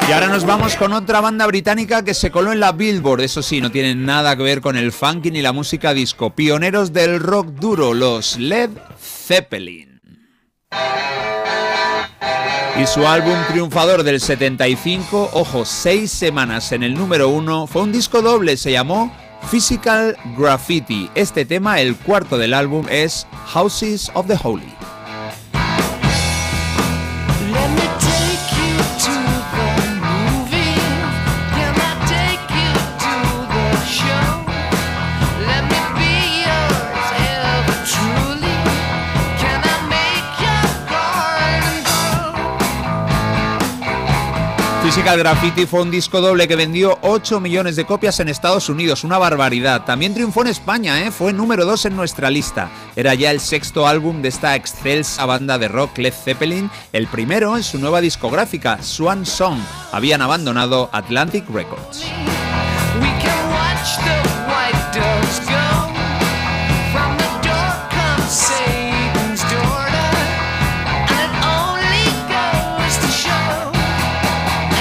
[0.07, 3.21] Y ahora nos vamos con otra banda británica que se coló en la Billboard.
[3.21, 6.31] Eso sí, no tiene nada que ver con el funky ni la música disco.
[6.31, 10.01] Pioneros del rock duro, los Led Zeppelin.
[12.81, 17.91] Y su álbum triunfador del 75, ojo, seis semanas en el número uno, fue un
[17.91, 19.15] disco doble, se llamó
[19.49, 21.09] Physical Graffiti.
[21.15, 24.73] Este tema, el cuarto del álbum, es Houses of the Holy.
[45.05, 49.03] Physical Graffiti fue un disco doble que vendió 8 millones de copias en Estados Unidos,
[49.03, 49.85] una barbaridad.
[49.85, 51.11] También triunfó en España, ¿eh?
[51.11, 52.71] fue número 2 en nuestra lista.
[52.95, 57.55] Era ya el sexto álbum de esta excelsa banda de rock Led Zeppelin, el primero
[57.55, 59.59] en su nueva discográfica, Swan Song.
[59.91, 62.03] Habían abandonado Atlantic Records.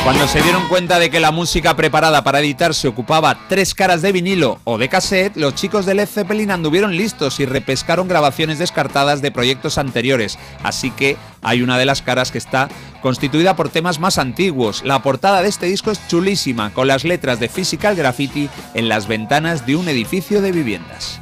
[0.05, 4.12] Cuando se dieron cuenta de que la música preparada para editarse ocupaba tres caras de
[4.12, 9.23] vinilo o de cassette, los chicos de Led Zeppelin anduvieron listos y repescaron grabaciones descartadas
[9.23, 10.39] de proyectos anteriores.
[10.62, 12.68] Así que hay una de las caras que está
[13.00, 14.83] constituida por temas más antiguos.
[14.84, 19.08] La portada de este disco es chulísima, con las letras de Physical Graffiti en las
[19.08, 21.18] ventanas de un edificio de viviendas.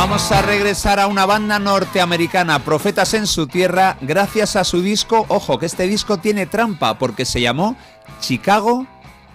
[0.00, 5.26] Vamos a regresar a una banda norteamericana, Profetas en su tierra, gracias a su disco.
[5.28, 7.76] Ojo, que este disco tiene trampa porque se llamó
[8.18, 8.86] Chicago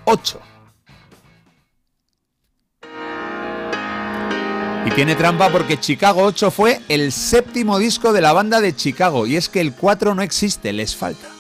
[0.05, 0.39] 8.
[4.87, 9.27] Y tiene trampa porque Chicago 8 fue el séptimo disco de la banda de Chicago.
[9.27, 11.34] Y es que el 4 no existe, les falta.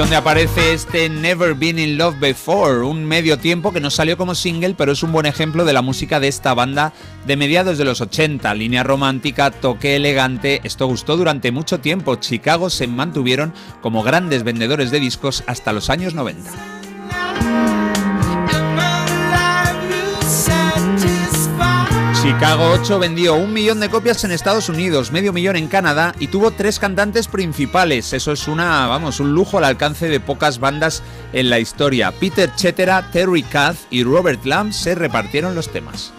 [0.00, 4.34] Donde aparece este Never Been in Love Before, un medio tiempo que no salió como
[4.34, 6.94] single, pero es un buen ejemplo de la música de esta banda
[7.26, 8.54] de mediados de los 80.
[8.54, 12.16] Línea romántica, toque elegante, esto gustó durante mucho tiempo.
[12.16, 16.79] Chicago se mantuvieron como grandes vendedores de discos hasta los años 90.
[22.30, 26.28] Chicago 8 vendió un millón de copias en Estados Unidos, medio millón en Canadá y
[26.28, 28.12] tuvo tres cantantes principales.
[28.12, 31.02] Eso es una, vamos, un lujo al alcance de pocas bandas
[31.32, 32.12] en la historia.
[32.12, 36.12] Peter Cetera, Terry Kath y Robert Lamb se repartieron los temas.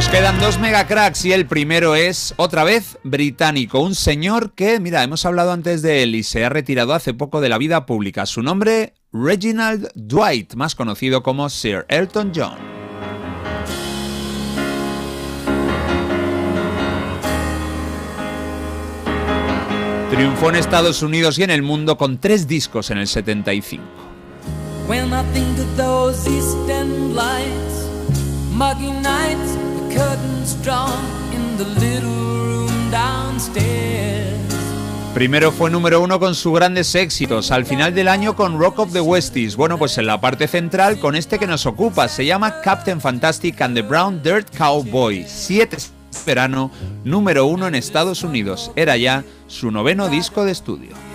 [0.00, 3.80] Nos quedan dos megacracks y el primero es, otra vez, británico.
[3.80, 7.42] Un señor que, mira, hemos hablado antes de él y se ha retirado hace poco
[7.42, 8.24] de la vida pública.
[8.24, 12.56] Su nombre, Reginald Dwight, más conocido como Sir Elton John.
[20.10, 23.84] Triunfó en Estados Unidos y en el mundo con tres discos en el 75.
[24.88, 27.86] When I think of those East End lights,
[28.50, 29.59] muggy nights,
[35.14, 38.92] Primero fue número uno con sus grandes éxitos, al final del año con Rock of
[38.92, 39.56] the Westies.
[39.56, 43.60] Bueno, pues en la parte central con este que nos ocupa, se llama Captain Fantastic
[43.60, 45.24] and the Brown Dirt Cowboy.
[45.26, 45.78] Siete
[46.24, 46.70] verano,
[47.04, 48.70] número uno en Estados Unidos.
[48.76, 51.09] Era ya su noveno disco de estudio.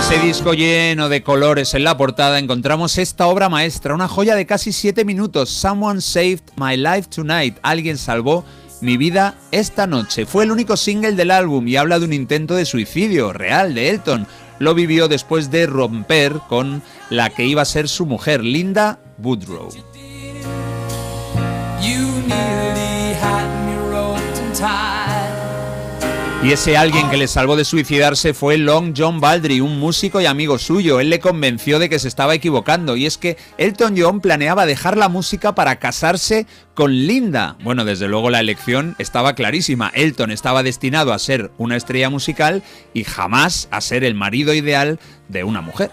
[0.00, 4.46] Ese disco lleno de colores en la portada encontramos esta obra maestra, una joya de
[4.46, 8.44] casi 7 minutos, Someone Saved My Life Tonight, alguien salvó
[8.80, 10.24] mi vida esta noche.
[10.24, 13.90] Fue el único single del álbum y habla de un intento de suicidio real de
[13.90, 14.26] Elton.
[14.58, 19.68] Lo vivió después de romper con la que iba a ser su mujer, Linda Woodrow.
[26.42, 30.26] Y ese alguien que le salvó de suicidarse fue Long John Baldry, un músico y
[30.26, 30.98] amigo suyo.
[30.98, 34.96] Él le convenció de que se estaba equivocando y es que Elton John planeaba dejar
[34.96, 37.58] la música para casarse con Linda.
[37.62, 39.92] Bueno, desde luego la elección estaba clarísima.
[39.94, 42.62] Elton estaba destinado a ser una estrella musical
[42.94, 45.90] y jamás a ser el marido ideal de una mujer.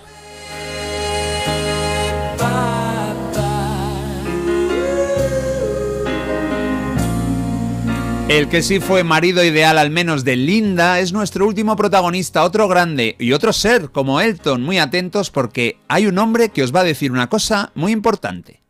[8.30, 12.67] El que sí fue marido ideal al menos de Linda es nuestro último protagonista, otro
[12.67, 14.64] grande y otro ser como Elton.
[14.64, 18.61] Muy atentos porque hay un hombre que os va a decir una cosa muy importante.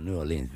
[0.00, 0.50] New Orleans.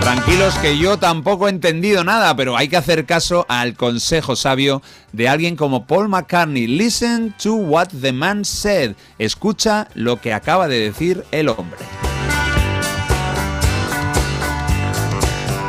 [0.00, 4.82] Tranquilos que yo tampoco he entendido nada, pero hay que hacer caso al consejo sabio
[5.12, 6.66] de alguien como Paul McCartney.
[6.66, 8.94] Listen to what the man said.
[9.18, 11.78] Escucha lo que acaba de decir el hombre.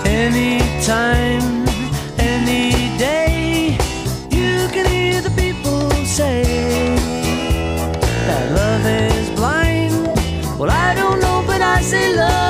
[0.06, 1.66] Anytime,
[2.18, 3.77] any day,
[4.30, 6.43] you can hear the people say
[8.53, 10.08] love is blind.
[10.58, 12.40] Well, I don't know, but I say love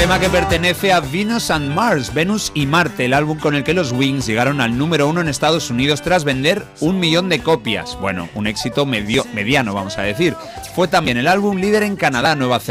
[0.00, 3.74] tema que pertenece a Venus and Mars, Venus y Marte, el álbum con el que
[3.74, 7.98] los Wings llegaron al número uno en Estados Unidos tras vender un millón de copias.
[8.00, 10.34] Bueno, un éxito medio, mediano, vamos a decir.
[10.74, 12.62] Fue también el álbum líder en Canadá, Nueva,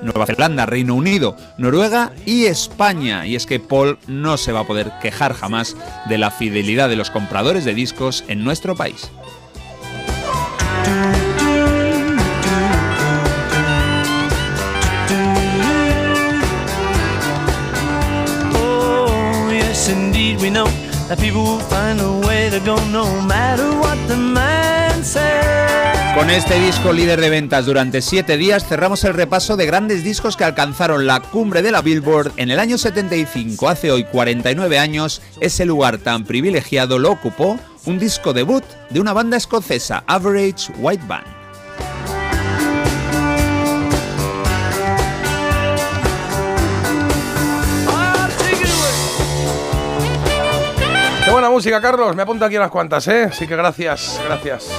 [0.00, 3.26] Nueva Zelanda, Reino Unido, Noruega y España.
[3.26, 5.74] Y es que Paul no se va a poder quejar jamás
[6.08, 9.10] de la fidelidad de los compradores de discos en nuestro país.
[26.16, 30.36] Con este disco líder de ventas durante 7 días cerramos el repaso de grandes discos
[30.36, 33.68] que alcanzaron la cumbre de la Billboard en el año 75.
[33.68, 39.12] Hace hoy 49 años, ese lugar tan privilegiado lo ocupó un disco debut de una
[39.12, 41.35] banda escocesa, Average White Band.
[51.26, 52.14] Qué buena música, Carlos.
[52.14, 53.24] Me apunto aquí unas cuantas, ¿eh?
[53.24, 54.70] Así que gracias, gracias.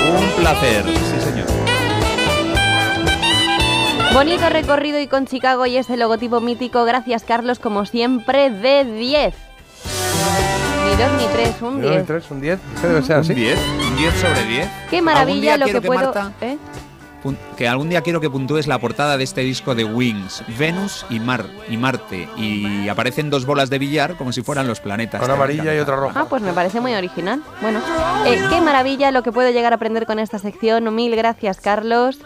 [0.00, 1.46] Un placer, sí señor.
[4.12, 6.84] Bonito recorrido y con Chicago y ese logotipo mítico.
[6.84, 9.34] Gracias, Carlos, como siempre, de 10.
[10.84, 12.06] Ni 2 ni 3, un ¿Un 10.
[12.06, 12.58] 3, un 10?
[12.80, 13.30] ¿Qué debe ser así?
[13.32, 13.58] ¿Un 10?
[13.90, 14.68] ¿Un 10 sobre 10?
[14.90, 16.00] Qué maravilla lo que, que puedo.
[16.12, 16.58] Marta- ¿eh?
[17.56, 21.20] Que algún día quiero que puntúes la portada de este disco de Wings, Venus y
[21.20, 25.22] Mar y Marte y aparecen dos bolas de billar como si fueran los planetas.
[25.22, 26.20] Una amarilla y otra roja.
[26.20, 27.42] Ah, pues me parece muy original.
[27.60, 27.80] Bueno,
[28.26, 30.94] eh, qué maravilla lo que puedo llegar a aprender con esta sección.
[30.94, 32.18] Mil gracias, Carlos.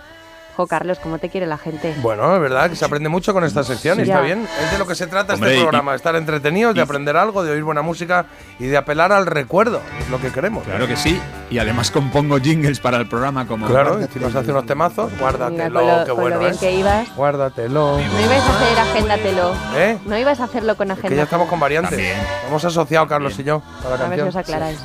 [0.56, 1.94] Jo, Carlos, cómo te quiere la gente.
[2.00, 4.10] Bueno, es verdad que se aprende mucho con esta sección y Sí.
[4.10, 4.46] está bien.
[4.64, 7.50] Es de lo que se trata Hombre, este programa, estar entretenidos, de aprender algo, de
[7.52, 8.26] oír buena música
[8.60, 10.62] y de apelar al recuerdo, es lo que queremos.
[10.64, 11.20] Claro que sí.
[11.50, 13.66] Y además compongo jingles para el programa como.
[13.66, 16.52] Claro, y si nos hace unos temazos, guárdatelo, con lo- qué con lo bueno bien
[16.52, 16.58] es.
[16.58, 17.14] que ibas.
[17.16, 17.98] Guárdatelo.
[17.98, 19.54] No ibas a hacer agéndatelo.
[19.76, 19.98] ¿Eh?
[20.06, 21.08] No ibas a hacerlo con Es agenda.
[21.08, 21.90] que ya estamos con variantes.
[21.90, 22.16] También.
[22.48, 24.78] Hemos asociado Carlos y yo a la A ver si os aclaráis.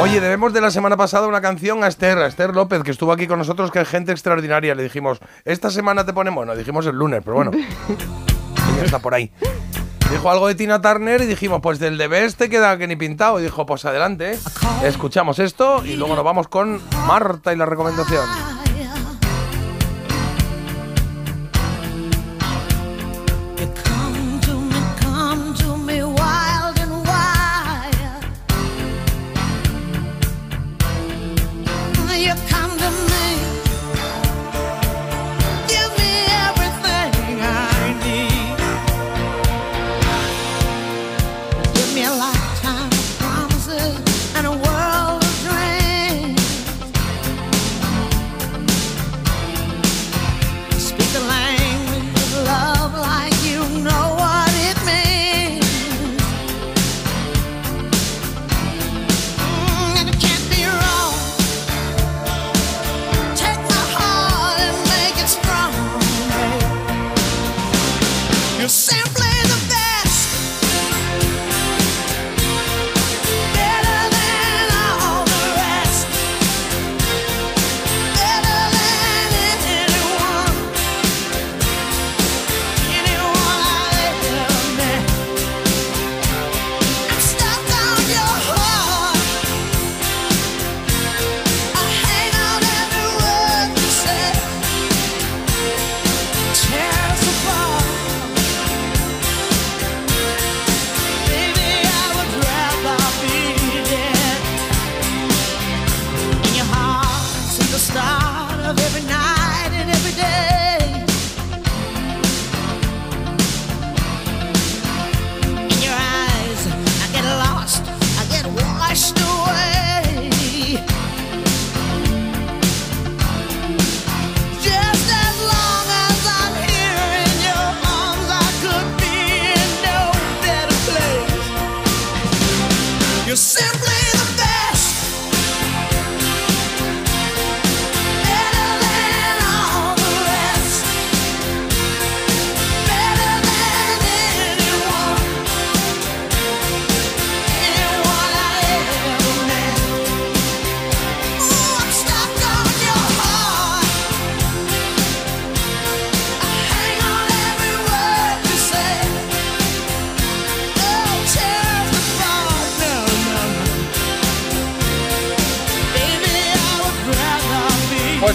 [0.00, 3.12] Oye, debemos de la semana pasada una canción a Esther, a Esther López, que estuvo
[3.12, 4.74] aquí con nosotros, que es gente extraordinaria.
[4.74, 7.52] Le dijimos, esta semana te ponemos, bueno, dijimos el lunes, pero bueno,
[8.74, 9.30] ella está por ahí.
[10.10, 12.96] Dijo algo de Tina Turner y dijimos, pues del de Best te queda que ni
[12.96, 13.38] pintado.
[13.38, 14.38] Y dijo, pues adelante, ¿eh?
[14.82, 18.53] escuchamos esto y luego nos vamos con Marta y la recomendación.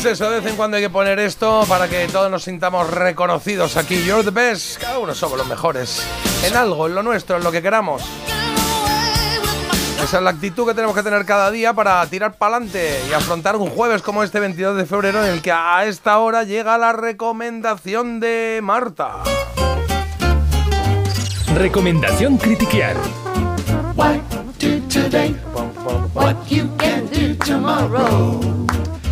[0.09, 3.77] Eso, de vez en cuando hay que poner esto para que todos nos sintamos reconocidos
[3.77, 4.03] aquí.
[4.03, 6.03] You're the best, cada uno somos los mejores.
[6.43, 8.01] En algo, en lo nuestro, en lo que queramos.
[10.03, 13.13] Esa es la actitud que tenemos que tener cada día para tirar para adelante y
[13.13, 16.77] afrontar un jueves como este 22 de febrero en el que a esta hora llega
[16.79, 19.17] la recomendación de Marta.
[21.55, 22.95] Recomendación critiquear.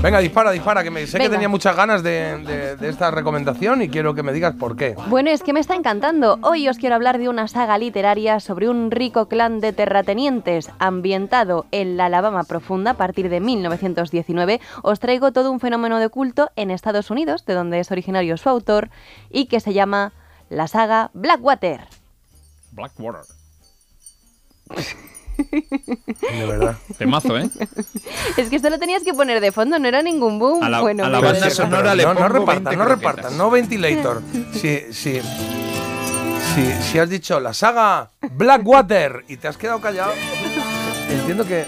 [0.02, 3.82] Venga, dispara, dispara, que me, sé que tenía muchas ganas de, de- de esta recomendación
[3.82, 4.96] y quiero que me digas por qué.
[5.08, 6.38] Bueno, es que me está encantando.
[6.44, 11.66] Hoy os quiero hablar de una saga literaria sobre un rico clan de terratenientes ambientado
[11.72, 14.62] en la Alabama profunda a partir de 1919.
[14.84, 18.50] Os traigo todo un fenómeno de culto en Estados Unidos, de donde es originario su
[18.50, 18.90] autor,
[19.32, 20.14] y que se llama
[20.50, 21.82] la saga Blackwater.
[22.72, 23.22] Blackwater.
[25.38, 26.76] De verdad.
[26.98, 27.50] Temazo, ¿eh?
[28.38, 30.64] Es que esto lo tenías que poner de fondo, no era ningún boom.
[30.64, 33.38] A la- bueno, a la pero- banda sonora le no, no repartan, 20 no repartan,
[33.38, 34.22] no ventilator.
[34.54, 35.22] Si, si,
[36.56, 40.12] si, si has dicho la saga Blackwater y te has quedado callado,
[41.10, 41.66] entiendo que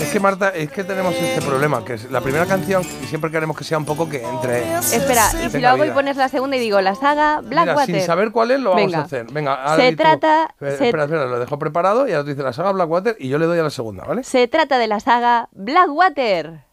[0.00, 3.30] es que Marta, es que tenemos este problema, que es la primera canción y siempre
[3.30, 4.74] queremos que sea un poco que entre.
[4.78, 5.94] Espera, y si lo hago y vida.
[5.94, 7.86] pones la segunda y digo la saga Blackwater.
[7.96, 8.98] sin saber cuál es, lo vamos Venga.
[8.98, 9.26] a hacer.
[9.32, 10.02] Venga, ahora Se di tú.
[10.02, 13.16] trata- Espera, se- espera, espera, lo dejo preparado y ahora tú dices la saga Blackwater
[13.18, 14.22] y yo le doy a la segunda, ¿vale?
[14.24, 16.64] Se trata de la saga Blackwater.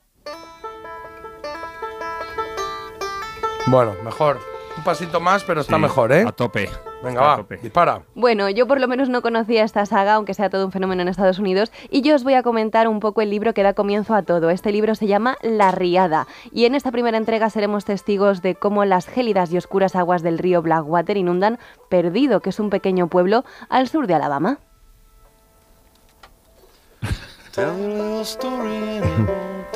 [3.68, 4.40] Bueno, mejor.
[4.88, 6.24] Un pasito más, pero está mejor, ¿eh?
[6.26, 6.70] A tope.
[7.04, 7.58] Venga, A va, tope.
[7.58, 8.04] dispara.
[8.16, 11.10] Bueno, yo por lo menos no conocía esta saga, aunque sea todo un fenómeno en
[11.10, 14.16] Estados Unidos, y yo os voy a comentar un poco el libro que da comienzo
[14.16, 14.50] a todo.
[14.50, 18.86] Este libro se llama La Riada, y en esta primera entrega seremos testigos de cómo
[18.86, 21.60] las gélidas y oscuras aguas del río Blackwater inundan
[21.90, 24.60] Perdido, que es un pequeño pueblo al sur de Alabama.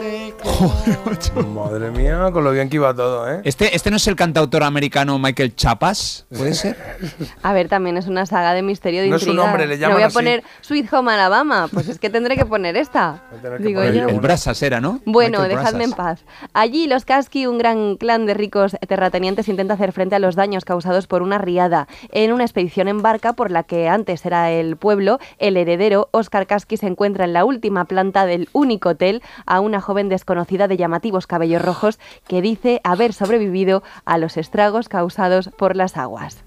[1.53, 3.41] Madre mía, con lo bien que iba todo, ¿eh?
[3.43, 6.75] Este, este no es el cantautor americano Michael Chapas, ¿puede ser?
[7.43, 9.45] A ver, también es una saga de misterio de No es su intriga.
[9.45, 10.13] nombre, le No llaman voy a así.
[10.15, 13.21] poner Sweet Home Alabama, pues es que tendré que poner esta.
[13.59, 14.07] Digo el, yo.
[14.09, 14.99] el Brasas era, ¿no?
[15.05, 16.21] Bueno, Michael dejadme en Brasas.
[16.23, 16.49] paz.
[16.53, 20.65] Allí los Kasky, un gran clan de ricos terratenientes, intenta hacer frente a los daños
[20.65, 21.87] causados por una riada.
[22.11, 26.47] En una expedición en barca por la que antes era el pueblo, el heredero, Oscar
[26.47, 30.77] Kasky, se encuentra en la última planta del único hotel a una joven desconocida de
[30.77, 36.43] llamativos cabellos rojos que dice haber sobrevivido a los estragos causados por las aguas.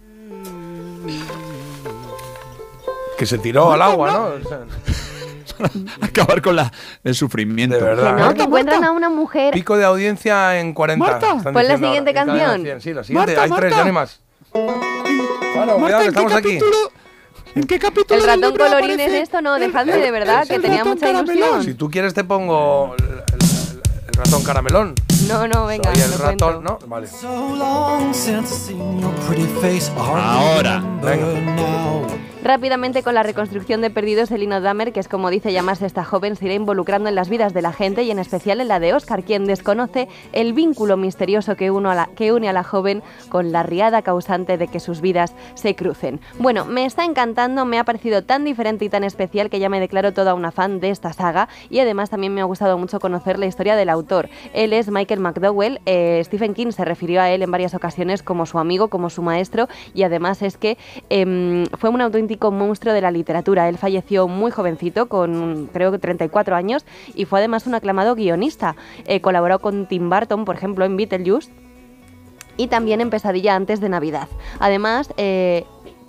[3.19, 4.25] Que se tiró al agua, ¿no?
[4.25, 4.61] O sea,
[6.01, 6.73] Acabar con la,
[7.05, 7.77] el sufrimiento.
[7.77, 8.17] De verdad.
[8.17, 9.53] Que no, que encuentran a una mujer.
[9.55, 11.05] Pico de audiencia en 40.
[11.05, 11.37] Marta.
[11.37, 12.33] están Pon la siguiente ahora.
[12.33, 12.63] Canción.
[12.63, 13.37] 100, Sí, la siguiente.
[13.37, 13.77] Marta, Hay tres, Marta.
[13.77, 14.21] ya no hay más.
[14.53, 16.59] Bueno, cuidado, que estamos aquí.
[17.55, 18.21] ¿En qué capítulo?
[18.21, 21.63] El ratón colorín es esto, no, dejadme de verdad, que tenía mucha ilusión.
[21.65, 24.95] Si tú quieres te pongo el, el- el ratón caramelón.
[25.29, 26.79] No, no, venga, Soy el lo ratón, cuento.
[26.83, 26.89] ¿no?
[26.89, 27.09] Vale.
[29.97, 30.83] Ahora.
[32.43, 36.37] Rápidamente con la reconstrucción de Perdidos, Elino Dahmer, que es como dice llamarse esta joven,
[36.37, 38.93] se irá involucrando en las vidas de la gente y en especial en la de
[38.93, 43.03] Oscar, quien desconoce el vínculo misterioso que, uno a la- que une a la joven
[43.31, 46.21] con la riada causante de que sus vidas se crucen.
[46.39, 49.81] Bueno, me está encantando, me ha parecido tan diferente y tan especial que ya me
[49.81, 53.39] declaro toda una fan de esta saga y además también me ha gustado mucho conocer
[53.39, 54.29] la historia del autor.
[54.53, 58.47] Él es Michael McDowell, eh, Stephen King se refirió a él en varias ocasiones como
[58.47, 60.79] su amigo, como su maestro y además es que
[61.11, 63.69] em, fue un auténtico monstruo de la literatura.
[63.69, 66.85] Él falleció muy jovencito, con creo que 34 años,
[67.15, 68.77] y fue además un aclamado guionista.
[69.07, 71.51] Eh, colaboró con Tim Burton, por ejemplo, en Beetlejuice
[72.57, 74.29] y también en Pesadilla antes de Navidad.
[74.59, 75.65] Además, eh,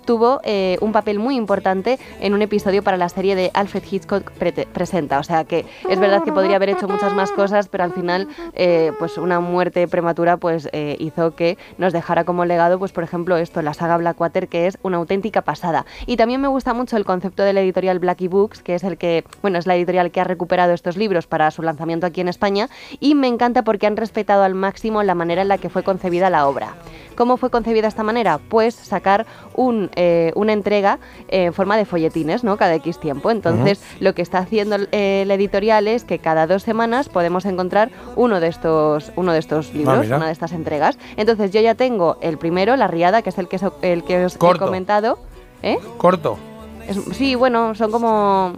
[0.06, 4.30] tuvo eh, un papel muy importante en un episodio para la serie de Alfred Hitchcock
[4.72, 5.18] Presenta.
[5.18, 8.28] O sea que es verdad que podría haber hecho muchas más cosas, pero al final,
[8.54, 13.04] eh, pues una muerte prematura pues eh, hizo que nos dejara como legado, pues por
[13.04, 15.84] ejemplo esto, la saga Blackwater, que es una auténtica pasada.
[16.06, 18.96] Y también me gusta mucho el concepto de la editorial Blackie Books, que es el
[18.96, 22.28] que, bueno, es la editorial que ha recuperado estos libros para su lanzamiento aquí en
[22.28, 22.68] España,
[23.00, 26.30] y me encanta porque han respetado al máximo la manera en la que fue concebida
[26.30, 26.74] la obra.
[27.16, 28.38] ¿Cómo fue concebida esta manera?
[28.38, 32.56] Pues sacar un, eh, una entrega en forma de folletines, ¿no?
[32.56, 33.30] Cada X tiempo.
[33.30, 37.90] Entonces, lo que está haciendo eh, la editorial es que cada dos semanas podemos encontrar
[38.14, 40.16] uno de estos, uno de estos libros, mira.
[40.18, 40.98] una de estas entregas.
[41.16, 44.24] Entonces, yo ya tengo el primero, La Riada, que es el que, so- el que
[44.24, 44.64] os Corto.
[44.64, 45.18] he comentado.
[45.62, 45.78] ¿Eh?
[45.98, 46.38] Corto.
[46.86, 48.52] Es- sí, bueno, son como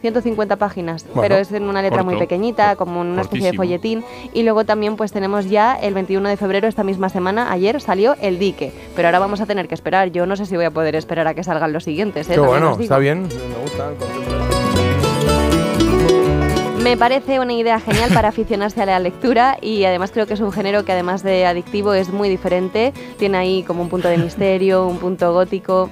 [0.00, 3.56] 150 páginas, Bueno, pero es en una letra muy pequeñita, como en una especie de
[3.56, 4.04] folletín.
[4.32, 8.16] Y luego también pues tenemos ya el 21 de febrero, esta misma semana, ayer salió
[8.20, 10.10] El Dique, pero ahora vamos a tener que esperar.
[10.10, 12.28] Yo no sé si voy a poder esperar a que salgan los siguientes.
[12.30, 12.34] ¿eh?
[12.34, 13.22] Qué bueno, está bien.
[13.22, 13.96] Me gusta el.
[16.82, 20.40] Me parece una idea genial para aficionarse a la lectura y además creo que es
[20.40, 22.94] un género que además de adictivo es muy diferente.
[23.18, 25.90] Tiene ahí como un punto de misterio, un punto gótico,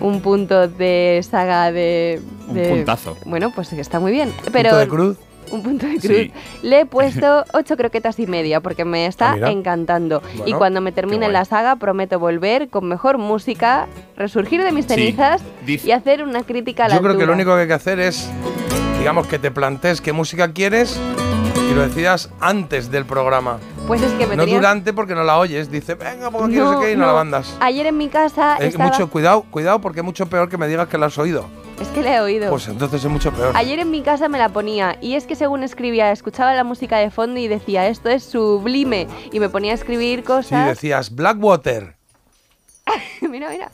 [0.00, 2.20] un punto de saga de...
[2.48, 3.16] Un de- puntazo.
[3.26, 4.32] Bueno, pues está muy bien.
[4.52, 5.16] Pero ¿Punto de cruz?
[5.52, 6.16] un punto de cruz.
[6.16, 6.32] Sí.
[6.62, 10.22] Le he puesto ocho croquetas y media porque me está Ah, encantando.
[10.46, 13.86] y cuando me termine la saga prometo volver con mejor música,
[14.16, 14.94] resurgir de mis Sí.
[14.94, 17.72] cenizas y hacer una crítica a la Yo creo que lo único que hay que
[17.74, 18.30] hacer es,
[18.98, 20.98] digamos, que te plantees qué música quieres
[21.70, 23.58] y lo decidas antes del programa.
[23.90, 25.68] Pues es que me No tenías- durante porque no la oyes.
[25.68, 27.56] Dice, venga, pongo aquí no, sé qué y no, la mandas.
[27.58, 28.84] Ayer en mi casa Eh, estaba...
[28.84, 31.46] mucho cuidado, cuidado porque es mucho peor que me digas que la has oído.
[31.80, 32.50] Es que le he oído.
[32.50, 33.50] Pues entonces es mucho peor.
[33.56, 36.98] Ayer en mi casa me la ponía y es que según escribía, escuchaba la música
[36.98, 39.08] de fondo y decía, esto es sublime.
[39.32, 40.68] Y me ponía a escribir cosas...
[40.68, 41.96] decías Blackwater,
[43.28, 43.72] mira, mira.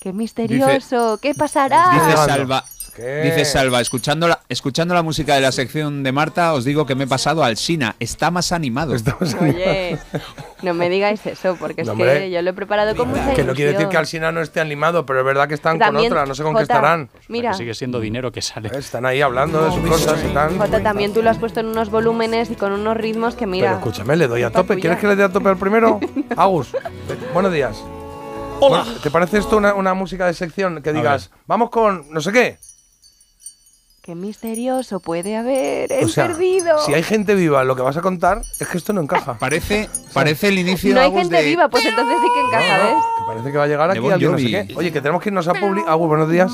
[0.00, 1.90] Qué misterioso, ¿qué pasará?
[1.92, 2.16] Dice.
[2.16, 2.64] Salva.
[2.98, 3.22] ¿Qué?
[3.22, 6.96] Dice Salva, escuchando la, escuchando la música de la sección de Marta, os digo que
[6.96, 7.94] me he pasado al Sina.
[8.00, 8.92] Está más animado.
[9.40, 9.96] Oye,
[10.62, 13.44] no me digáis eso, porque es No, que yo lo he preparado con mucha que
[13.44, 16.18] no quiere decir que Alsina no esté animado, pero es verdad que están También, con
[16.18, 17.08] otra, no sé con qué estarán.
[17.28, 18.68] Mira, Sigue siendo dinero que sale.
[18.76, 20.58] Están ahí hablando de sus cosas y tal.
[20.58, 23.68] Jota, también tú lo has puesto en unos volúmenes y con unos ritmos que mira...
[23.68, 24.74] Pero escúchame, le doy a tope.
[24.74, 24.80] tuya.
[24.80, 26.00] ¿Quieres que le dé a tope al primero?
[26.36, 26.78] Agus, eh,
[27.32, 27.80] buenos días.
[28.60, 28.82] Hola.
[28.82, 32.32] Bueno, ¿Te parece esto una, una música de sección que digas, vamos con no sé
[32.32, 32.58] qué?
[34.08, 36.78] Qué misterioso puede haber el O sea, perdido.
[36.78, 39.36] si hay gente viva lo que vas a contar, es que esto no encaja.
[39.38, 42.78] Parece, parece el inicio no hay Agus, gente de- viva, pues entonces sí que encaja,
[42.86, 42.94] ¿ves?
[43.18, 44.66] Que parece que va a llegar De aquí Bon alguien no sé Jovi.
[44.68, 44.74] qué.
[44.76, 45.82] Oye, que tenemos que irnos a Publi.
[45.86, 46.50] Agus, buenos días.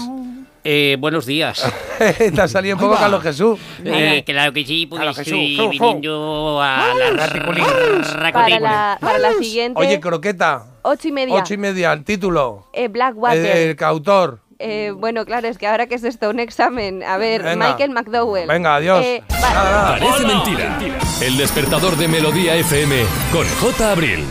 [0.64, 1.62] Eh, buenos días.
[2.18, 3.60] Te ha salido un poco Carlos Jesús.
[3.84, 5.34] Eh, claro que sí, porque Carlos Jesús.
[5.38, 8.32] estoy viniendo a la.
[8.32, 10.64] Para la, para la siguiente, Oye, croqueta.
[10.82, 11.34] ocho y media.
[11.36, 12.66] Ocho y media, el título.
[12.72, 13.38] Eh, Blackwater.
[13.46, 14.40] El, el cautor.
[14.66, 17.02] Eh, bueno, claro, es que ahora que es esto, un examen.
[17.02, 17.68] A ver, Venga.
[17.68, 18.48] Michael McDowell.
[18.48, 19.04] Venga, adiós.
[19.04, 20.78] Eh, Parece mentira.
[21.20, 23.92] El despertador de Melodía FM con J.
[23.92, 24.24] Abril.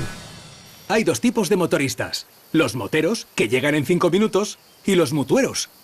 [0.87, 2.25] Hay dos tipos de motoristas.
[2.51, 5.69] Los moteros, que llegan en cinco minutos, y los mutueros,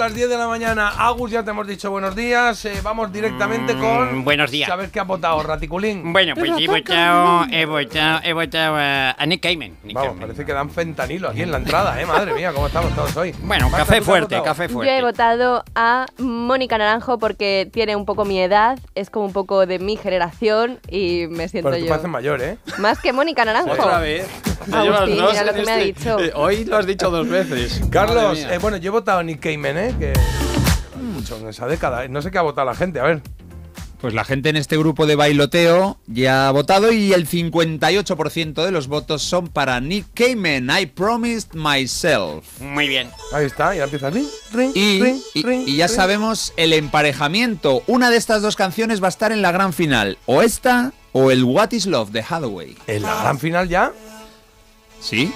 [0.00, 0.88] Las 10 de la mañana.
[0.96, 2.64] Agus, ya te hemos dicho buenos días.
[2.64, 4.20] Eh, vamos directamente con.
[4.20, 4.66] Mm, buenos días.
[4.66, 6.10] Saber qué ha votado Raticulín.
[6.10, 9.76] Bueno, pues he votado, he votado, he votado a, a Nick Cayman.
[9.82, 10.20] Vamos, Cayman.
[10.20, 12.06] parece que dan fentanilo aquí en la entrada, ¿eh?
[12.06, 13.34] Madre mía, ¿cómo estamos todos hoy?
[13.42, 17.68] Bueno, Marta, café ¿tú qué has fuerte, café Yo he votado a Mónica Naranjo porque
[17.70, 21.68] tiene un poco mi edad, es como un poco de mi generación y me siento
[21.68, 21.90] Pero tú yo.
[21.90, 22.56] pareces mayor, ¿eh?
[22.78, 23.72] Más que Mónica Naranjo.
[23.72, 24.26] Otra vez.
[24.72, 26.18] Agustín, dos mira lo que me ha dicho.
[26.20, 27.80] Eh, Hoy lo has dicho dos veces.
[27.90, 29.94] Carlos, eh, bueno, yo he votado a Nick Cayman, ¿eh?
[30.00, 30.12] Que.
[30.98, 32.08] Mucho en esa década.
[32.08, 33.20] No sé qué ha votado la gente, a ver.
[34.00, 38.70] Pues la gente en este grupo de bailoteo ya ha votado y el 58% de
[38.70, 42.46] los votos son para Nick Cayman, I Promised Myself.
[42.60, 43.10] Muy bien.
[43.34, 45.96] Ahí está, ya empieza ring, ring, Y, ring, y- ring, y ya ring.
[45.96, 47.82] sabemos el emparejamiento.
[47.86, 50.16] Una de estas dos canciones va a estar en la gran final.
[50.24, 52.76] O esta o el What is Love de Hathaway.
[52.86, 53.92] ¿En la gran final ya?
[55.02, 55.30] Sí.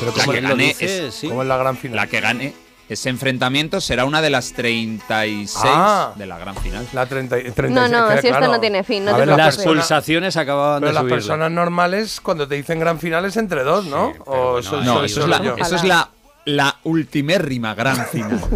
[0.00, 1.06] Pero la ¿cómo que lo gane dice?
[1.06, 1.28] es- Sí.
[1.28, 1.94] ¿Cómo en la gran final?
[1.96, 2.54] La que gane
[2.88, 6.12] ese enfrentamiento será una de las 36 Ah.
[6.16, 6.86] de la gran final.
[6.92, 8.52] La 30, y- 36, No, no, que, si esto claro.
[8.54, 9.56] no tiene fin, no te ver, las.
[9.56, 11.14] Las pulsaciones acababan Pero de las subir.
[11.14, 14.12] personas normales, cuando te dicen gran final, es entre dos, ¿no?
[14.26, 16.08] o eso, No, eso- eso es la, eso es la,
[16.44, 18.40] la ultimérrima gran final.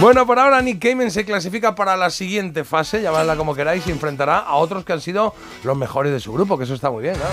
[0.00, 3.90] Bueno, por ahora Nick Cayman se clasifica para la siguiente fase, llamadla como queráis, y
[3.90, 7.02] enfrentará a otros que han sido los mejores de su grupo, que eso está muy
[7.02, 7.30] bien, claro.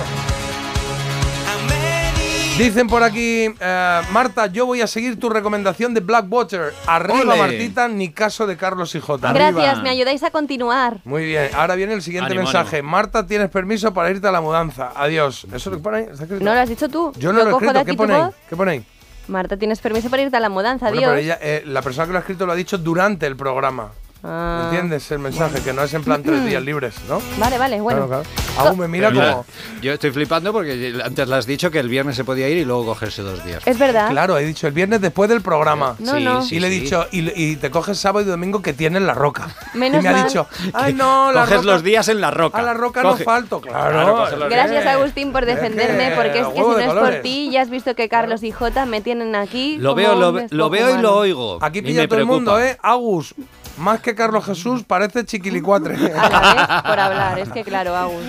[2.60, 6.74] Dicen por aquí, eh, Marta, yo voy a seguir tu recomendación de Blackwater.
[6.88, 7.38] Arriba, Ole.
[7.38, 9.32] Martita, ni caso de Carlos y J.
[9.32, 10.98] Gracias, me ayudáis a continuar.
[11.06, 12.82] Muy bien, ahora viene el siguiente Ánimo, mensaje.
[12.82, 14.92] Marta, tienes permiso para irte a la mudanza.
[14.94, 15.48] Adiós.
[15.54, 16.10] ¿Eso lo que pone.
[16.42, 17.14] ¿No lo has dicho tú?
[17.18, 17.86] Yo no lo he escrito.
[17.86, 18.22] ¿Qué pone ahí?
[18.24, 18.36] voz.
[18.50, 18.86] ¿Qué pone ahí?
[19.30, 21.12] Marta, tienes permiso para irte a la mudanza, Bueno, adiós.
[21.12, 23.92] pero ella, eh, la persona que lo ha escrito lo ha dicho durante el programa.
[24.24, 24.64] Ah.
[24.66, 25.62] ¿Entiendes el mensaje?
[25.62, 27.22] Que no es en plan tres días libres, ¿no?
[27.38, 28.08] Vale, vale, bueno.
[28.08, 28.70] Claro, claro.
[28.70, 29.46] Aún me mira Pero como...
[29.82, 32.66] Yo estoy flipando porque antes le has dicho que el viernes se podía ir y
[32.66, 33.66] luego cogerse dos días.
[33.66, 34.10] Es verdad.
[34.10, 35.96] Claro, he dicho el viernes después del programa.
[36.00, 36.42] No, Sí, no.
[36.44, 36.80] y sí, le he sí.
[36.82, 39.48] dicho, y, y te coges sábado y domingo que tienes la roca.
[39.74, 40.28] Menos y me ha mal.
[40.28, 42.58] dicho, ay no, la Coges roca, los días en la roca.
[42.58, 43.62] a la roca Coge- no falto.
[43.62, 44.26] Claro.
[44.28, 47.50] Claro, Gracias, Agustín, por es que defenderme, porque es que si no es por ti,
[47.52, 49.78] ya has visto que Carlos y Jota me tienen aquí.
[49.78, 51.60] Lo como veo, lo, lo veo y lo oigo.
[51.62, 52.60] Aquí Y pilla todo el mundo.
[52.60, 52.78] ¿eh?
[52.84, 53.34] Agus,
[53.80, 55.96] más que Carlos Jesús, parece chiquilicuatre.
[56.16, 58.24] A la vez, por hablar, es que claro, Agus.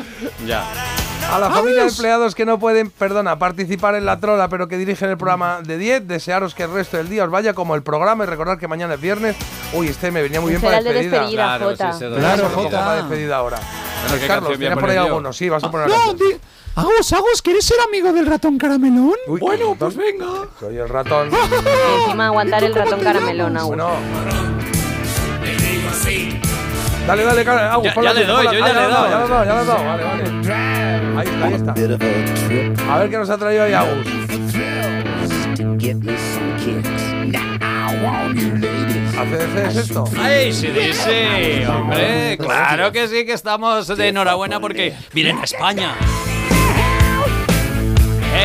[0.46, 0.64] Ya.
[1.32, 4.76] A la familia de empleados que no pueden, perdona, participar en la trola, pero que
[4.78, 7.82] dirigen el programa de 10, desearos que el resto del día os vaya como el
[7.82, 9.36] programa y recordar que mañana es viernes.
[9.72, 11.20] Uy, este me venía muy bien para el de despedida.
[11.20, 11.92] despedida, Claro, Jota.
[11.92, 12.80] sí, se Claro, Jota.
[12.80, 13.58] Para despedida ahora.
[14.18, 15.02] ¿qué Carlos, tienes por ahí poner yo?
[15.02, 15.32] alguno.
[15.32, 15.94] Sí, vas a poner di-
[16.74, 19.14] Agus, Agus, ¿quieres ser amigo del ratón caramelón?
[19.28, 20.26] Uy, Bueno, pues venga.
[20.58, 21.30] Soy el ratón.
[22.06, 23.68] Encima aguantar el ratón caramelón, Agus.
[23.76, 23.90] Bueno.
[27.06, 27.72] Dale, dale, cara.
[27.72, 29.10] Agus, Ya- ya le doy, yo ya le le he dado, doy.
[29.10, 29.84] Ya le he dado, ya le he dado.
[29.84, 30.22] Vale, vale.
[31.20, 32.92] Ahí está, ahí está.
[32.94, 34.06] A ver qué nos ha traído ahí Agus.
[39.18, 40.04] ¿ACDC es esto?
[40.18, 41.66] ¡Ay, sí, dice!
[41.66, 42.38] ¡Hombre!
[42.38, 45.94] ¡Claro que sí que estamos de enhorabuena porque vienen a España!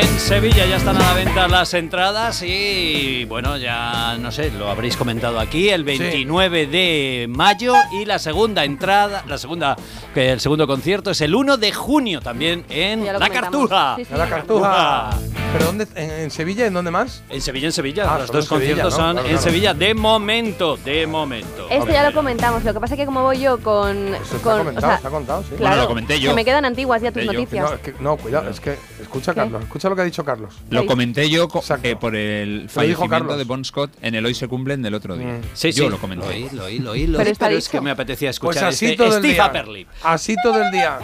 [0.00, 4.68] En Sevilla ya están a la venta las entradas y bueno, ya no sé, lo
[4.68, 9.76] habréis comentado aquí, el 29 de mayo y la segunda entrada, la segunda,
[10.12, 13.40] que el segundo concierto es el 1 de junio también en La comentamos.
[13.40, 13.96] Cartuja.
[13.96, 15.10] Sí, la cartuja.
[15.52, 15.86] ¿Pero dónde?
[15.94, 16.66] ¿En, en Sevilla?
[16.66, 17.22] ¿En dónde más?
[17.30, 18.48] En Sevilla, en Sevilla, Ah, los dos Sevilla,
[18.82, 19.04] conciertos ¿no?
[19.04, 19.42] son Claro, en claro.
[19.50, 21.66] Sevilla de momento, de momento.
[21.70, 23.96] Esto ya lo comentamos, lo que pasa es que como voy yo con...
[24.14, 25.54] Eso está con comentado, o sea, está contado, sí.
[25.56, 26.30] claro, lo comenté yo.
[26.30, 27.32] Se me quedan antiguas ya tus Yo.
[27.32, 27.64] noticias.
[27.70, 29.40] No, es que- no, cuidado, es que escucha ¿Qué?
[29.40, 30.54] Carlos, escucha lo que ha dicho Carlos.
[30.70, 31.48] Lo comenté yo
[31.82, 33.38] eh, por el fallecimiento Carlos.
[33.38, 35.26] de Bon Scott en el Hoy se cumplen del otro día.
[35.26, 35.42] Mm.
[35.54, 36.26] Sí, yo sí, lo comenté.
[36.26, 38.86] Lo oí, lo oí, lo oí, lo Pero es que me apetecía Pues escuchar así
[38.86, 39.44] este todo el Steve día.
[39.44, 39.88] Apperlip.
[40.02, 40.98] Así todo el día.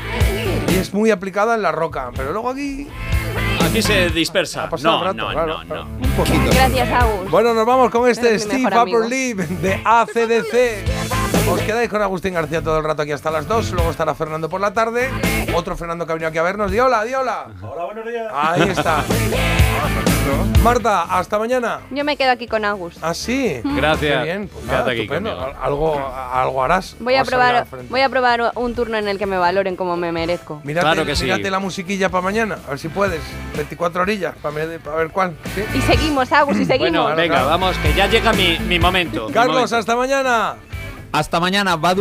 [0.69, 2.89] Y es muy aplicada en la roca, pero luego aquí
[3.61, 4.69] Aquí se dispersa.
[4.83, 5.85] No, rato, no, claro, no, claro.
[5.85, 5.91] no.
[6.07, 6.51] Un poquito.
[6.53, 7.31] Gracias, Agus.
[7.31, 8.67] Bueno, nos vamos con este Steve.
[8.67, 11.22] Upperlip de ACDC.
[11.51, 13.73] Os quedáis con Agustín García todo el rato aquí hasta las 2.
[13.73, 15.11] Luego estará Fernando por la tarde.
[15.55, 16.71] Otro Fernando que ha venido aquí a vernos.
[16.71, 17.47] Di hola, di hola.
[17.61, 18.33] Hola, buenos días.
[18.35, 19.03] Ahí está.
[20.63, 21.81] Marta, hasta mañana.
[21.91, 22.95] Yo me quedo aquí con Agus.
[23.03, 23.61] ¿Ah, sí?
[23.65, 24.19] Gracias.
[24.19, 24.49] Qué bien.
[24.49, 25.31] Pues Quédate nada, aquí estupendo.
[25.37, 25.59] conmigo.
[25.61, 26.97] Algo, algo harás.
[27.01, 30.11] Voy a probar, voy a probar un turno en el que me valoren como me
[30.13, 30.61] merezco.
[30.65, 31.25] Mírate, Claro que sí.
[31.25, 33.21] mírate la musiquilla para mañana, a ver si puedes.
[33.57, 35.35] 24 orillas, para ver cuál.
[35.55, 35.65] ¿sí?
[35.75, 37.03] Y seguimos, Agus, y seguimos.
[37.03, 39.27] Bueno, venga, vamos, que ya llega mi, mi momento.
[39.27, 39.77] mi Carlos, momento.
[39.77, 40.55] hasta mañana.
[41.13, 42.01] Hasta mañana, va a durar.